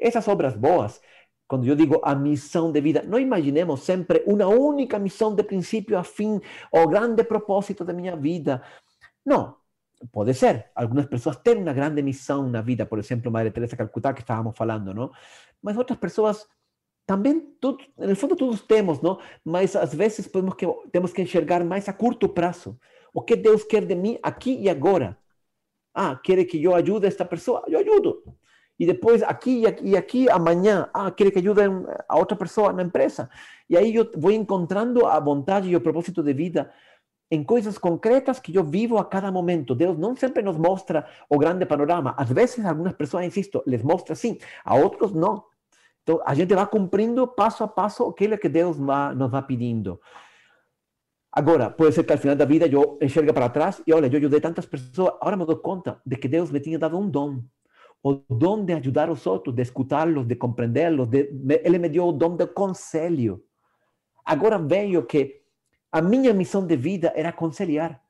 Essas 0.00 0.26
obras 0.28 0.56
boas, 0.56 0.98
quando 1.46 1.66
eu 1.66 1.76
digo 1.76 2.00
a 2.02 2.14
missão 2.14 2.72
de 2.72 2.80
vida, 2.80 3.02
não 3.02 3.18
imaginemos 3.18 3.80
sempre 3.80 4.24
uma 4.26 4.46
única 4.46 4.98
missão 4.98 5.34
de 5.34 5.42
princípio 5.42 5.98
a 5.98 6.02
fim, 6.02 6.40
o 6.72 6.86
grande 6.88 7.22
propósito 7.22 7.84
da 7.84 7.92
minha 7.92 8.16
vida. 8.16 8.62
Não, 9.26 9.56
pode 10.10 10.32
ser. 10.32 10.70
Algumas 10.74 11.04
pessoas 11.04 11.36
têm 11.36 11.58
uma 11.58 11.74
grande 11.74 12.00
missão 12.00 12.48
na 12.48 12.62
vida, 12.62 12.86
por 12.86 12.98
exemplo, 12.98 13.30
Madre 13.30 13.50
Teresa 13.50 13.76
Calcutá, 13.76 14.14
que 14.14 14.22
estávamos 14.22 14.56
falando, 14.56 14.94
não? 14.94 15.10
Mas 15.60 15.76
outras 15.76 15.98
pessoas 15.98 16.48
também, 17.06 17.40
tudo, 17.60 17.78
no 17.98 18.14
fundo, 18.16 18.36
todos 18.36 18.62
temos, 18.62 19.00
não? 19.00 19.18
Mas 19.44 19.74
às 19.76 19.94
vezes 19.94 20.26
podemos 20.26 20.54
que, 20.54 20.66
temos 20.90 21.12
que 21.12 21.22
enxergar 21.22 21.64
mais 21.64 21.88
a 21.88 21.92
curto 21.92 22.28
prazo. 22.28 22.78
O 23.12 23.20
que 23.20 23.36
Deus 23.36 23.64
quer 23.64 23.84
de 23.84 23.94
mim 23.94 24.18
aqui 24.22 24.58
e 24.60 24.68
agora? 24.68 25.18
Ah, 25.94 26.16
quer 26.16 26.44
que 26.44 26.62
eu 26.62 26.74
ajude 26.74 27.06
esta 27.06 27.24
pessoa? 27.24 27.62
Eu 27.68 27.80
ajudo. 27.80 28.22
E 28.78 28.86
depois, 28.86 29.22
aqui 29.22 29.60
e 29.60 29.66
aqui, 29.66 29.88
e 29.90 29.96
aqui 29.96 30.30
amanhã, 30.30 30.88
ah, 30.94 31.10
quer 31.10 31.30
que 31.30 31.38
ajude 31.38 31.60
a 32.08 32.16
outra 32.16 32.36
pessoa 32.36 32.72
na 32.72 32.82
empresa. 32.82 33.28
E 33.68 33.76
aí 33.76 33.94
eu 33.94 34.10
vou 34.16 34.30
encontrando 34.30 35.04
a 35.06 35.20
vontade 35.20 35.68
e 35.68 35.76
o 35.76 35.80
propósito 35.80 36.22
de 36.22 36.32
vida 36.32 36.72
em 37.30 37.42
coisas 37.42 37.78
concretas 37.78 38.38
que 38.38 38.54
eu 38.54 38.64
vivo 38.64 38.98
a 38.98 39.04
cada 39.04 39.30
momento. 39.32 39.74
Deus 39.74 39.98
não 39.98 40.14
sempre 40.14 40.42
nos 40.42 40.56
mostra 40.56 41.06
o 41.28 41.38
grande 41.38 41.64
panorama. 41.64 42.14
Às 42.16 42.30
vezes, 42.30 42.64
algumas 42.64 42.92
pessoas, 42.92 43.24
insisto, 43.24 43.62
les 43.66 43.82
mostra 43.82 44.14
sim, 44.14 44.38
a 44.64 44.74
outros 44.74 45.12
não. 45.12 45.44
Então, 46.02 46.20
a 46.24 46.34
gente 46.34 46.54
vai 46.54 46.66
cumprindo 46.66 47.26
passo 47.28 47.62
a 47.62 47.68
passo 47.68 48.04
aquilo 48.04 48.36
que 48.36 48.48
Deus 48.48 48.78
nos 48.78 49.30
vai 49.30 49.42
pedindo. 49.42 50.00
Agora, 51.30 51.70
pode 51.70 51.94
ser 51.94 52.04
que 52.04 52.12
ao 52.12 52.18
final 52.18 52.36
da 52.36 52.44
vida 52.44 52.66
eu 52.66 52.98
enxergue 53.00 53.32
para 53.32 53.48
trás 53.48 53.80
e 53.86 53.92
olha, 53.92 54.06
eu 54.06 54.18
ajudei 54.18 54.40
tantas 54.40 54.66
pessoas, 54.66 55.14
agora 55.20 55.36
me 55.36 55.46
dou 55.46 55.56
conta 55.56 56.00
de 56.04 56.16
que 56.16 56.28
Deus 56.28 56.50
me 56.50 56.60
tinha 56.60 56.78
dado 56.78 56.98
um 56.98 57.08
dom. 57.08 57.42
O 58.02 58.14
dom 58.28 58.64
de 58.64 58.72
ajudar 58.74 59.08
os 59.08 59.26
outros, 59.26 59.54
de 59.54 59.62
escutá-los, 59.62 60.26
de 60.26 60.34
compreendê-los. 60.34 61.08
Ele 61.12 61.78
me 61.78 61.88
deu 61.88 62.08
o 62.08 62.12
dom 62.12 62.36
do 62.36 62.48
conselho. 62.48 63.44
Agora 64.24 64.58
vejo 64.58 65.04
que 65.04 65.40
a 65.90 66.02
minha 66.02 66.34
missão 66.34 66.66
de 66.66 66.76
vida 66.76 67.12
era 67.14 67.32
conciliar. 67.32 68.02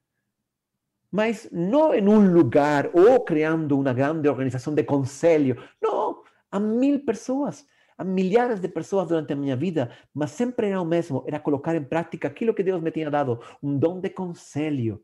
Mas 1.10 1.48
não 1.52 1.93
em 1.94 2.09
um 2.09 2.32
lugar 2.32 2.90
ou 2.94 3.20
criando 3.20 3.78
uma 3.78 3.93
grande 3.93 4.28
organização 4.28 4.74
de 4.74 4.82
conselho. 4.82 5.62
Não, 5.81 6.23
a 6.51 6.59
mil 6.59 7.05
pessoas, 7.05 7.66
a 7.97 8.05
milhares 8.05 8.60
de 8.60 8.69
pessoas 8.69 9.09
durante 9.09 9.32
a 9.32 9.36
minha 9.36 9.56
vida, 9.56 9.90
mas 10.14 10.31
sempre 10.32 10.69
era 10.69 10.81
o 10.81 10.85
mesmo, 10.85 11.24
era 11.27 11.40
colocar 11.40 11.74
em 11.74 11.85
prática 11.85 12.28
aquilo 12.28 12.55
que 12.55 12.62
Deus 12.62 12.81
me 12.81 12.90
tinha 12.90 13.10
dado, 13.10 13.40
um 13.62 13.78
dom 13.78 14.01
de 14.01 14.10
conselho. 14.10 15.02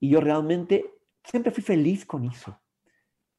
E 0.00 0.12
eu 0.12 0.20
realmente 0.20 0.84
sempre 1.24 1.50
fui 1.50 1.62
feliz 1.62 2.04
com 2.04 2.22
isso. 2.24 2.54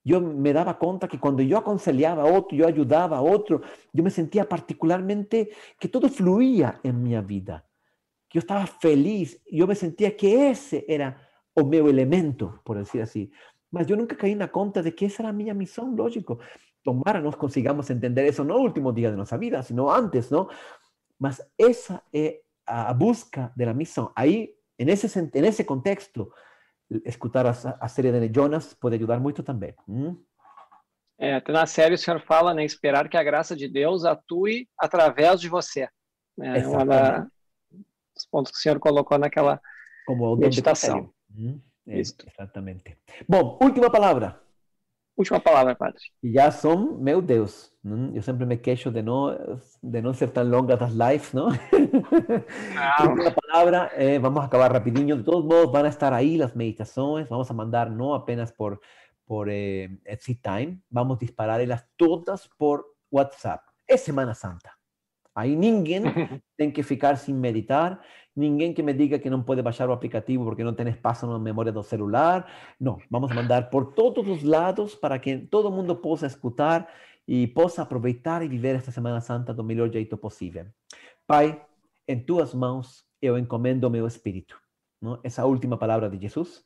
Eu 0.06 0.20
me 0.20 0.52
dava 0.52 0.74
conta 0.74 1.08
que 1.08 1.18
quando 1.18 1.42
eu 1.42 1.58
aconselhava 1.58 2.26
outro, 2.26 2.58
eu 2.58 2.68
ajudava 2.68 3.22
outro, 3.22 3.62
eu 3.94 4.04
me 4.04 4.12
sentia 4.12 4.46
particularmente 4.46 5.50
que 5.80 5.88
tudo 5.88 6.10
fluía 6.10 6.80
em 6.84 6.92
minha 6.92 7.22
vida 7.22 7.64
que 8.34 8.40
eu 8.40 8.42
estava 8.42 8.66
feliz 8.66 9.40
e 9.48 9.60
eu 9.60 9.68
me 9.68 9.76
sentia 9.76 10.10
que 10.10 10.26
esse 10.26 10.84
era 10.88 11.16
o 11.56 11.64
meu 11.64 11.88
elemento, 11.88 12.60
por 12.66 12.82
dizer 12.82 13.02
assim. 13.02 13.30
Mas 13.72 13.88
eu 13.88 13.96
nunca 13.96 14.16
caí 14.16 14.34
na 14.34 14.48
conta 14.48 14.82
de 14.82 14.92
que 14.92 15.06
essa 15.06 15.22
era 15.22 15.30
a 15.30 15.32
minha 15.32 15.56
lógico. 15.96 16.40
Tomara 16.84 17.22
nós 17.22 17.36
consigamos 17.36 17.90
entender 17.90 18.28
isso 18.28 18.44
no 18.44 18.56
último 18.56 18.92
dia 18.92 19.12
de 19.12 19.18
nossa 19.18 19.38
vida, 19.38 19.62
sino 19.64 19.90
antes, 19.90 20.30
não? 20.30 20.50
Mas 21.20 21.42
essa 21.58 22.02
é 22.14 22.42
a 22.66 22.94
busca 22.94 23.52
da 23.56 23.74
missão. 23.74 24.12
Aí, 24.16 24.54
nesse, 24.80 25.08
nesse 25.36 25.64
contexto, 25.64 26.32
escutar 27.06 27.46
a, 27.46 27.52
a 27.80 27.88
série 27.88 28.12
de 28.28 28.34
Jonas 28.34 28.74
pode 28.74 28.96
ajudar 28.96 29.20
muito 29.20 29.44
também. 29.44 29.74
Hum? 29.88 30.22
É, 31.18 31.36
até 31.36 31.52
na 31.52 31.66
série 31.66 31.96
o 31.96 31.98
senhor 31.98 32.20
fala, 32.22 32.54
né, 32.54 32.66
esperar 32.66 33.08
que 33.08 33.16
a 33.16 33.24
graça 33.24 33.56
de 33.56 33.68
Deus 33.68 34.04
atue 34.04 34.68
através 34.78 35.40
de 35.40 35.48
você. 35.48 35.88
É 36.40 36.68
uma 36.68 36.86
da, 36.86 37.28
os 38.18 38.26
pontos 38.26 38.52
que 38.52 38.58
o 38.58 38.62
senhor 38.62 38.80
colocou 38.80 39.18
naquela 39.18 39.62
Como 40.06 40.36
meditação. 40.36 41.14
Hum, 41.36 41.62
é, 41.88 42.00
exatamente. 42.00 42.98
Bom, 43.28 43.58
última 43.62 43.90
palavra. 43.92 44.43
Última 45.16 45.40
palavra, 45.40 45.76
padre. 45.76 46.02
Já 46.24 46.50
são, 46.50 46.98
meu 46.98 47.22
Deus, 47.22 47.72
eu 48.16 48.22
sempre 48.24 48.48
me 48.48 48.58
queixo 48.58 48.90
de 48.90 49.04
não, 49.04 49.60
de 49.82 50.02
não 50.02 50.12
ser 50.12 50.32
tão 50.32 50.44
longa 50.44 50.76
das 50.76 50.92
lives, 50.92 51.34
não? 51.34 51.50
Ah. 52.76 53.04
última 53.08 53.32
palavra, 53.32 53.92
é, 53.94 54.18
vamos 54.18 54.44
acabar 54.44 54.72
rapidinho. 54.72 55.18
De 55.18 55.24
todos 55.24 55.46
modos, 55.46 55.72
van 55.72 55.86
a 55.86 55.90
estar 55.90 56.14
aí 56.14 56.42
as 56.42 56.56
meditações, 56.56 57.30
vamos 57.30 57.50
a 57.50 57.54
mandar 57.54 57.92
não 57.92 58.14
apenas 58.14 58.52
por, 58.52 58.80
por 59.26 59.50
eh, 59.50 59.90
Time, 60.18 60.82
vamos 60.90 61.20
disparar 61.20 61.62
elas 61.62 61.86
todas 61.96 62.48
por 62.58 62.84
WhatsApp. 63.12 63.64
É 63.88 63.98
Semana 63.98 64.34
Santa. 64.34 64.72
Aí 65.36 65.56
ninguém 65.56 66.02
tem 66.58 66.72
que 66.72 66.82
ficar 66.82 67.18
sem 67.18 67.36
meditar, 67.36 68.00
ninguém 68.36 68.74
que 68.74 68.82
me 68.82 68.94
diga 68.94 69.20
que 69.20 69.30
não 69.30 69.44
pode 69.44 69.62
baixar 69.62 69.90
o 69.90 69.92
aplicativo 69.92 70.44
porque 70.44 70.64
não 70.64 70.74
tem 70.74 70.88
espaço 70.90 71.28
na 71.28 71.38
memória 71.40 71.72
do 71.72 71.84
celular. 71.84 72.50
Não, 72.80 73.00
vamos 73.10 73.34
mandar 73.34 73.70
por 73.70 73.94
todos 73.94 74.28
os 74.28 74.44
lados 74.44 74.96
para 74.96 75.20
que 75.20 75.38
todo 75.38 75.72
mundo 75.72 75.96
possa 75.96 76.28
escutar 76.28 76.90
e 77.28 77.48
possa 77.48 77.84
aproveitar 77.84 78.44
e 78.44 78.48
viver 78.48 78.76
esta 78.76 78.92
Semana 78.92 79.22
Santa 79.22 79.54
do 79.54 79.64
melhor 79.64 79.92
jeito 79.92 80.18
possível. 80.18 80.66
Pai, 81.26 81.64
em 82.08 82.20
tuas 82.20 82.54
mãos 82.54 83.06
eu 83.22 83.38
encomendo 83.38 83.90
meu 83.90 84.06
espírito. 84.06 84.60
Não? 85.02 85.20
Essa 85.24 85.46
última 85.46 85.78
palavra 85.78 86.10
de 86.10 86.18
Jesus. 86.18 86.64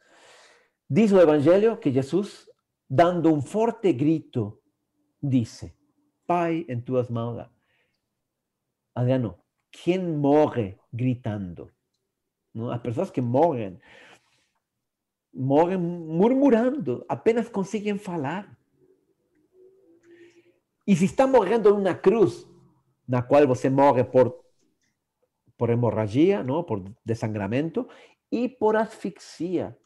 Diz 0.89 1.11
o 1.11 1.19
Evangelho 1.19 1.77
que 1.77 1.91
Jesus, 1.91 2.47
dando 2.89 3.33
um 3.33 3.41
forte 3.41 3.91
grito, 3.93 4.59
disse: 5.21 5.75
Pai, 6.25 6.65
em 6.67 6.79
tuas 6.79 7.09
mãos 7.09 7.45
Adriano, 8.95 9.37
¿quién 9.71 10.19
morre 10.19 10.79
gritando? 10.91 11.71
¿No? 12.53 12.69
Las 12.69 12.79
personas 12.79 13.11
que 13.11 13.21
morren, 13.21 13.79
morren 15.33 15.81
murmurando, 15.81 17.05
apenas 17.07 17.49
consiguen 17.49 17.99
falar. 17.99 18.57
E 20.85 20.95
se 20.95 21.05
está 21.05 21.27
morrendo 21.27 21.71
numa 21.71 22.01
cruz, 22.01 22.47
na 23.05 23.21
qual 23.21 23.45
você 23.45 23.69
morre 23.69 24.05
por, 24.05 24.43
por 25.57 25.69
hemorragia, 25.69 26.43
não? 26.43 26.63
por 26.63 26.83
desangramento, 27.03 27.87
e 28.31 28.49
por 28.49 28.75
asfixia. 28.75 29.77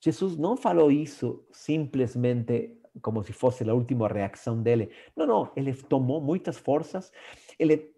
Jesus 0.00 0.36
não 0.36 0.56
falou 0.56 0.90
isso 0.90 1.46
simplesmente 1.52 2.80
como 3.00 3.22
se 3.22 3.32
fosse 3.32 3.68
a 3.68 3.74
última 3.74 4.08
reação 4.08 4.62
dele. 4.62 4.90
Não, 5.16 5.26
não, 5.26 5.52
ele 5.56 5.72
tomou 5.74 6.20
muitas 6.20 6.58
forças 6.58 7.12
ele 7.58 7.94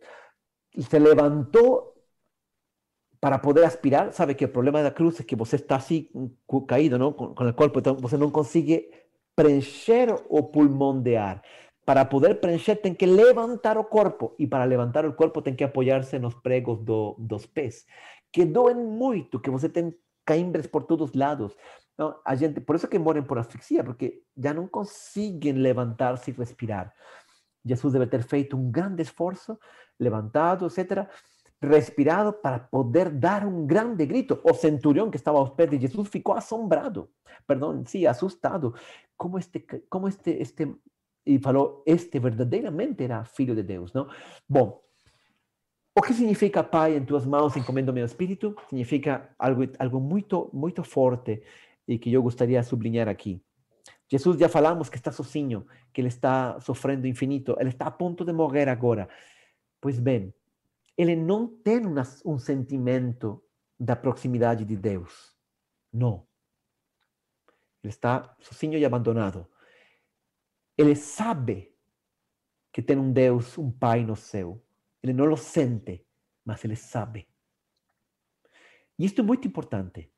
se 0.78 0.98
levantou 0.98 1.94
para 3.20 3.38
poder 3.38 3.64
aspirar. 3.64 4.12
Sabe 4.12 4.34
que 4.34 4.44
o 4.44 4.48
problema 4.48 4.82
da 4.82 4.90
cruz 4.90 5.18
é 5.20 5.22
que 5.22 5.36
você 5.36 5.56
está 5.56 5.76
assim, 5.76 6.08
caído, 6.68 6.98
não? 6.98 7.12
Com, 7.12 7.34
com 7.34 7.48
o 7.48 7.54
corpo, 7.54 7.78
então 7.78 7.96
você 7.96 8.16
não 8.16 8.30
consegue 8.30 8.90
preencher 9.34 10.14
o 10.28 10.42
pulmão 10.42 11.00
de 11.00 11.16
ar. 11.16 11.42
Para 11.84 12.04
poder 12.04 12.40
preencher, 12.40 12.76
tem 12.76 12.94
que 12.94 13.04
levantar 13.06 13.76
o 13.76 13.84
corpo. 13.84 14.34
E 14.38 14.46
para 14.46 14.64
levantar 14.64 15.04
o 15.04 15.12
corpo, 15.12 15.42
tem 15.42 15.54
que 15.54 15.64
apoiar-se 15.64 16.18
nos 16.18 16.34
pregos 16.34 16.80
do, 16.80 17.14
dos 17.18 17.46
pés, 17.46 17.84
que 18.32 18.44
doem 18.44 18.76
muito, 18.76 19.38
que 19.38 19.50
você 19.50 19.68
tem 19.68 19.94
cãibres 20.24 20.66
por 20.66 20.84
todos 20.84 21.12
lados. 21.12 21.54
Então, 21.94 22.18
a 22.24 22.34
gente, 22.34 22.60
por 22.60 22.76
isso 22.76 22.88
que 22.88 22.98
morrem 22.98 23.22
por 23.22 23.38
asfixia, 23.38 23.84
porque 23.84 24.22
já 24.36 24.52
não 24.52 24.66
conseguem 24.66 25.52
levantar-se 25.52 26.30
e 26.30 26.34
respirar. 26.34 26.92
Jesus 27.64 27.92
debe 27.92 28.06
ter 28.06 28.22
feito 28.22 28.56
um 28.56 28.70
grande 28.70 29.02
esforço, 29.02 29.58
levantado, 29.98 30.66
etc., 30.66 31.08
respirado 31.62 32.32
para 32.32 32.58
poder 32.58 33.10
dar 33.10 33.46
um 33.46 33.66
grande 33.66 34.04
grito. 34.06 34.40
O 34.44 34.52
centurião 34.54 35.10
que 35.10 35.16
estava 35.16 35.38
aos 35.38 35.50
pés 35.50 35.70
de 35.70 35.80
Jesus 35.80 36.08
ficou 36.08 36.34
assombrado, 36.34 37.08
perdão, 37.46 37.82
sim, 37.86 38.06
assustado. 38.06 38.74
Como 39.16 39.38
este, 39.38 39.60
como 39.88 40.08
este, 40.08 40.30
este, 40.32 40.74
e 41.24 41.38
falou, 41.38 41.82
este 41.86 42.18
verdadeiramente 42.18 43.02
era 43.04 43.24
filho 43.24 43.54
de 43.54 43.62
Deus, 43.62 43.92
não? 43.94 44.08
Bom, 44.48 44.84
O 45.96 46.02
que 46.02 46.12
significa, 46.12 46.64
Pai, 46.64 46.96
em 46.96 47.04
tuas 47.04 47.24
mãos 47.24 47.56
encomendo 47.56 47.92
meu 47.92 48.04
espírito? 48.04 48.56
Significa 48.68 49.30
algo, 49.38 49.62
algo 49.78 50.00
muito, 50.00 50.50
muito 50.52 50.82
forte 50.82 51.40
e 51.86 51.98
que 51.98 52.12
eu 52.12 52.20
gostaria 52.22 52.60
de 52.60 52.66
sublinhar 52.66 53.08
aqui. 53.08 53.40
Jesus 54.10 54.38
já 54.38 54.48
falamos 54.48 54.88
que 54.88 54.96
está 54.96 55.10
sozinho, 55.10 55.66
que 55.92 56.00
ele 56.00 56.08
está 56.08 56.60
sofrendo 56.60 57.06
infinito, 57.06 57.56
ele 57.58 57.70
está 57.70 57.86
a 57.86 57.90
ponto 57.90 58.24
de 58.24 58.32
morrer 58.32 58.68
agora. 58.68 59.08
Pois 59.80 59.98
bem, 59.98 60.32
ele 60.96 61.16
não 61.16 61.48
tem 61.48 61.84
uma, 61.84 62.02
um 62.24 62.38
sentimento 62.38 63.42
da 63.78 63.96
proximidade 63.96 64.64
de 64.64 64.76
Deus. 64.76 65.34
Não. 65.92 66.26
Ele 67.82 67.90
está 67.90 68.34
sozinho 68.40 68.78
e 68.78 68.84
abandonado. 68.84 69.46
Ele 70.76 70.94
sabe 70.94 71.74
que 72.72 72.82
tem 72.82 72.98
um 72.98 73.12
Deus, 73.12 73.58
um 73.58 73.70
Pai 73.70 74.04
no 74.04 74.16
céu. 74.16 74.62
Ele 75.02 75.12
não 75.12 75.26
lo 75.26 75.36
sente, 75.36 76.06
mas 76.44 76.64
ele 76.64 76.76
sabe. 76.76 77.28
E 78.98 79.04
isto 79.04 79.20
é 79.20 79.24
muito 79.24 79.46
importante. 79.46 80.10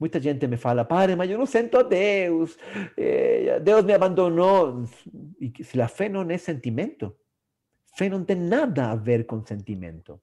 Muita 0.00 0.18
gente 0.18 0.46
me 0.46 0.56
fala, 0.56 0.82
padre, 0.82 1.14
mas 1.14 1.30
eu 1.30 1.36
não 1.36 1.44
sinto 1.44 1.76
a 1.76 1.82
Deus, 1.82 2.56
eh, 2.96 3.60
Deus 3.60 3.84
me 3.84 3.92
abandonou. 3.92 4.84
E 5.38 5.52
se 5.62 5.78
a 5.78 5.88
fé 5.88 6.08
não 6.08 6.22
é 6.22 6.38
sentimento, 6.38 7.14
fé 7.94 8.08
não 8.08 8.24
tem 8.24 8.36
nada 8.36 8.90
a 8.90 8.96
ver 8.96 9.26
com 9.26 9.44
sentimento. 9.44 10.18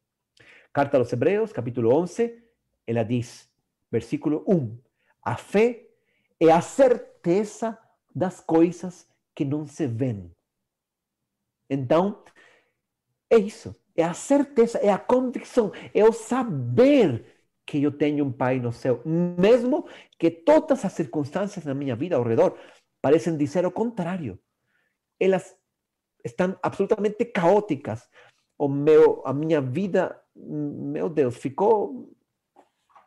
Carta 0.74 0.98
aos 0.98 1.14
Hebreus, 1.14 1.52
capítulo 1.52 1.96
11, 1.96 2.44
ela 2.88 3.04
diz, 3.04 3.48
versículo 3.92 4.44
1, 4.48 4.80
a 5.22 5.38
fé 5.38 5.86
é 6.40 6.52
a 6.52 6.62
certeza 6.62 7.78
das 8.16 8.40
coisas 8.40 9.08
que 9.36 9.46
não 9.46 9.68
se 9.68 9.86
veem. 9.86 10.32
Então, 11.70 12.24
é 13.30 13.38
isso. 13.38 13.76
É 13.96 14.04
a 14.04 14.14
certeza, 14.14 14.80
é 14.80 14.92
a 14.92 14.98
convicção, 14.98 15.72
é 15.94 16.04
o 16.04 16.12
saber 16.12 17.37
que 17.68 17.84
eu 17.84 17.92
tenho 17.92 18.26
um 18.26 18.32
Pai 18.32 18.60
no 18.60 18.72
céu, 18.72 19.02
mesmo 19.06 19.86
que 20.18 20.32
todas 20.32 20.86
as 20.86 20.94
circunstâncias 20.94 21.66
na 21.66 21.74
minha 21.74 21.98
vida 21.98 22.16
ao 22.16 22.24
redor 22.24 22.58
parecem 23.02 23.36
dizer 23.38 23.66
o 23.66 23.72
contrário. 23.72 24.40
Elas 25.20 25.54
absolutamente 26.64 27.26
caóticas. 27.26 28.10
O 28.58 28.70
meu, 28.70 29.22
a 29.26 29.34
minha 29.34 29.62
vida, 29.62 30.20
meu 30.34 31.10
Deus, 31.10 31.36
ficou 31.36 32.10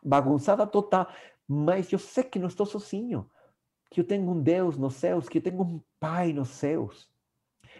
bagunçada 0.03 0.65
total. 0.67 1.07
Mas 1.47 1.91
eu 1.91 1.99
sei 1.99 2.23
que 2.23 2.39
não 2.39 2.47
estou 2.47 2.65
sozinho, 2.65 3.29
que 3.89 3.99
eu 3.99 4.05
tenho 4.05 4.29
um 4.29 4.41
Deus 4.41 4.77
nos 4.77 4.93
céus, 4.93 5.27
que 5.27 5.39
eu 5.39 5.41
tenho 5.41 5.61
um 5.61 5.81
Pai 5.99 6.31
nos 6.33 6.49
céus. 6.49 7.09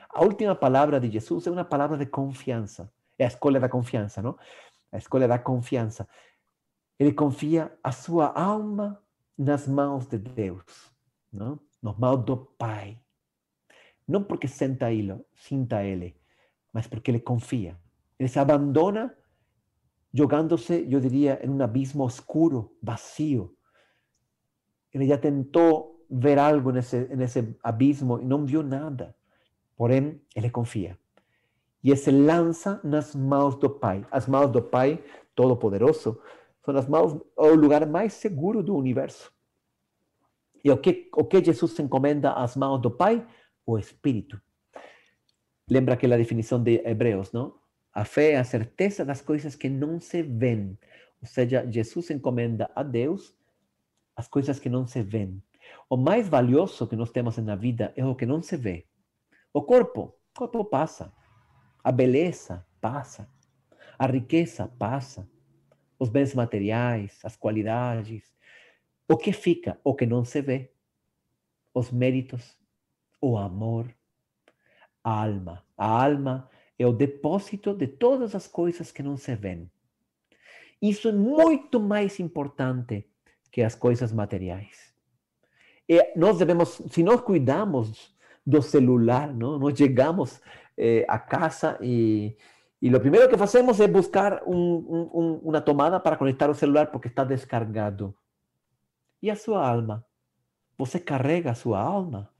A 0.10 0.24
última 0.24 0.56
palavra 0.56 1.00
de 1.00 1.10
Jesus 1.10 1.46
é 1.48 1.52
uma 1.52 1.64
palavra 1.64 1.98
de 1.98 2.08
confiança. 2.08 2.92
É 3.18 3.26
a 3.26 3.28
escola 3.28 3.60
da 3.60 3.70
confiança, 3.70 4.22
não? 4.22 4.38
A 4.92 4.98
escola 4.98 5.28
da 5.28 5.40
confiança. 5.40 6.08
Ele 7.00 7.14
confia 7.14 7.72
a 7.84 7.92
sua 7.92 8.28
alma 8.28 9.02
nas 9.38 9.68
mãos 9.68 10.06
de 10.06 10.18
Deus, 10.18 10.94
não? 11.32 11.60
Nas 11.82 11.98
mãos 11.98 12.24
do 12.24 12.38
Pai. 12.38 13.00
Não 14.08 14.24
porque 14.24 14.48
senta 14.48 14.92
ele, 14.92 15.20
sinta 15.34 15.84
ele, 15.84 16.16
mas 16.72 16.88
porque 16.88 17.10
ele 17.10 17.20
confia. 17.20 17.80
Ele 18.20 18.30
se 18.30 18.38
abandona 18.40 19.16
jogando-se, 20.14 20.88
eu 20.90 21.00
diria, 21.00 21.40
em 21.44 21.50
um 21.50 21.62
abismo 21.62 22.06
escuro, 22.06 22.78
vazio. 22.84 23.58
Ele 24.94 25.08
já 25.08 25.18
tentou 25.18 26.06
ver 26.10 26.38
algo 26.38 26.72
nesse, 26.72 27.08
nesse 27.16 27.58
abismo 27.64 28.20
e 28.20 28.26
não 28.26 28.46
viu 28.46 28.62
nada. 28.62 29.16
Porém, 29.76 30.22
ele 30.36 30.50
confia 30.50 31.00
e 31.84 31.96
se 31.96 32.12
lança 32.12 32.80
nas 32.84 33.16
mãos 33.16 33.56
do 33.56 33.70
Pai. 33.70 34.06
As 34.12 34.28
mãos 34.28 34.52
do 34.52 34.62
Pai 34.62 35.04
Todo-Poderoso 35.36 36.20
são 36.64 36.76
as 36.76 36.88
mãos, 36.88 37.20
o 37.36 37.48
lugar 37.56 37.86
mais 37.86 38.14
seguro 38.14 38.62
do 38.62 38.76
universo. 38.76 39.32
E 40.64 40.70
o 40.70 40.78
que, 40.78 41.10
o 41.16 41.26
que 41.26 41.44
Jesus 41.44 41.78
encomenda 41.80 42.34
às 42.34 42.56
mãos 42.56 42.80
do 42.80 42.92
Pai? 42.92 43.26
O 43.66 43.78
Espírito. 43.78 44.40
Lembra 45.70 45.96
aquela 45.96 46.18
definição 46.18 46.62
de 46.62 46.82
Hebreus, 46.86 47.32
não? 47.32 47.56
A 47.94 48.06
fé 48.06 48.34
é 48.34 48.38
a 48.38 48.44
certeza 48.44 49.04
das 49.04 49.22
coisas 49.22 49.56
que 49.56 49.70
não 49.70 50.00
se 50.00 50.22
veem. 50.22 50.78
Ou 51.22 51.28
seja, 51.28 51.66
Jesus 51.70 52.10
encomenda 52.10 52.70
a 52.76 52.84
Deus 52.84 53.36
as 54.16 54.28
coisas 54.28 54.60
que 54.60 54.70
não 54.70 54.86
se 54.86 55.02
veem. 55.02 55.42
O 55.90 55.98
mais 55.98 56.28
valioso 56.28 56.88
que 56.88 56.96
nós 56.96 57.12
temos 57.12 57.38
na 57.38 57.56
vida 57.56 57.94
é 57.96 58.06
o 58.06 58.16
que 58.16 58.26
não 58.26 58.42
se 58.42 58.56
vê. 58.56 58.86
O 59.54 59.62
corpo, 59.62 60.16
o 60.36 60.40
corpo 60.40 60.66
passa. 60.66 61.12
A 61.84 61.92
beleza 61.92 62.66
passa, 62.80 63.28
a 63.98 64.06
riqueza 64.06 64.68
passa, 64.78 65.28
os 66.02 66.10
bens 66.10 66.34
materiais, 66.34 67.20
as 67.24 67.36
qualidades. 67.36 68.24
O 69.08 69.16
que 69.16 69.32
fica? 69.32 69.80
O 69.84 69.94
que 69.94 70.08
não 70.08 70.26
se 70.26 70.42
vê. 70.42 70.72
Os 71.76 71.92
méritos, 71.92 72.58
o 73.22 73.38
amor, 73.38 73.86
a 75.04 75.22
alma. 75.24 75.64
A 75.78 76.04
alma 76.04 76.50
é 76.80 76.88
o 76.88 76.92
depósito 76.92 77.76
de 77.76 77.86
todas 77.86 78.34
as 78.34 78.48
coisas 78.48 78.92
que 78.92 79.04
não 79.04 79.16
se 79.16 79.36
veem. 79.36 79.70
Isso 80.82 81.08
é 81.08 81.12
muito 81.12 81.80
mais 81.80 82.20
importante 82.20 83.08
que 83.52 83.62
as 83.62 83.76
coisas 83.76 84.12
materiais. 84.12 84.92
E 85.88 86.14
nós 86.16 86.40
devemos, 86.40 86.82
se 86.90 87.04
nós 87.04 87.22
cuidamos 87.22 88.12
do 88.44 88.60
celular, 88.60 89.32
não? 89.32 89.60
nós 89.60 89.78
chegamos 89.78 90.42
eh, 90.76 91.06
a 91.08 91.20
casa 91.20 91.78
y, 91.80 92.36
y, 92.82 92.90
lo 92.90 93.00
primero 93.00 93.30
que 93.30 93.42
hacemos 93.42 93.80
es 93.80 93.92
buscar 93.92 94.42
un, 94.46 95.10
un, 95.14 95.40
una 95.44 95.64
tomada 95.64 96.02
para 96.02 96.18
conectar 96.18 96.50
o 96.50 96.54
celular 96.54 96.92
porque 96.92 97.08
está 97.08 97.24
descargado. 97.24 98.16
E 99.22 99.30
a 99.30 99.36
sua 99.36 99.66
alma? 99.66 100.06
Você 100.78 101.00
carrega 101.00 101.52
a 101.52 101.56
sua 101.56 101.80
alma? 101.80 102.34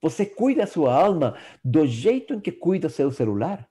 Você 0.00 0.24
cuida 0.26 0.64
a 0.64 0.66
sua 0.66 0.94
alma 0.94 1.36
do 1.62 1.86
jeito 1.86 2.34
em 2.34 2.40
que 2.40 2.52
cuida 2.52 2.86
o 2.86 2.90
seu 2.90 3.10
celular? 3.10 3.68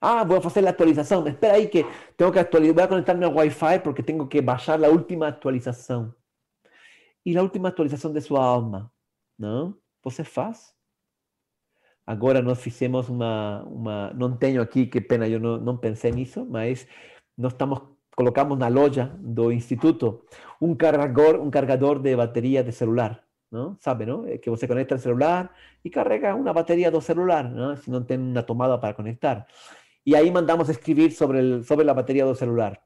Ah, 0.00 0.24
vou 0.24 0.40
fazer 0.40 0.66
a 0.66 0.70
atualização. 0.70 1.24
Espera 1.28 1.54
aí 1.54 1.68
que 1.68 1.84
tenho 2.16 2.32
que 2.32 2.38
atualizar. 2.40 2.74
Vou 2.74 2.88
conectar 2.88 3.14
meu 3.14 3.32
Wi-Fi 3.32 3.78
porque 3.84 4.02
tenho 4.02 4.26
que 4.26 4.40
baixar 4.40 4.82
a 4.84 4.88
última 4.88 5.28
atualização. 5.28 6.12
E 7.24 7.36
a 7.36 7.42
última 7.42 7.68
atualização 7.68 8.12
de 8.12 8.20
sua 8.20 8.44
alma? 8.44 8.92
Não? 9.38 9.78
Você 10.02 10.24
faz? 10.24 10.74
Agora 12.06 12.42
nós 12.42 12.60
fizemos 12.60 13.08
uma, 13.08 13.62
uma 13.64 14.12
não 14.14 14.36
tenho 14.36 14.60
aqui, 14.60 14.86
que 14.86 15.00
pena, 15.00 15.28
eu 15.28 15.40
não, 15.40 15.58
não 15.58 15.76
pensei 15.76 16.10
nisso, 16.10 16.44
mas 16.44 16.86
nós 17.36 17.52
estamos 17.52 17.80
colocamos 18.16 18.58
na 18.58 18.68
loja 18.68 19.10
do 19.18 19.50
instituto 19.52 20.24
um 20.60 20.74
carregador, 20.74 21.40
um 21.40 21.50
carregador 21.50 21.98
de 21.98 22.14
bateria 22.16 22.62
de 22.62 22.72
celular, 22.72 23.22
não? 23.50 23.76
Sabe, 23.80 24.06
não? 24.06 24.26
É 24.26 24.38
que 24.38 24.50
você 24.50 24.66
conecta 24.68 24.96
o 24.96 24.98
celular 24.98 25.50
e 25.84 25.90
carrega 25.90 26.34
uma 26.34 26.52
bateria 26.52 26.90
do 26.90 27.00
celular, 27.00 27.44
não? 27.50 27.76
Se 27.76 27.90
não 27.90 28.02
tem 28.04 28.18
uma 28.18 28.42
tomada 28.42 28.78
para 28.78 28.94
conectar. 28.94 29.46
E 30.04 30.14
aí 30.16 30.30
mandamos 30.30 30.68
escrever 30.68 31.12
sobre 31.12 31.38
el, 31.38 31.64
sobre 31.64 31.88
a 31.88 31.94
bateria 31.94 32.24
do 32.26 32.34
celular. 32.34 32.80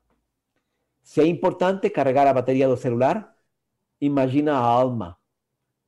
Se 1.02 1.20
é 1.20 1.26
importante 1.26 1.90
carregar 1.90 2.26
a 2.26 2.32
bateria 2.32 2.68
do 2.68 2.76
celular, 2.76 3.34
imagina 4.01 4.52
a 4.55 4.59
alma 4.59 5.18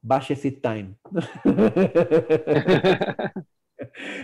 baixa 0.02 0.32
esse 0.32 0.50
time. 0.50 0.96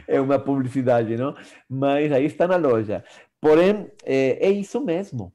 é 0.06 0.20
uma 0.20 0.38
publicidade, 0.38 1.16
não? 1.16 1.34
Mas 1.68 2.12
aí 2.12 2.24
está 2.24 2.46
na 2.46 2.56
loja. 2.56 3.04
Porém, 3.40 3.90
é, 4.04 4.46
é, 4.46 4.50
isso 4.50 4.84
mesmo. 4.84 5.34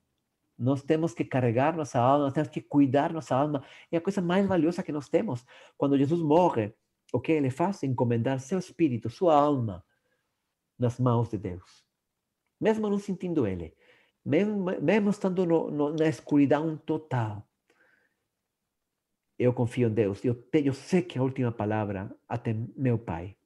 Nós 0.58 0.84
temos 0.84 1.14
que 1.14 1.24
carregar 1.24 1.76
nossa 1.76 2.00
alma, 2.00 2.26
nós 2.26 2.34
temos 2.34 2.50
que 2.50 2.62
cuidar 2.62 3.14
nossa 3.14 3.36
alma. 3.36 3.64
É 3.92 3.98
a 3.98 4.02
coisa 4.02 4.22
mais 4.22 4.46
valiosa 4.46 4.84
que 4.84 4.92
nós 4.92 5.08
temos. 5.08 5.46
Quando 5.78 5.98
Jesus 5.98 6.22
morre, 6.22 6.74
o 7.14 7.20
que 7.20 7.32
ele 7.32 7.50
faz? 7.50 7.84
Encomendar 7.84 8.40
seu 8.40 8.60
espírito, 8.60 9.10
sua 9.10 9.36
alma, 9.36 9.84
nas 10.78 11.00
mãos 11.00 11.30
de 11.30 11.38
Deus. 11.38 11.86
Mesmo 12.60 12.90
não 12.90 13.00
sentindo 13.00 13.48
ele, 13.48 13.74
mesmo, 14.26 14.66
mesmo 14.82 15.10
estando 15.10 15.46
no, 15.46 15.72
no, 15.72 15.94
na 15.94 16.08
escuridão 16.08 16.76
total, 16.78 17.48
eu 19.40 19.54
confio 19.54 19.88
em 19.88 19.94
Deus. 19.94 20.24
Eu, 20.26 20.36
te, 20.36 20.66
eu 20.66 20.74
sei 20.74 21.02
que 21.02 21.18
a 21.18 21.24
última 21.24 21.52
palavra 21.52 22.14
até 22.28 22.54
meu 22.76 23.00
pai. 23.00 23.38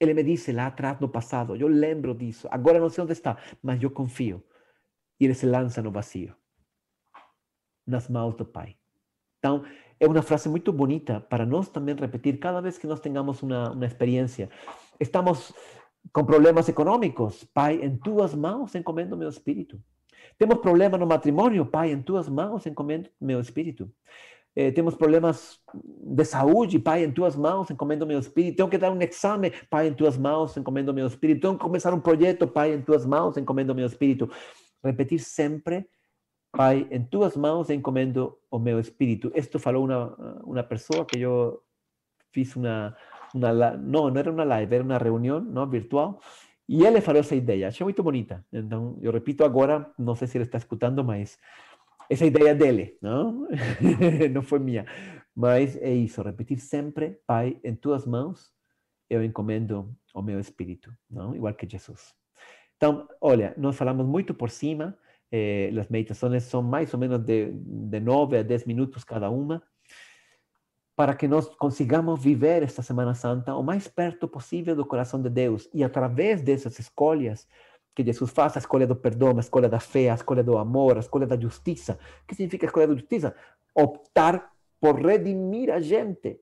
Ele 0.00 0.14
me 0.14 0.22
disse 0.22 0.50
lá 0.50 0.66
atrás 0.66 0.98
no 0.98 1.08
passado, 1.08 1.54
eu 1.54 1.68
lembro 1.68 2.14
disso. 2.14 2.48
Agora 2.50 2.80
não 2.80 2.88
sei 2.88 3.04
onde 3.04 3.12
está, 3.12 3.36
mas 3.62 3.82
eu 3.82 3.90
confio. 3.90 4.42
E 5.20 5.26
ele 5.26 5.34
se 5.34 5.46
lança 5.46 5.82
no 5.82 5.90
vazio, 5.90 6.34
nas 7.86 8.08
mãos 8.08 8.34
do 8.34 8.44
Pai. 8.44 8.76
Então, 9.38 9.64
é 9.98 10.06
uma 10.06 10.20
frase 10.20 10.48
muito 10.48 10.70
bonita 10.72 11.20
para 11.20 11.46
nós 11.46 11.70
também 11.70 11.94
repetir 11.94 12.38
cada 12.38 12.60
vez 12.60 12.76
que 12.76 12.86
nós 12.86 13.00
tenhamos 13.00 13.42
uma, 13.42 13.72
uma 13.72 13.86
experiência. 13.86 14.50
Estamos 15.00 15.54
com 16.12 16.24
problemas 16.24 16.68
econômicos, 16.68 17.44
Pai, 17.44 17.80
em 17.82 17.96
tuas 17.96 18.34
mãos 18.34 18.74
encomendo 18.74 19.16
meu 19.16 19.30
espírito. 19.30 19.82
Temos 20.36 20.58
problema 20.58 20.98
no 20.98 21.06
matrimônio, 21.06 21.64
Pai, 21.64 21.92
em 21.92 22.02
tuas 22.02 22.28
mãos 22.28 22.66
encomendo 22.66 23.08
meu 23.18 23.40
espírito. 23.40 23.90
Eh, 24.56 24.72
problemas 24.98 25.60
de 25.74 26.24
saúde, 26.24 26.78
Pai, 26.78 27.04
em 27.04 27.12
tuas 27.12 27.36
mãos, 27.36 27.70
encomendo 27.70 28.06
meu 28.06 28.18
espírito. 28.18 28.56
Tenho 28.56 28.68
que 28.70 28.78
dar 28.78 28.90
um 28.90 29.00
exame, 29.02 29.52
Pai, 29.68 29.88
em 29.88 29.94
tuas 29.94 30.16
mãos, 30.16 30.56
encomendo 30.56 30.94
meu 30.94 31.06
espírito. 31.06 31.42
Tenho 31.42 31.54
que 31.54 31.60
começar 31.60 31.92
um 31.92 32.00
projeto, 32.00 32.48
Pai, 32.48 32.72
em 32.72 32.80
tuas 32.80 33.04
mãos, 33.04 33.36
encomendo 33.36 33.74
meu 33.74 33.86
espírito. 33.86 34.30
Repetir 34.82 35.18
sempre, 35.18 35.86
Pai, 36.50 36.88
em 36.90 37.04
tuas 37.04 37.36
mãos, 37.36 37.68
encomendo 37.68 38.38
o 38.50 38.58
meu 38.58 38.80
espírito. 38.80 39.30
Isto 39.34 39.58
falou 39.58 39.84
uma, 39.84 40.42
uma 40.42 40.66
que 41.04 41.20
eu 41.20 41.60
fiz 42.32 42.56
uma, 42.56 42.96
uma. 43.34 43.52
Não, 43.76 44.08
não 44.08 44.18
era 44.18 44.32
uma 44.32 44.44
live, 44.44 44.74
era 44.74 44.84
uma 44.84 44.96
reunião 44.96 45.38
não, 45.38 45.68
virtual. 45.68 46.18
E 46.66 46.84
ele 46.84 47.00
falou 47.02 47.20
essa 47.20 47.36
ideia. 47.36 47.68
Achei 47.68 47.84
muito 47.84 48.02
bonita. 48.02 48.44
Então, 48.50 48.98
eu 49.02 49.12
repito 49.12 49.44
agora, 49.44 49.92
não 49.98 50.14
sei 50.14 50.26
se 50.26 50.38
ele 50.38 50.44
está 50.44 50.56
escutando, 50.58 51.04
mas 51.04 51.38
essa 52.10 52.24
ideia 52.24 52.54
dele, 52.54 52.96
não? 53.00 53.48
não 54.32 54.42
foi 54.42 54.58
minha. 54.58 54.86
Mas 55.34 55.76
é 55.76 55.92
isso, 55.92 56.22
repetir 56.22 56.58
sempre, 56.58 57.20
Pai, 57.26 57.60
em 57.62 57.74
tuas 57.74 58.06
mãos 58.06 58.54
eu 59.08 59.22
encomendo 59.22 59.94
o 60.14 60.22
meu 60.22 60.40
espírito, 60.40 60.92
não? 61.10 61.34
Igual 61.34 61.54
que 61.54 61.68
Jesus. 61.68 62.14
Então, 62.76 63.08
olha, 63.20 63.54
nós 63.56 63.76
falamos 63.76 64.06
muito 64.06 64.34
por 64.34 64.50
cima, 64.50 64.96
eh, 65.30 65.70
as 65.78 65.88
meditações 65.88 66.42
são 66.44 66.62
mais 66.62 66.92
ou 66.92 67.00
menos 67.00 67.18
de, 67.18 67.52
de 67.52 68.00
9 68.00 68.38
a 68.38 68.42
10 68.42 68.64
minutos 68.64 69.04
cada 69.04 69.30
uma, 69.30 69.62
para 70.94 71.14
que 71.14 71.28
nós 71.28 71.46
consigamos 71.56 72.22
viver 72.22 72.62
esta 72.62 72.82
Semana 72.82 73.14
Santa 73.14 73.54
o 73.54 73.62
mais 73.62 73.86
perto 73.86 74.26
possível 74.26 74.74
do 74.74 74.86
coração 74.86 75.20
de 75.20 75.28
Deus 75.28 75.68
e 75.72 75.84
através 75.84 76.40
dessas 76.40 76.78
escolhas 76.78 77.46
que 77.96 78.04
Jesus 78.04 78.30
faz, 78.30 78.54
a 78.54 78.60
escolha 78.60 78.86
do 78.86 78.94
perdão, 78.94 79.34
a 79.38 79.40
escolha 79.40 79.70
da 79.70 79.80
fé, 79.80 80.10
a 80.10 80.14
escolha 80.14 80.44
do 80.44 80.58
amor, 80.58 80.98
a 80.98 81.00
escolha 81.00 81.26
da 81.26 81.40
justiça. 81.40 81.98
O 82.22 82.26
que 82.26 82.34
significa 82.34 82.66
a 82.66 82.68
escolha 82.68 82.86
da 82.86 82.94
justiça? 82.94 83.34
Optar 83.74 84.52
por 84.78 85.00
redimir 85.00 85.70
a 85.70 85.80
gente, 85.80 86.38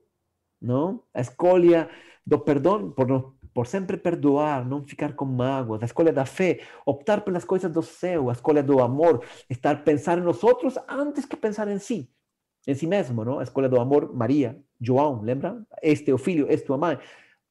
não? 0.61 1.01
A 1.13 1.21
escolha 1.21 1.89
do 2.27 2.37
perdão, 2.37 2.91
por, 2.91 3.33
por 3.53 3.67
sempre 3.67 3.95
perdoar, 3.95 4.67
não 4.67 4.83
ficar 4.83 5.13
com 5.13 5.23
mágoas. 5.23 5.81
A 5.81 5.85
escolha 5.85 6.11
da 6.11 6.25
fé, 6.25 6.59
optar 6.85 7.21
pelas 7.21 7.45
coisas 7.45 7.71
do 7.71 7.81
céu. 7.81 8.29
A 8.29 8.33
escolha 8.33 8.61
do 8.61 8.81
amor, 8.81 9.23
estar 9.49 9.81
pensar 9.85 10.17
nós 10.17 10.43
outros 10.43 10.77
antes 10.89 11.25
que 11.25 11.37
pensar 11.37 11.69
em 11.69 11.79
si, 11.79 12.11
em 12.67 12.75
si 12.75 12.85
mesmo, 12.85 13.23
não? 13.23 13.39
A 13.39 13.43
escolha 13.43 13.69
do 13.69 13.79
amor, 13.79 14.13
Maria, 14.13 14.61
João, 14.81 15.21
lembra? 15.21 15.65
Este 15.81 16.11
é 16.11 16.13
o 16.13 16.17
filho, 16.17 16.47
este 16.49 16.69
é 16.69 16.75
a 16.75 16.77
mãe. 16.77 16.99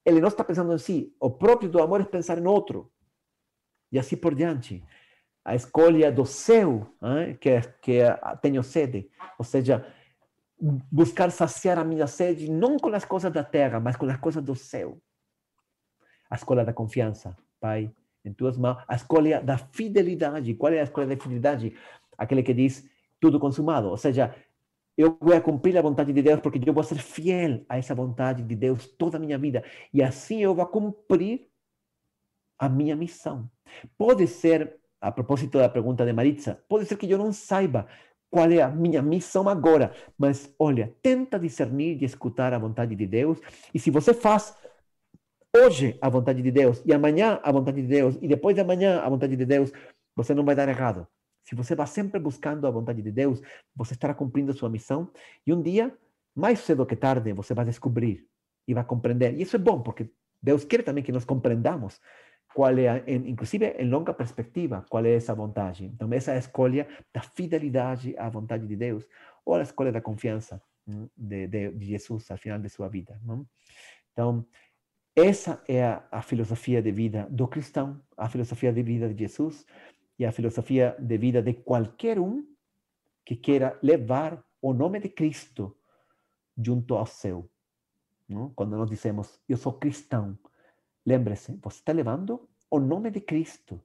Ele 0.05 0.21
não 0.21 0.29
está 0.29 0.45
pensando 0.45 0.75
em 0.75 0.79
si. 0.79 1.15
O 1.19 1.31
próprio 1.31 1.71
do 1.71 1.81
amor 1.81 2.03
é 2.03 2.05
pensar 2.05 2.37
em 2.37 2.47
outro 2.47 2.93
e 3.91 3.99
assim 3.99 4.17
por 4.17 4.35
diante. 4.35 4.83
A 5.45 5.55
escolha 5.55 6.11
do 6.11 6.25
céu, 6.25 6.87
hein, 7.03 7.37
que, 7.39 7.61
que 7.83 8.01
tenho 8.41 8.63
sede, 8.63 9.11
ou 9.39 9.45
seja, 9.45 9.87
buscar 10.91 11.31
saciar 11.31 11.79
a 11.79 11.85
minha 11.85 12.07
sede 12.07 12.51
não 12.51 12.79
com 12.79 12.89
as 12.89 13.05
coisas 13.05 13.31
da 13.33 13.45
terra, 13.45 13.79
mas 13.79 13.97
com 13.97 14.07
as 14.07 14.17
coisas 14.19 14.43
do 14.43 14.55
céu. 14.55 14.99
A 16.31 16.37
escolha 16.37 16.65
da 16.65 16.73
confiança, 16.73 17.37
Pai, 17.61 17.93
em 18.25 18.33
tuas 18.33 18.57
mãos. 18.57 18.83
A 18.89 18.95
escolha 18.95 19.43
da 19.43 19.59
fidelidade. 19.59 20.55
Qual 20.55 20.73
é 20.73 20.81
a 20.81 20.85
escolha 20.85 21.07
da 21.07 21.17
fidelidade? 21.17 21.77
Aquele 22.17 22.43
que 22.43 22.55
diz 22.55 22.89
tudo 23.21 23.39
consumado, 23.41 23.89
ou 23.89 23.97
seja, 23.97 24.35
eu 24.97 25.17
vou 25.21 25.41
cumprir 25.41 25.77
a 25.77 25.83
vontade 25.83 26.13
de 26.13 26.23
Deus 26.23 26.41
porque 26.41 26.61
eu 26.65 26.73
vou 26.73 26.83
ser 26.83 26.99
fiel 26.99 27.65
a 27.69 27.79
essa 27.79 27.95
vontade 27.95 28.43
de 28.43 28.55
Deus 28.55 28.87
toda 28.87 29.17
a 29.17 29.21
minha 29.21 29.37
vida. 29.37 29.65
E 29.93 30.03
assim 30.03 30.43
eu 30.43 30.55
vou 30.55 30.67
cumprir 30.67 31.49
a 32.65 32.69
minha 32.69 32.97
missão. 32.97 33.49
Pode 33.97 34.27
ser, 34.27 34.77
a 35.01 35.13
propósito 35.13 35.59
da 35.59 35.69
pergunta 35.69 36.05
de 36.05 36.13
Maritza, 36.13 36.63
pode 36.69 36.87
ser 36.87 36.97
que 36.97 37.11
eu 37.11 37.19
não 37.19 37.33
saiba 37.33 37.87
qual 38.31 38.51
é 38.51 38.63
a 38.63 38.69
minha 38.69 39.01
missão 39.01 39.49
agora, 39.49 39.95
mas 40.19 40.53
olha, 40.59 40.93
tenta 41.01 41.39
discernir 41.39 42.03
e 42.03 42.05
escutar 42.05 42.53
a 42.53 42.59
vontade 42.59 42.97
de 42.97 43.07
Deus, 43.07 43.39
e 43.73 43.79
se 43.79 43.91
você 43.91 44.13
faz 44.13 44.57
hoje 45.57 45.97
a 46.01 46.09
vontade 46.09 46.43
de 46.43 46.51
Deus, 46.51 46.83
e 46.85 46.93
amanhã 46.93 47.39
a 47.43 47.53
vontade 47.53 47.81
de 47.81 47.87
Deus, 47.87 48.19
e 48.21 48.27
depois 48.27 48.57
de 48.57 48.61
amanhã 48.61 49.01
a 49.01 49.09
vontade 49.09 49.37
de 49.37 49.45
Deus, 49.45 49.71
você 50.17 50.35
não 50.35 50.45
vai 50.45 50.57
dar 50.57 50.69
errado. 50.69 51.07
Se 51.45 51.55
você 51.55 51.77
vai 51.77 51.87
sempre 51.87 52.19
buscando 52.19 52.67
a 52.67 52.71
vontade 52.71 53.03
de 53.03 53.13
Deus, 53.13 53.41
você 53.77 53.95
estará 53.95 54.15
cumprindo 54.15 54.51
a 54.51 54.55
sua 54.55 54.69
missão, 54.69 55.11
e 55.47 55.53
um 55.53 55.63
dia, 55.63 55.97
mais 56.35 56.59
cedo 56.61 56.85
que 56.85 56.97
tarde, 56.97 57.33
você 57.33 57.55
vai 57.55 57.65
descobrir 57.65 58.27
e 58.67 58.75
vai 58.75 58.83
compreender. 58.83 59.35
E 59.35 59.43
isso 59.43 59.55
é 59.55 59.59
bom, 59.59 59.81
porque 59.81 60.11
Deus 60.43 60.65
quer 60.65 60.83
também 60.83 61.05
que 61.05 61.13
nós 61.13 61.25
compreendamos 61.25 62.01
qual 62.55 62.79
é, 62.79 63.03
inclusive 63.07 63.67
em 63.79 63.89
longa 63.89 64.15
perspectiva, 64.15 64.87
qual 64.89 65.05
é 65.05 65.15
essa 65.15 65.35
vontade. 65.35 65.87
Então, 65.87 66.11
essa 66.13 66.33
a 66.33 66.39
escolha 66.39 66.87
da 67.13 67.21
fidelidade 67.21 68.17
à 68.17 68.29
vontade 68.31 68.67
de 68.67 68.77
Deus, 68.77 69.05
ou 69.45 69.57
a 69.57 69.63
escolha 69.63 69.91
da 69.91 70.01
confiança 70.01 70.63
de, 71.17 71.49
de, 71.49 71.73
de 71.73 71.87
Jesus 71.87 72.31
ao 72.31 72.39
final 72.39 72.59
de 72.61 72.69
sua 72.69 72.89
vida. 72.89 73.21
Não? 73.25 73.45
Então, 74.13 74.47
essa 75.17 75.63
é 75.67 75.85
a, 75.85 76.07
a, 76.11 76.23
filosofia 76.23 76.81
de 76.81 76.93
vida 76.93 77.27
do 77.29 77.49
cristão, 77.49 78.01
a 78.17 78.29
filosofia 78.29 78.73
de 78.73 78.83
vida 78.83 79.13
de 79.13 79.19
Jesus 79.19 79.67
e 80.17 80.25
a 80.25 80.31
filosofia 80.31 80.97
de 80.99 81.19
vida 81.19 81.43
de 81.43 81.55
qualquer 81.55 82.21
um 82.21 82.47
que 83.25 83.35
queira 83.35 83.79
levar 83.83 84.45
o 84.63 84.73
nome 84.73 85.01
de 85.01 85.09
Cristo 85.09 85.77
junto 86.57 86.95
ao 86.95 87.07
céu. 87.07 87.49
Não? 88.29 88.51
Quando 88.51 88.77
nós 88.77 88.89
dizemos, 88.89 89.41
eu 89.49 89.57
sou 89.57 89.73
cristão, 89.73 90.39
Lembre-se, 91.07 91.53
você 91.63 91.79
está 91.79 91.93
levando 91.93 92.49
o 92.71 92.79
nome 92.79 93.11
de 93.11 93.21
Cristo. 93.21 93.81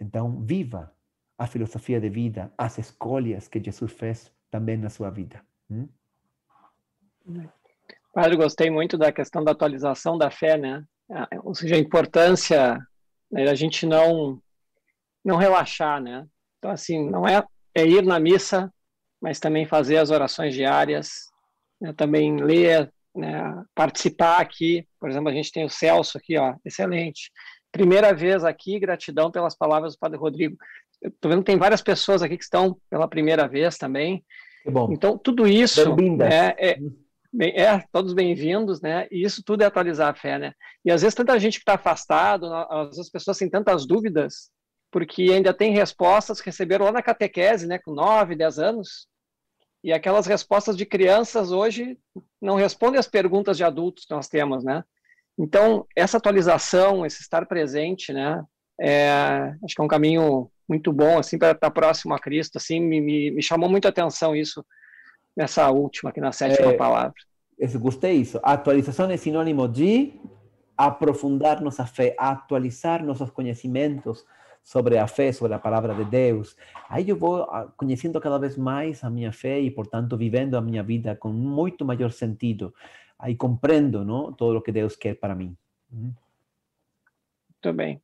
Então, 0.00 0.40
viva 0.44 0.94
a 1.38 1.46
filosofia 1.46 2.00
de 2.00 2.08
vida, 2.08 2.52
as 2.56 2.78
escolhas 2.78 3.48
que 3.48 3.62
Jesus 3.62 3.92
fez 3.92 4.32
também 4.50 4.76
na 4.76 4.90
sua 4.90 5.10
vida. 5.10 5.44
Hum? 5.70 5.88
Padre, 8.12 8.36
gostei 8.36 8.70
muito 8.70 8.98
da 8.98 9.10
questão 9.10 9.42
da 9.42 9.52
atualização 9.52 10.18
da 10.18 10.30
fé, 10.30 10.58
né? 10.58 10.84
Ou 11.42 11.54
seja, 11.54 11.76
a 11.76 11.78
importância 11.78 12.78
né, 13.30 13.44
da 13.44 13.54
gente 13.54 13.86
não 13.86 14.40
não 15.24 15.36
relaxar, 15.36 16.00
né? 16.00 16.26
Então, 16.58 16.70
assim, 16.70 17.08
não 17.08 17.26
é, 17.26 17.44
é 17.74 17.86
ir 17.86 18.04
na 18.04 18.18
missa, 18.18 18.72
mas 19.20 19.38
também 19.38 19.66
fazer 19.66 19.98
as 19.98 20.10
orações 20.10 20.52
diárias, 20.52 21.30
né? 21.80 21.92
também 21.92 22.36
ler 22.42 22.92
né, 23.14 23.62
participar 23.74 24.40
aqui. 24.40 24.86
Por 24.98 25.08
exemplo, 25.08 25.28
a 25.28 25.32
gente 25.32 25.52
tem 25.52 25.64
o 25.64 25.70
Celso 25.70 26.18
aqui, 26.18 26.36
ó, 26.38 26.54
excelente. 26.64 27.30
Primeira 27.70 28.12
vez 28.14 28.44
aqui, 28.44 28.78
gratidão 28.78 29.30
pelas 29.30 29.56
palavras 29.56 29.94
do 29.94 29.98
Padre 29.98 30.18
Rodrigo. 30.18 30.56
Estou 31.02 31.30
vendo 31.30 31.40
que 31.40 31.46
tem 31.46 31.58
várias 31.58 31.82
pessoas 31.82 32.22
aqui 32.22 32.36
que 32.36 32.44
estão 32.44 32.76
pela 32.88 33.08
primeira 33.08 33.48
vez 33.48 33.76
também. 33.76 34.24
Que 34.62 34.70
bom. 34.70 34.92
Então, 34.92 35.18
tudo 35.18 35.46
isso 35.46 35.96
né, 35.96 36.54
é, 36.58 36.78
bem, 37.32 37.58
é, 37.58 37.82
todos 37.90 38.12
bem-vindos, 38.12 38.80
né? 38.80 39.08
E 39.10 39.24
isso 39.24 39.42
tudo 39.42 39.62
é 39.62 39.66
atualizar 39.66 40.10
a 40.10 40.14
fé, 40.14 40.38
né? 40.38 40.52
E 40.84 40.90
às 40.90 41.02
vezes 41.02 41.14
tanta 41.14 41.38
gente 41.40 41.54
que 41.54 41.62
está 41.62 41.74
afastado, 41.74 42.46
às 42.54 42.88
vezes 42.88 43.00
as 43.00 43.10
pessoas 43.10 43.38
têm 43.38 43.50
tantas 43.50 43.86
dúvidas, 43.86 44.50
porque 44.92 45.22
ainda 45.22 45.54
tem 45.54 45.72
respostas 45.72 46.40
que 46.40 46.46
receberam 46.46 46.84
lá 46.84 46.92
na 46.92 47.02
catequese, 47.02 47.66
né, 47.66 47.78
com 47.78 47.92
9, 47.92 48.36
10 48.36 48.58
anos, 48.58 49.08
e 49.82 49.92
aquelas 49.92 50.26
respostas 50.26 50.76
de 50.76 50.86
crianças 50.86 51.50
hoje 51.50 51.98
não 52.40 52.56
respondem 52.56 52.98
às 52.98 53.08
perguntas 53.08 53.56
de 53.56 53.64
adultos 53.64 54.04
que 54.04 54.14
nós 54.14 54.28
temos, 54.28 54.62
né? 54.62 54.84
Então, 55.38 55.86
essa 55.96 56.18
atualização, 56.18 57.04
esse 57.04 57.20
estar 57.20 57.46
presente, 57.46 58.12
né? 58.12 58.44
É, 58.80 59.54
acho 59.64 59.74
que 59.74 59.80
é 59.80 59.84
um 59.84 59.88
caminho 59.88 60.50
muito 60.68 60.92
bom, 60.92 61.18
assim, 61.18 61.38
para 61.38 61.52
estar 61.52 61.70
próximo 61.70 62.14
a 62.14 62.18
Cristo, 62.18 62.56
assim, 62.56 62.80
me, 62.80 63.00
me, 63.00 63.30
me, 63.30 63.42
chamou 63.42 63.68
muito 63.68 63.86
a 63.86 63.88
atenção 63.88 64.34
isso 64.36 64.64
nessa 65.36 65.70
última, 65.70 66.10
aqui 66.10 66.20
na 66.20 66.32
sétima 66.32 66.72
é, 66.72 66.76
palavra. 66.76 67.14
Eu 67.58 67.80
gostei 67.80 68.18
disso. 68.18 68.40
Atualização 68.42 69.10
é 69.10 69.16
sinônimo 69.16 69.68
de 69.68 70.14
aprofundar 70.76 71.60
nossa 71.60 71.86
fé, 71.86 72.14
atualizar 72.18 73.04
nossos 73.04 73.30
conhecimentos, 73.30 74.24
sobre 74.62 74.98
a 74.98 75.06
fé, 75.06 75.32
sobre 75.32 75.54
a 75.54 75.58
palavra 75.58 75.94
de 75.94 76.04
Deus. 76.04 76.56
Aí 76.88 77.08
eu 77.08 77.16
vou 77.16 77.46
conhecendo 77.76 78.20
cada 78.20 78.38
vez 78.38 78.56
mais 78.56 79.02
a 79.02 79.10
minha 79.10 79.32
fé 79.32 79.60
e, 79.60 79.70
portanto, 79.70 80.16
vivendo 80.16 80.56
a 80.56 80.60
minha 80.60 80.82
vida 80.82 81.16
com 81.16 81.30
muito 81.30 81.84
maior 81.84 82.10
sentido. 82.10 82.72
Aí 83.18 83.36
compreendo 83.36 84.04
não, 84.04 84.32
todo 84.32 84.58
o 84.58 84.62
que 84.62 84.72
Deus 84.72 84.96
quer 84.96 85.14
para 85.14 85.34
mim. 85.34 85.56
Muito 85.90 86.16
bem. 87.74 88.00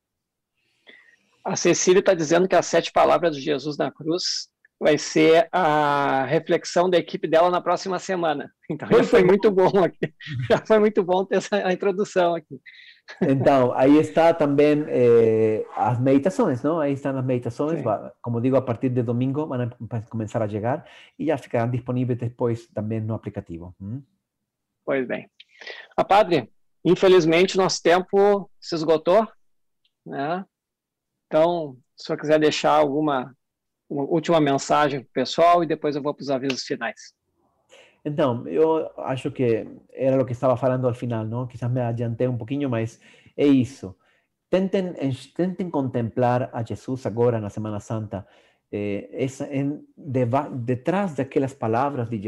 A 1.43 1.55
Cecília 1.55 1.99
está 1.99 2.13
dizendo 2.13 2.47
que 2.47 2.55
as 2.55 2.65
sete 2.65 2.91
palavras 2.91 3.35
de 3.35 3.41
Jesus 3.41 3.77
na 3.77 3.91
cruz 3.91 4.49
vai 4.79 4.97
ser 4.97 5.49
a 5.51 6.23
reflexão 6.25 6.89
da 6.89 6.97
equipe 6.97 7.27
dela 7.27 7.49
na 7.49 7.61
próxima 7.61 7.99
semana. 7.99 8.51
Então, 8.71 8.87
já 8.87 9.03
foi 9.03 9.23
muito 9.23 9.49
bom 9.49 9.83
aqui. 9.83 10.13
Já 10.47 10.59
foi 10.59 10.77
muito 10.77 11.03
bom 11.03 11.25
ter 11.25 11.37
essa 11.37 11.73
introdução 11.73 12.35
aqui. 12.35 12.61
Então, 13.21 13.73
aí 13.73 13.97
está 13.97 14.33
também 14.33 14.85
eh, 14.87 15.65
as 15.75 15.99
meditações, 15.99 16.61
não? 16.63 16.79
Aí 16.79 16.93
estão 16.93 17.17
as 17.17 17.25
meditações, 17.25 17.81
como 18.21 18.41
digo, 18.41 18.55
a 18.55 18.61
partir 18.61 18.89
de 18.89 19.03
domingo 19.03 19.47
vão 19.47 20.01
começar 20.09 20.41
a 20.41 20.47
chegar 20.47 20.85
e 21.17 21.25
já 21.25 21.37
ficarão 21.37 21.69
disponíveis 21.69 22.19
depois 22.19 22.67
também 22.67 23.01
no 23.01 23.13
aplicativo. 23.13 23.75
Hum? 23.81 24.01
Pois 24.85 25.07
bem. 25.07 25.29
A 25.97 26.03
padre, 26.03 26.51
infelizmente 26.83 27.57
nosso 27.57 27.81
tempo 27.81 28.49
se 28.59 28.75
esgotou, 28.75 29.27
né? 30.05 30.45
Então, 31.27 31.77
se 31.95 32.07
você 32.07 32.17
quiser 32.17 32.39
deixar 32.39 32.71
alguma 32.71 33.35
uma 33.89 34.03
última 34.03 34.39
mensagem 34.39 34.99
para 34.99 35.09
o 35.09 35.13
pessoal 35.13 35.63
e 35.63 35.67
depois 35.67 35.95
eu 35.95 36.01
vou 36.01 36.13
para 36.13 36.21
os 36.21 36.29
avisos 36.29 36.63
finais. 36.63 37.13
Então, 38.03 38.47
eu 38.47 38.89
acho 38.97 39.31
que 39.31 39.67
era 39.91 40.21
o 40.21 40.25
que 40.25 40.31
estava 40.31 40.55
falando 40.55 40.87
ao 40.87 40.93
final, 40.93 41.25
não? 41.25 41.47
Quizás 41.47 41.71
me 41.71 41.81
adiantei 41.81 42.27
um 42.27 42.37
pouquinho, 42.37 42.69
mas 42.69 42.99
é 43.35 43.45
isso. 43.45 43.95
Tentem, 44.49 44.93
tentem 45.35 45.69
contemplar 45.69 46.49
a 46.53 46.63
Jesus 46.63 47.05
agora 47.05 47.39
na 47.39 47.49
Semana 47.49 47.79
Santa. 47.79 48.25
Eh, 48.71 49.09
es 49.13 49.41
en, 49.41 49.87
de, 49.95 50.27
detrás 50.51 51.15
de 51.15 51.23
aquellas 51.23 51.55
palabras 51.55 52.09
de. 52.09 52.19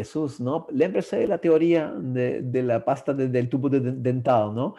Lémbrese 0.72 1.18
de 1.18 1.27
la 1.27 1.38
teoría 1.38 1.91
de, 1.91 2.64
la 2.64 2.84
pasta 2.84 3.14
de, 3.14 3.27
del 3.27 3.48
tubo 3.48 3.69
de, 3.69 3.80
dental. 3.80 4.73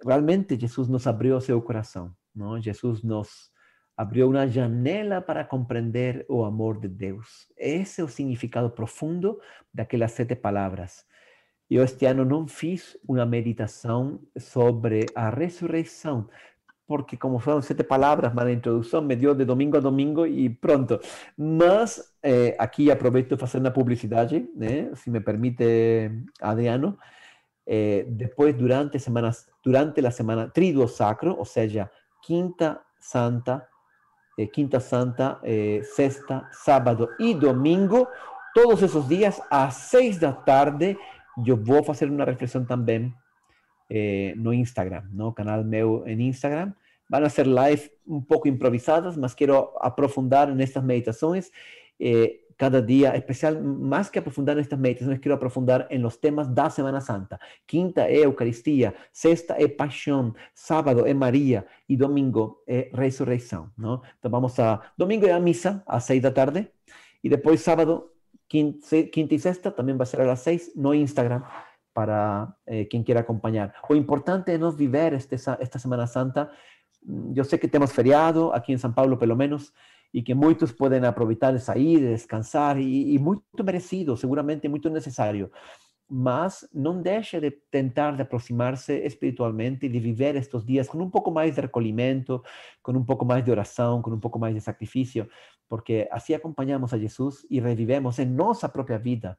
Realmente 0.00 0.56
Jesús 0.56 0.88
nos 0.88 1.06
abrió 1.06 1.40
su 1.40 1.62
corazón, 1.64 2.16
¿no? 2.34 2.60
Jesús 2.62 3.04
nos 3.04 3.52
abrió 3.98 4.28
una 4.28 4.48
janela 4.48 5.26
para 5.26 5.48
comprender 5.48 6.24
o 6.28 6.46
amor 6.46 6.80
de 6.80 6.88
Deus. 6.88 7.52
Ese 7.56 7.82
es 7.82 7.98
el 7.98 8.08
significado 8.08 8.72
profundo 8.72 9.40
de 9.72 9.82
aquellas 9.82 10.12
siete 10.12 10.36
palabras. 10.36 11.04
Eu 11.68 11.82
este 11.82 12.06
ano 12.06 12.24
não 12.24 12.46
fiz 12.46 12.96
uma 13.06 13.26
meditação 13.26 14.20
sobre 14.38 15.04
a 15.16 15.30
ressurreição, 15.30 16.28
porque 16.86 17.18
como 17.18 17.40
fueron 17.40 17.62
siete 17.62 17.82
palabras 17.82 18.32
más 18.32 18.44
la 18.44 18.52
introducción, 18.52 19.04
me 19.04 19.16
dio 19.16 19.34
de 19.34 19.44
domingo 19.44 19.76
a 19.76 19.80
domingo 19.80 20.26
y 20.26 20.48
pronto. 20.48 21.00
Más 21.36 22.16
eh, 22.22 22.54
aquí 22.56 22.90
aprovecho 22.90 23.36
para 23.36 23.46
hacer 23.46 23.60
una 23.60 23.72
publicidad, 23.72 24.32
¿eh? 24.32 24.90
si 24.94 25.10
me 25.10 25.20
permite 25.20 26.24
Adriano. 26.40 26.98
Eh, 27.66 28.06
después, 28.08 28.56
durante, 28.56 28.98
semanas, 29.00 29.50
durante 29.62 30.00
la 30.00 30.12
semana 30.12 30.52
Triduo 30.52 30.86
Sacro, 30.86 31.36
o 31.38 31.44
sea, 31.44 31.90
Quinta 32.22 32.86
Santa, 32.98 33.68
eh, 34.38 34.48
Quinta 34.48 34.80
Santa, 34.80 35.40
eh, 35.42 35.82
Sexta, 35.82 36.48
Sábado 36.52 37.10
y 37.18 37.34
Domingo, 37.34 38.08
todos 38.54 38.82
esos 38.82 39.08
días 39.08 39.42
a 39.50 39.70
seis 39.70 40.20
de 40.20 40.28
la 40.28 40.44
tarde, 40.44 40.96
yo 41.36 41.56
voy 41.56 41.82
a 41.86 41.90
hacer 41.90 42.10
una 42.10 42.24
reflexión 42.24 42.66
también 42.66 43.14
eh, 43.88 44.34
no 44.36 44.52
Instagram, 44.52 45.08
no 45.12 45.34
canal 45.34 45.64
meu 45.64 46.04
en 46.06 46.20
Instagram. 46.20 46.74
Van 47.08 47.24
a 47.24 47.30
ser 47.30 47.46
live 47.46 47.90
un 48.06 48.26
poco 48.26 48.48
improvisadas, 48.48 49.16
mas 49.16 49.34
quiero 49.34 49.72
aprofundar 49.82 50.50
en 50.50 50.60
estas 50.60 50.84
meditaciones. 50.84 51.52
Eh, 51.98 52.44
cada 52.58 52.82
día, 52.82 53.14
especial, 53.14 53.62
más 53.62 54.10
que 54.10 54.18
aprofundar 54.18 54.56
en 54.56 54.62
estas 54.62 54.80
meditaciones, 54.80 55.20
quiero 55.20 55.36
aprofundar 55.36 55.86
en 55.90 56.02
los 56.02 56.20
temas 56.20 56.52
da 56.52 56.68
Semana 56.68 57.00
Santa. 57.00 57.38
Quinta 57.64 58.08
es 58.08 58.24
Eucaristía, 58.24 58.94
sexta 59.12 59.54
es 59.54 59.70
Pasión, 59.72 60.34
sábado 60.54 61.06
es 61.06 61.14
María 61.14 61.64
y 61.86 61.96
domingo 61.96 62.64
es 62.66 62.90
Resurrección, 62.92 63.72
¿no? 63.76 64.02
Entonces 64.02 64.30
vamos 64.30 64.58
a, 64.58 64.82
domingo 64.96 65.28
es 65.28 65.32
a 65.32 65.38
misa 65.38 65.84
a 65.86 66.00
seis 66.00 66.20
de 66.20 66.28
la 66.30 66.34
tarde 66.34 66.72
y 67.22 67.28
después 67.28 67.62
sábado, 67.62 68.12
quinta, 68.48 68.96
y 68.96 69.38
sexta 69.38 69.72
también 69.72 69.96
va 69.96 70.02
a 70.02 70.06
ser 70.06 70.22
a 70.22 70.24
las 70.24 70.42
seis, 70.42 70.72
no 70.74 70.92
Instagram, 70.92 71.44
para 71.92 72.56
eh, 72.66 72.88
quien 72.88 73.04
quiera 73.04 73.20
acompañar. 73.20 73.72
Lo 73.88 73.94
importante 73.94 74.52
es 74.52 74.76
vivir 74.76 75.14
este, 75.14 75.36
esta 75.36 75.78
Semana 75.78 76.08
Santa. 76.08 76.50
Mm, 77.02 77.34
yo 77.34 77.44
sé 77.44 77.60
que 77.60 77.68
tenemos 77.68 77.92
feriado 77.92 78.52
aquí 78.52 78.72
en 78.72 78.80
San 78.80 78.96
Pablo, 78.96 79.16
pelo 79.16 79.36
menos, 79.36 79.72
y 80.12 80.24
que 80.24 80.34
aprovechar 81.04 81.52
de 81.52 81.60
salir, 81.60 82.00
de 82.00 82.10
descansar, 82.10 82.80
y 82.80 83.18
muy 83.18 83.38
merecido, 83.64 84.16
seguramente 84.16 84.68
muy 84.68 84.80
necesario. 84.80 85.50
Mas 86.10 86.66
no 86.72 86.94
deje 86.94 87.38
de 87.38 87.50
tentar 87.70 88.16
de 88.16 88.22
aproximarse 88.22 89.04
espiritualmente 89.06 89.86
y 89.86 89.88
de 89.90 90.00
vivir 90.00 90.36
estos 90.36 90.64
días 90.64 90.88
con 90.88 91.02
un 91.02 91.10
poco 91.10 91.30
más 91.30 91.54
de 91.54 91.62
recolimiento, 91.62 92.42
con 92.80 92.96
un 92.96 93.04
poco 93.04 93.26
más 93.26 93.44
de 93.44 93.52
oración, 93.52 94.00
con 94.00 94.14
un 94.14 94.20
poco 94.20 94.38
más 94.38 94.54
de 94.54 94.60
sacrificio, 94.60 95.28
porque 95.66 96.08
así 96.10 96.32
acompañamos 96.32 96.94
a 96.94 96.98
Jesús 96.98 97.46
y 97.50 97.60
revivemos 97.60 98.18
en 98.18 98.34
nuestra 98.34 98.72
propia 98.72 98.96
vida 98.96 99.38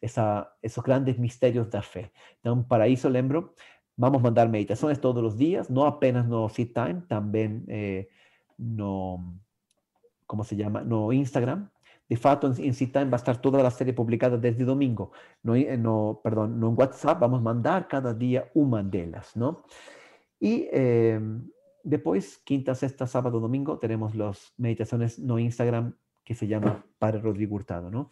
esa, 0.00 0.56
esos 0.62 0.84
grandes 0.84 1.18
misterios 1.18 1.70
de 1.70 1.78
la 1.78 1.82
fe. 1.82 2.12
Entonces, 2.36 2.66
para 2.68 2.86
eso, 2.86 3.10
lembro, 3.10 3.54
vamos 3.96 4.20
a 4.20 4.24
mandar 4.24 4.48
meditaciones 4.48 5.00
todos 5.00 5.22
los 5.22 5.36
días, 5.36 5.70
no 5.70 5.86
apenas 5.86 6.28
no 6.28 6.48
Seed 6.48 6.72
Time, 6.72 7.02
también 7.08 7.64
eh, 7.68 8.08
no, 8.58 9.40
¿cómo 10.26 10.44
se 10.44 10.56
llama? 10.56 10.82
No 10.82 11.12
Instagram. 11.12 11.70
De 12.08 12.16
fato, 12.16 12.46
en, 12.46 12.74
Time 12.74 13.06
va 13.06 13.14
a 13.14 13.16
estar 13.16 13.40
toda 13.40 13.62
la 13.62 13.70
serie 13.70 13.92
publicada 13.92 14.36
desde 14.36 14.64
domingo. 14.64 15.10
No, 15.42 15.56
eh, 15.56 15.76
no, 15.76 16.20
perdón, 16.22 16.60
no 16.60 16.68
en 16.68 16.78
WhatsApp, 16.78 17.18
vamos 17.18 17.40
a 17.40 17.42
mandar 17.42 17.88
cada 17.88 18.14
día 18.14 18.48
una 18.54 18.82
de 18.82 19.12
¿no? 19.34 19.64
Y 20.38 20.68
eh, 20.70 21.20
después, 21.82 22.38
quinta, 22.44 22.74
sexta, 22.74 23.06
sábado, 23.06 23.40
domingo, 23.40 23.78
tenemos 23.78 24.14
las 24.14 24.52
meditaciones 24.56 25.18
no 25.18 25.38
Instagram 25.38 25.94
que 26.24 26.34
se 26.34 26.46
llama 26.46 26.84
Padre 26.98 27.20
Rodrigo 27.20 27.56
Hurtado, 27.56 27.90
¿no? 27.90 28.10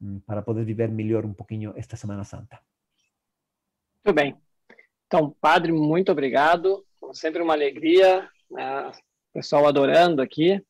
Mm, 0.00 0.18
para 0.18 0.44
poder 0.44 0.64
viver 0.64 0.90
melhor 0.90 1.24
um 1.24 1.34
pouquinho 1.34 1.72
esta 1.76 1.96
Semana 1.96 2.24
Santa. 2.24 2.62
Muito 4.04 4.14
bem. 4.14 4.36
Então, 5.06 5.34
Padre, 5.40 5.72
muito 5.72 6.12
obrigado. 6.12 6.84
Como 7.00 7.14
sempre, 7.14 7.42
uma 7.42 7.54
alegria. 7.54 8.28
Né? 8.50 8.92
Pessoal 9.32 9.66
adorando 9.66 10.22
aqui. 10.22 10.62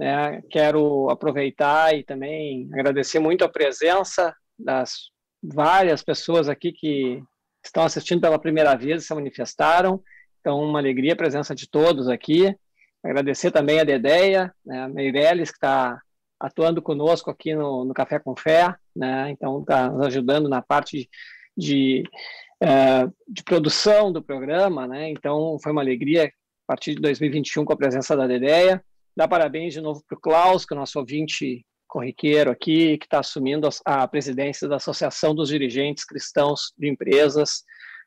Né? 0.00 0.40
Quero 0.48 1.10
aproveitar 1.10 1.94
e 1.94 2.02
também 2.02 2.70
agradecer 2.72 3.18
muito 3.18 3.44
a 3.44 3.48
presença 3.50 4.34
das 4.58 5.10
várias 5.42 6.02
pessoas 6.02 6.48
aqui 6.48 6.72
que 6.72 7.22
estão 7.62 7.82
assistindo 7.82 8.18
pela 8.18 8.38
primeira 8.38 8.74
vez 8.74 9.02
e 9.02 9.06
se 9.06 9.14
manifestaram. 9.14 10.02
Então, 10.40 10.58
uma 10.58 10.78
alegria 10.78 11.12
a 11.12 11.16
presença 11.16 11.54
de 11.54 11.68
todos 11.68 12.08
aqui. 12.08 12.56
Agradecer 13.04 13.50
também 13.50 13.78
a 13.78 13.84
Dedeia, 13.84 14.54
né, 14.64 14.84
a 14.84 14.88
Meirelles, 14.88 15.50
que 15.50 15.58
está 15.58 16.00
atuando 16.40 16.80
conosco 16.80 17.30
aqui 17.30 17.54
no, 17.54 17.84
no 17.84 17.92
Café 17.92 18.18
com 18.18 18.34
Fé, 18.34 18.74
né? 18.96 19.30
Então 19.30 19.60
está 19.60 19.90
nos 19.90 20.06
ajudando 20.06 20.48
na 20.48 20.62
parte 20.62 20.96
de, 20.96 21.08
de, 21.54 22.10
é, 22.58 23.06
de, 23.28 23.42
produção 23.44 24.10
do 24.10 24.22
programa, 24.22 24.86
né? 24.86 25.10
Então 25.10 25.58
foi 25.62 25.72
uma 25.72 25.82
alegria 25.82 26.24
a 26.24 26.30
partir 26.66 26.94
de 26.94 27.02
2021 27.02 27.66
com 27.66 27.72
a 27.74 27.76
presença 27.76 28.16
da 28.16 28.26
Dedeia. 28.26 28.82
Dá 29.16 29.26
parabéns 29.26 29.74
de 29.74 29.80
novo 29.80 30.02
para 30.08 30.16
o 30.16 30.20
Klaus, 30.20 30.64
que 30.64 30.72
é 30.72 30.76
o 30.76 30.80
nosso 30.80 30.98
ouvinte 30.98 31.64
corriqueiro 31.88 32.50
aqui, 32.50 32.96
que 32.98 33.06
está 33.06 33.18
assumindo 33.18 33.68
a, 33.84 34.06
presidência 34.06 34.68
da 34.68 34.76
Associação 34.76 35.34
dos 35.34 35.48
Dirigentes 35.48 36.04
Cristãos 36.04 36.72
de 36.78 36.88
Empresas 36.88 37.64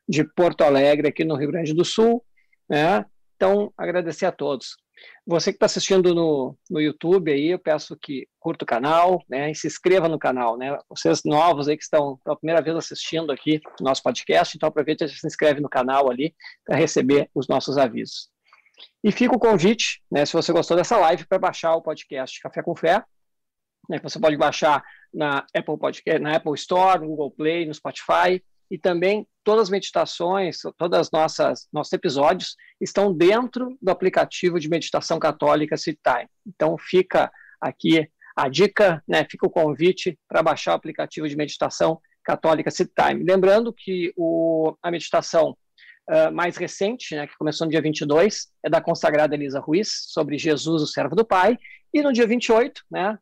de 0.07 0.23
Porto 0.23 0.61
Alegre, 0.61 1.09
aqui 1.09 1.23
no 1.23 1.35
Rio 1.35 1.51
Grande 1.51 1.73
do 1.73 1.84
Sul. 1.84 2.23
Né? 2.69 3.05
Então, 3.35 3.73
agradecer 3.77 4.25
a 4.25 4.31
todos. 4.31 4.77
Você 5.25 5.51
que 5.51 5.57
está 5.57 5.65
assistindo 5.65 6.13
no, 6.13 6.57
no 6.69 6.80
YouTube 6.80 7.31
aí, 7.31 7.49
eu 7.49 7.59
peço 7.59 7.97
que 8.01 8.27
curta 8.39 8.63
o 8.63 8.67
canal, 8.67 9.21
né, 9.30 9.51
e 9.51 9.55
se 9.55 9.67
inscreva 9.67 10.07
no 10.07 10.19
canal, 10.19 10.57
né, 10.57 10.77
vocês 10.89 11.21
novos 11.25 11.67
aí 11.67 11.75
que 11.75 11.84
estão 11.84 12.17
pela 12.23 12.38
primeira 12.38 12.61
vez 12.61 12.75
assistindo 12.75 13.31
aqui 13.31 13.59
nosso 13.81 14.03
podcast, 14.03 14.55
então 14.55 14.69
aproveite 14.69 15.03
e 15.03 15.09
se 15.09 15.25
inscreve 15.25 15.59
no 15.59 15.69
canal 15.69 16.09
ali 16.09 16.34
para 16.65 16.77
receber 16.77 17.30
os 17.34 17.47
nossos 17.47 17.77
avisos. 17.77 18.30
E 19.03 19.11
fica 19.11 19.35
o 19.35 19.39
convite, 19.39 20.01
né, 20.11 20.26
se 20.26 20.34
você 20.34 20.51
gostou 20.51 20.77
dessa 20.77 20.97
live, 20.97 21.26
para 21.27 21.39
baixar 21.39 21.76
o 21.76 21.81
podcast 21.81 22.39
Café 22.41 22.64
com 22.64 22.76
Fé, 22.76 23.03
né, 23.89 23.99
você 24.01 24.19
pode 24.19 24.38
baixar 24.38 24.84
na 25.14 25.45
Apple 25.55 25.77
Podcast, 25.77 26.19
na 26.22 26.35
Apple 26.35 26.53
Store, 26.55 27.01
no 27.01 27.07
Google 27.07 27.31
Play, 27.31 27.65
no 27.65 27.73
Spotify, 27.73 28.41
e 28.72 28.77
também 28.77 29.27
todas 29.43 29.64
as 29.64 29.69
meditações, 29.69 30.57
todas 30.77 31.01
as 31.01 31.11
nossas 31.11 31.68
nossos 31.72 31.93
episódios 31.93 32.55
estão 32.81 33.14
dentro 33.14 33.77
do 33.80 33.91
aplicativo 33.91 34.60
de 34.60 34.68
meditação 34.68 35.19
católica 35.19 35.76
Time. 35.76 36.27
Então 36.47 36.76
fica 36.77 37.31
aqui 37.61 38.10
a 38.35 38.49
dica, 38.49 39.03
né, 39.07 39.27
fica 39.30 39.45
o 39.45 39.49
convite 39.49 40.18
para 40.27 40.41
baixar 40.41 40.72
o 40.72 40.76
aplicativo 40.76 41.27
de 41.27 41.35
meditação 41.35 42.01
católica 42.23 42.72
Time. 42.72 43.23
Lembrando 43.23 43.72
que 43.72 44.11
o, 44.18 44.76
a 44.81 44.89
meditação 44.89 45.55
uh, 46.09 46.31
mais 46.31 46.57
recente, 46.57 47.15
né, 47.15 47.27
que 47.27 47.38
começou 47.38 47.65
no 47.65 47.71
dia 47.71 47.81
22, 47.81 48.47
é 48.63 48.69
da 48.69 48.81
consagrada 48.81 49.35
Elisa 49.35 49.59
Ruiz, 49.59 50.05
sobre 50.07 50.38
Jesus, 50.38 50.81
o 50.81 50.88
servo 50.88 51.15
do 51.15 51.25
Pai, 51.25 51.57
e 51.93 52.01
no 52.01 52.11
dia 52.11 52.27
28, 52.27 52.84
né, 52.89 53.17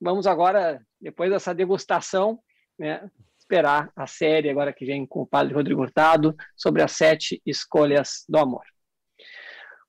vamos 0.00 0.26
agora, 0.26 0.80
depois 1.00 1.30
dessa 1.30 1.54
degustação, 1.54 2.38
né, 2.78 3.10
esperar 3.38 3.90
a 3.96 4.06
série 4.06 4.50
agora 4.50 4.72
que 4.72 4.84
vem 4.84 5.06
com 5.06 5.22
o 5.22 5.26
padre 5.26 5.54
Rodrigo 5.54 5.80
Hurtado 5.80 6.36
sobre 6.54 6.82
as 6.82 6.92
sete 6.92 7.40
escolhas 7.46 8.24
do 8.28 8.38
amor. 8.38 8.64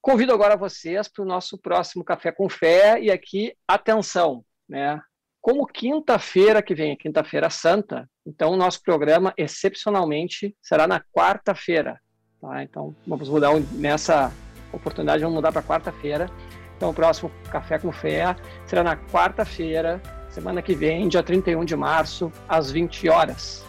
Convido 0.02 0.34
agora 0.34 0.56
vocês 0.56 1.10
para 1.10 1.24
o 1.24 1.28
nosso 1.28 1.58
próximo 1.58 2.06
Café 2.06 2.32
com 2.32 2.50
Fé 2.50 3.02
e 3.02 3.12
aqui, 3.12 3.54
atenção, 3.68 4.46
né? 4.68 5.00
Como 5.42 5.68
quinta-feira 5.68 6.62
que 6.62 6.74
vem, 6.74 6.96
quinta-feira 6.96 7.50
santa, 7.50 8.10
então 8.26 8.52
o 8.52 8.58
nosso 8.58 8.82
programa 8.82 9.34
excepcionalmente 9.38 10.56
será 10.62 10.88
na 10.88 11.02
quarta-feira. 11.02 12.00
Tá? 12.42 12.64
Então 12.64 12.96
vamos 13.06 13.28
mudar 13.30 13.52
nessa 13.74 14.32
oportunidade, 14.72 15.22
vamos 15.22 15.36
mudar 15.36 15.52
para 15.52 15.62
quarta-feira. 15.62 16.30
Então 16.78 16.90
o 16.90 16.94
próximo 16.94 17.32
Café 17.52 17.78
com 17.78 17.92
Fé 17.92 18.36
será 18.66 18.84
na 18.84 18.96
quarta-feira, 18.96 20.02
semana 20.30 20.62
que 20.62 20.74
vem, 20.74 21.08
dia 21.08 21.22
31 21.22 21.66
de 21.66 21.76
março, 21.76 22.32
às 22.48 22.72
20 22.72 23.10
horas. 23.10 23.66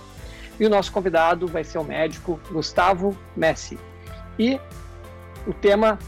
E 0.59 0.67
o 0.67 0.71
nosso 0.71 0.93
convidado 0.93 1.47
vai 1.47 1.65
ser 1.65 1.79
o 1.79 1.85
médico 1.85 2.39
Gustavo 2.51 3.17
Messi. 3.37 3.79
E 4.39 4.61
o 5.47 5.53
tema 5.53 5.99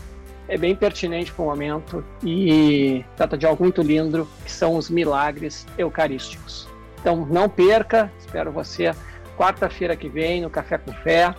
é 0.47 0.57
bem 0.57 0.77
pertinente 0.77 1.33
para 1.33 1.43
o 1.43 1.49
momento 1.49 2.05
e 2.23 3.05
trata 3.17 3.37
de 3.37 3.47
algo 3.47 3.65
muito 3.65 3.83
lindo, 3.83 4.29
que 4.45 4.53
são 4.53 4.77
os 4.77 4.91
milagres 4.91 5.67
eucarísticos. 5.79 6.69
Então 7.01 7.27
não 7.27 7.49
perca, 7.49 8.13
espero 8.21 8.53
você 8.53 8.93
quarta-feira 9.37 9.97
que 9.97 10.09
vem 10.09 10.43
no 10.43 10.51
Café 10.51 10.79
com 10.79 10.93
Fé, 10.93 11.35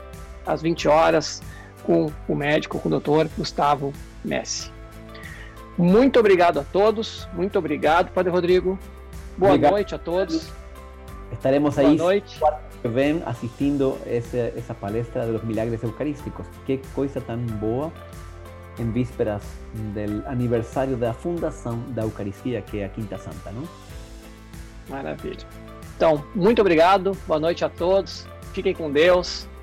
às 0.45 0.61
20 0.61 0.87
horas, 0.87 1.41
com 1.83 2.11
o 2.27 2.35
médico, 2.35 2.79
com 2.79 2.87
o 2.87 2.91
doutor 2.91 3.29
Gustavo 3.37 3.93
Messi. 4.23 4.71
Muito 5.77 6.19
obrigado 6.19 6.59
a 6.59 6.63
todos, 6.63 7.27
muito 7.33 7.57
obrigado, 7.57 8.11
Padre 8.11 8.31
Rodrigo. 8.31 8.77
Boa 9.37 9.53
obrigado. 9.53 9.71
noite 9.71 9.95
a 9.95 9.97
todos. 9.97 10.51
Estaremos 11.31 11.77
aí 11.79 11.97
quarta 11.97 12.61
que 12.83 12.87
vem 12.89 13.23
assistindo 13.25 13.97
essa, 14.05 14.37
essa 14.37 14.73
palestra 14.73 15.25
dos 15.25 15.41
milagres 15.43 15.81
eucarísticos. 15.81 16.45
Que 16.65 16.79
coisa 16.93 17.21
tão 17.21 17.37
boa 17.37 17.91
em 18.77 18.91
vísperas 18.91 19.41
do 19.73 20.27
aniversário 20.27 20.97
da 20.97 21.13
fundação 21.13 21.79
da 21.89 22.03
Eucaristia, 22.03 22.61
que 22.61 22.79
é 22.79 22.85
a 22.85 22.89
Quinta 22.89 23.17
Santa, 23.17 23.51
não? 23.51 23.63
Maravilha. 24.89 25.47
Então, 25.95 26.23
muito 26.35 26.59
obrigado, 26.59 27.17
boa 27.25 27.39
noite 27.39 27.63
a 27.63 27.69
todos, 27.69 28.27
fiquem 28.51 28.73
com 28.73 28.91
Deus 28.91 29.47